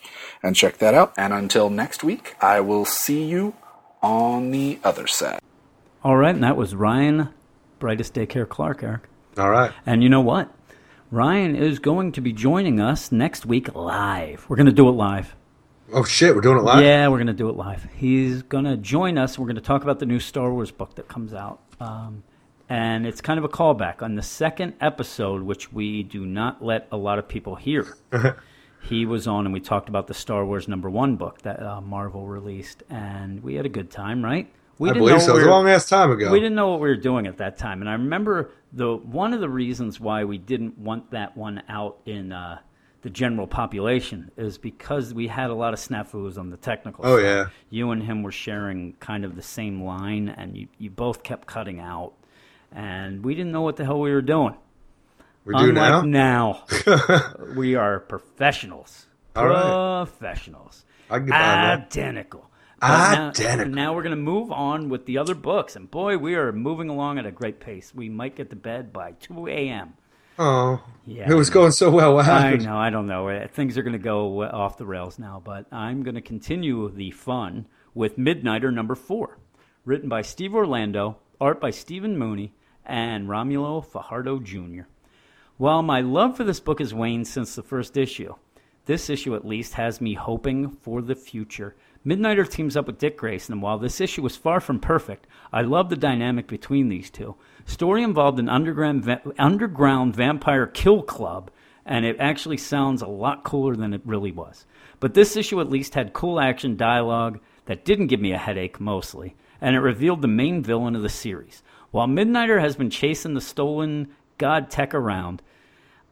[0.43, 1.14] And check that out.
[1.18, 3.56] And until next week, I will see you
[4.02, 5.39] on the other side.
[6.03, 7.30] All right, and that was Ryan,
[7.80, 9.10] brightest daycare Clark, Eric.
[9.38, 9.72] All right.
[9.85, 10.53] And you know what?
[11.10, 14.45] Ryan is going to be joining us next week live.
[14.47, 15.35] We're going to do it live.
[15.93, 16.84] Oh shit, we're doing it live.
[16.84, 17.88] Yeah, we're going to do it live.
[17.95, 19.38] He's going to join us.
[19.38, 21.60] We're going to talk about the new Star Wars book that comes out.
[21.80, 22.23] Um,
[22.69, 26.87] and it's kind of a callback on the second episode, which we do not let
[26.91, 27.95] a lot of people hear.
[28.89, 31.81] he was on, and we talked about the Star Wars number one book that uh,
[31.81, 34.51] Marvel released, and we had a good time, right?
[34.77, 35.31] We I didn't believe know so.
[35.31, 36.31] It we was a long ass time ago.
[36.31, 39.33] we didn't know what we were doing at that time, and I remember the one
[39.33, 42.59] of the reasons why we didn't want that one out in uh,
[43.01, 47.05] the general population is because we had a lot of snafus on the technical.
[47.05, 47.23] Oh, side.
[47.23, 47.45] yeah.
[47.69, 51.47] you and him were sharing kind of the same line, and you you both kept
[51.47, 52.13] cutting out,
[52.71, 54.55] and we didn't know what the hell we were doing.
[55.45, 55.99] we do now.
[56.01, 56.63] Unlike now,
[57.55, 59.05] we are professionals.
[59.35, 60.05] All right.
[60.07, 60.85] Professionals.
[61.09, 61.35] I can get.
[61.35, 62.49] Identical.
[62.81, 63.73] Now- Identical.
[63.73, 65.75] Now, we're going to move on with the other books.
[65.75, 67.93] And boy, we are moving along at a great pace.
[67.95, 69.93] We might get to bed by 2 a.m.
[70.37, 72.13] Oh, Yeah, it was going so well.
[72.15, 73.29] What I know, I don't know.
[73.29, 76.89] Uh, Things are going to go off the rails now, but I'm going to continue
[76.91, 79.37] the fun with Midnighter number four,
[79.85, 82.53] written by Steve Orlando, art by Stephen Mooney,
[82.85, 84.83] and Romulo Fajardo Jr.
[85.57, 88.35] While my love for this book has waned since the first issue,
[88.85, 91.75] this issue at least has me hoping for the future.
[92.05, 95.61] Midnighter teams up with Dick Grayson, and while this issue was far from perfect, I
[95.61, 97.35] love the dynamic between these two.
[97.65, 101.49] Story involved an underground, va- underground vampire kill club,
[101.85, 104.65] and it actually sounds a lot cooler than it really was.
[104.99, 108.79] But this issue at least had cool action dialogue that didn't give me a headache
[108.79, 111.64] mostly, and it revealed the main villain of the series.
[111.91, 115.41] While Midnighter has been chasing the stolen God Tech around,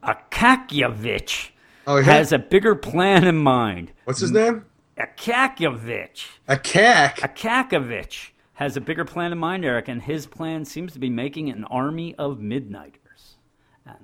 [0.03, 1.49] Akakievich
[1.85, 2.03] Oh, yeah?
[2.03, 3.91] has a bigger plan in mind.
[4.05, 4.65] What's his name?
[4.97, 6.27] Akakievich.
[6.47, 7.17] A cack.
[7.19, 11.49] Akakovich has a bigger plan in mind, Eric, and his plan seems to be making
[11.49, 12.99] an army of Midnighters.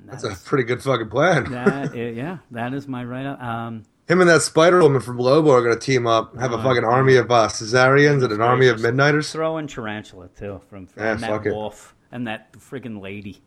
[0.05, 1.51] That's that's, a pretty good fucking plan.
[1.51, 3.41] that, yeah, that is my write up.
[3.41, 6.63] Um, Him and that Spider Woman from Lobo are gonna team up, have a Oh,
[6.63, 8.81] fucking army of uh, Caesarians and an army of.
[8.81, 9.31] Midnighters.
[9.31, 11.51] throw in Tarantula, too, from, from Yeah, and that fuck it.
[11.53, 13.41] wolf and that friggin' lady.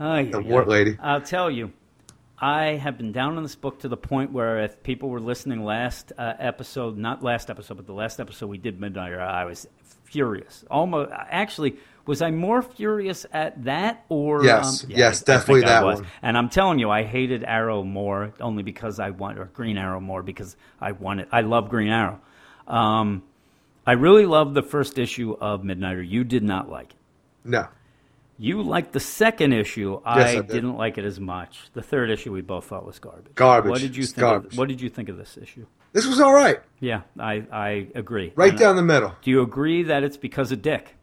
[0.00, 0.70] Ay, The ay, wart ay.
[0.70, 0.96] lady.
[1.00, 1.72] I'll tell you,
[2.38, 5.62] I have been down on this book to the point where if people were listening
[5.64, 9.68] last uh, episode, not last episode, but the last episode we did Midnight, I was
[10.04, 10.64] furious.
[10.70, 14.44] Almost, actually, was I more furious at that or?
[14.44, 16.00] Yes, um, yes, I- I definitely I that was.
[16.00, 16.08] one.
[16.22, 20.00] And I'm telling you, I hated Arrow more only because I want, or Green Arrow
[20.00, 21.28] more because I wanted.
[21.32, 22.20] I love Green Arrow.
[22.66, 23.22] Um,
[23.86, 26.08] I really loved the first issue of Midnighter.
[26.08, 26.96] You did not like it.
[27.44, 27.66] No.
[28.38, 30.00] You liked the second issue.
[30.04, 30.48] Yes, I, I did.
[30.48, 31.70] didn't like it as much.
[31.74, 33.34] The third issue we both thought was garbage.
[33.34, 33.70] Garbage.
[33.70, 34.16] What did you think?
[34.18, 34.52] garbage.
[34.52, 35.66] Of, what did you think of this issue?
[35.92, 36.58] This was all right.
[36.80, 38.32] Yeah, I, I agree.
[38.34, 39.14] Right And down the middle.
[39.22, 40.96] Do you agree that it's because of Dick?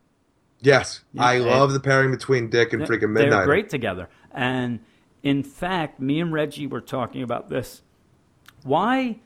[0.61, 1.02] Yes.
[1.18, 3.30] I love the pairing between Dick and freaking Midnight.
[3.30, 4.10] They're great together.
[4.31, 4.80] And
[5.23, 7.81] in fact, me and Reggie were talking about this.
[8.64, 9.19] Why,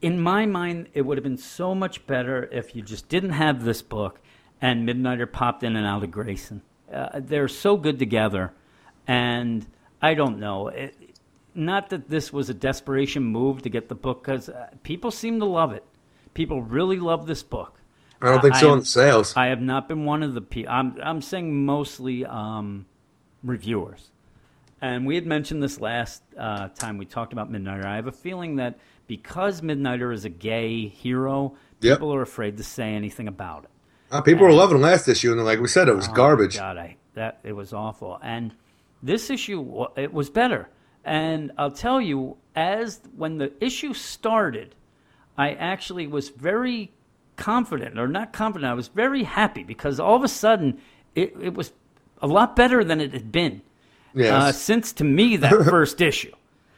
[0.00, 3.64] in my mind, it would have been so much better if you just didn't have
[3.64, 4.20] this book
[4.60, 6.62] and Midnighter popped in and out of Grayson.
[6.92, 8.52] Uh, they're so good together.
[9.06, 9.66] And
[10.00, 10.68] I don't know.
[10.68, 10.94] It,
[11.54, 15.40] not that this was a desperation move to get the book, because uh, people seem
[15.40, 15.84] to love it.
[16.32, 17.78] People really love this book.
[18.22, 19.36] I don't think I so am- in sales.
[19.36, 20.72] I have not been one of the people.
[20.72, 22.86] I'm I'm saying mostly um,
[23.42, 24.10] reviewers,
[24.80, 27.84] and we had mentioned this last uh, time we talked about Midnighter.
[27.84, 31.98] I have a feeling that because Midnighter is a gay hero, Yep.
[31.98, 33.70] people are afraid to say anything about it.
[34.10, 36.56] Uh, people were loving last issue, and like we said, it was Oh, garbage.
[36.56, 38.18] God, I that it was awful.
[38.22, 38.52] And
[39.02, 40.68] this issue, it was better.
[41.04, 44.74] And I'll tell you, as when the issue started,
[45.36, 46.92] I actually was very
[47.36, 48.70] confident, or not confident.
[48.70, 50.78] I was very happy because all of a sudden
[51.14, 51.72] it, it was
[52.20, 53.62] a lot better than it had been
[54.14, 54.30] Yes.
[54.32, 56.32] uh, since, to me, that first issue.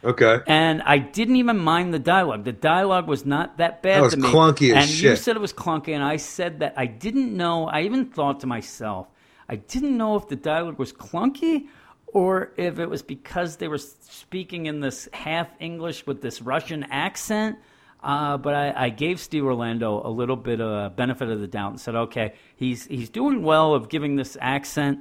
[0.05, 0.39] okay.
[0.47, 2.45] And I didn't even mind the dialogue.
[2.45, 4.29] The dialogue was not that bad That was to me.
[4.29, 7.67] clunky as and you said it was clunky, and I said that I didn't know.
[7.67, 9.09] I even thought to myself,
[9.49, 11.67] I didn't know if the dialogue was clunky
[12.07, 16.85] or if it was because they were speaking in this half English with this Russian
[16.85, 17.59] accent.
[18.05, 21.71] Uh, but I, I gave Steve Orlando a little bit of benefit of the doubt
[21.71, 24.99] and said, okay, he's he's doing well of giving this accent,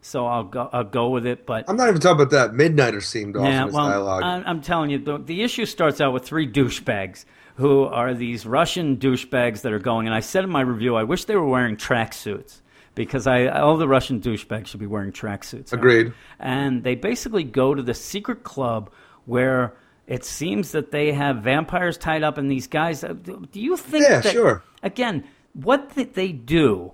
[0.00, 1.44] so I'll go I'll go with it.
[1.44, 2.52] But I'm not even talking about that.
[2.52, 4.22] Midnighter seemed off yeah, well, dialogue.
[4.22, 7.26] I'm, I'm telling you, the, the issue starts out with three douchebags
[7.56, 10.06] who are these Russian douchebags that are going.
[10.06, 12.62] And I said in my review, I wish they were wearing tracksuits
[12.94, 15.74] because I all the Russian douchebags should be wearing tracksuits.
[15.74, 16.14] Agreed.
[16.38, 18.90] And they basically go to the secret club
[19.26, 19.74] where
[20.10, 23.02] it seems that they have vampires tied up, and these guys.
[23.02, 24.04] uh, Do you think?
[24.04, 24.62] Yeah, that, sure.
[24.82, 25.24] Again,
[25.54, 26.92] what did they do?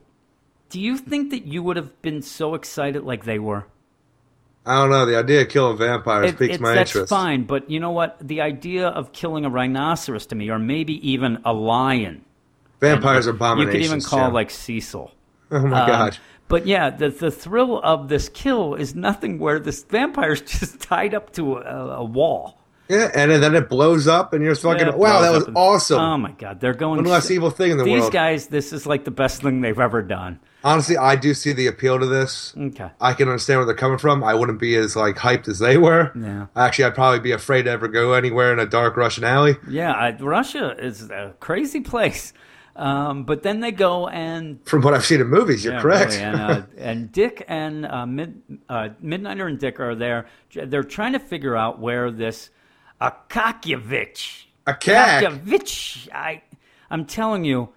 [0.68, 3.64] Do you think that you would have been so excited like they were?
[4.66, 5.06] I don't know.
[5.06, 7.10] The idea of killing vampires It- piques my that's interest.
[7.10, 8.16] fine, but you know what?
[8.20, 12.24] The idea of killing a rhinoceros to me, or maybe even a lion,
[12.80, 13.74] Vampires are abominations.
[13.74, 14.34] you could even call Jim.
[14.34, 15.12] like Cecil.
[15.52, 16.18] Oh my Um, god.
[16.48, 21.14] But yeah, the the thrill of this kill is nothing where this vampire's just tied
[21.14, 22.55] up to a, a wall.
[22.88, 24.86] Yeah, and then it blows up, and you're fucking.
[24.86, 26.00] Yeah, wow, that was and- awesome.
[26.00, 28.04] Oh my god, they're going One less evil thing in the These world.
[28.04, 30.40] These guys, this is like the best thing they've ever done.
[30.64, 32.52] Honestly, I do see the appeal to this.
[32.56, 32.90] Okay.
[33.00, 34.24] I can understand where they're coming from.
[34.24, 36.10] I wouldn't be as like hyped as they were.
[36.16, 36.46] Yeah.
[36.56, 39.56] Actually, I'd probably be afraid to ever go anywhere in a dark Russian alley.
[39.68, 42.32] Yeah, I, Russia is a crazy place.
[42.74, 46.12] Um, but then they go and From what I've seen in movies, you're Yeah, correct.
[46.12, 46.22] really.
[46.24, 50.26] And, uh, and Dick and uh, Mid, uh, Midnighter and Dick are there.
[50.52, 52.50] They're trying to figure out where this
[53.00, 54.46] Akakievich.
[54.66, 55.24] A cack.
[55.24, 56.08] Akakievich.
[56.12, 56.42] I,
[56.90, 57.68] I'm telling you,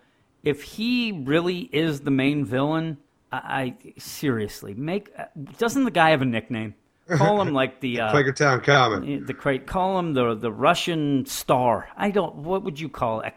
[0.43, 2.97] if he really is the main villain,
[3.31, 5.11] I, I seriously make.
[5.57, 6.75] Doesn't the guy have a nickname?
[7.09, 9.25] Call him like the uh, Quakertown Common.
[9.25, 9.65] the crate.
[9.65, 11.89] Call him the the Russian star.
[11.97, 12.35] I don't.
[12.35, 13.33] What would you call it?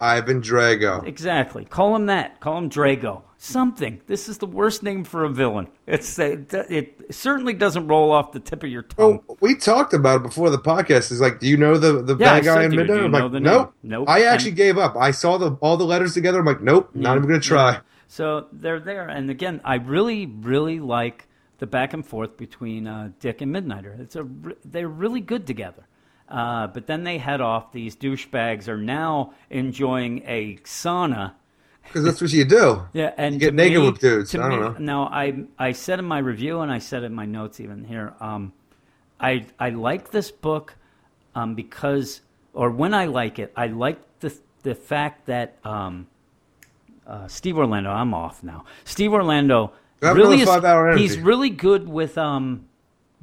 [0.00, 1.06] Ivan Drago.
[1.06, 1.64] Exactly.
[1.64, 2.40] Call him that.
[2.40, 3.22] Call him Drago.
[3.38, 4.00] Something.
[4.06, 5.68] This is the worst name for a villain.
[5.86, 9.20] It's it, it certainly doesn't roll off the tip of your tongue.
[9.28, 11.12] Oh, we talked about it before the podcast.
[11.12, 13.04] Is like, do you know the the Yeah, bad guy in Midnight?
[13.04, 14.08] I'm like, nope, Nope.
[14.08, 14.96] I actually And- gave up.
[14.96, 16.38] I saw the all the letters together.
[16.40, 17.80] I'm like, nope, not even gonna try.
[18.08, 21.26] So they're there, and again, I really, really like
[21.58, 23.98] the back and forth between uh, Dick and Midnighter.
[24.00, 24.26] It's a
[24.64, 25.86] they're really good together.
[26.28, 27.72] Uh, but then they head off.
[27.72, 31.32] These douchebags are now enjoying a sauna.
[31.84, 32.82] Because that's what you do.
[32.92, 34.34] Yeah, and You get naked me- with dudes.
[34.34, 34.74] I don't me- know.
[34.78, 38.14] Now, I I said in my review, and I said in my notes even here.
[38.20, 38.52] Um,
[39.20, 40.74] I I like this book
[41.36, 42.22] um, because,
[42.52, 46.08] or when I like it, I like the the fact that um,
[47.06, 47.90] uh, Steve Orlando.
[47.90, 48.64] I'm off now.
[48.84, 49.72] Steve Orlando
[50.02, 50.48] really is.
[50.98, 52.66] He's really good with um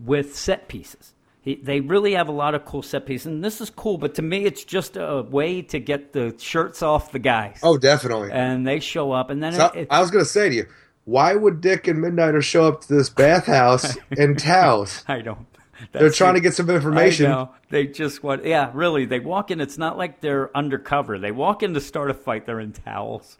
[0.04, 1.13] with set pieces.
[1.44, 3.98] He, they really have a lot of cool set pieces, and this is cool.
[3.98, 7.60] But to me, it's just a way to get the shirts off the guys.
[7.62, 8.32] Oh, definitely.
[8.32, 10.66] and they show up, and then So, it, it, I was gonna say to you,
[11.04, 15.04] why would Dick and Midnighter show up to this bathhouse in towels?
[15.06, 15.46] I don't.
[15.92, 16.40] They're trying it.
[16.40, 17.48] to get some information.
[17.70, 19.06] They just want, yeah, really.
[19.06, 19.60] They walk in.
[19.60, 21.20] It's not like they're undercover.
[21.20, 22.46] They walk in to start a fight.
[22.46, 23.38] They're in towels,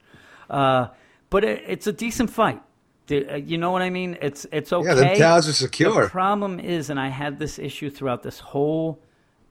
[0.50, 0.88] uh,
[1.30, 2.62] but it, it's a decent fight.
[3.12, 4.18] Uh, You know what I mean?
[4.22, 4.88] It's it's okay.
[4.88, 6.04] Yeah, the towels are secure.
[6.04, 9.00] The problem is, and I had this issue throughout this whole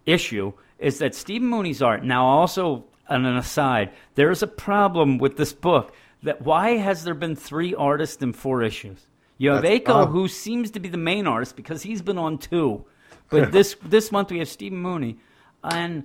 [0.07, 2.05] issue, is that Stephen Mooney's art.
[2.05, 5.95] Now, also on an aside, there is a problem with this book.
[6.23, 9.07] That why has there been three artists in four issues?
[9.39, 12.39] You have That's ACO, who seems to be the main artist because he's been on
[12.39, 12.85] two,
[13.31, 15.19] but this this month we have Stephen Mooney,
[15.65, 16.05] and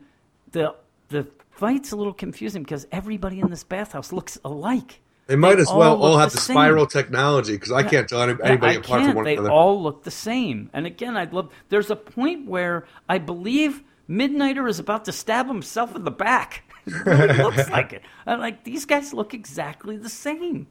[0.52, 0.74] the
[1.10, 5.02] the fight's a little confusing because everybody in this bathhouse looks alike.
[5.28, 8.08] They might They as well all all have the the spiral technology because I can't
[8.08, 9.06] tell any, Yeah, anybody I apart can't.
[9.10, 9.50] from one they another.
[9.50, 10.70] They all look the same.
[10.74, 11.52] And again, I'd love.
[11.70, 16.64] There's a point where I believe Midnighter is about to stab himself in the back.
[16.88, 18.02] It looks like it.
[18.26, 20.68] I'm like these guys look exactly the same.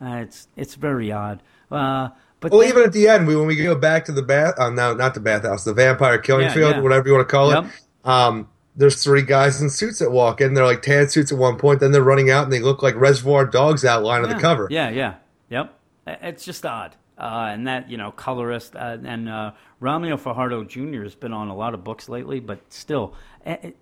[0.00, 1.40] Uh, it's it's very odd.
[1.70, 2.08] Uh,
[2.40, 4.54] but well, then- even at the end, we, when we go back to the bath,
[4.58, 6.80] uh, no, not the bathhouse, the vampire killing Yeah, field, yeah.
[6.80, 7.64] whatever you want to call Yep.
[7.66, 8.08] it.
[8.08, 10.54] Um, there's three guys in suits that walk in.
[10.54, 11.80] They're like tan suits at one point.
[11.80, 14.68] Then they're running out and they look like Reservoir Dogs outline of yeah, the cover.
[14.70, 15.14] Yeah, yeah,
[15.50, 15.78] yep.
[16.06, 16.96] It's just odd.
[17.18, 21.02] Uh, and that you know, colorist uh, and uh, Romeo Fajardo Jr.
[21.02, 23.72] has been on a lot of books lately, but still, eh,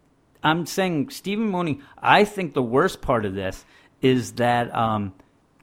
[0.43, 1.81] I'm saying Stephen Mooney.
[1.99, 3.65] I think the worst part of this
[4.03, 5.15] is that um,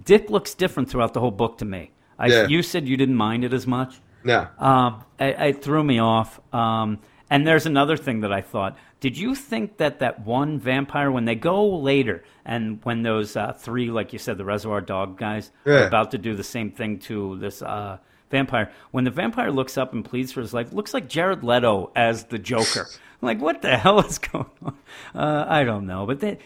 [0.06, 1.92] Dick looks different throughout the whole book to me.
[2.18, 2.48] I, Yeah.
[2.48, 4.00] You said you didn't mind it as much.
[4.24, 4.48] Yeah.
[4.58, 6.40] Um, it, it threw me off.
[6.54, 7.00] Um,
[7.30, 8.78] and there's another thing that I thought.
[9.00, 13.54] Did you think that that one vampire, when they go later, and when those uh,
[13.54, 17.00] three, like you said, the Reservoir Dog guys are about to do the same thing
[17.00, 17.98] to this uh,
[18.32, 21.92] vampire, when the vampire looks up and pleads for his life, looks like Jared Leto
[21.96, 22.88] as the Joker.
[23.20, 24.78] Like, what the hell is going on?
[25.16, 26.06] Uh, I don't know.
[26.06, 26.38] But they,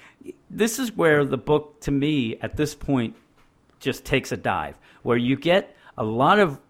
[0.49, 3.17] this is where the book, to me, at this point,
[3.81, 6.61] just takes a dive, where you get a lot of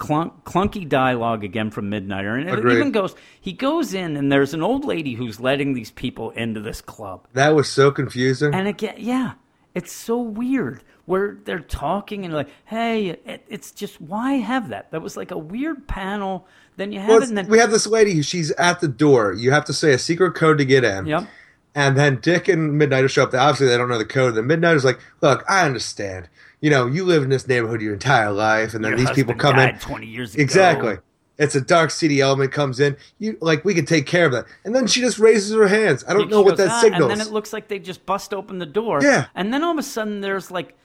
[0.00, 2.78] clunk, clunky dialogue again from Midnighter, and it Agreed.
[2.78, 3.14] even goes.
[3.40, 7.28] He goes in, and there's an old lady who's letting these people into this club,
[7.34, 8.52] That was so confusing.
[8.54, 9.34] and again, yeah,
[9.76, 14.90] it's so weird where they're talking and like, hey, it, it's just why have that?
[14.90, 16.46] That was like a weird panel.
[16.76, 18.14] Then you have Well, it, and then we have this lady.
[18.14, 19.32] who- She's at the door.
[19.34, 21.06] You have to say a secret code to get in.
[21.06, 21.24] Yep.
[21.74, 23.34] And then Dick and Midnighter show up.
[23.34, 24.34] Obviously, they don't know the code.
[24.34, 26.28] The Midnighter's like, "Look, I understand.
[26.60, 29.34] You know, you live in this neighborhood your entire life, and then Your these people
[29.34, 29.78] come in.
[29.78, 30.42] 20 years ago.
[30.42, 30.98] Exactly.
[31.38, 32.98] It's a dark city element comes in.
[33.18, 34.44] You like we can take care of that.
[34.64, 36.04] And then she just raises her hands.
[36.06, 37.10] I don't She know what that "Ah," signals.
[37.10, 39.00] And then it looks like they just bust open the door.
[39.02, 39.26] Yeah.
[39.34, 40.76] And then all of a sudden there's like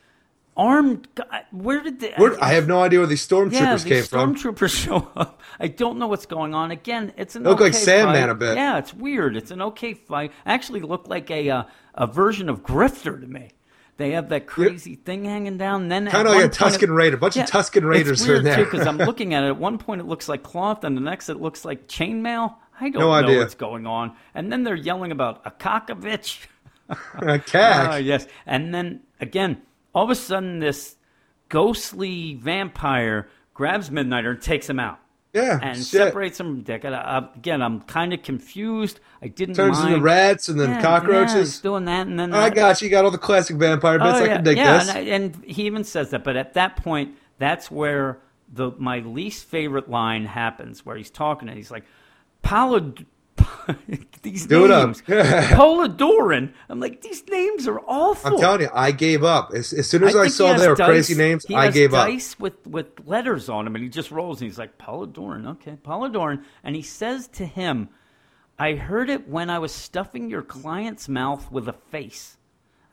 [0.56, 1.10] armed.
[1.52, 2.14] Where did they?
[2.16, 4.34] Where- I have no idea where these stormtroopers yeah, came these from.
[4.36, 5.42] stormtroopers show up.
[5.60, 6.72] I don't know what's going on.
[6.72, 8.30] Again, it's an look like okay Sandman fight.
[8.30, 8.56] a bit.
[8.56, 9.36] Yeah, it's weird.
[9.36, 10.32] It's an okay fight.
[10.46, 11.64] Actually, looked like a uh,
[11.96, 13.50] a version of Grifter to me.
[13.98, 15.88] They have that crazy thing hanging down.
[15.88, 17.16] Then Kinda like a Tusken it- Raider.
[17.16, 18.66] A bunch of Tusken Raiders it's are weird there.
[18.66, 19.48] because I'm looking at it.
[19.48, 22.56] At one point, it looks like cloth, and the next, it looks like chainmail.
[22.80, 23.38] I don't No know idea.
[23.40, 24.12] what's going on.
[24.34, 26.46] And then they're yelling about a Akakovich.
[26.90, 27.90] a cat.
[27.90, 28.28] Ah, yes.
[28.46, 29.62] And then again,
[29.94, 30.98] all of a sudden, this
[31.48, 35.00] ghostly vampire grabs Midnighter and takes him out.
[35.36, 35.60] Yeah.
[35.62, 35.86] And shit.
[35.86, 36.84] separates him from Dick.
[36.86, 39.00] And, uh, again, I'm kind of confused.
[39.22, 39.94] I didn't Turns mind.
[39.96, 41.34] into rats and then Yeah, Yeah, cockroaches.
[41.34, 42.86] he's doing that, and then I got you.
[42.86, 44.12] You got all the classic vampire bits.
[44.16, 44.90] Oh, I yeah, can dig yeah, this.
[44.90, 46.24] And, I- and he even says that.
[46.24, 48.20] But at that point, that's where
[48.52, 51.84] the my least favorite line happens, where he's talking and he's like,
[52.44, 53.06] Polid.
[54.22, 54.84] these Do up.
[54.84, 55.02] Um, names,
[55.52, 56.54] Polidoran.
[56.70, 58.34] I'm like, these names are awful.
[58.34, 60.68] I'm telling you, I gave up as, as soon as I, he saw has they
[60.68, 61.46] were dice- crazy names.
[61.54, 62.08] I gave up.
[62.08, 64.42] dice with with letters on him, and he just rolls.
[64.42, 67.90] And he's like Polidorn, okay, Polidorn, and he says to him,
[68.58, 72.35] "I heard it when I was stuffing your client's mouth with a face."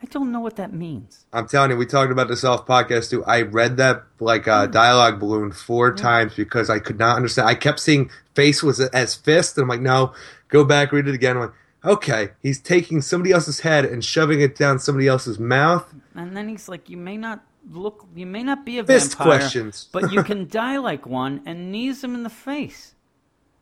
[0.02, 1.26] I don't know what that means.
[1.32, 3.24] I'm telling you, we talked about this off podcast too.
[3.24, 4.72] I read that like uh, Hmm.
[4.72, 7.48] dialogue balloon four times because I could not understand.
[7.48, 10.12] I kept seeing face was as fist, and I'm like, no,
[10.48, 11.36] go back, read it again.
[11.36, 11.52] I'm like,
[11.84, 15.86] okay, he's taking somebody else's head and shoving it down somebody else's mouth.
[16.14, 19.38] And then he's like, "You may not look, you may not be a Fist vampire,
[19.38, 19.88] questions.
[19.92, 22.94] but you can die like one," and knees him in the face.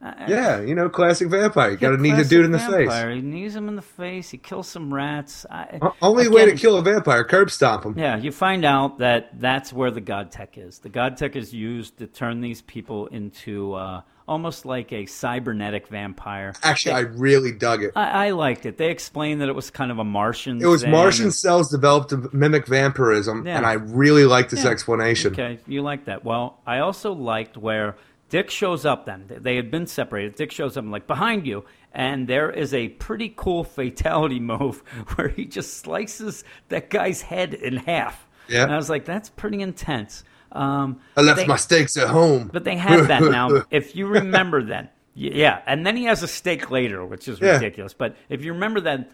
[0.02, 1.72] Yeah, you know, classic vampire.
[1.72, 3.10] You got to need a classic dude in the vampire.
[3.10, 3.14] face.
[3.16, 4.30] He knees him in the face.
[4.30, 5.44] He kills some rats.
[5.50, 7.98] I, Only way to kill a vampire, curb stomp him.
[7.98, 10.78] Yeah, you find out that that's where the God Tech is.
[10.78, 15.88] The God Tech is used to turn these people into uh, almost like a cybernetic
[15.88, 16.54] vampire.
[16.62, 17.92] Actually, I really dug it.
[17.94, 18.78] I, I liked it.
[18.78, 20.62] They explained that it was kind of a Martian.
[20.62, 20.86] It was.
[20.86, 23.58] Martian cells developed to mimic vampirism, Yeah.
[23.58, 24.70] and I really liked this Yeah.
[24.70, 25.32] explanation.
[25.34, 26.24] Okay, you like that.
[26.24, 27.96] Well, I also liked where
[28.30, 29.24] Dick shows up then.
[29.28, 30.36] They had been separated.
[30.36, 31.64] Dick shows up, like, behind you.
[31.92, 34.78] And there is a pretty cool fatality move
[35.16, 38.26] where he just slices that guy's head in half.
[38.48, 38.62] Yeah.
[38.64, 40.24] And I was like, that's pretty intense.
[40.52, 42.48] Um, I left they- my steaks at home.
[42.52, 43.64] But they have that now.
[43.70, 45.62] if you remember that, y- yeah.
[45.66, 47.52] And then he has a steak later, which is Yeah.
[47.54, 47.92] ridiculous.
[47.94, 49.10] But if you remember that,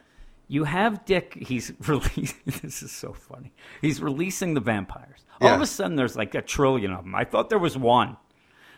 [0.48, 1.34] you have Dick.
[1.34, 2.36] He's releasing.
[2.47, 3.52] this is so funny.
[3.82, 5.20] He's releasing the vampires.
[5.40, 7.14] All of a sudden, there's like a trillion of them.
[7.14, 8.16] I thought there was one,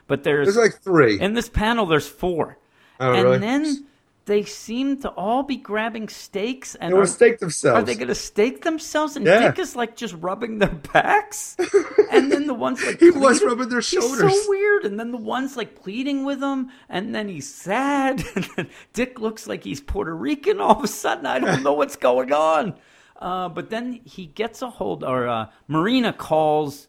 [0.08, 1.20] but there's There's like three.
[1.20, 1.86] in this panel.
[1.86, 2.58] There's four,
[2.98, 3.38] Oh, and really?
[3.38, 3.84] then
[4.24, 7.78] they seem to all be grabbing stakes and They are- stake themselves.
[7.80, 9.16] are they going to stake themselves?
[9.16, 9.38] And Yeah.
[9.48, 11.56] Dick is like just rubbing their backs,
[12.12, 14.18] and then the ones like He was rubbing their shoulders.
[14.20, 18.44] so weird, and then the ones like pleading with him, and then he's sad, and
[18.56, 20.60] then Dick looks like he's Puerto Rican.
[20.60, 22.74] All of a sudden, I don't know what's going on.
[23.20, 26.86] Uh, but then he gets a hold, or uh, Marina calls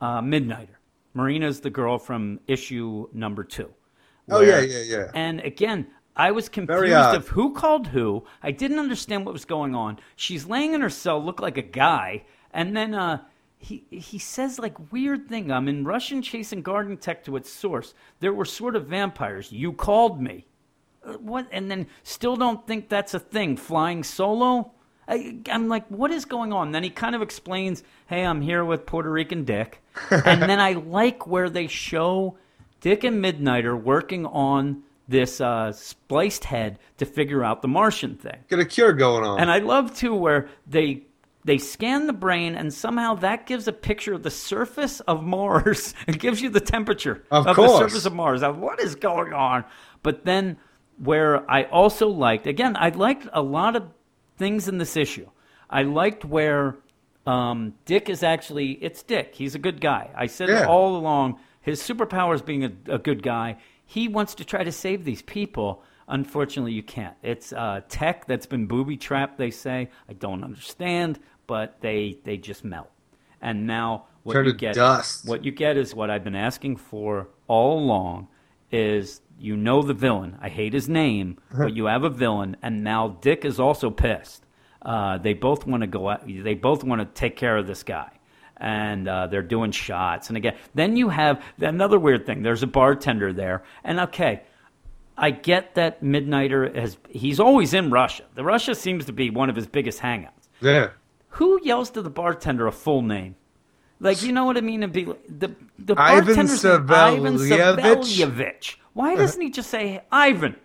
[0.00, 0.77] uh, Midnighter.
[1.14, 3.70] Marina's the girl from issue number two.
[4.30, 5.10] Oh, where- yeah, yeah, yeah.
[5.14, 5.86] And again,
[6.16, 6.82] I was confused
[7.14, 8.24] of who called who.
[8.42, 9.98] I didn't understand what was going on.
[10.16, 13.22] She's laying in her cell, look like a guy, and then uh,
[13.58, 15.50] he he says like weird thing.
[15.52, 17.94] I'm in Russian chasing garden tech to its source.
[18.20, 19.50] There were sort of vampires.
[19.52, 20.46] You called me.
[21.04, 21.46] Uh, What?
[21.52, 23.56] And then still don't think that's a thing.
[23.56, 24.72] Flying solo.
[25.10, 26.72] I, I'm like, what is going on?
[26.72, 29.80] Then he kind of explains, "Hey, I'm here with Puerto Rican Dick,"
[30.10, 32.36] and then I like where they show
[32.80, 38.36] Dick and Midnighter working on this uh, spliced head to figure out the Martian thing.
[38.48, 39.40] Get a cure going on.
[39.40, 41.04] And I love too where they
[41.44, 45.94] they scan the brain and somehow that gives a picture of the surface of Mars
[46.06, 48.42] and gives you the temperature Of the surface of Mars.
[48.42, 49.64] Now, what is going on?
[50.02, 50.58] But then
[50.98, 53.88] where I also liked again, I liked a lot of
[54.36, 55.28] things in this issue.
[55.70, 56.76] I liked where
[57.28, 59.34] um, Dick is actually it's Dick.
[59.34, 60.10] He's a good guy.
[60.16, 60.66] I said Yeah.
[60.66, 63.56] all along his superpower is being a, a good guy.
[63.84, 65.82] He wants to try to save these people.
[66.08, 67.14] Unfortunately, you can't.
[67.22, 69.36] It's uh, tech that's been booby trapped.
[69.38, 72.90] They say I don't understand, but they they just melt.
[73.42, 75.26] And now what Turn you get dust.
[75.28, 78.28] what you get is what I've been asking for all along
[78.72, 80.36] is you know the villain.
[80.40, 84.44] I hate his name, but you have a villain, and now Dick is also pissed.
[84.88, 86.26] Uh, they both want to go out.
[86.26, 88.08] They both want to take care of this guy,
[88.56, 90.28] and uh, they're doing shots.
[90.28, 92.42] And again, then you have another weird thing.
[92.42, 94.40] There's a bartender there, and okay,
[95.18, 96.96] I get that Midnighter has.
[97.10, 98.24] He's always in Russia.
[98.34, 100.48] The Russia seems to be one of his biggest hangouts.
[100.62, 100.88] yeah.
[101.32, 103.36] Who yells to the bartender a full name?
[104.00, 104.82] Like you know what I mean?
[104.82, 107.76] It'd be the the Ivan bartender's Ivan Savelyevich?
[107.76, 108.76] Savelyevich.
[108.94, 110.56] Why doesn't he just say Ivan?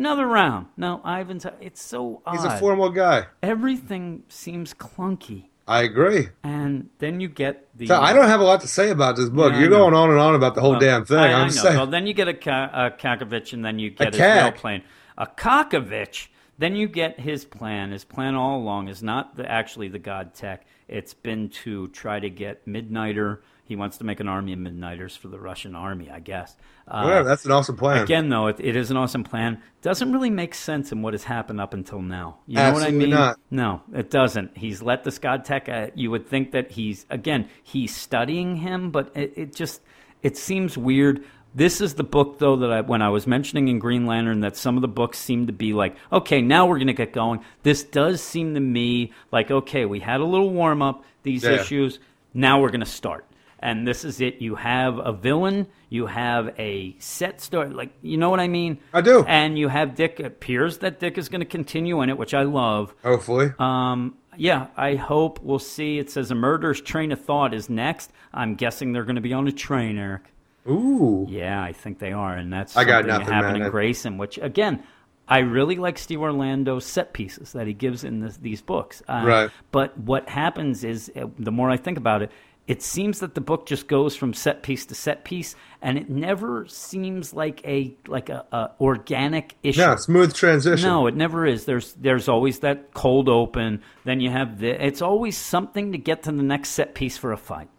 [0.00, 0.66] Another round.
[0.78, 1.46] No, Ivan's.
[1.60, 2.32] It's so odd.
[2.36, 3.26] He's a formal guy.
[3.42, 6.28] Everything seems clunky, I agree.
[6.42, 7.86] and then you get the.
[7.86, 9.52] So I don't have a lot to say about this book.
[9.52, 11.18] Yeah, You're going on and on about the whole Well, damn thing.
[11.18, 11.52] I, I I'm know.
[11.52, 11.76] saying.
[11.76, 14.42] Well, then you get a, Ka- a Kakovich, and then you get his cack.
[14.54, 14.82] real plan.
[15.18, 16.28] A Kakovich,
[16.58, 17.90] then you get his plan.
[17.90, 20.66] His plan all along is not the, actually the God Tech.
[20.88, 23.40] It's been to try to get Midnighter.
[23.70, 26.56] He wants to make an army of Midnighters for the Russian army, I guess.
[26.88, 28.02] Uh, Whatever, that's an awesome plan.
[28.02, 29.62] Again, though, it, it is an awesome plan.
[29.80, 32.38] Doesn't really make sense in what has happened up until now.
[32.48, 33.10] You know what I mean?
[33.10, 33.38] not.
[33.48, 34.56] No, it doesn't.
[34.58, 35.68] He's let this God Tech.
[35.68, 39.80] Uh, you would think that he's again he's studying him, but it, it just
[40.20, 41.22] it seems weird.
[41.54, 44.56] This is the book though that I when I was mentioning in Green Lantern that
[44.56, 47.38] some of the books seem to be like, okay, now we're going to get going.
[47.62, 51.52] This does seem to me like okay, we had a little warm up these Yeah.
[51.52, 52.00] issues.
[52.34, 53.26] Now we're going to start.
[53.60, 54.40] And this is it.
[54.40, 58.78] You have a villain, you have a set story, like you know what I mean.
[58.92, 59.24] I do.
[59.28, 60.16] And you have Dick.
[60.18, 62.94] It appears that Dick is going to continue in it, which I love.
[63.04, 63.52] Hopefully.
[63.58, 65.98] Um, yeah, I hope we'll see.
[65.98, 68.10] It says a murderous train of thought is next.
[68.32, 70.22] I'm guessing they're going to be on a train, Eric.
[70.68, 71.26] Ooh.
[71.28, 73.66] Yeah, I think they are, and that's I got nothing, happening man.
[73.66, 74.18] in Grayson.
[74.18, 74.82] Which again,
[75.28, 79.02] I really like Steve Orlando's set pieces that he gives in this, these books.
[79.08, 79.50] Uh, Right.
[79.72, 82.30] But what happens is, uh, the more I think about it,
[82.70, 86.08] it seems that the book just goes from set piece to set piece, and it
[86.08, 89.80] never seems like a like a, a organic issue.
[89.80, 90.88] Yeah, smooth transition.
[90.88, 91.64] No, it never is.
[91.64, 93.82] There's there's always that cold open.
[94.04, 94.86] Then you have the.
[94.86, 97.70] It's always something to get to the next set piece for a fight.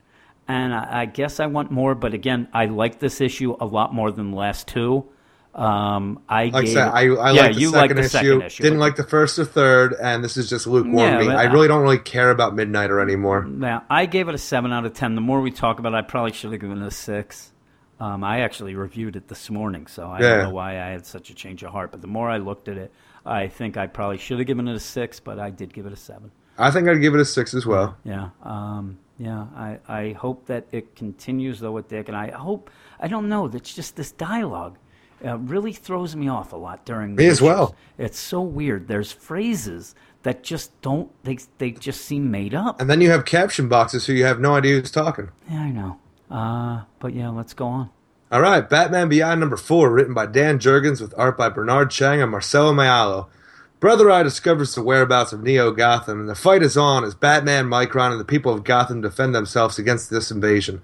[0.50, 3.94] And I, I guess I want more, but again, I like this issue a lot
[3.94, 5.06] more than the last two.
[5.54, 8.10] Um, I Like I gave said, I, I yeah, like the second the issue.
[8.10, 8.64] second issue.
[8.64, 10.96] Didn't like the first or third, and this is just lukewarm.
[11.24, 11.34] Yeah.
[11.36, 13.44] I I- really don't really care about Midnighter anymore.
[13.44, 15.16] Now, I gave it a seven out of ten.
[15.16, 17.52] The more we talk about it, I probably should have given it a six.
[18.00, 20.30] Um, I actually reviewed it this morning, so I Yeah.
[20.38, 21.92] don't know why I had such a change of heart.
[21.92, 22.92] But the more I looked at it,
[23.26, 25.94] I think I probably should have given it a six, but I did give it
[25.94, 26.32] a seven.
[26.58, 27.96] I think I'd give it a six as well.
[28.04, 29.46] Yeah, um, yeah.
[29.56, 32.70] I, I hope that it continues though with Dick, and I hope
[33.00, 33.48] I don't know.
[33.48, 34.78] That's just this dialogue
[35.26, 37.16] uh, really throws me off a lot during.
[37.16, 37.76] Me as well.
[37.98, 38.88] It's so weird.
[38.88, 41.12] There's phrases that just don't.
[41.24, 42.80] They they just seem made up.
[42.80, 45.30] And then you have caption boxes, so you have no idea who's talking.
[45.50, 46.00] Yeah, I know.
[46.30, 47.90] Uh, but yeah, let's go on.
[48.32, 52.22] All right, Batman Beyond number four, written by Dan Jurgens with art by Bernard Chang
[52.22, 53.28] and Marcelo Maiolo.
[53.82, 57.66] Brother Eye discovers the whereabouts of Neo Gotham, and the fight is on as Batman,
[57.66, 60.82] Micron, and the people of Gotham defend themselves against this invasion.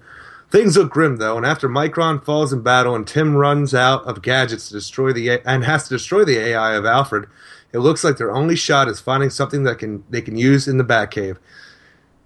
[0.50, 4.22] Things look grim though, and after Micron falls in battle and Tim runs out of
[4.22, 7.26] gadgets to destroy the and has to destroy the AI of Alfred,
[7.72, 10.78] it looks like their only shot is finding something that can they can use in
[10.78, 11.36] the Batcave.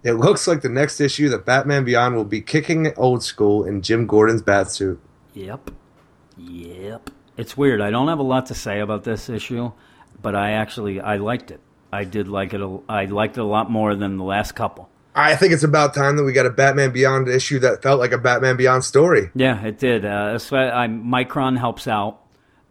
[0.04, 3.82] It looks like the next issue that Batman Beyond will be kicking old school in
[3.82, 4.98] Jim Gordon's batsuit.
[5.34, 5.70] Yep.
[6.36, 7.10] Yep.
[7.36, 7.80] It's weird.
[7.80, 9.72] I don't have a lot to say about this issue,
[10.20, 11.60] but I actually I liked it.
[11.92, 12.60] I did like it.
[12.60, 14.88] A, I liked it a lot more than the last couple.
[15.14, 18.12] I think it's about time that we got a Batman Beyond issue that felt like
[18.12, 19.30] a Batman Beyond story.
[19.34, 20.04] Yeah, it did.
[20.04, 22.20] Uh, I, Micron helps out.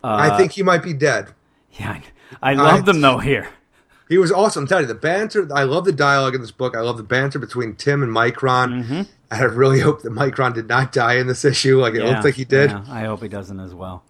[0.03, 1.29] I think he might be dead.
[1.73, 2.01] Yeah,
[2.41, 3.49] I, I love them though here.
[4.09, 4.63] He was awesome.
[4.63, 5.47] I'm telling you, the banter.
[5.53, 6.75] I love the dialogue in this book.
[6.75, 8.83] I love the banter between Tim and Micron.
[8.83, 9.01] Mm-hmm.
[9.29, 12.25] I really hope that Micron did not die in this issue, like it Yeah, looks
[12.25, 12.71] like he did.
[12.71, 14.03] yeah, I hope he doesn't as well,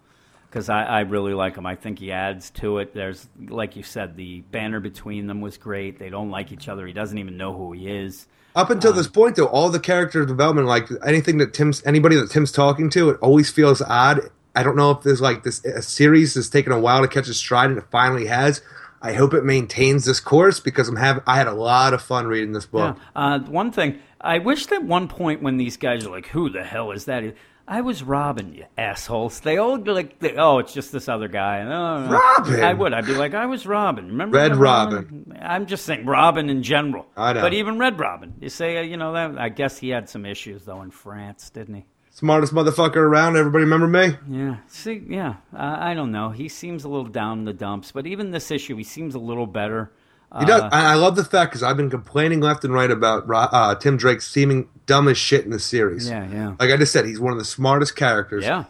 [0.52, 1.64] because I, I really like him.
[1.64, 2.92] I think he adds to it.
[2.92, 5.98] There's, like you said, the banner between them was great.
[5.98, 6.86] They don't like each other.
[6.86, 8.26] He doesn't even know who he is.
[8.54, 12.30] Up until this point, though, all the character development, like anything that Tim's, anybody that
[12.30, 14.30] Tim's talking to, it always feels odd.
[14.54, 17.28] I don't know if there's like this a series has taken a while to catch
[17.28, 18.60] a stride, and it finally has.
[19.00, 22.26] I hope it maintains this course because I'm have I had a lot of fun
[22.26, 22.98] reading this book.
[22.98, 23.34] Yeah.
[23.34, 26.62] Uh, one thing, I wish that one point when these guys are like, "Who the
[26.62, 27.24] hell is that?"
[27.66, 29.40] I was Robin, you assholes.
[29.40, 32.10] They all like, they, "Oh, it's just this other guy." No.
[32.10, 32.62] Robin?
[32.62, 32.92] I would.
[32.92, 35.36] I'd be like, "I was Robin." Remember Red that Robin.
[35.40, 37.06] I'm just saying Robin in general.
[37.16, 37.40] I know.
[37.40, 39.38] But even Red Robin, you say, uh, you know that.
[39.38, 41.84] I guess he had some issues though in France, didn't he?
[42.10, 43.36] Smartest motherfucker around.
[43.36, 44.16] Everybody remember me?
[44.28, 44.56] Yeah.
[44.66, 45.36] See, yeah.
[45.54, 46.28] Uh, I don't know.
[46.28, 49.18] He seems a little down in the dumps, but even this issue, he seems a
[49.18, 49.92] little better.
[50.40, 50.62] He does.
[50.62, 53.96] Uh, I, love the fact because I've been complaining left and right about uh, Tim
[53.98, 56.08] Drake seeming dumb as shit in the series.
[56.08, 56.54] Yeah, yeah.
[56.58, 58.44] Like I just said, he's one of the smartest characters.
[58.44, 58.64] Yeah.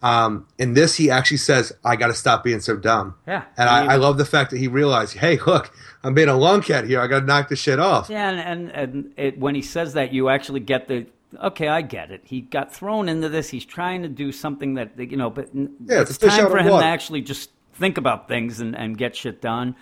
[0.00, 3.42] Um, in this, he actually says, "I got to stop being so dumb." Yeah.
[3.56, 5.72] And I, I love the fact that he realized, "Hey, look,
[6.04, 7.00] I'm being a lunkhead here.
[7.00, 9.94] I got to knock this shit off." Yeah, and and, and it, when he says
[9.94, 11.06] that, you actually get the
[11.42, 11.66] okay.
[11.66, 12.20] I get it.
[12.24, 13.48] He got thrown into this.
[13.48, 16.68] He's trying to do something that you know, but Yeah, it's it's time for him
[16.68, 16.84] water.
[16.84, 19.74] to actually just think about things and, and get shit done.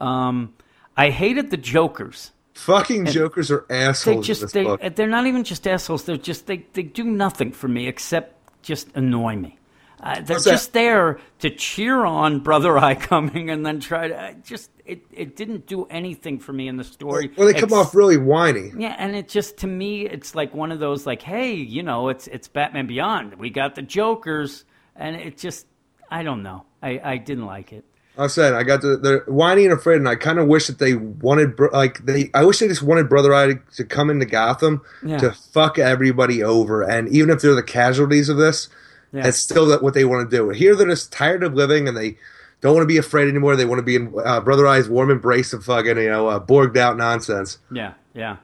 [0.00, 0.52] Um,
[0.96, 2.32] I hated the Jokers.
[2.54, 4.80] Fucking jokers are They assholes in just they book.
[4.94, 6.04] they're not even just assholes.
[6.04, 9.58] They're just they they do nothing for me except just annoy me.
[10.02, 10.50] Uh, they're What's that?
[10.50, 15.02] just there to cheer on Brother Eye coming and then try to I just it,
[15.12, 17.30] it didn't do anything for me in the story.
[17.36, 18.70] Well, they come off really whiny.
[18.76, 22.10] Yeah, and it just to me, it's like one of those like, hey, you know,
[22.10, 23.36] it's it's Batman Beyond.
[23.36, 24.64] We got the Jokers,
[24.94, 25.66] and it just,
[26.10, 27.84] I don't know, I I didn't like it.
[28.18, 30.78] I said I got the they're whiny and afraid, and I kind of wish that
[30.78, 32.30] they wanted like they.
[32.34, 35.18] I wish they just wanted Brother Eye to, to come into Gotham Yeah.
[35.18, 38.68] to fuck everybody over, and even if they're the casualties of this,
[39.12, 39.26] Yeah.
[39.28, 40.50] it's still what they want to do.
[40.50, 42.18] Here they're just tired of living, and they
[42.60, 43.56] don't want to be afraid anymore.
[43.56, 46.38] They want to be in uh, Brother Eye's warm embrace of fucking you know uh,
[46.38, 47.58] borged out nonsense.
[47.72, 48.36] Yeah, yeah,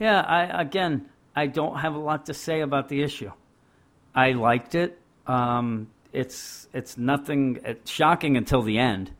[0.00, 0.22] yeah.
[0.22, 1.04] I again,
[1.36, 3.30] I don't have a lot to say about the issue.
[4.14, 4.98] I liked it.
[5.26, 9.10] Um, it's it's nothing it's shocking until the end,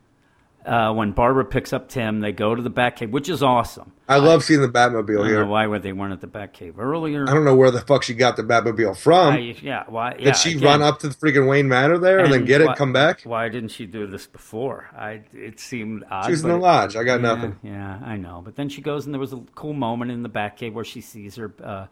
[0.65, 3.91] Uh, when Barbara picks up Tim, they go to the Batcave, which is awesome.
[4.07, 5.43] I love seeing the I Batmobile don't here.
[5.43, 7.27] know why were they weren't at the Batcave earlier.
[7.27, 9.33] I don't know where the fuck she got the Batmobile from.
[9.33, 10.15] I- yeah, why?
[10.17, 12.47] Yeah, Did she again, run up to the freaking Wayne Manor there and, then and
[12.47, 13.23] get it, come back?
[13.23, 14.89] Why didn't she do this before?
[14.95, 16.25] I it seemed odd.
[16.25, 16.95] She was in the lodge.
[16.95, 17.55] I got yeah, nothing.
[17.63, 18.41] Yeah, I know.
[18.45, 21.01] But then she goes, and there was a cool moment in the Batcave where she
[21.01, 21.87] sees her uh,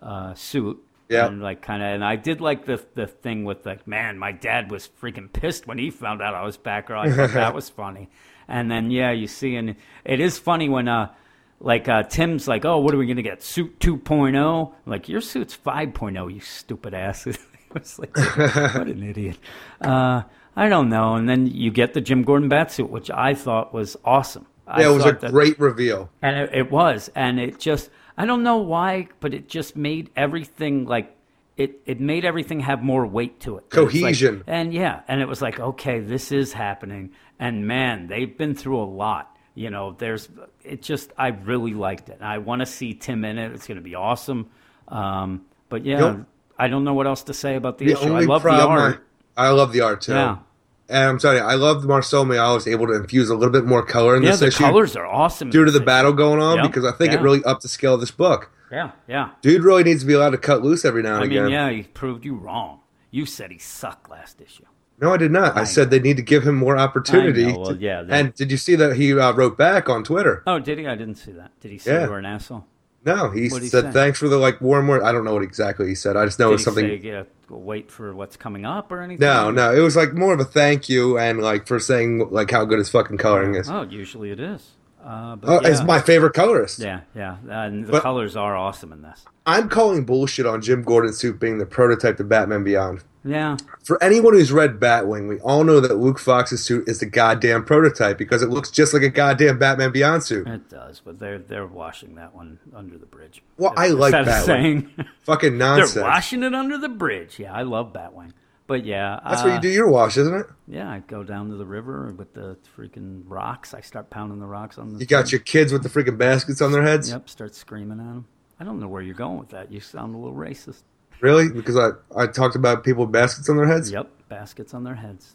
[0.00, 0.80] uh, suit.
[1.12, 1.26] Yeah.
[1.26, 4.32] And like kind of, and I did like the the thing with like, man, my
[4.32, 6.98] dad was freaking pissed when he found out I was Batgirl.
[6.98, 8.08] I thought that was funny.
[8.48, 11.12] And then yeah, you see, and it is funny when uh,
[11.60, 13.42] like uh, Tim's like, oh, what are we gonna get?
[13.42, 14.72] Suit 2.0?
[14.86, 17.26] Like your suit's 5.0, you stupid ass.
[17.26, 17.38] it
[17.74, 19.38] was like, what an idiot.
[19.80, 20.22] Uh,
[20.56, 21.14] I don't know.
[21.14, 24.46] And then you get the Jim Gordon Batsuit, which I thought was awesome.
[24.66, 26.10] I Yeah, it was a that- great reveal.
[26.20, 30.10] and it, it was, and it just I don't know why, but it just made
[30.16, 31.16] everything like
[31.56, 31.80] it.
[31.86, 33.64] It made everything have more weight to it.
[33.72, 34.44] Was like- Cohesion.
[34.46, 38.80] and yeah, and it was like okay, this is happening, and man, they've been through
[38.82, 39.28] a lot.
[39.54, 40.28] You know, there's
[40.64, 42.18] it just I really liked it.
[42.22, 43.52] I want to see Tim in it.
[43.52, 44.48] It's going to be awesome.
[44.88, 46.26] Um, but yeah, Nope.
[46.58, 48.14] I don't know what else to say about the, The issue.
[48.14, 49.06] I love the art.
[49.36, 50.12] I, I love the art too.
[50.12, 50.38] Yeah.
[50.88, 53.82] And I'm sorry, I love Marcel Mayal was able to infuse a little bit more
[53.84, 55.48] color in yeah, this the issue colors are awesome.
[55.50, 56.66] due to the battle going on Yep.
[56.66, 57.20] because I think Yeah.
[57.20, 58.50] it really upped the scale of this book.
[58.70, 59.30] Yeah, yeah.
[59.42, 61.50] Dude really needs to be allowed to cut loose every now and I mean, again.
[61.50, 62.80] yeah, he proved you wrong.
[63.10, 64.64] You said he sucked last issue.
[65.00, 65.56] No, I did not.
[65.56, 67.46] I, said they need to give him more opportunity.
[67.52, 70.42] I well, yeah, and did you see that he uh, wrote back on Twitter?
[70.46, 70.86] Oh, did he?
[70.86, 71.50] I didn't see that.
[71.60, 72.04] Did he say Yeah.
[72.04, 72.66] you were an asshole?
[73.04, 75.02] No, he What'd said thanks for the like warm word.
[75.02, 76.16] I don't know what exactly he said.
[76.16, 76.84] I just know Did it's he something.
[76.86, 79.26] say, yeah, wait for what's coming up or anything?
[79.26, 82.50] No, no, it was like more of a thank you and like for saying like
[82.50, 83.68] how good his fucking coloring is.
[83.68, 84.70] Oh, usually it is.
[85.04, 85.68] Uh, but Oh, yeah.
[85.68, 86.78] It's my favorite colorist.
[86.78, 87.38] Yeah, yeah.
[87.48, 89.24] And the But- colors are awesome in this.
[89.46, 93.02] I'm calling bullshit on Jim Gordon's suit being the prototype to Batman Beyond.
[93.24, 93.56] Yeah.
[93.84, 97.64] For anyone who's read Batwing, we all know that Luke Fox's suit is the goddamn
[97.64, 100.46] prototype because it looks just like a goddamn Batman Beyond suit.
[100.48, 103.42] It does, but they're they're washing that one under the bridge.
[103.56, 104.90] Well, I like that saying?
[105.22, 105.94] Fucking nonsense.
[105.94, 107.38] they're washing it under the bridge.
[107.38, 108.32] Yeah, I love Batwing.
[108.66, 110.46] But yeah, That's uh, where you do your wash, isn't it?
[110.68, 113.74] Yeah, I go down to the river with the freaking rocks.
[113.74, 114.98] I start pounding the rocks on the.
[115.00, 115.32] You got thing.
[115.32, 117.10] your kids with the freaking baskets on their heads.
[117.10, 118.26] Yep, start screaming at them.
[118.58, 119.72] I don't know where you're going with that.
[119.72, 120.82] You sound a little racist.
[121.22, 121.48] Really?
[121.50, 123.90] Because I, I talked about people with baskets on their heads?
[123.90, 125.34] Yep, baskets on their heads.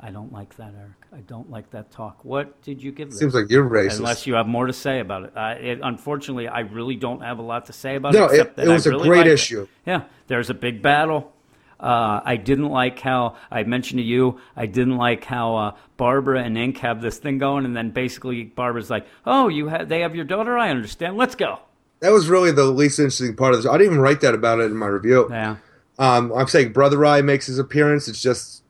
[0.00, 0.92] I don't like that, Eric.
[1.12, 2.24] I don't like that talk.
[2.24, 3.18] What did you give this?
[3.18, 3.96] Seems like you're racist.
[3.98, 5.32] Unless you have more to say about it.
[5.36, 8.30] Uh, it unfortunately, I really don't have a lot to say about No, it.
[8.32, 9.32] except it- it was I a really great liked it.
[9.34, 9.66] issue.
[9.84, 11.32] Yeah, there's a big battle.
[11.80, 14.38] Uh, I didn't like how I mentioned to you.
[14.54, 18.44] I didn't like how uh, Barbara and Inque have this thing going, and then basically
[18.44, 20.56] Barbara's like, "Oh, you have they have your daughter.
[20.56, 21.16] I understand.
[21.18, 21.58] Let's go."
[22.00, 23.70] That was really the least interesting part of this.
[23.70, 25.26] I didn't even write that about it in my review.
[25.30, 25.56] Yeah,
[25.98, 28.08] Um, I'm saying Brother Eye makes his appearance.
[28.08, 28.62] It's just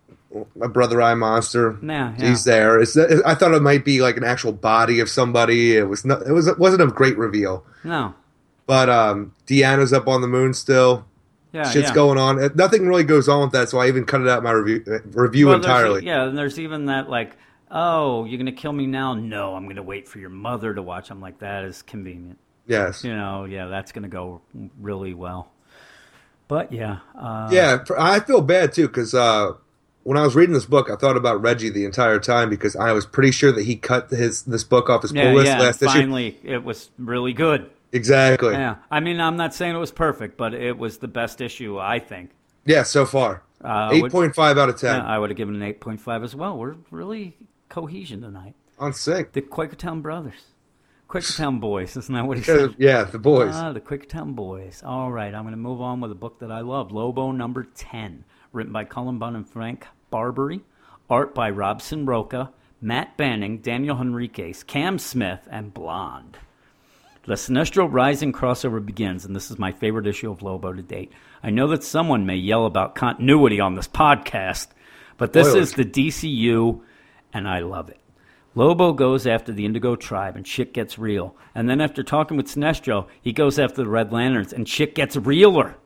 [0.60, 1.78] a Brother Eye monster.
[1.82, 2.28] Yeah, yeah.
[2.28, 2.80] He's there.
[2.80, 5.76] It's, I thought it might be like an actual body of somebody.
[5.76, 6.22] It was not.
[6.26, 6.46] It was.
[6.46, 7.64] It wasn't a great reveal.
[7.84, 8.14] no,
[8.66, 11.04] But um, Deanna's up on the moon still.
[11.52, 11.94] yeah, Shit's yeah.
[11.94, 12.50] going on.
[12.54, 14.84] Nothing really goes on with that, so I even cut it out in my review
[14.86, 16.04] uh, review Well, entirely.
[16.04, 17.36] Yeah, and there's even that like,
[17.70, 19.14] oh, you're gonna kill me now?
[19.14, 21.10] No, I'm gonna wait for your mother to watch.
[21.10, 22.38] I'm like, that is convenient.
[22.66, 23.04] Yes.
[23.04, 24.40] You know, yeah, that's gonna go
[24.80, 25.52] really well.
[26.48, 29.52] But yeah, uh, Yeah, I feel bad too because uh,
[30.04, 32.92] when I was reading this book, I thought about Reggie the entire time because I
[32.92, 35.58] was pretty sure that he cut his this book off his yeah, pull list yeah.
[35.60, 35.92] last issue.
[35.92, 37.70] Finally, it was really good.
[37.92, 38.52] Exactly.
[38.52, 38.76] Yeah.
[38.90, 41.98] I mean, I'm not saying it was perfect, but it was the best issue I
[41.98, 42.30] think.
[42.64, 45.60] Yeah, so far, Uh, eight would- point out of ten Yeah, I would have given
[45.60, 46.58] an 8.5 as well.
[46.58, 47.36] We're really
[47.68, 48.54] cohesion tonight.
[48.78, 49.32] on sync.
[49.32, 50.42] The Quakertown brothers,
[51.22, 52.74] Quakertown boys, isn't that what he Uh, said?
[52.78, 53.54] yeah, the boys.
[53.54, 54.82] Ah, the Quicktown Boys.
[54.84, 57.64] All right, I'm going to move on with a book that I love, Lobo number
[57.74, 60.60] 10, written by Cullen Bunn and Frank Barbiere,
[61.10, 66.36] art by Robson Rocha, Matt Banning, Daniel Henriques, Cam Smith, and Blond.
[67.24, 71.10] The Sinestro Rising crossover begins, and this is my favorite issue of Lobo to date.
[71.42, 74.68] I know that someone may yell about continuity on this podcast,
[75.16, 75.70] but this Spoilers.
[75.70, 76.80] is the DCU,
[77.32, 77.98] and I love it.
[78.56, 81.36] Lobo goes after the Indigo tribe, and shit gets real.
[81.54, 85.14] And then after talking with Sinestro, he goes after the Red Lanterns, and shit gets
[85.14, 85.76] realer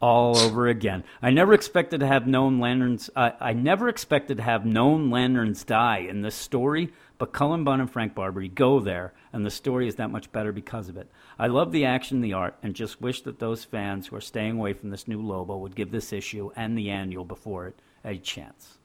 [0.00, 1.04] all over again.
[1.22, 3.10] I never expected to have known lanterns.
[3.16, 7.90] I never expected to have known lanterns die in this story, but Cullen Bunn and
[7.90, 11.08] Frank Barbiere go there, and the story is that much better because of it.
[11.38, 14.56] I love the action, the art, and just wish that those fans who are staying
[14.56, 18.16] away from this new Lobo would give this issue and the annual before it a
[18.18, 18.77] chance.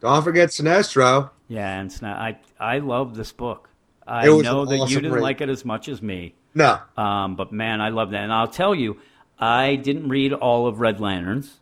[0.00, 1.30] Don't forget Sinestro.
[1.48, 3.68] Yeah, and I I love this book.
[4.06, 5.22] I know that you didn't read.
[5.22, 6.34] like it as much as me.
[6.54, 8.22] No, Um, but man, I love that.
[8.22, 8.98] And I'll tell you,
[9.38, 11.60] I didn't read all of Red Lanterns,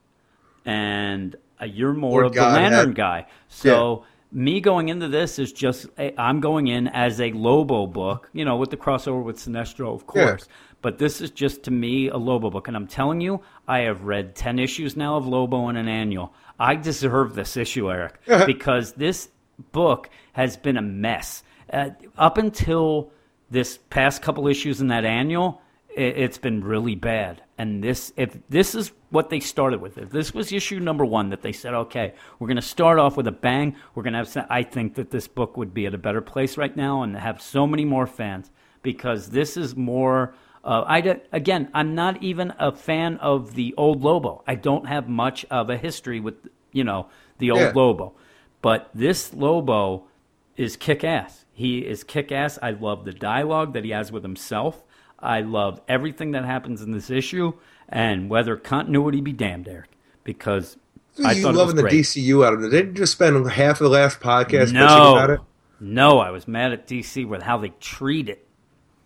[0.65, 3.27] and uh, you're more Lord of the Lantern had- guy.
[3.49, 8.31] So me going into this is just i I'm going in as a Lobo book,
[8.33, 10.27] you know, with the crossover with Sinestro, of Yeah.
[10.27, 10.49] course.
[10.83, 14.03] But this is just to me a Lobo book, and I'm telling you, I have
[14.05, 16.35] read ten issues now of Lobo in an annual.
[16.59, 19.29] I deserve this issue, Eric, because this
[19.73, 23.11] book has been a mess uh, up until
[23.51, 25.61] this past couple issues in that annual.
[25.95, 30.11] It, it's been really bad, and this if this is what they started with, if
[30.11, 33.29] this was issue number one, that they said, okay, we're going to start off with
[33.29, 33.77] a bang.
[33.95, 34.29] We're going to have.
[34.29, 37.17] some- I think that this book would be at a better place right now, and
[37.17, 38.51] have so many more fans
[38.83, 40.35] because this is more.
[40.65, 44.43] Uh, I d- again, I'm not even a fan of the old Lobo.
[44.47, 46.35] I don't have much of a history with
[46.73, 47.07] you know
[47.39, 47.73] the old Yeah.
[47.75, 48.15] Lobo,
[48.63, 50.05] but this Lobo
[50.57, 51.45] is kick ass.
[51.53, 52.59] He is kick ass.
[52.63, 54.83] I love the dialogue that he has with himself.
[55.19, 57.53] I love everything that happens in this issue,
[57.89, 59.91] and whether continuity be damned, Eric,
[60.25, 60.79] because
[61.23, 61.93] I you thought loving the great.
[61.93, 62.71] DCU out of it.
[62.71, 65.41] Didn't just spend half of the last podcast bitching about it?
[65.81, 68.47] No, no, I was mad at DC with how they treat it.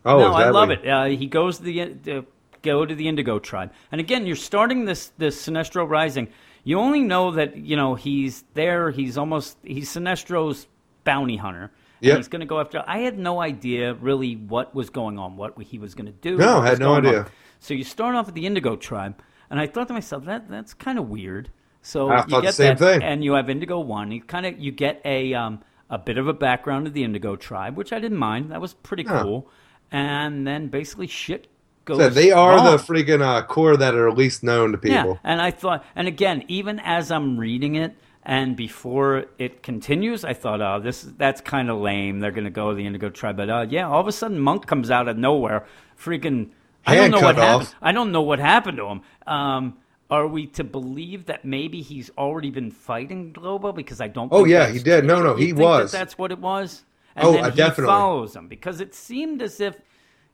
[0.09, 0.86] Oh, no, I love it.
[0.89, 1.82] Uh, he goes to the
[2.18, 2.22] uh,
[2.62, 6.28] go to the Indigo tribe, and again, you're starting this this Sinestro Rising.
[6.64, 8.90] You only know that you know he's there.
[8.90, 10.66] He's almost he's Sinestro's
[11.05, 11.70] bounty hunter.
[12.01, 12.16] Yep.
[12.16, 12.85] he's going to go after.
[12.86, 16.36] I had no idea really what was going on, what he was going to do.
[16.36, 17.14] No, I had no going on.
[17.22, 17.26] idea.
[17.59, 19.20] So you start off with the Indigo tribe,
[19.51, 21.51] and I thought to myself that that's kind of weird.
[21.82, 23.02] So I you thought the get same that, thing.
[23.02, 24.12] and you have Indigo One.
[24.12, 25.60] You kind of you get a um,
[25.90, 28.52] a bit of a background of the Indigo tribe, which I didn't mind.
[28.52, 29.22] That was pretty Yeah.
[29.22, 29.51] cool.
[29.90, 31.48] And then basically shit
[31.89, 31.98] goes.
[31.98, 32.65] So they are wrong.
[32.65, 34.94] the freaking uh, core that are least known to people.
[34.97, 35.15] yeah.
[35.24, 37.94] And I thought, and again, even as I'm reading it.
[38.24, 42.20] And before it continues, I thought, "Oh, this that's kind of lame.
[42.20, 44.39] They're going to go to the Indigo tribe." But uh, yeah, all of a sudden,
[44.39, 45.65] Munk comes out of nowhere,
[45.98, 46.51] freaking.
[46.86, 47.74] I don't know what cut happened.
[47.81, 49.01] I don't know what happened to him.
[49.27, 49.78] Um,
[50.10, 53.73] are we to believe that maybe he's already been fighting Lobo?
[53.73, 54.31] Because I don't.
[54.31, 55.06] Oh, think yeah, he did.
[55.06, 55.93] No, no, he think that was.
[55.93, 56.85] that's what it was.
[57.19, 57.86] And Oh, then uh, he definitely.
[57.93, 59.77] follows him because it seemed as if,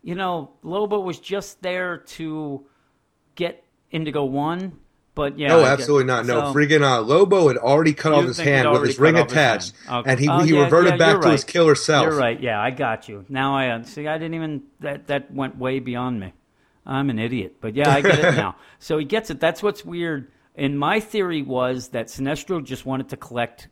[0.03, 2.65] you know, Lobo was just there to
[3.35, 4.79] get Indigo One.
[5.15, 6.27] But yeah, no, I absolutely not.
[6.27, 9.27] No, so- freaking uh, Lobo had already cut off his hand with his ring off
[9.29, 9.73] his attached.
[9.89, 10.11] Okay.
[10.11, 12.07] and he Oh, he yeah, reverted yeah, back you're to his killer self.
[12.07, 12.41] You're right.
[12.41, 13.25] Yeah, I got you.
[13.29, 14.09] Now I uh, see.
[14.09, 16.33] I didn't even that that went way beyond me.
[16.85, 18.57] I'm an idiot, but yeah, I get it now.
[18.81, 19.39] So he gets it.
[19.39, 20.33] That's what's weird.
[20.57, 23.69] And my theory was that Sinestro just wanted to collect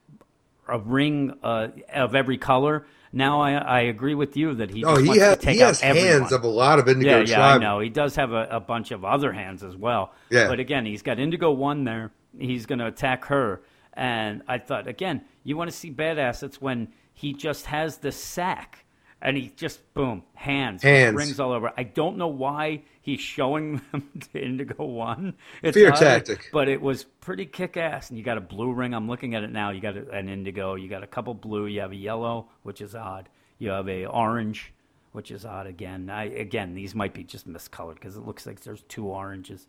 [0.68, 2.86] a ring uh, of every color.
[3.12, 5.60] Now I, I agree with you that he Oh, he wants has to take he
[5.60, 7.80] has hands of a lot of Indigo Yeah, yeah, I know.
[7.80, 10.12] He does have a, a bunch of other hands as well.
[10.30, 10.48] Yeah.
[10.48, 12.10] But again, he's got Indigo One there.
[12.38, 13.62] He's going to attack her.
[13.92, 16.42] And I thought, again, you want to see badass.
[16.42, 18.81] It's when he just has the sack
[19.22, 21.16] and he just, boom, hands, Hands.
[21.16, 21.72] rings all over.
[21.76, 25.34] I don't know why he's showing them to Indigo One.
[25.62, 26.50] It's Fear odd, tactic.
[26.52, 28.10] But it was pretty kick ass.
[28.10, 28.94] And you got a blue ring.
[28.94, 29.70] I'm looking at it now.
[29.70, 30.74] You got an indigo.
[30.74, 31.66] You got a couple blue.
[31.66, 33.28] You have a yellow, which is odd.
[33.58, 34.72] You have a orange,
[35.12, 36.10] which is odd again.
[36.10, 39.66] I again, these might be just miscolored because it looks like there's two oranges.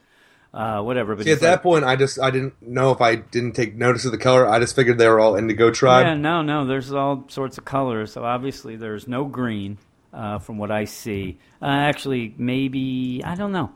[0.54, 1.16] Uh, whatever.
[1.16, 3.76] But See, at that like- point, I just I didn't know if I didn't take
[3.76, 4.48] notice of the color.
[4.48, 6.06] I just figured they were all Indigo tribe.
[6.06, 6.66] Yeah, no, no.
[6.66, 8.12] There's all sorts of colors.
[8.14, 9.80] So obviously, there's no green,
[10.14, 11.40] uh, from what I see.
[11.60, 13.72] Uh, actually, maybe I don't know.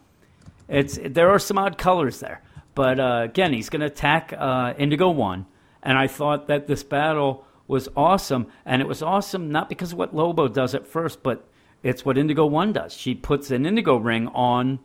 [0.68, 2.44] It's there are some odd colors there,
[2.76, 5.48] but uh, again, he's going to attack uh, Indigo One,
[5.82, 9.98] and I thought that this battle was awesome, and it was awesome not because of
[9.98, 11.48] what Lobo does at first, but
[11.82, 12.94] it's what Indigo One does.
[12.94, 14.78] She puts an Indigo ring on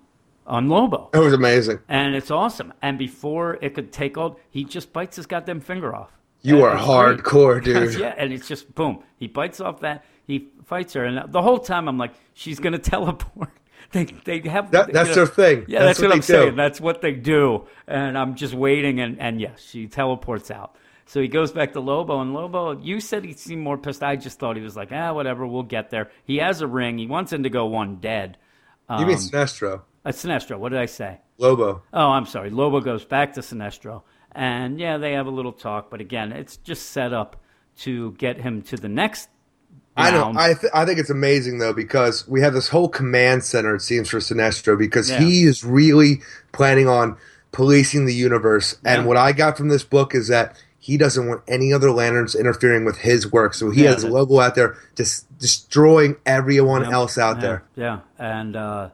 [0.46, 1.10] on Lobo.
[1.14, 1.78] It was amazing.
[1.88, 2.72] And it's awesome.
[2.82, 6.10] And before it could take hold, he just bites his goddamn finger off.
[6.42, 7.94] You And are hardcore, dude.
[7.94, 9.02] yeah, and it's just boom.
[9.16, 10.04] He bites off that.
[10.26, 13.50] He fights her, and the whole time I'm like, she's gonna teleport.
[13.92, 15.64] They they have That- you that's know- their thing.
[15.68, 16.32] Yeah, That's that's, what what, I'm they do.
[16.44, 16.56] saying.
[16.56, 17.66] That's what they do.
[17.86, 20.76] And I'm just waiting, and and yes, she teleports out.
[21.06, 24.02] So he goes back to Lobo, and Lobo, you said he seemed more pissed.
[24.02, 26.10] I just thought he was like, ah, whatever, we'll get there.
[26.24, 26.96] He has a ring.
[26.98, 28.38] He wants Indigo One dead.
[28.88, 30.58] you mean Um, Sinestro, uh, Sinestro.
[30.58, 31.20] What did I say?
[31.38, 31.82] Lobo?
[31.92, 32.50] Oh, I'm sorry.
[32.50, 34.02] Lobo goes back to Sinestro,
[34.32, 35.90] and yeah, they have a little talk.
[35.90, 37.36] But again, it's just set up
[37.78, 39.28] to get him to the next.
[39.96, 40.22] I know.
[40.22, 40.38] round.
[40.38, 43.74] I th- I think it's amazing though because we have this whole command center.
[43.74, 45.20] It seems for Sinestro because Yeah.
[45.20, 46.22] he is really
[46.52, 47.16] planning on
[47.52, 48.76] policing the universe.
[48.86, 49.06] And Yeah.
[49.08, 52.86] what I got from this book is that he doesn't want any other lanterns interfering
[52.86, 53.52] with his work.
[53.52, 56.92] So he Yeah, has that- Lobo out there just destroying everyone Yep.
[56.92, 57.62] else out Yeah, there.
[57.76, 58.88] Yeah, and uh,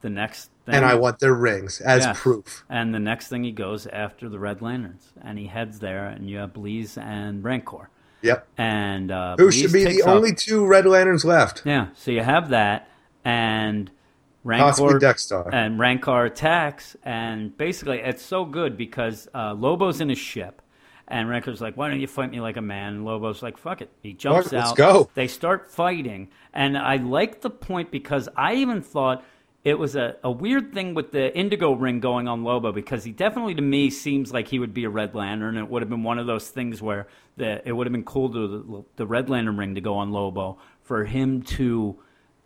[0.00, 2.20] the next thing, And I want their rings as Yes.
[2.20, 2.64] proof.
[2.68, 6.28] And the next thing, he goes after the Red Lanterns, and he heads there, and
[6.28, 7.86] you have Bleez and Rankorr,
[8.22, 8.46] Yep.
[8.58, 11.62] and uh, Who Bleez should be the off- only two Red Lanterns left?
[11.64, 12.88] Yeah, so you have that,
[13.24, 13.90] and
[14.44, 15.50] Rankorr Dex-Starr.
[15.54, 20.62] and Rankorr attacks, and basically it's so good because uh, Lobo's in his ship,
[21.12, 23.82] And Rankorr's like, "Why don't you fight me like a man?" And Lobo's like, "Fuck
[23.82, 24.76] it." He jumps let's out.
[24.76, 25.10] go.
[25.14, 29.24] They start fighting, and I like the point because I even thought
[29.64, 33.12] it was a, a weird thing with the indigo ring going on Lobo because he
[33.12, 35.56] definitely to me seems like he would be a Red Lantern.
[35.58, 37.06] It would have been one of those things where
[37.36, 40.10] the it would have been cool to the, the Red Lantern ring to go on
[40.12, 41.96] Lobo for him to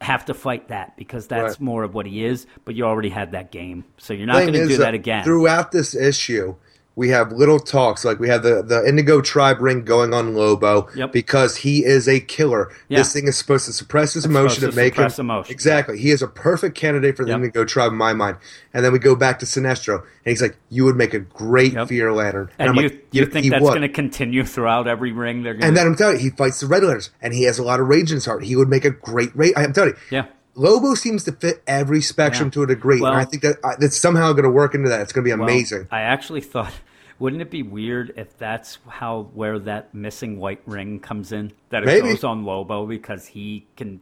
[0.01, 1.61] have to fight that because that's Right.
[1.61, 2.47] more of what he is.
[2.65, 5.25] But you already had that game, so you're not going to do that again.
[5.25, 6.57] Throughout this issue,
[6.97, 8.05] we have little talks.
[8.05, 11.13] Like we have the, the Indigo Tribe ring going on Lobo Yep.
[11.13, 12.71] because he is a killer.
[12.89, 12.99] Yeah.
[12.99, 15.53] This thing is supposed to suppress his It's emotion and make him emotion.
[15.53, 15.99] exactly.
[15.99, 17.37] He is a perfect candidate for the Yep.
[17.37, 18.37] Indigo Tribe in my mind.
[18.73, 21.73] And then we go back to Sinestro, and he's like, "You would make a great
[21.75, 21.89] Yep.
[21.89, 25.13] Fear Lantern." and I'm you, like, you "Yeah, think that's going to continue throughout every
[25.13, 25.43] ring?
[25.43, 25.67] They're gonna...
[25.67, 27.81] And then I'm telling you, he fights the Red Lanterns, and he has a lot
[27.81, 28.45] of rage in his heart.
[28.45, 29.53] He would make a great rage.
[29.57, 30.27] I'm telling you, yeah.
[30.55, 32.53] Lobo seems to fit every spectrum Yeah.
[32.53, 34.89] to a degree, Well- and I think that uh, that's somehow going to work into
[34.89, 35.01] that.
[35.01, 35.89] It's going to be Well, amazing.
[35.91, 36.73] I actually thought,
[37.19, 41.53] wouldn't it be weird if that's how where that missing white ring comes in?
[41.71, 42.09] That it Maybe.
[42.11, 44.01] goes on Lobo because he can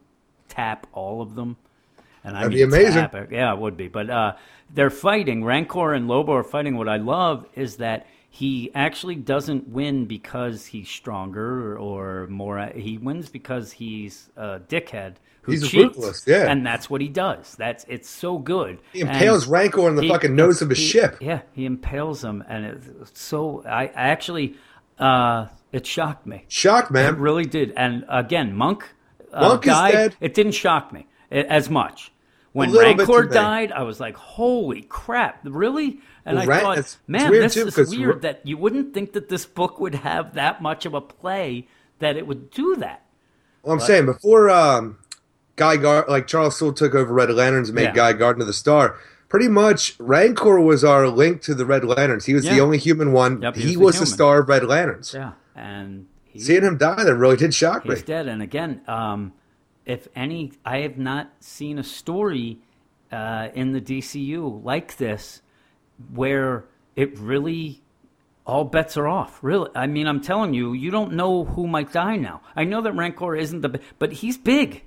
[0.48, 1.56] tap all of them.
[2.24, 3.08] And I That'd mean, be amazing.
[3.08, 3.32] tap.
[3.32, 3.88] Yeah, it would be.
[3.88, 4.34] But uh,
[4.72, 5.42] they're fighting.
[5.42, 6.76] Rankorr and Lobo are fighting.
[6.76, 12.70] What I love is that he actually doesn't win because he's stronger or more.
[12.74, 15.96] He wins because he's a dickhead who He's cheats.
[15.96, 16.50] ruthless, yeah.
[16.50, 17.54] and that's what he does.
[17.56, 18.78] That's it's so good.
[18.92, 21.16] He impales And Rankorr in the he- fucking nose of his he- ship.
[21.20, 24.56] Yeah, he impales him, and it's so I, I actually
[24.98, 26.44] uh, it shocked me.
[26.48, 27.18] Shocked, It man.
[27.18, 27.72] really did.
[27.76, 28.88] And again, Munk,
[29.32, 29.92] uh, Munk is died.
[29.92, 30.16] dead.
[30.20, 32.12] It didn't shock me as much.
[32.52, 35.40] When Rankorr died, I was like, "Holy crap!
[35.44, 38.56] Really?" And Well, I thought, it's- it's "Man, weird, this too, is weird that you
[38.58, 41.66] wouldn't think that this book would have that much of a play
[41.98, 43.02] that it would do that."
[43.62, 44.98] Well, I'm saying before um,
[45.56, 47.92] Guy Gar like Charles Soule took over Red Lanterns and made Yeah.
[47.92, 48.96] Guy Gardner the Star.
[49.28, 52.26] Pretty much, Rankorr was our link to the Red Lanterns.
[52.26, 53.40] He was the only human one.
[53.40, 55.14] Yep, he he was was the the star of Red Lanterns.
[55.14, 57.94] Yeah, and he, Seeing him die, that really did shock me.
[57.94, 58.26] He's dead.
[58.28, 59.32] And again, um,
[59.86, 62.58] if any, I have not seen a story
[63.10, 65.40] uh, in the DCU like this
[66.14, 66.64] where
[66.96, 67.82] it really
[68.46, 69.38] all bets are off.
[69.42, 72.42] Really, I mean, I'm telling you, you don't know who might die now.
[72.54, 74.84] I know that Rankorr isn't the, but he's big.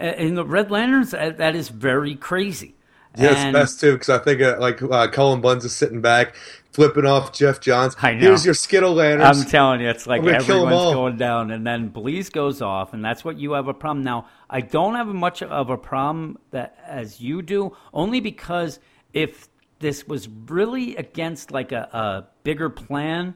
[0.00, 2.74] Uh, in the Red Lanterns, uh, that is very crazy.
[3.16, 6.00] Yeah, it's And- best too because I think uh, like uh, Cullen Bunn's is sitting
[6.00, 6.34] back,
[6.70, 7.94] flipping off Geoff Johns.
[8.00, 8.20] I know.
[8.28, 9.42] Here's your Skittle Lanterns.
[9.42, 12.32] I'm telling you, it's like I'm gonna kill 'em everyone's going down, and then Bleez
[12.32, 14.02] goes off, and that's what you have a problem.
[14.02, 18.80] Now, I don't have much of a problem that as you do, only because
[19.12, 19.48] if
[19.80, 23.34] this was really against like a, a bigger plan,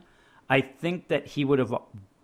[0.49, 1.75] I think that he would have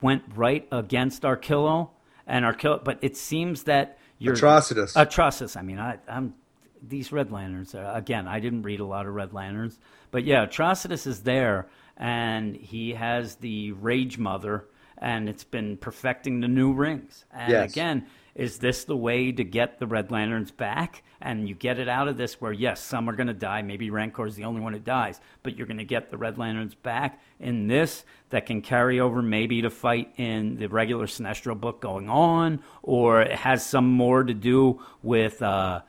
[0.01, 1.89] went right against Arkillo
[2.25, 2.83] and Arkillo.
[2.83, 4.93] But it seems that you're Atrocitus.
[4.93, 5.57] Atrocitus.
[5.57, 6.33] I mean, I, I'm
[6.81, 7.75] these Red Lanterns.
[7.75, 9.79] Uh, again, I didn't read a lot of Red Lanterns,
[10.11, 11.67] but yeah, Atrocitus is there,
[11.97, 14.65] and he has the Rage Mother,
[14.97, 17.25] and it's been perfecting the new rings.
[17.31, 17.71] And Yes.
[17.71, 18.05] again,
[18.35, 21.03] is this the way to get the Red Lanterns back?
[21.21, 23.61] And you get it out of this where yes, some are going to die.
[23.61, 26.37] Maybe Rankorr is the only one who dies, but you're going to get the Red
[26.37, 31.57] Lanterns back in this that can carry over maybe to fight in the regular Sinestro
[31.59, 35.81] book going on, or it has some more to do with uh,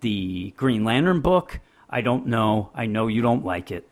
[0.00, 1.60] the Green Lantern book.
[1.88, 2.70] I don't know.
[2.74, 3.88] I know you don't like it.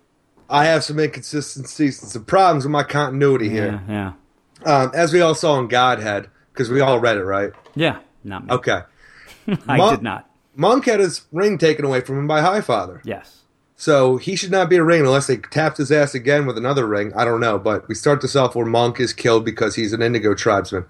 [0.51, 3.82] I have some inconsistencies and some problems with my continuity Yeah, here.
[3.89, 4.12] yeah,
[4.66, 7.52] Um, as we all saw in Godhead, because we all read it, right?
[7.74, 7.98] yeah.
[8.22, 8.52] Not me.
[8.52, 8.82] Okay.
[9.66, 10.28] I Mon- did not.
[10.55, 13.01] Munk had his ring taken away from him by Highfather.
[13.05, 13.39] Yes.
[13.77, 16.86] So he should not be a ring unless they tapped his ass again with another
[16.86, 17.12] ring.
[17.16, 20.02] I don't know, but we start this off where Munk is killed because he's an
[20.02, 20.85] Indigo tribesman.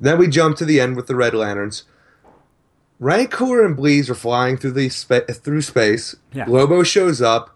[0.00, 1.82] Then we jump to the end with the Red Lanterns.
[3.00, 6.16] Rankorr and Bleez are flying through the spa- through space.
[6.32, 6.46] Yeah.
[6.48, 7.54] Lobo shows up,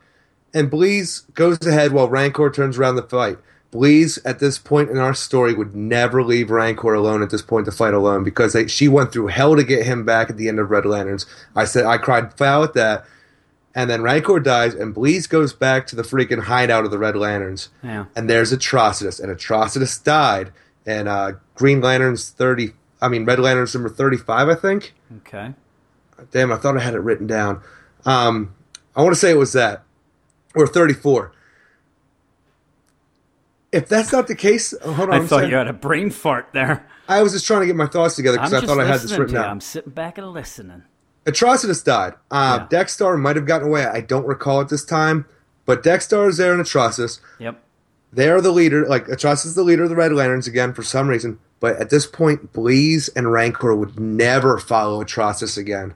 [0.54, 3.38] and Bleez goes ahead while Rankorr turns around the fight.
[3.72, 7.64] Bleez, at this point in our story, would never leave Rankorr alone at this point
[7.64, 10.48] to fight alone because they, she went through hell to get him back at the
[10.48, 11.24] end of Red Lanterns.
[11.56, 13.06] I said I cried foul at that.
[13.74, 17.16] And then Rankorr dies, and Bleez goes back to the freaking hideout of the Red
[17.16, 17.70] Lanterns.
[17.82, 18.04] Yeah.
[18.14, 20.52] And there's Atrocitus, and Atrocitus died.
[20.84, 24.92] And uh, Green Lanterns 30, I mean, Red Lanterns number 35, I think.
[25.18, 25.54] Okay.
[26.30, 27.62] Damn, I thought I had it written down.
[28.04, 28.54] Um,
[28.94, 29.82] I want to say it was that,
[30.54, 31.32] or 34.
[33.72, 35.14] If that's not the case, oh, hold on.
[35.14, 35.48] I I'm thought sorry.
[35.50, 36.86] you had a brain fart there.
[37.08, 39.12] I was just trying to get my thoughts together because I thought I had this
[39.12, 39.48] written down.
[39.48, 40.82] I'm sitting back and listening.
[41.26, 42.14] Atrocitus died.
[42.30, 42.66] Uh, Yeah.
[42.68, 43.84] Dex-Starr might have gotten away.
[43.86, 45.24] I don't recall at this time,
[45.66, 47.20] but Dex-Starr is there in Atrocitus.
[47.38, 47.62] Yep.
[48.12, 48.86] They are the leader.
[48.86, 51.38] Like Atrocitus is the leader of the Red Lanterns again for some reason.
[51.60, 55.94] But at this point, Bleez and Rankorr would never follow Atrocitus again.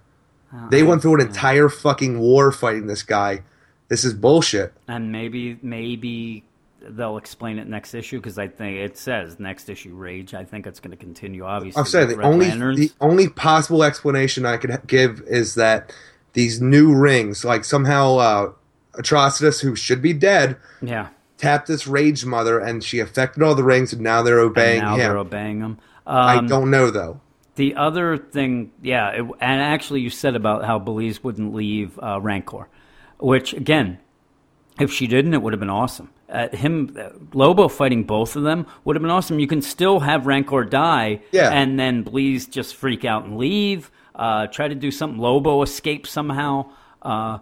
[0.70, 3.42] They went through an entire fucking war fighting this guy.
[3.88, 4.72] This is bullshit.
[4.88, 6.44] And maybe maybe
[6.90, 10.34] they'll explain it next issue because I think it says next issue Rage.
[10.34, 11.44] I think it's going to continue.
[11.44, 12.78] Obviously, I'm saying the Red only Lanterns.
[12.78, 15.92] the only possible explanation I could give is that
[16.32, 18.52] these new rings, like somehow uh,
[18.94, 21.08] Atrocitus, who should be dead, yeah.
[21.38, 24.86] tapped this Rage Mother, and she affected all the rings, and now they're obeying and
[24.88, 25.00] now him.
[25.00, 25.78] they're obeying them.
[26.06, 27.20] I Um, don't know though.
[27.56, 32.20] The other thing, yeah, it, and actually, you said about how Belize wouldn't leave uh,
[32.20, 32.66] Rankorr,
[33.18, 33.98] which again,
[34.78, 36.10] if she didn't, it would have been awesome.
[36.28, 39.38] Uh, him, uh, Lobo fighting both of them would have been awesome.
[39.38, 41.50] You can still have Rankorr die, Yeah.
[41.52, 43.90] and then Belize just freak out and leave.
[44.14, 45.20] Uh, try to do something.
[45.20, 46.66] Lobo escape somehow.
[47.02, 47.38] Uh,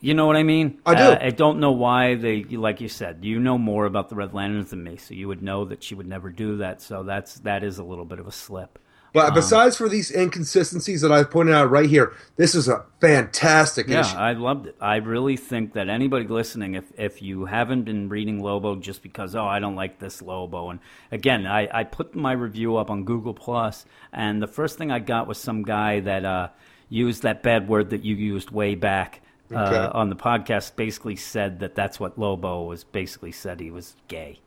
[0.00, 0.78] you know what I mean?
[0.86, 1.02] I do.
[1.02, 4.32] Uh, I don't know why they, like you said, you know more about the Red
[4.32, 6.80] Lanterns than me, so you would know that she would never do that.
[6.80, 8.78] So that's that is a little bit of a slip.
[9.12, 12.84] But um, besides for these inconsistencies that I've pointed out right here, this is a
[13.00, 14.16] fantastic Yeah, issue.
[14.16, 14.76] I loved it.
[14.80, 19.34] I really think that anybody listening, if if you haven't been reading Lobo just because
[19.34, 20.80] oh I don't like this Lobo, and
[21.10, 24.98] again I, I put my review up on Google Plus, and the first thing I
[25.00, 26.48] got was some guy that uh,
[26.88, 29.22] used that bad word that you used way back
[29.52, 30.76] uh, on the podcast.
[30.76, 32.84] Basically said that that's what Lobo was.
[32.84, 34.40] Basically said he was gay.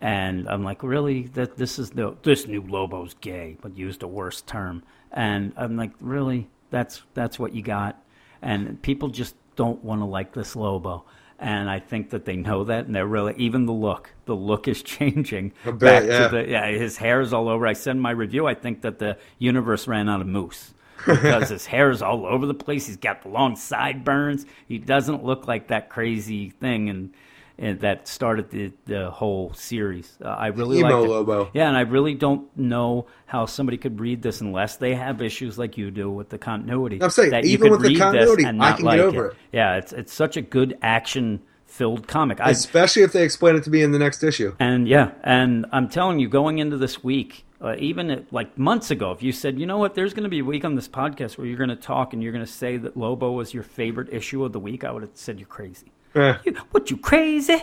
[0.00, 1.24] And I'm like, really?
[1.34, 4.82] That this is the this new Lobo's gay, but used a worse term.
[5.12, 6.48] And I'm like, really?
[6.70, 8.02] That's that's what you got?
[8.40, 11.04] And people just don't want to like this Lobo.
[11.38, 14.10] And I think that they know that, and they're really even the look.
[14.26, 16.28] The look is changing I bet, back yeah.
[16.28, 16.70] to the yeah.
[16.70, 17.66] His hair is all over.
[17.66, 21.48] I said in my review, I think that the universe ran out of moose because
[21.50, 22.86] his hair is all over the place.
[22.86, 24.46] He's got the long sideburns.
[24.66, 27.14] He doesn't look like that crazy thing and,
[27.60, 30.18] and that started the the whole series.
[30.24, 31.08] Uh, I really Emo it.
[31.08, 31.50] Lobo.
[31.52, 35.58] Yeah, and I really don't know how somebody could read this unless they have issues
[35.58, 37.00] like you do with the continuity.
[37.02, 39.30] I'm saying, that you even with the continuity, and I can get over it.
[39.32, 39.36] it.
[39.52, 42.40] Yeah, it's it's such a good action filled comic.
[42.40, 44.56] I Especially if they explain it to me in the next issue.
[44.58, 48.90] and yeah, and I'm telling you, going into this week, uh, even at, like months
[48.90, 50.88] ago, if you said, you know what, there's going to be a week on this
[50.88, 53.62] podcast where you're going to talk and you're going to say that Lobo was your
[53.62, 55.92] favorite issue of the week, I would have said you're crazy.
[56.14, 56.34] Eh.
[56.44, 57.62] You, what you crazy?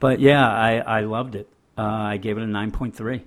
[0.00, 1.48] but yeah, I I loved it.
[1.76, 3.24] Uh, I gave it a nine point three.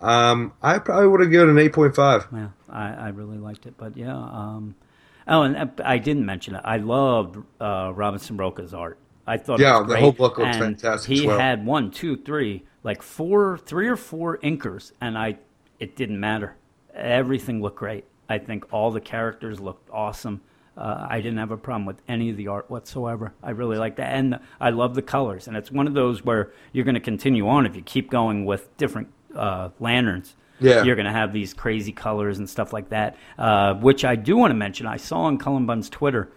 [0.00, 2.26] Um, I probably would have given it an 8.5.
[2.32, 3.74] Yeah, I, I really liked it.
[3.78, 4.74] But yeah, um,
[5.26, 6.60] oh, and uh, I didn't mention it.
[6.62, 8.98] I loved uh, Robinson Rocha's art.
[9.26, 11.38] I thought Yeah, it was the whole book looks and fantastic He well.
[11.38, 15.38] had one, two, three, like four, three or four inkers, and I
[15.80, 16.56] it didn't matter.
[16.94, 18.04] Everything looked great.
[18.28, 20.42] I think all the characters looked awesome.
[20.76, 23.32] Uh, I didn't have a problem with any of the art whatsoever.
[23.42, 25.46] I really liked that, and I love the colors.
[25.46, 28.44] And it's one of those where you're going to continue on if you keep going
[28.44, 30.34] with different uh, lanterns.
[30.60, 30.84] Yeah.
[30.84, 33.16] you're going to have these crazy colors and stuff like that.
[33.36, 34.86] Uh, which I do want to mention.
[34.86, 36.30] I saw on Cullen Bunn's Twitter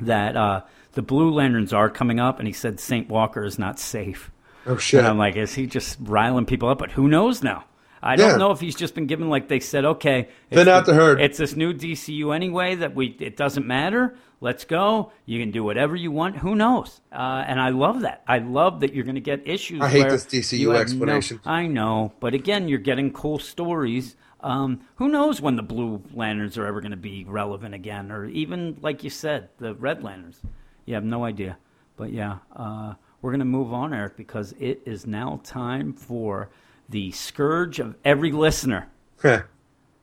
[0.00, 0.62] that uh,
[0.92, 4.30] the Blue Lanterns are coming up, and he said Saint Walker is not safe.
[4.66, 4.98] Oh, shit.
[4.98, 6.78] And I'm like, is he just riling people up?
[6.78, 7.64] But who knows now?
[8.06, 8.28] I Yeah.
[8.28, 10.94] don't know if he's just been given like they said, okay, Thin it's out the
[10.94, 11.20] herd.
[11.20, 14.14] It's this new DCU anyway that we it doesn't matter.
[14.40, 15.12] Let's go.
[15.24, 16.36] You can do whatever you want.
[16.36, 17.00] Who knows?
[17.10, 18.22] Uh, and I love that.
[18.28, 19.80] I love that you're going to get issues.
[19.80, 24.14] I hate this DCU have no- I know, but again, you're getting cool stories.
[24.42, 28.26] Um, who knows when the Blue Lanterns are ever going to be relevant again, or
[28.26, 30.40] even like you said, the Red Lanterns.
[30.84, 31.56] You have no idea.
[31.96, 36.50] But yeah, uh, we're going to move on, Eric, because it is now time for
[36.88, 38.88] the scourge of every listener,
[39.22, 39.42] Heh.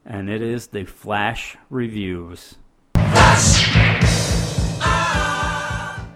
[0.05, 2.55] and it is the Flash reviews.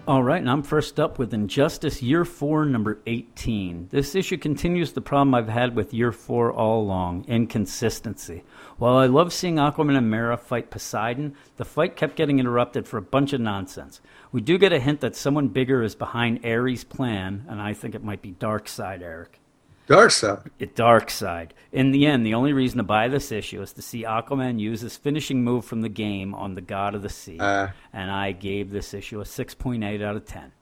[0.06, 3.88] All right, and I'm first up with Injustice Year 4, number 18.
[3.90, 8.42] This issue continues the problem I've had with Year 4 all along inconsistency.
[8.78, 12.96] While I love seeing Aquaman and Mera fight Poseidon, the fight kept getting interrupted for
[12.96, 14.00] a bunch of nonsense.
[14.32, 17.94] We do get a hint that someone bigger is behind Ares' plan, and I think
[17.94, 19.40] it might be Darkseid, Eric.
[19.88, 20.46] Darkseid.
[20.58, 21.50] It Darkseid.
[21.72, 24.82] In the end, the only reason to buy this issue is to see Aquaman use
[24.82, 27.38] his finishing move from the game on the God of the Sea.
[27.38, 27.68] Uh.
[27.92, 30.52] and I gave this issue a 6.8 out of 10.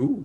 [0.00, 0.24] Ooh.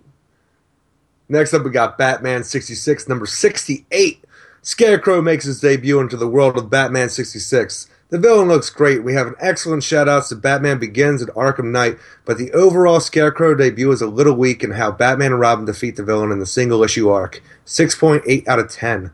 [1.28, 4.24] Next up, we got Batman 66, number 68.
[4.62, 7.90] Scarecrow makes his debut into the world of Batman 66.
[8.12, 9.06] The villain looks great.
[9.06, 13.00] We have an excellent shout outs to Batman Begins and Arkham Knight, but the overall
[13.00, 16.40] Scarecrow debut is a little weak in how Batman and Robin defeat the villain in
[16.40, 17.42] the single issue arc.
[17.66, 19.12] 6.8 out of 10.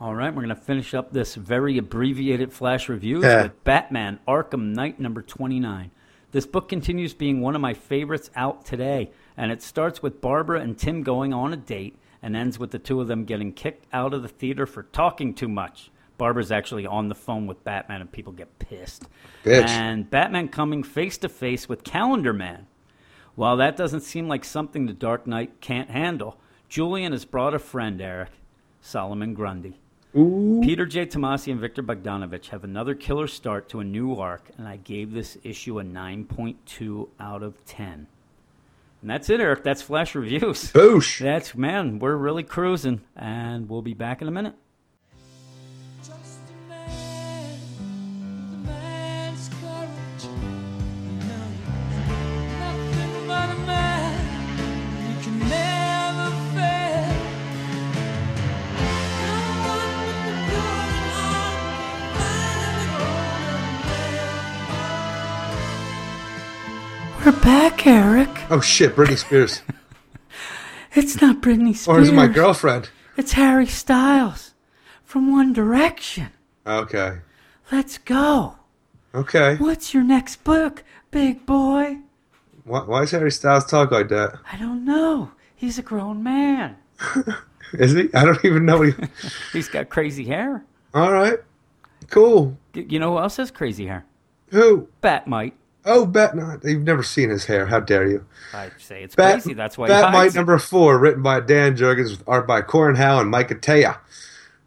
[0.00, 3.42] All right, we're going to finish up this very abbreviated flash review Yeah.
[3.42, 5.90] with Batman Arkham Knight number 29.
[6.32, 10.60] This book continues being one of my favorites out today, and it starts with Barbara
[10.60, 13.84] and Tim going on a date and ends with the two of them getting kicked
[13.92, 15.90] out of the theater for talking too much.
[16.20, 19.08] Barbara's actually on the phone with Batman, and people get pissed.
[19.42, 19.66] Bitch.
[19.66, 22.66] And Batman coming face to face with Calendar Man.
[23.36, 26.38] While that doesn't seem like something the Dark Knight can't handle,
[26.68, 28.32] Julian has brought a friend, Eric,
[28.82, 29.80] Solomon Grundy.
[30.14, 30.60] Ooh.
[30.62, 31.06] Peter J.
[31.06, 35.12] Tomasi and Viktor Bogdanovic have another killer start to a new arc, and I gave
[35.12, 38.08] this issue a 9.2 out of 10.
[39.00, 39.64] And that's it, Eric.
[39.64, 40.70] That's Flash Reviews.
[40.72, 41.18] Boosh.
[41.20, 44.56] That's, man, we're really cruising, and we'll be back in a minute.
[67.30, 68.28] We're back, Eric.
[68.50, 69.62] Oh shit, Britney Spears.
[70.96, 71.86] It's not Britney Spears.
[71.86, 72.90] or is it my girlfriend?
[73.16, 74.54] It's Harry Styles
[75.04, 76.30] from One Direction.
[76.66, 77.18] Okay.
[77.70, 78.56] Let's go.
[79.14, 79.54] Okay.
[79.58, 80.82] What's your next book,
[81.12, 81.98] big boy?
[82.64, 84.36] Why, why does Harry Styles talk like that?
[84.52, 85.30] I don't know.
[85.54, 86.78] He's a grown man.
[87.74, 88.08] Is he?
[88.12, 88.82] I don't even know.
[88.82, 88.92] He...
[89.52, 90.64] He's got crazy hair.
[90.94, 91.38] All right.
[92.08, 92.58] Cool.
[92.74, 94.04] You know who else has crazy hair?
[94.48, 94.88] Who?
[95.00, 95.54] Bat-Mite.
[95.84, 96.36] Oh, Bat.
[96.36, 97.66] No, you've never seen his hair.
[97.66, 98.26] How dare you?
[98.52, 99.54] I say it's Bat, crazy.
[99.54, 103.30] That's why Bat-Mite number four, written by Dan Jurgens with art by Corin Howe and
[103.30, 103.98] Mike Atiyeh.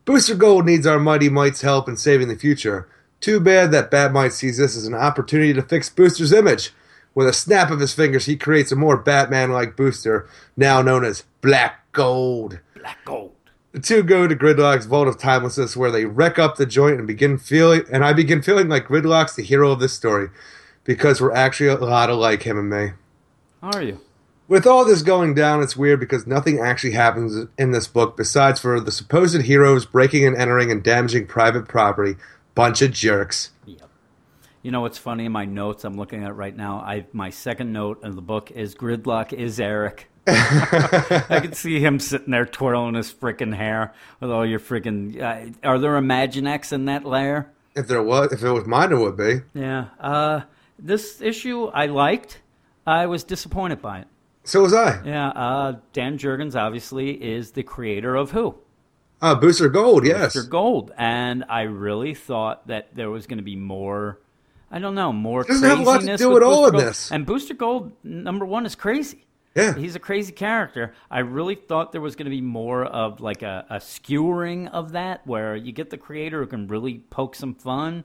[0.06, 2.88] Booster Gold needs our Mighty Mite's help in saving the future.
[3.22, 6.72] Too bad that Bat-Mite sees this as an opportunity to fix Booster's image.
[7.16, 10.28] With a snap of his fingers, he creates a more Batman-like Booster,
[10.58, 12.60] now known as Black Gold.
[12.76, 13.32] Black gold.
[13.72, 17.08] The two go to Gridlock's Vault of Timelessness, where they wreck up the joint and
[17.08, 17.84] begin feeling.
[17.92, 20.30] And I begin feeling like Gridlock's the hero of this story,
[20.84, 22.94] because we're actually a lot alike him and me.
[23.62, 24.00] How are you?
[24.48, 28.60] With all this going down, it's weird because nothing actually happens in this book besides
[28.60, 32.16] for the supposed heroes breaking and entering and damaging private property.
[32.54, 33.52] Bunch of jerks.
[33.66, 33.90] Yep.
[34.62, 36.78] You know what's funny in my notes I'm looking at right now?
[36.80, 40.10] I my second note in the book is Gridlock is Eric.
[40.28, 45.22] I can see him sitting there twirling his freaking hair with all your freaking.
[45.22, 47.52] Uh, are there Imaginext in that lair?
[47.76, 49.42] If there was, if it was mine, it would be.
[49.54, 49.88] Yeah.
[50.00, 50.42] Uh,
[50.84, 52.42] this issue I liked.
[52.86, 54.08] I was disappointed by it.
[54.44, 55.02] So was I.
[55.06, 55.30] Yeah.
[55.30, 58.56] Uh, Dan Jurgens obviously is the creator of Who.
[59.22, 60.34] Uh, Booster Gold, yes.
[60.34, 64.20] Booster Gold, and I really thought that there was going to be more.
[64.70, 67.10] I don't know, more Doesn't have a lot to do with all of this.
[67.10, 69.26] And Booster Gold, number one, is crazy.
[69.56, 69.76] Yeah.
[69.76, 70.94] He's a crazy character.
[71.10, 74.92] I really thought there was going to be more of like a, a skewering of
[74.92, 78.04] that, where you get the creator who can really poke some fun.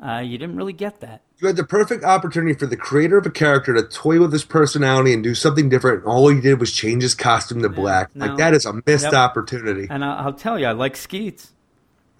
[0.00, 1.22] Uh, you didn't really get that.
[1.42, 4.44] You had the perfect opportunity for the creator of a character to toy with his
[4.44, 6.04] personality and do something different.
[6.04, 8.14] And all he did was change his costume to black.
[8.14, 8.26] no.
[8.26, 9.12] Like that is a missed Yep.
[9.14, 9.88] opportunity.
[9.90, 11.50] And I, I'll tell you, I like Skeets.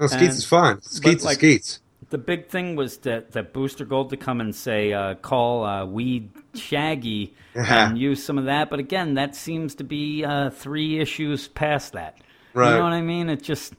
[0.00, 0.82] No, Skeets and- is fine.
[0.82, 1.78] Skeets is like- Skeets.
[2.10, 5.86] The big thing was that, that Booster Gold to come and say, uh, call uh,
[5.86, 7.90] Weed Shaggy Yeah.
[7.90, 8.70] and use some of that.
[8.70, 12.18] But again, that seems to be uh, three issues past that.
[12.54, 12.72] Right.
[12.72, 13.30] You know what I mean?
[13.30, 13.72] It just,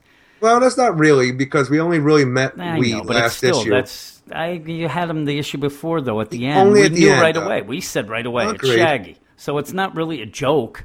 [0.44, 3.60] Well, that's not really because we only really met I Weed know, but last still,
[3.62, 3.70] issue.
[3.70, 6.68] that's, I, you had him the issue before, though, at the end.
[6.68, 7.46] Only we knew end, right though.
[7.46, 7.62] away.
[7.62, 8.68] We said right away, it's.
[8.68, 9.16] Shaggy.
[9.36, 10.84] So it's not really a joke.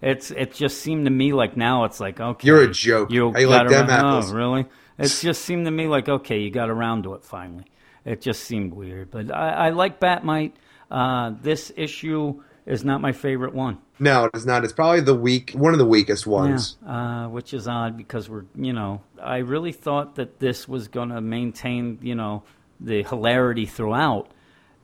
[0.00, 2.46] It's It just seemed to me like now it's like, okay.
[2.46, 3.10] You're a joke.
[3.10, 4.30] You got like them around- apples?
[4.30, 4.66] Oh, really?
[4.96, 7.64] It just seemed to me like, okay, you got around to it finally.
[8.04, 9.10] It just seemed weird.
[9.10, 10.54] But I, I like Bat-Mite.
[10.88, 13.78] Uh, this issue is not my favorite one.
[13.98, 14.64] no, it's not.
[14.64, 16.76] It's probably the weak, one of the weakest ones.
[16.82, 20.88] Yeah, uh, which is odd because we're, you know, I really thought that this was
[20.88, 22.44] going to maintain, you know,
[22.78, 24.28] the hilarity throughout.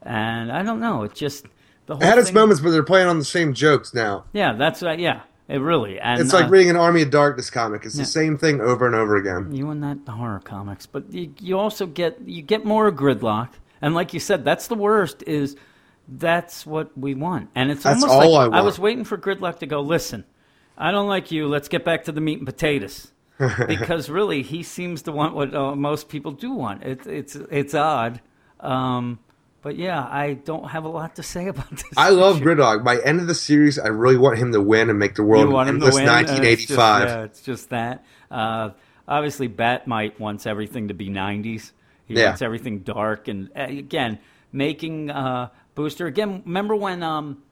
[0.02, 1.04] And I don't know.
[1.04, 1.46] It just,
[1.86, 4.24] the whole It had its moments, but they're playing on the same jokes now.
[4.32, 5.98] Yeah, that's, uh, yeah, it really.
[5.98, 7.84] And, It's like uh, reading an Army of Darkness comic.
[7.84, 8.02] It's Yeah.
[8.02, 9.52] the same thing over and over again.
[9.52, 13.50] you and that horror comics, but you, you also get you get more gridlock,
[13.80, 15.22] and like you said, that's the worst.
[15.26, 15.56] Is
[16.08, 18.64] that's what we want, and it's That's almost all like I want.
[18.64, 19.80] was waiting for gridlock to go.
[19.80, 20.24] Listen,
[20.78, 21.48] I don't like you.
[21.48, 23.10] Let's get back to the meat and potatoes,
[23.66, 26.82] because really he seems to want what uh, most people do want.
[26.84, 28.20] It's it's it's odd,
[28.60, 29.18] um,
[29.62, 31.84] but yeah, I don't have a lot to say about this.
[31.96, 32.38] I love.
[32.38, 32.84] Gridlock.
[32.84, 35.48] By end of the series, I really want him to win and make the world
[35.48, 36.08] You want him to endless win?
[36.08, 36.30] and it's
[36.66, 37.08] just- 1985.
[37.08, 38.04] yeah, it's just that.
[38.30, 38.70] Uh,
[39.08, 41.72] obviously, Bat-Mite wants everything to be 90s.
[42.06, 42.26] He Yeah.
[42.26, 43.26] wants everything dark.
[43.28, 44.18] And uh, again,
[44.52, 46.06] making uh, Booster.
[46.06, 47.42] Again, remember when um,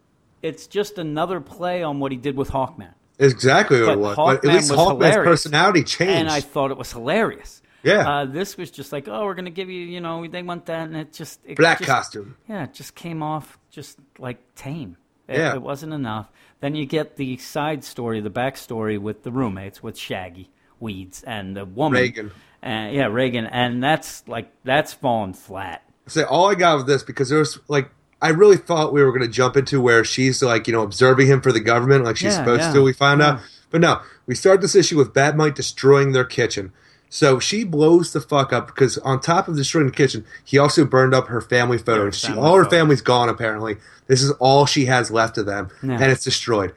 [0.43, 2.95] it's just another play on what he did with Hawkman?
[3.21, 4.17] Exactly what But it was.
[4.17, 5.25] But at least was Hawkman's hilarious.
[5.43, 6.13] personality changed.
[6.15, 7.63] And I thought it was hilarious.
[7.85, 8.09] Yeah.
[8.09, 10.67] Uh, this was just like, oh, we're going to give you, you know, they want
[10.67, 10.89] that.
[10.89, 11.39] And it just.
[11.45, 12.37] It Black just- costume.
[12.49, 14.97] yeah, it just came off just like tame.
[15.29, 15.55] It, Yeah.
[15.55, 16.29] it wasn't enough.
[16.61, 21.55] Then you get the side story, the backstory with the roommates, with Shaggy, Weeds, and
[21.57, 22.01] the woman.
[22.01, 22.31] Reagan.
[22.63, 23.47] Uh, yeah, Reagan.
[23.47, 25.83] And that's like, that's fallen flat.
[26.07, 27.91] Say all I got with this because there was like
[28.25, 31.27] I really thought we were going to jump into where she's like you know observing
[31.29, 32.83] him for the government like she's Yeah, supposed yeah, to.
[32.83, 33.29] We found yeah.
[33.33, 36.73] out, But no, we start this issue with Bat-Mite destroying their kitchen.
[37.11, 40.85] So she blows the fuck up because on top of destroying the kitchen, he also
[40.85, 42.19] burned up her family photos.
[42.19, 43.77] she, family all her family's gone apparently.
[44.09, 45.93] This is all she has left of them, Yeah.
[46.01, 46.73] and it's destroyed.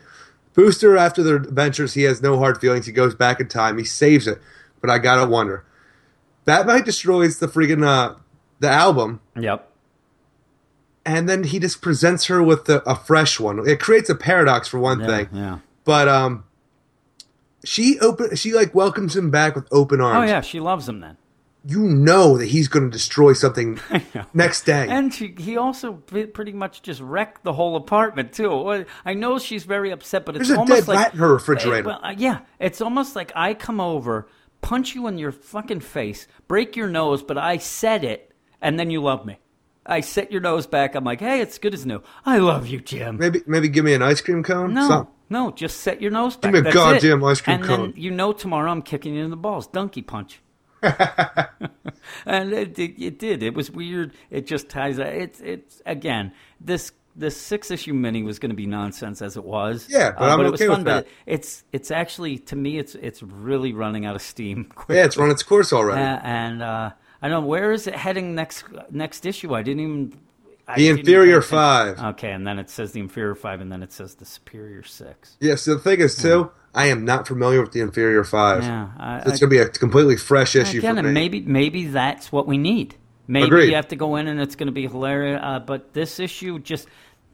[0.53, 2.85] Booster, after their adventures, he has no hard feelings.
[2.87, 3.77] He goes back in time.
[3.77, 4.39] He saves it.
[4.81, 5.63] But I gotta wonder,
[6.45, 8.15] Bat-Mite destroys the freaking uh,
[8.59, 9.66] the album, Yep.
[11.07, 13.67] And then he just presents her with a, a fresh one.
[13.67, 15.29] It creates a paradox for one Yeah, thing.
[15.31, 15.59] yeah.
[15.85, 16.43] But um,
[17.63, 20.29] she open she like welcomes him back with open arms.
[20.29, 21.17] Oh yeah, she loves him then.
[21.65, 23.77] You know that he's going to destroy something
[24.33, 24.87] next day.
[24.89, 28.85] And she, he also pretty much just wrecked the whole apartment too.
[29.03, 31.87] I know she's very upset, but it's There's almost like her refrigerator.
[31.87, 34.29] Well, uh, yeah, it's almost like I come over,
[34.61, 38.89] punch you in your fucking face, break your nose, but I said it, and then
[38.89, 39.37] you love me.
[39.87, 40.95] I set your nose back.
[40.95, 42.01] I'm like, hey, it's good as new.
[42.25, 43.17] I love you, Jim.
[43.17, 44.73] maybe maybe give me an ice cream cone.
[44.73, 46.53] No, no, just set your nose back.
[46.53, 47.69] Give me a goddamn ice cream cone.
[47.69, 47.91] and cone.
[47.91, 50.41] then you know tomorrow I'm kicking you in the balls, donkey punch.
[50.83, 53.41] and it, it, it did.
[53.41, 54.13] It was weird.
[54.29, 54.99] It just ties.
[54.99, 59.43] It's it's again this this six issue mini was going to be nonsense as it
[59.43, 59.87] was.
[59.89, 60.85] Yeah, but I'm it was okay with fun.
[60.85, 61.05] that.
[61.05, 64.65] But it's it's actually to me it's it's really running out of steam.
[64.65, 64.95] Quickly.
[64.97, 66.01] yeah, it's run its course already.
[66.01, 66.91] Uh, and uh,
[67.21, 69.53] I don't know where is it heading next next issue.
[69.55, 70.19] I didn't even.
[70.69, 71.99] I The didn't inferior even five.
[71.99, 75.37] Okay, and then it says the inferior five, and then it says the superior six.
[75.39, 78.63] yeah, so the thing is too, I am not familiar with the inferior five.
[78.63, 81.11] Yeah, I, So it's going to be a completely fresh issue again, for me.
[81.13, 82.95] maybe maybe that's what we need.
[83.29, 83.69] Maybe Agreed.
[83.69, 85.39] you have to go in and it's going to be hilarious.
[85.41, 86.87] Uh, but this issue, just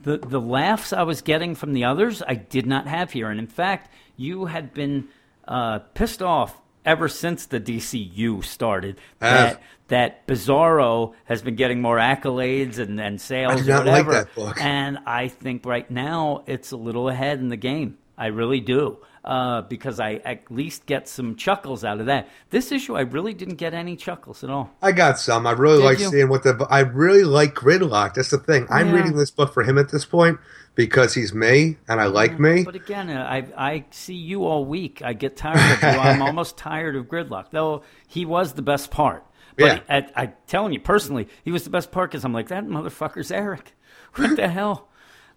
[0.03, 3.29] the the laughs I was getting from the others, I did not have here.
[3.31, 5.07] And in fact, you had been
[5.47, 11.97] uh, pissed off ever since the DCU started that that Bizarro has been getting more
[11.97, 14.59] accolades and, and sales I not like that book.
[14.61, 17.97] And I think right now it's a little ahead in the game.
[18.17, 18.97] I really do.
[19.25, 22.27] Uh, because I at least get some chuckles out of that.
[22.49, 24.71] This issue, I really didn't get any chuckles at all.
[24.81, 25.47] I got some.
[25.47, 26.09] I really Did like you?
[26.09, 26.67] seeing what the.
[26.69, 28.15] I really like Gridlock.
[28.15, 28.67] That's the thing.
[28.69, 28.95] I'm Yeah.
[28.95, 30.39] reading this book for him at this point
[30.75, 32.63] because he's me and I like me.
[32.63, 35.01] But again, I I see you all week.
[35.03, 35.99] I get tired of you.
[35.99, 39.25] I'm almost tired of Gridlock, though he was the best part.
[39.57, 40.01] But Yeah.
[40.15, 43.31] I, I'm telling you personally, he was the best part because I'm like that motherfucker's
[43.31, 43.73] Eric.
[44.15, 44.89] What the hell?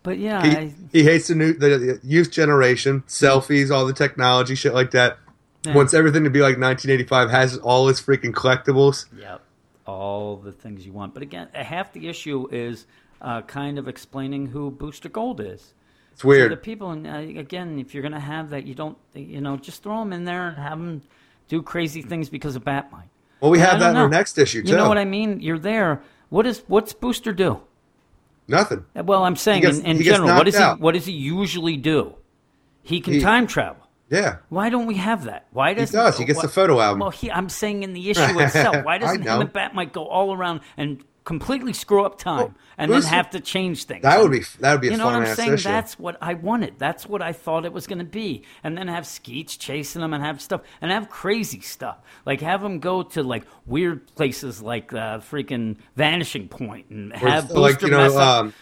[0.02, 4.54] But yeah, He, I, he hates the new the youth generation, selfies, all the technology,
[4.54, 5.18] shit like that.
[5.66, 7.30] Wants everything to be like 1985.
[7.30, 9.06] Has all his freaking collectibles.
[9.18, 9.42] Yep.
[9.84, 11.12] All the things you want.
[11.12, 12.86] But again, half the issue is
[13.20, 15.74] uh, kind of explaining who Booster Gold is.
[16.12, 16.52] It's So weird.
[16.52, 19.56] the people, and uh, again, if you're going to have that, you don't, you know,
[19.56, 21.02] just throw them in there and have them
[21.48, 23.08] do crazy things because of Bat-Mite.
[23.40, 24.70] Well, we have that in our next issue too.
[24.70, 25.40] You know what I mean?
[25.40, 26.02] You're there.
[26.30, 27.60] What is what's Booster do?
[28.48, 28.84] Nothing.
[28.96, 30.80] Uh, Well, I'm saying gets- in, in general, what does he out.
[30.80, 32.14] what does he usually do?
[32.82, 33.82] He can He- time travel.
[34.08, 34.36] Yeah.
[34.50, 35.46] Why don't we have that?
[35.50, 36.16] Why does he does.
[36.16, 37.00] He gets the photo album.
[37.00, 38.84] Well, he, I'm saying in the issue itself.
[38.84, 42.90] Why doesn't him and Bat-Mite go all around and completely screw up time Well, and
[42.90, 44.02] then have to change things?
[44.02, 45.52] That would be that would be a you know fun what I'm saying?
[45.54, 45.68] issue.
[45.68, 46.78] That's what I wanted.
[46.78, 48.44] That's what I thought it was going to be.
[48.64, 51.98] And then have Skeets chasing them and have stuff and have crazy stuff.
[52.24, 57.50] Like have them go to like weird places like uh, freaking Vanishing Point and have
[57.50, 58.54] like you know, um,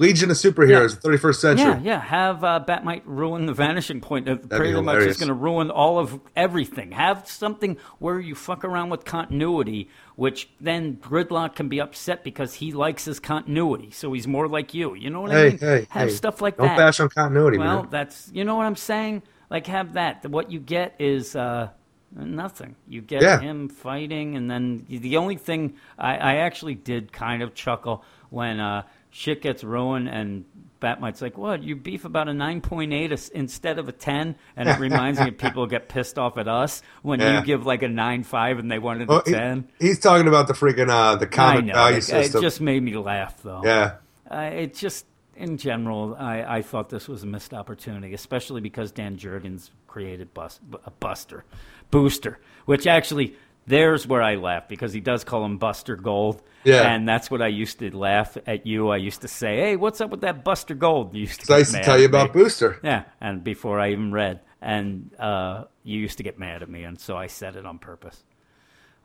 [0.00, 1.66] Legion of Superheroes, 31st century.
[1.66, 2.00] Yeah, yeah.
[2.00, 4.30] Have uh, Bat-Mite ruin the vanishing point.
[4.30, 6.92] Uh, pretty much is going to ruin all of everything.
[6.92, 9.90] Have something where you fuck around with continuity,
[10.20, 14.74] which then Gridlock can be upset because he likes his continuity, so he's more like
[14.74, 14.94] you.
[14.94, 15.58] You know what I Hey, mean?
[15.58, 16.14] hey, have hey.
[16.14, 16.76] stuff like Don't that.
[16.76, 17.88] bash on continuity, well, man.
[17.90, 19.22] that's you know what I'm saying.
[19.48, 20.26] Like have that.
[20.28, 21.34] What you get is.
[21.34, 21.70] Uh,
[22.14, 22.74] Nothing.
[22.88, 23.38] You get Yeah.
[23.40, 28.58] him fighting, and then the only thing I, I actually did kind of chuckle when
[28.60, 30.44] uh, shit gets ruined and
[30.80, 31.62] Bat-Mite's like, "What?
[31.62, 34.34] You beef about a nine point eight instead of a 10?
[34.56, 37.38] And it reminds me of people get pissed off at us when Yeah.
[37.40, 39.68] you give like a nine five and they wanted Well, a he- ten.
[39.78, 41.74] he's talking about the freaking uh, the comic know.
[41.74, 43.60] value It, it just made me laugh, though.
[43.64, 43.96] yeah.
[44.30, 48.92] Uh, it just, in general, I, I thought this was a missed opportunity, especially because
[48.92, 51.44] Dan Jurgens created Bus, a Buster,
[51.90, 53.34] Booster, which actually,
[53.70, 56.42] there's where I laugh because he does call him Buster Gold.
[56.64, 56.82] Yeah.
[56.92, 58.90] And that's what I used to laugh at you.
[58.90, 61.14] I used to say, hey, what's up with that Buster Gold?
[61.14, 62.18] You used to So I used to tell you at me.
[62.18, 62.78] about Booster.
[62.82, 64.40] Yeah, and before I even read.
[64.60, 67.78] And uh, you used to get mad at me, and so I said it on
[67.78, 68.22] purpose.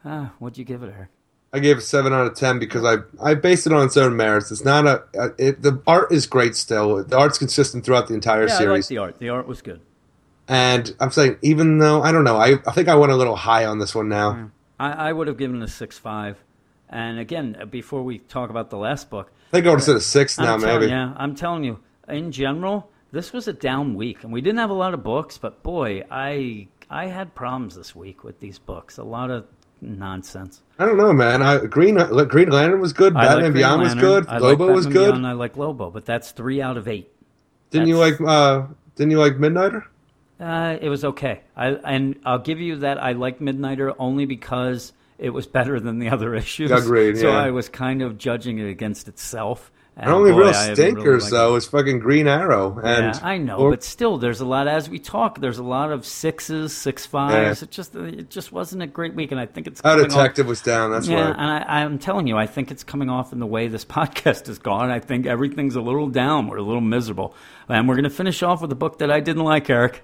[0.03, 1.09] Uh, what'd you give it, Eric?
[1.53, 4.17] I gave it seven out of ten because I I based it on its own
[4.17, 4.51] merits.
[4.51, 5.03] It's not a
[5.37, 7.01] it, the art is great still.
[7.05, 8.91] The art's consistent throughout the entire series.
[8.91, 9.19] Yeah, I like the art.
[9.19, 9.79] The art was good.
[10.49, 13.37] and I'm saying even though I don't know, I I think I went a little
[13.37, 14.51] high on this one now.
[14.79, 16.37] I, I would have given it a six five.
[16.89, 19.83] And again, uh, before we talk about the last book, I think I would have
[19.83, 20.91] said a six now, I'm telling, maybe.
[20.91, 24.69] yeah, I'm telling you, in general, this was a down week, and we didn't have
[24.69, 25.37] a lot of books.
[25.37, 28.97] But boy, I I had problems this week with these books.
[28.97, 29.45] A lot of
[29.81, 30.61] nonsense.
[30.77, 31.41] I don't know, man.
[31.41, 31.95] I, Green
[32.27, 33.15] Green Lantern was good.
[33.15, 34.27] I like Batman Green Beyond was good.
[34.27, 35.11] I like Lobo was Batman good.
[35.11, 37.11] Beyond, I like Lobo, but that's three out of eight.
[37.71, 38.19] Didn't you like?
[38.21, 38.63] uh
[38.95, 39.85] Didn't you like Midnighter?
[40.39, 41.41] Uh, it was okay.
[41.55, 43.01] I and I'll give you that.
[43.01, 46.71] I like Midnighter only because it was better than the other issues.
[46.71, 47.37] Agreed, So yeah.
[47.37, 49.71] I was kind of judging it against itself.
[49.97, 52.77] And The only boy, real stinkers really though is fucking Green Arrow.
[52.83, 54.67] And yeah, I know, or- but still, there's a lot.
[54.67, 57.61] As we talk, there's a lot of sixes, six fives.
[57.61, 57.65] Yeah.
[57.65, 60.49] It just, it just wasn't a great week, and I think it's Our Detective off,
[60.49, 60.91] was down.
[60.91, 63.69] That's yeah, and I, I'm telling you, I think it's coming off in the way
[63.69, 64.91] this podcast has gone.
[64.91, 66.47] I think everything's a little down.
[66.49, 67.33] We're a little miserable,
[67.69, 70.03] and we're going to finish off with a book that I didn't like, Eric.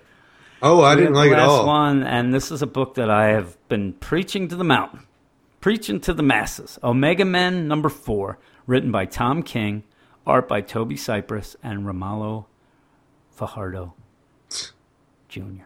[0.61, 1.65] Oh, I didn't like it all.
[1.65, 5.07] one, and this is a book that I have been preaching to the mountain,
[5.59, 6.77] preaching to the masses.
[6.83, 9.83] Omega Men number four, written by Tom King,
[10.25, 12.45] art by Toby Cypress and Romulo
[13.31, 13.95] Fajardo
[15.29, 15.63] Jr.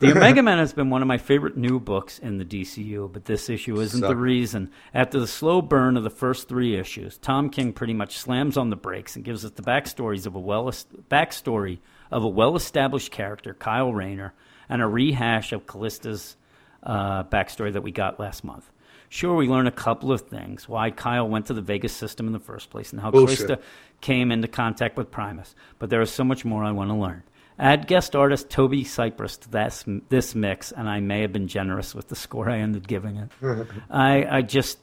[0.00, 3.24] The Omega Men has been one of my favorite new books in the DCU, but
[3.24, 4.70] this issue isn't the reason.
[4.92, 8.68] After the slow burn of the first three issues, Tom King pretty much slams on
[8.68, 11.78] the brakes and gives us the backstories of a well backstory
[12.10, 14.32] of a well-established character, Kyle Rayner,
[14.68, 16.36] and a rehash of Kalista's
[16.82, 18.70] uh, backstory that we got last month.
[19.10, 22.32] Sure, we learn a couple of things: why Kyle went to the Vegas system in
[22.32, 23.38] the first place, and how Bullshit.
[23.38, 23.64] Callista
[24.00, 25.54] came into contact with Primus.
[25.78, 27.22] But there is so much more I want to learn.
[27.58, 31.92] Add guest artist Toby Cypress to this, this mix, and I may have been generous
[31.94, 33.30] with the score I ended giving it.
[33.90, 34.78] I, I just,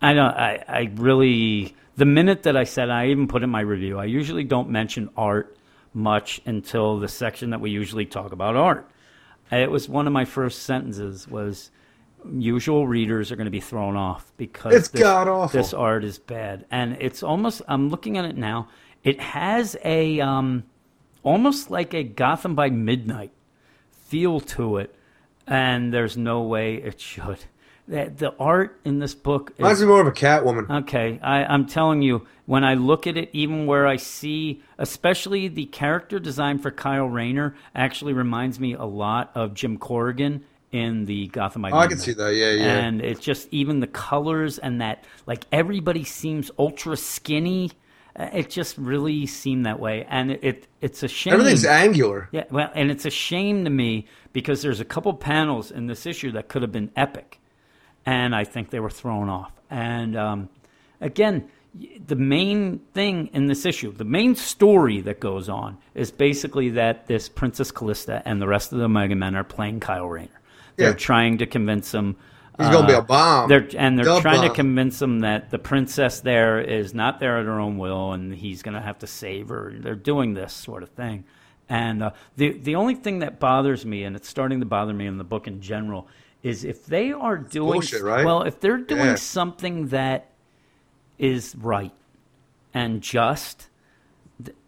[0.00, 3.60] I don't, I, I really, the minute that I said, I even put in my
[3.60, 5.56] review, I usually don't mention art
[5.94, 8.88] much until the section that we usually talk about art.
[9.50, 11.70] It was one of my first sentences was,
[12.32, 15.58] usual readers are going to be thrown off because It's this, god-awful.
[15.60, 17.62] this art is bad, and it's almost.
[17.68, 18.68] I'm looking at it now.
[19.04, 20.64] It has a um,
[21.22, 23.32] almost like a Gotham by Midnight
[23.90, 24.94] feel to it,
[25.46, 27.44] and there's no way it should.
[27.88, 30.82] The, the art in this book Reminds me more of a Catwoman.
[30.82, 35.48] Okay, I, I'm telling you, when I look at it, even where I see, especially
[35.48, 41.04] the character design for Kyle Rayner, actually reminds me a lot of Jim Corrigan in
[41.04, 42.34] the Gotham Oh, I can see that.
[42.34, 42.78] Yeah, yeah.
[42.78, 47.70] And it's just even the colors and that, like everybody seems ultra skinny.
[48.16, 51.34] Uh, It just really seemed that way, and it, it it's a shame.
[51.34, 52.28] Everything's angular.
[52.32, 56.06] Yeah, well, and it's a shame to me because there's a couple panels in this
[56.06, 57.40] issue that could have been epic,
[58.06, 59.52] and I think they were thrown off.
[59.70, 60.48] And um,
[61.00, 61.48] again,
[62.06, 67.06] the main thing in this issue, the main story that goes on, is basically that
[67.06, 70.40] this Princess Kalista and the rest of the Omega Men are playing Kyle Rayner.
[70.76, 70.96] They're Yeah.
[70.96, 72.16] trying to convince him.
[72.58, 73.48] He's gonna be a bomb.
[73.48, 77.38] They're and they're Dub trying to convince him that the princess there is not there
[77.38, 79.72] at her own will, and he's going to have to save her.
[79.74, 81.24] They're doing this sort of thing,
[81.70, 85.06] and uh, the the only thing that bothers me, and it's starting to bother me
[85.06, 86.06] in the book in general,
[86.42, 88.24] is if they are doing bullshit, right?
[88.24, 89.14] well, if they're doing Yeah.
[89.14, 90.30] something that
[91.18, 91.92] is right
[92.74, 93.68] and just.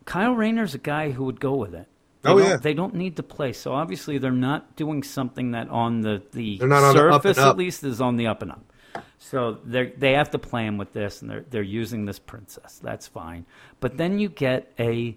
[0.05, 1.89] Kyle Rayner's a guy who would go with it.
[2.23, 2.57] They Oh, don't, yeah.
[2.59, 3.53] They don't need to play.
[3.55, 7.83] So obviously they're not doing something that on the, the on the surface at least
[7.85, 8.65] is on the up and up.
[9.19, 12.79] So they they have to play him with this, and they're they're using this princess.
[12.83, 13.47] That's fine.
[13.81, 15.17] But then you get a,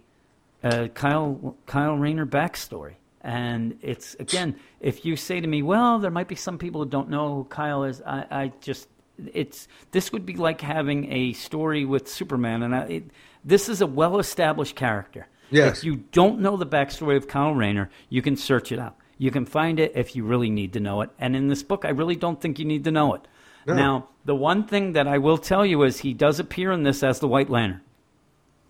[0.63, 2.93] a Kyle Kyle Rayner backstory,
[3.27, 6.89] and it's again, if you say to me, well, there might be some people who
[6.89, 8.01] don't know who Kyle is.
[8.01, 8.87] I, I just
[9.33, 13.03] it's this would be like having a story with Superman, and I, it,
[13.43, 15.27] this is a well established character.
[15.49, 15.79] Yes.
[15.79, 18.95] If you don't know the backstory of Kyle Rayner, you can search it out.
[19.17, 21.09] You can find it if you really need to know it.
[21.19, 23.27] And in this book, I really don't think you need to know it.
[23.65, 27.03] Now, the one thing that I will tell you is he does appear in this
[27.03, 27.81] as the White Lantern.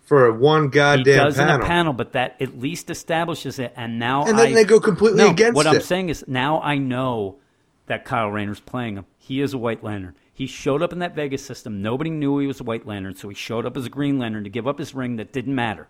[0.07, 1.55] For one goddamn He does panel.
[1.55, 3.73] in a panel, but that at least establishes it.
[3.75, 6.59] And now And then I- they go completely No, against What I'm saying is now
[6.61, 7.35] I know
[7.87, 9.05] that Kyle Rayner's playing him.
[9.17, 10.15] He is a White Lantern.
[10.33, 11.81] He showed up in that Vegas system.
[11.81, 14.43] Nobody knew he was a White Lantern, so he showed up as a Green Lantern
[14.45, 15.87] to give up his ring that didn't matter.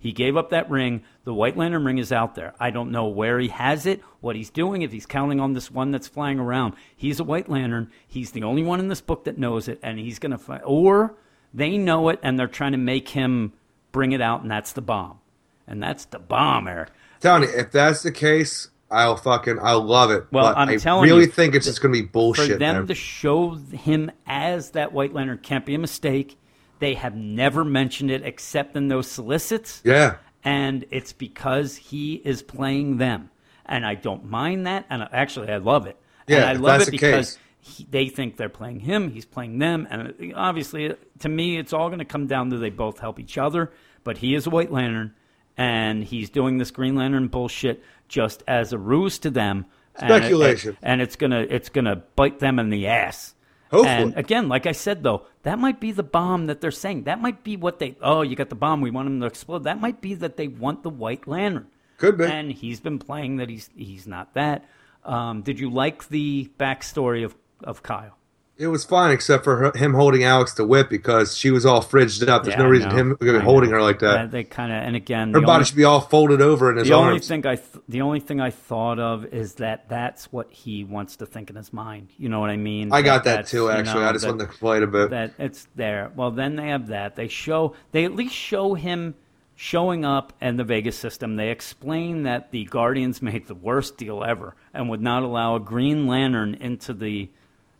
[0.00, 1.02] He gave up that ring.
[1.24, 2.54] The White Lantern ring is out there.
[2.60, 5.70] I don't know where he has it, what he's doing, if he's counting on this
[5.72, 6.74] one that's flying around.
[6.96, 7.90] He's a White Lantern.
[8.06, 10.62] He's the only one in this book that knows it, and he's going to find.
[10.64, 11.14] Or
[11.52, 13.52] they know it, and they're trying to make him
[13.98, 15.18] bring it out, and that's the bomb.
[15.66, 16.90] And that's the bomb, Eric.
[17.20, 20.24] Tony, if that's the case, I'll fucking I'll love it.
[20.30, 22.52] Well, but I'm I telling really you, think it's just gonna be bullshit.
[22.52, 22.86] For them man.
[22.86, 26.38] to show him as that White Lantern can't be a mistake.
[26.78, 29.82] They have never mentioned it except in those solicits.
[29.84, 30.18] yeah.
[30.44, 33.30] and it's because he is playing them,
[33.66, 34.86] and I don't mind that.
[34.88, 35.96] And I- actually, I love it.
[36.28, 39.10] and Yeah, I love it because he, they think they're playing him.
[39.10, 42.70] He's playing them, and obviously, to me, it's all going to come down to they
[42.70, 43.72] both help each other.
[44.04, 45.14] But he is a White Lantern,
[45.56, 49.66] and he's doing this Green Lantern bullshit just as a ruse to them.
[49.96, 50.76] and it- Speculation.
[50.82, 53.34] and it's gonna it's gonna bite them in the ass.
[53.70, 53.90] Hopefully.
[53.90, 57.02] And again, like I said though, that might be the bomb that they're saying.
[57.04, 57.96] That might be what they.
[58.00, 58.80] Oh, you got the bomb.
[58.80, 59.64] We want him to explode.
[59.64, 61.66] That might be that they want the White Lantern.
[61.98, 62.24] Could be.
[62.26, 64.64] And he's been playing that he's he's not that.
[65.04, 68.16] Um, did you like the backstory of of Kyle?
[68.58, 72.26] It was fine, except for her, him holding Alex DeWitt because she was all fridged
[72.28, 72.42] up.
[72.42, 74.32] There's Yeah, no reason him holding her like that.
[74.32, 76.88] they kind of and again, Her body only- should be all folded over in his
[76.88, 80.48] the only thing I th- the only thing I thought of is that that's what
[80.50, 82.08] he wants to think in his mind.
[82.18, 82.92] You know what I mean?
[82.92, 83.64] I got that too.
[83.64, 85.10] you Actually, know, I just that- wanted to explain a bit.
[85.10, 86.10] that it's there.
[86.16, 87.14] Well, then they have that.
[87.14, 89.14] They show they at least show him
[89.54, 91.36] showing up in the Vegas system.
[91.36, 95.60] They explain that the Guardians made the worst deal ever and would not allow a
[95.60, 97.28] Green Lantern into the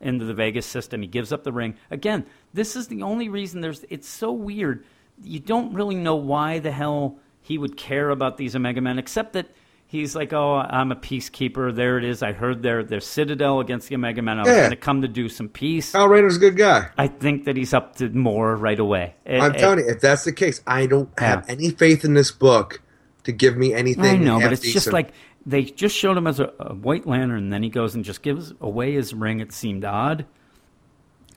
[0.01, 1.03] into the Vegas system.
[1.03, 1.75] He gives up the ring.
[1.91, 4.85] Again, this is the only reason there's it's so weird.
[5.23, 9.33] You don't really know why the hell he would care about these Omega Men except
[9.35, 9.49] that
[9.91, 11.75] He's like, oh, I'm a peacekeeper.
[11.75, 12.23] There it is.
[12.23, 14.39] I heard their their citadel against the Omega Men.
[14.39, 14.69] I was Yeah.
[14.69, 15.93] to come to do some peace.
[15.93, 16.91] Kyle Rayner's a good guy.
[16.99, 19.15] I think that he's up to more right away.
[19.25, 21.55] It- I'm it- telling you, if that's the case, I don't have Yeah.
[21.55, 22.83] any faith in this book
[23.25, 24.05] to give me anything.
[24.05, 25.09] I know, but it's just like
[25.49, 28.23] they just showed him as a, a white lantern, and then he goes and just
[28.23, 29.41] gives away his ring.
[29.41, 30.27] It seemed odd.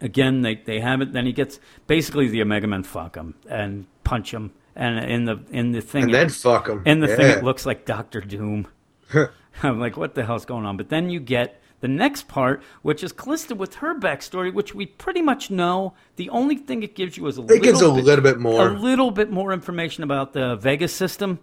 [0.02, 1.14] Again, they they have it.
[1.14, 5.40] Then he gets basically the Omega Men fuck him and punch him, and in the
[5.52, 6.82] in the thing, and then fuck him.
[6.86, 8.68] in the thing, it looks like Doctor Doom.
[9.64, 10.78] I'm like, what the hell's going on?
[10.78, 14.86] But then you get the next part, which is Kalista with her backstory, which we
[14.88, 15.94] pretty much know.
[16.16, 18.70] The only thing it gives you is a It gives little a little bit more.
[18.70, 21.40] a little bit more information about the Vegas system,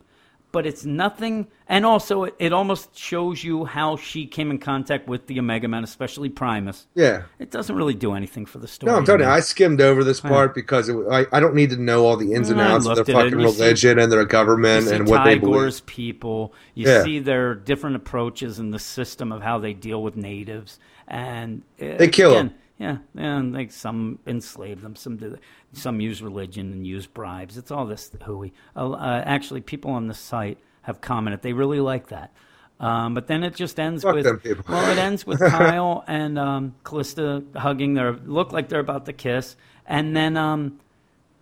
[0.53, 1.47] but it's nothing.
[1.69, 5.69] And also, it, it almost shows you how she came in contact with the Omega
[5.69, 6.87] Men, especially Primus.
[6.95, 7.23] yeah.
[7.39, 8.91] It doesn't really do anything for the story.
[8.93, 9.27] No, I'm telling you.
[9.27, 12.33] I skimmed over this part because it, I, I don't need to know all the
[12.33, 15.25] ins and I outs of their fucking and see- religion and their government and what
[15.25, 15.85] they believe.
[15.87, 16.55] People.
[16.75, 17.03] You Yeah.
[17.05, 22.09] see their different approaches in the system of how they deal with natives, and They
[22.09, 22.55] kill again, 'em.
[22.79, 25.37] Yeah, and like some enslave them, some do,
[25.73, 27.57] some use religion and use bribes.
[27.59, 28.53] It's all this hooey.
[28.77, 32.33] Uh, uh, actually, people on the site have commented they really like that.
[32.81, 36.77] Um, but then it just ends Fuck with well, it ends with Kyle and um,
[36.85, 37.95] Kalista hugging.
[37.95, 40.79] They look like they're about to kiss, and then um,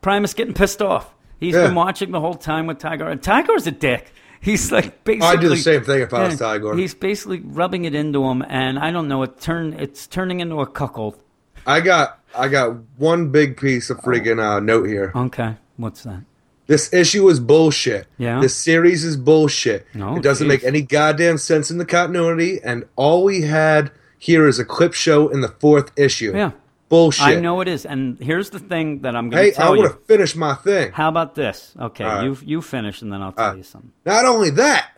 [0.01, 1.13] Primus getting pissed off.
[1.39, 1.67] He's Yeah.
[1.67, 4.11] been watching the whole time with Tigorr, and Tigorr's a dick.
[4.41, 5.29] He's like basically.
[5.29, 6.79] I'd do the same thing if I was Tigorr.
[6.79, 9.23] He's basically rubbing it into him, and I don't know.
[9.23, 11.19] It turn it's turning into a cuckold.
[11.67, 15.13] I got I got one big piece of friggin' uh, note here.
[15.15, 16.23] Okay, what's that?
[16.67, 18.07] This issue is bullshit.
[18.19, 18.41] Yeah?
[18.41, 19.87] This series is bullshit.
[19.95, 20.49] No, it doesn't jeez.
[20.49, 24.93] make any goddamn sense in the continuity, and all we had here is a clip
[24.93, 26.33] show in the fourth issue.
[26.35, 26.53] Yeah.
[26.89, 27.27] Bullshit.
[27.27, 29.77] I know it is, and here's the thing that I'm going to Hey, I tell
[29.77, 29.89] want you.
[29.89, 30.93] to finish my thing.
[30.93, 31.75] How about this?
[31.81, 32.25] Okay, right.
[32.25, 33.91] you you finish, and then I'll tell you something.
[34.05, 34.96] Not only that,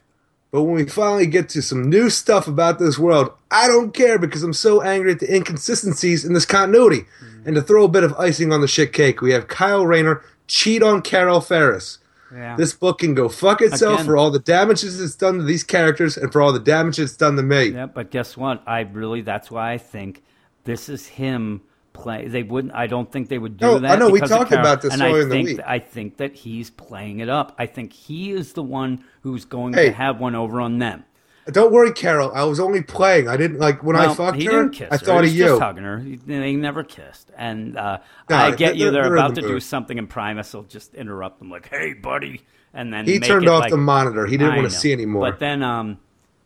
[0.50, 4.18] but when we finally get to some new stuff about this world, I don't care
[4.18, 7.04] because I'm so angry at the inconsistencies in this continuity.
[7.22, 7.46] Mm.
[7.46, 10.22] And to throw a bit of icing on the shit cake, we have Kyle Rayner
[10.46, 11.98] cheat on Carol Ferris.
[12.32, 12.56] Yeah.
[12.56, 14.06] This book can go fuck itself Again.
[14.06, 17.16] for all the damages it's done to these characters and for all the damage it's
[17.16, 17.68] done to me.
[17.68, 18.62] Yeah, but guess what?
[18.66, 20.22] I really that's why I think
[20.64, 21.62] this is him
[21.98, 22.28] play.
[22.28, 22.74] They wouldn't.
[22.74, 23.90] I don't think they would do No, that.
[23.90, 25.60] I know, we talked about this and I in the think week.
[25.66, 27.54] I think that he's playing it up.
[27.58, 29.86] I think he is the one who's going Hey.
[29.86, 31.04] to have one over on them.
[31.50, 32.30] Don't worry, Carol.
[32.34, 33.26] I was only playing.
[33.26, 34.50] I didn't like when I Well, fucked he her.
[34.50, 34.98] didn't kiss I her.
[34.98, 35.58] thought he of you.
[35.58, 35.98] hugging her.
[35.98, 37.30] He- They never kissed.
[37.38, 38.84] And uh, No, I get you.
[38.84, 41.68] they're- They're, they're about the to do something, and Primus will just interrupt them, like,
[41.70, 42.42] "Hey, buddy,"
[42.74, 44.26] and then He turned off like- the monitor.
[44.26, 44.78] He didn't I want to know.
[44.78, 45.22] see anymore.
[45.30, 45.98] But then, um,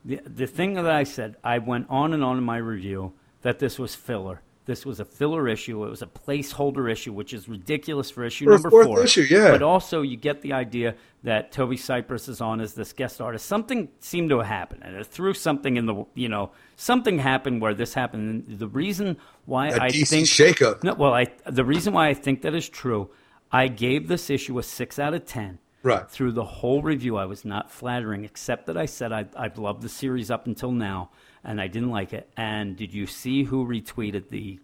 [0.04, 3.58] the the thing that I said, I went on and on in my review that
[3.58, 4.40] this was filler.
[4.72, 5.84] This was a filler issue.
[5.84, 9.04] It was a placeholder issue, which is ridiculous for issue For number four.
[9.04, 9.50] issue, yeah.
[9.50, 10.94] But also, you get the idea
[11.24, 13.44] that Toby Cypress is on as this guest artist.
[13.44, 17.74] Something seemed to happen, and it threw something in the you know something happened where
[17.74, 18.46] this happened.
[18.48, 20.82] And the reason why I DC think shakeup.
[20.82, 23.10] no, well, I the reason why I think that is true,
[23.52, 25.58] I gave this issue a six out of ten.
[25.82, 26.08] Right.
[26.08, 29.82] Through the whole review, I was not flattering, except that I said I, I've loved
[29.82, 31.10] the series up until now,
[31.44, 32.28] and I didn't like it.
[32.36, 34.60] And did you see who retweeted the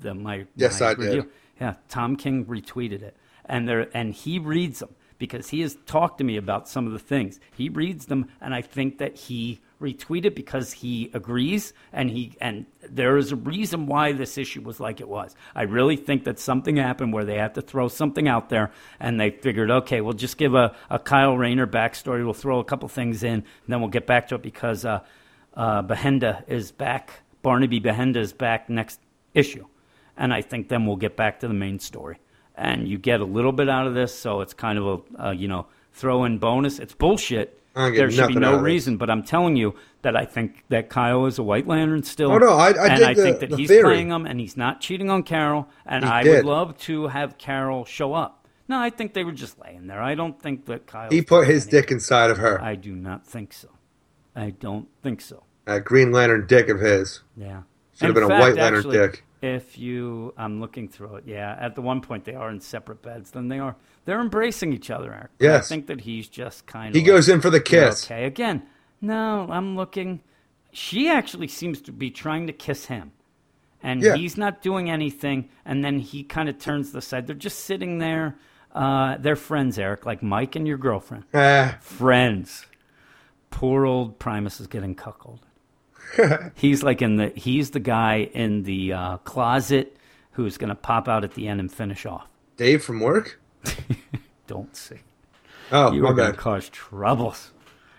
[0.00, 1.26] the my Yes, my I did.
[1.60, 6.18] Yeah, Tom King retweeted it, and there and he reads them because he has talked
[6.18, 7.40] to me about some of the things.
[7.54, 12.66] He reads them, and I think that he retweeted because he agrees, and he and
[12.88, 15.34] there is a reason why this issue was like it was.
[15.54, 19.20] I really think that something happened where they had to throw something out there, and
[19.20, 22.24] they figured, okay, we'll just give a, a Kyle Rayner backstory.
[22.24, 25.00] We'll throw a couple things in, and then we'll get back to it because uh,
[25.58, 27.20] uh, Behenda is back.
[27.42, 29.00] Barnaby Behenda is back next
[29.34, 29.66] issue
[30.16, 32.18] and I think then we'll get back to the main story.
[32.56, 35.46] And you get a little bit out of this, so it's kind of a, you
[35.46, 36.78] know throw in bonus.
[36.80, 37.60] It's bullshit.
[37.76, 40.64] I don't get There should be no reason, but I'm telling you that I think
[40.68, 42.32] that Kyle is a White Lantern still.
[42.32, 43.82] Oh, no, I- I and I the- think that the he's theory.
[43.84, 45.68] playing him, and he's not cheating on Carol.
[45.86, 46.44] And He I did.
[46.44, 48.48] would love to have Carol show up.
[48.66, 50.02] No, I think they were just laying there.
[50.02, 51.10] I don't think that Kyle.
[51.10, 52.60] He put his dick inside of her.
[52.60, 53.68] I do not think so.
[54.34, 55.44] I don't think so.
[55.68, 57.20] That Green Lantern dick of his.
[57.36, 57.62] Yeah.
[57.94, 59.24] Should have been a White Lantern actually, dick.
[59.42, 61.24] If you, I'm looking through it.
[61.26, 63.30] Yeah, at the one point they are in separate beds.
[63.32, 63.76] Then they are.
[64.06, 65.30] They're embracing each other, Eric.
[65.38, 65.66] Yes.
[65.66, 66.94] I think that he's just kind of.
[66.94, 68.06] He goes in for the kiss.
[68.06, 68.24] Okay.
[68.24, 68.62] Again,
[69.02, 70.22] no, I'm looking.
[70.72, 73.12] She actually seems to be trying to kiss him,
[73.82, 74.16] and Yeah.
[74.16, 75.50] he's not doing anything.
[75.66, 77.26] And then he kind of turns the side.
[77.26, 78.36] They're just sitting there.
[78.72, 81.24] Uh, they're friends, Eric, like Mike and your girlfriend.
[81.34, 82.64] Ah, Friends.
[83.50, 85.40] Poor old Primus is getting cuckolded.
[86.54, 89.96] he's like in the he's the guy in the uh, closet
[90.32, 92.28] who's going to pop out at the end and finish off.
[92.56, 93.40] Dave from work?
[94.46, 94.96] Don't see.
[95.70, 97.52] Oh, You are going to cause troubles.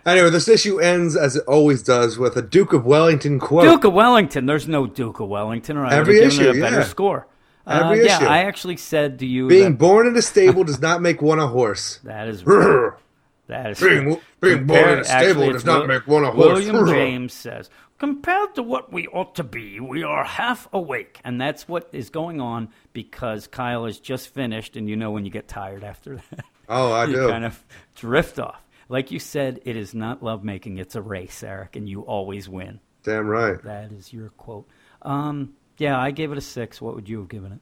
[0.06, 3.64] Anyway, this issue ends as it always does with a Duke of Wellington quote.
[3.66, 4.46] Duke of Wellington.
[4.46, 6.78] There's no Duke of Wellington, or I would have Every given issue, it a better
[6.78, 6.84] yeah.
[6.84, 7.28] score.
[7.68, 8.26] Every uh, yeah, issue.
[8.26, 11.40] I actually said to you Being that, born in a stable does not make one
[11.40, 12.00] a horse.
[12.04, 12.92] that is Being,
[13.48, 13.80] that is
[14.42, 16.66] being born in a stable does not make one a horse.
[16.66, 21.20] William James says, compared to what we ought to be, we are half awake.
[21.24, 25.26] And that's what is going on because Kyle has just finished, and you know when
[25.26, 26.46] you get tired after that.
[26.68, 27.30] Oh, I you do.
[27.30, 27.64] kind of
[27.96, 28.66] drift off.
[28.88, 32.80] Like you said, it is not lovemaking, it's a race, Eric, and you always win.
[33.04, 33.62] Damn right.
[33.64, 34.68] That is your quote.
[35.04, 36.82] Um, yeah, I gave it a six.
[36.82, 37.60] What would you have given it?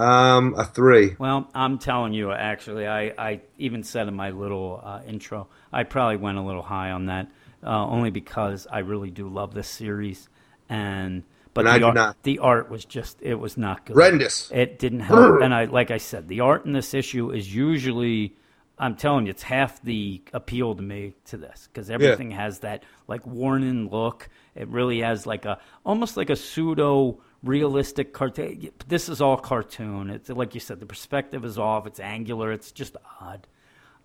[0.00, 1.16] Um, a three.
[1.18, 5.82] Well, I'm telling you, actually, I, I even said in my little uh, intro, I
[5.82, 7.28] probably went a little high on that,
[7.64, 10.28] uh, only because I really do love this series,
[10.68, 11.22] and
[11.54, 12.22] but And I the art, not.
[12.22, 13.94] the art was just it was not good.
[13.94, 14.50] Horrendous.
[14.52, 18.36] It didn't help, and I like I said, the art in this issue is usually.
[18.82, 22.82] I'm telling you, it's half the appeal to me to this because everything has that
[23.08, 24.30] like warning look.
[24.54, 28.70] It really has like a almost like a pseudo realistic cartoon.
[28.88, 30.08] This is all cartoon.
[30.08, 31.86] It's like you said, the perspective is off.
[31.86, 32.52] It's angular.
[32.52, 33.46] It's just odd,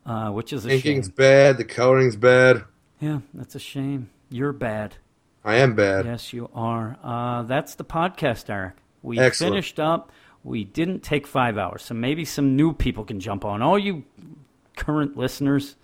[0.06, 1.14] uh, which is a Inking's shame.
[1.16, 1.58] bad.
[1.58, 2.66] The coloring's bad.
[3.06, 4.09] Yeah, that's a shame.
[4.30, 4.95] You're bad.
[5.43, 6.06] I am bad.
[6.06, 6.98] Yes, you are.
[7.03, 8.74] Uh, that's the podcast, Eric.
[9.03, 9.53] We Excellent.
[9.53, 10.11] finished up.
[10.43, 13.61] We didn't take five hours, so maybe some new people can jump on.
[13.61, 14.03] All you
[14.75, 15.75] current listeners,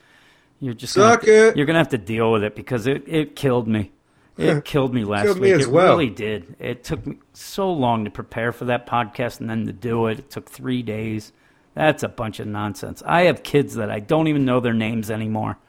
[0.60, 1.58] you're just gonna Suck to- it.
[1.58, 3.92] You're gonna have to deal with it because it, it killed me.
[4.38, 5.60] It killed me last Killed me week.
[5.62, 5.90] as it well.
[5.98, 6.56] really did.
[6.58, 10.18] It took me so long to prepare for that podcast and then to do it.
[10.20, 11.32] It took three days.
[11.76, 13.04] That's a bunch of nonsense.
[13.06, 15.60] I have kids that I don't even know their names anymore.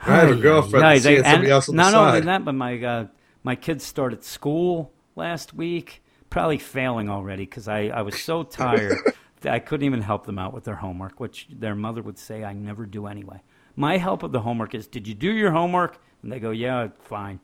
[0.00, 2.44] I have a girlfriend Yeah, that's they- seeing somebody else on the not only that,
[2.44, 3.06] but my uh,
[3.42, 8.96] my kids started school last week, probably failing already because I, I was so tired
[9.40, 12.44] that I couldn't even help them out with their homework, which their mother would say
[12.44, 13.42] I never do anyway.
[13.76, 15.98] My help with the homework is, did you do your homework?
[16.22, 17.38] And they go, yeah, fine.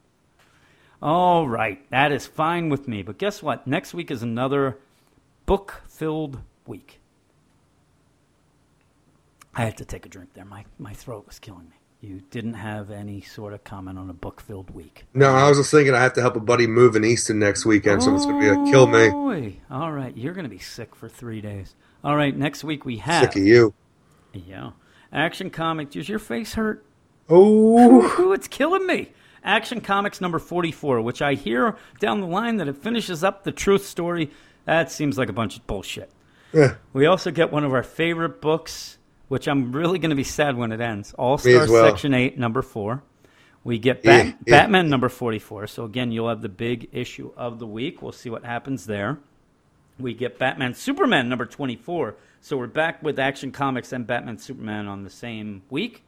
[1.00, 3.02] All right, that is fine with me.
[3.02, 3.66] But guess what?
[3.66, 4.78] Next week is another
[5.46, 7.00] book-filled week.
[9.54, 10.44] I had to take a drink there.
[10.44, 11.76] My my throat was killing me.
[12.04, 15.04] You didn't have any sort of comment on a book-filled week.
[15.14, 17.64] No, I was just thinking I have to help a buddy move in Easton next
[17.64, 19.60] weekend, so it's going to be a kill me.
[19.70, 21.74] All right, you're going to be sick for three days.
[22.04, 23.22] All right, next week we have.
[23.22, 23.72] Sick of you.
[24.34, 24.72] Yeah.
[25.14, 25.94] Action Comics.
[25.94, 26.84] Does your face hurt?
[27.30, 29.12] Oh, it's killing me.
[29.42, 33.52] Action Comics number 44, which I hear down the line that it finishes up the
[33.52, 34.30] truth story.
[34.66, 36.10] That seems like a bunch of bullshit.
[36.52, 36.74] Yeah.
[36.92, 38.98] We also get one of our favorite books,
[39.34, 41.12] which I'm really going to be sad when it ends.
[41.14, 41.88] All Star well.
[41.90, 43.02] Section 8, number 4.
[43.64, 44.60] We get Bat- Yeah, yeah.
[44.62, 45.66] Batman number 44.
[45.66, 48.00] So, again, you'll have the big issue of the week.
[48.00, 49.18] We'll see what happens there.
[49.98, 52.14] We get Batman Superman number 24.
[52.42, 56.04] So, we're back with Action Comics and Batman Superman on the same week.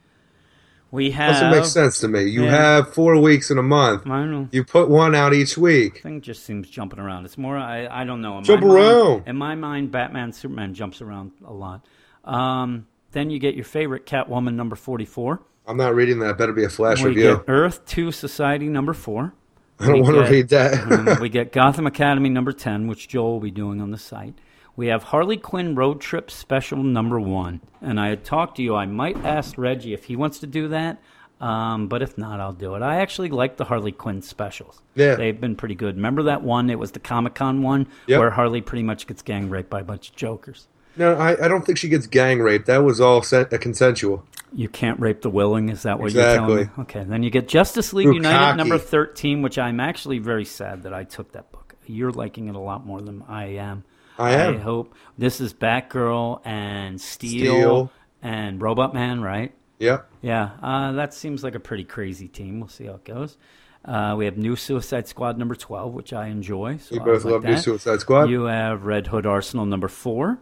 [0.92, 1.32] We have.
[1.32, 2.26] doesn't make sense to me.
[2.26, 2.50] You Yeah.
[2.52, 4.06] have four weeks in a month.
[4.08, 4.48] I know.
[4.52, 6.00] You put one out each week.
[6.00, 7.24] thing just seems jumping around.
[7.24, 8.38] It's more I, I don't know.
[8.38, 11.84] In Jump my mind- in my mind, Batman, Superman jumps around a lot.
[12.24, 15.40] Um, then you get your favorite Catwoman number forty four.
[15.66, 16.38] I'm not reading that.
[16.38, 17.36] Better be a flash We review.
[17.38, 19.34] get Earth Two Society number four.
[19.80, 20.90] I don't we want to read that.
[20.90, 24.34] Um, we get Gotham Academy number 10, which Joel will be doing on the site.
[24.74, 27.60] We have Harley Quinn Road Trip Special number one.
[27.82, 30.68] And I had talked to you, I might ask Reggie if he wants to do
[30.68, 31.02] that.
[31.42, 32.82] Um, but if not, I'll do it.
[32.82, 34.80] I actually like the Harley Quinn specials.
[34.94, 35.16] Yeah.
[35.16, 35.96] They've been pretty good.
[35.96, 36.70] Remember that one?
[36.70, 38.18] It was the Comic Con one Yep.
[38.20, 40.68] where Harley pretty much gets gang raped by a bunch of jokers.
[40.96, 42.66] No, I, I don't think she gets gang raped.
[42.66, 44.24] That was all sen- uh, consensual.
[44.52, 46.68] You can't rape the willing, is that what you're telling me?
[46.80, 48.56] Okay, then you get Justice League United cocky.
[48.56, 51.74] number 13, which I'm actually very sad that I took that book.
[51.86, 53.84] You're liking it a lot more than I am.
[54.18, 54.54] I am.
[54.54, 57.92] I hope this is Batgirl and Steel, Steel.
[58.22, 59.52] and Robot Man, right?
[59.78, 60.08] Yep.
[60.22, 62.60] Yeah, uh, that seems like a pretty crazy team.
[62.60, 63.36] We'll see how it goes.
[63.84, 66.78] Uh, we have new Suicide Squad number 12, which I enjoy.
[66.78, 67.56] So We both like love New.
[67.58, 68.30] Suicide Squad.
[68.30, 70.38] You have Red Hood Arsenal number 4.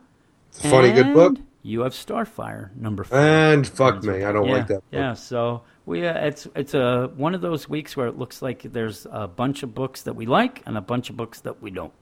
[0.55, 1.37] It's a funny, good book.
[1.63, 3.19] You have Starfire number 4.
[3.19, 4.85] And fuck me, I don't yeah, like that book.
[4.93, 8.63] Yeah, so we uh, it's it's a one of those weeks where it looks like
[8.63, 11.71] there's a bunch of books that we like and a bunch of books that we
[11.71, 11.93] don't.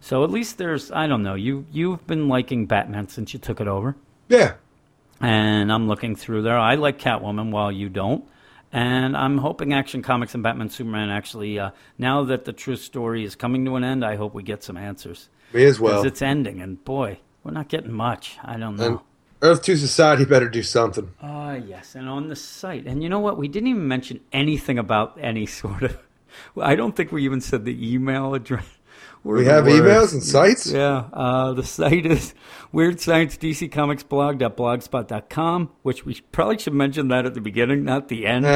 [0.00, 3.60] So at least there's I don't know you you've been liking Batman since you took
[3.60, 3.96] it over,
[4.28, 4.54] Yeah.
[5.20, 6.58] and I'm looking through there.
[6.58, 8.24] I like Catwoman while you don't,
[8.72, 13.24] and I'm hoping Action Comics and Batman Superman actually uh, now that the true story
[13.24, 16.06] is coming to an end, I hope we get some answers Me as because well.
[16.06, 18.38] it's ending, and boy, we're not getting much.
[18.44, 18.86] I don't know.
[18.86, 18.98] And
[19.42, 21.10] Earth 2 Society better do something.
[21.20, 22.86] Ah, yes, and on the site.
[22.86, 23.36] And you know what?
[23.38, 25.98] We didn't even mention anything about any sort of.
[26.60, 28.64] I don't think we even said the email address.
[29.24, 29.82] We're We have worst.
[29.82, 30.66] emails and sites?
[30.72, 32.34] Yeah, uh, the site is
[32.72, 38.08] Weird Science DC Comics blog.blogspot.com, which we probably should mention that at the beginning, not
[38.08, 38.44] the end.
[38.46, 38.48] Ah,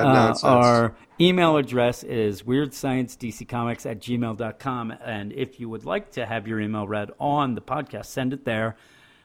[0.00, 0.44] Uh, nonsense.
[0.44, 4.90] our email address is weirdsciencedccomics at gmail.com.
[5.04, 8.44] And if you would like to have your email read on the podcast, send it
[8.44, 8.76] there.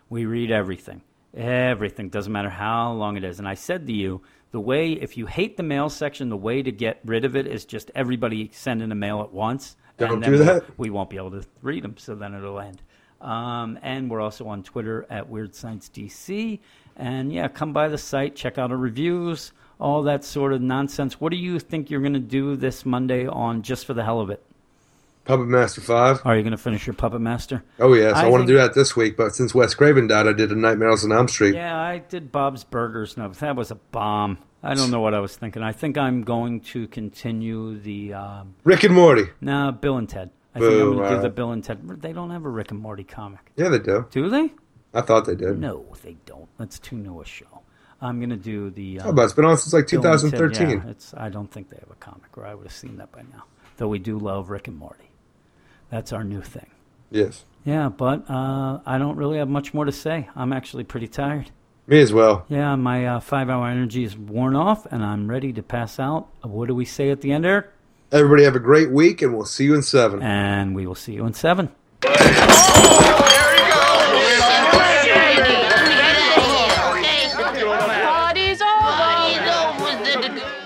[0.09, 1.01] We read everything.
[1.35, 2.09] Everything.
[2.09, 3.39] Doesn't matter how long it is.
[3.39, 6.63] And I said to you, the way, if you hate the mail section, the way
[6.63, 9.75] to get rid of it is just everybody send in a mail at once.
[9.97, 10.63] Don't and then do that.
[10.77, 12.81] We won't be able to read them, so then it'll end.
[13.21, 16.59] Um, and we're also on Twitter at Weird Science DC.
[16.95, 21.19] And yeah, come by the site, check out our reviews, all that sort of nonsense.
[21.21, 24.19] What do you think you're going to do this Monday on Just for the Hell
[24.19, 24.43] of It?
[25.25, 26.21] Puppet Master 5.
[26.25, 27.63] Are you going to finish your Puppet Master?
[27.79, 28.15] Oh, yes.
[28.15, 30.51] I, I want to do that this week, but since Wes Craven died, I did
[30.51, 31.53] a Nightmares on Elm Street.
[31.55, 33.15] Yeah, I did Bob's Burgers.
[33.15, 34.39] No, that was a bomb.
[34.63, 35.61] I don't know what I was thinking.
[35.61, 39.25] I think I'm going to continue the um, Rick and Morty.
[39.39, 40.31] no Bill and Ted.
[40.55, 41.87] I think I'm going to do the Bill and Ted.
[42.01, 44.07] They don't have a Rick and Morty comic, Yeah, they do.
[44.11, 44.51] do they?
[44.93, 45.59] I thought they did.
[45.59, 46.49] No, they don't.
[46.57, 47.45] That's too new a show.
[48.01, 49.01] I'm going to do the.
[49.01, 50.31] Oh, but it's been on since like Bill and Ted.
[50.31, 50.69] 2013.
[50.69, 51.13] Yeah, it's.
[51.15, 53.43] I don't think they have a comic, or I would have seen that by now.
[53.77, 55.09] Though we do love Rick and Morty.
[55.89, 56.67] That's our new thing.
[57.11, 57.45] Yes.
[57.65, 60.29] Yeah, but uh, I don't really have much more to say.
[60.35, 61.51] I'm actually pretty tired.
[61.87, 62.45] Me as well.
[62.49, 66.27] Yeah, my uh, five-hour energy is worn off, and I'm ready to pass out.
[66.43, 67.67] What do we say at the end, Eric?
[68.11, 70.21] Everybody have a great week, and we'll see you in seven.
[70.21, 71.69] And we will see you in seven.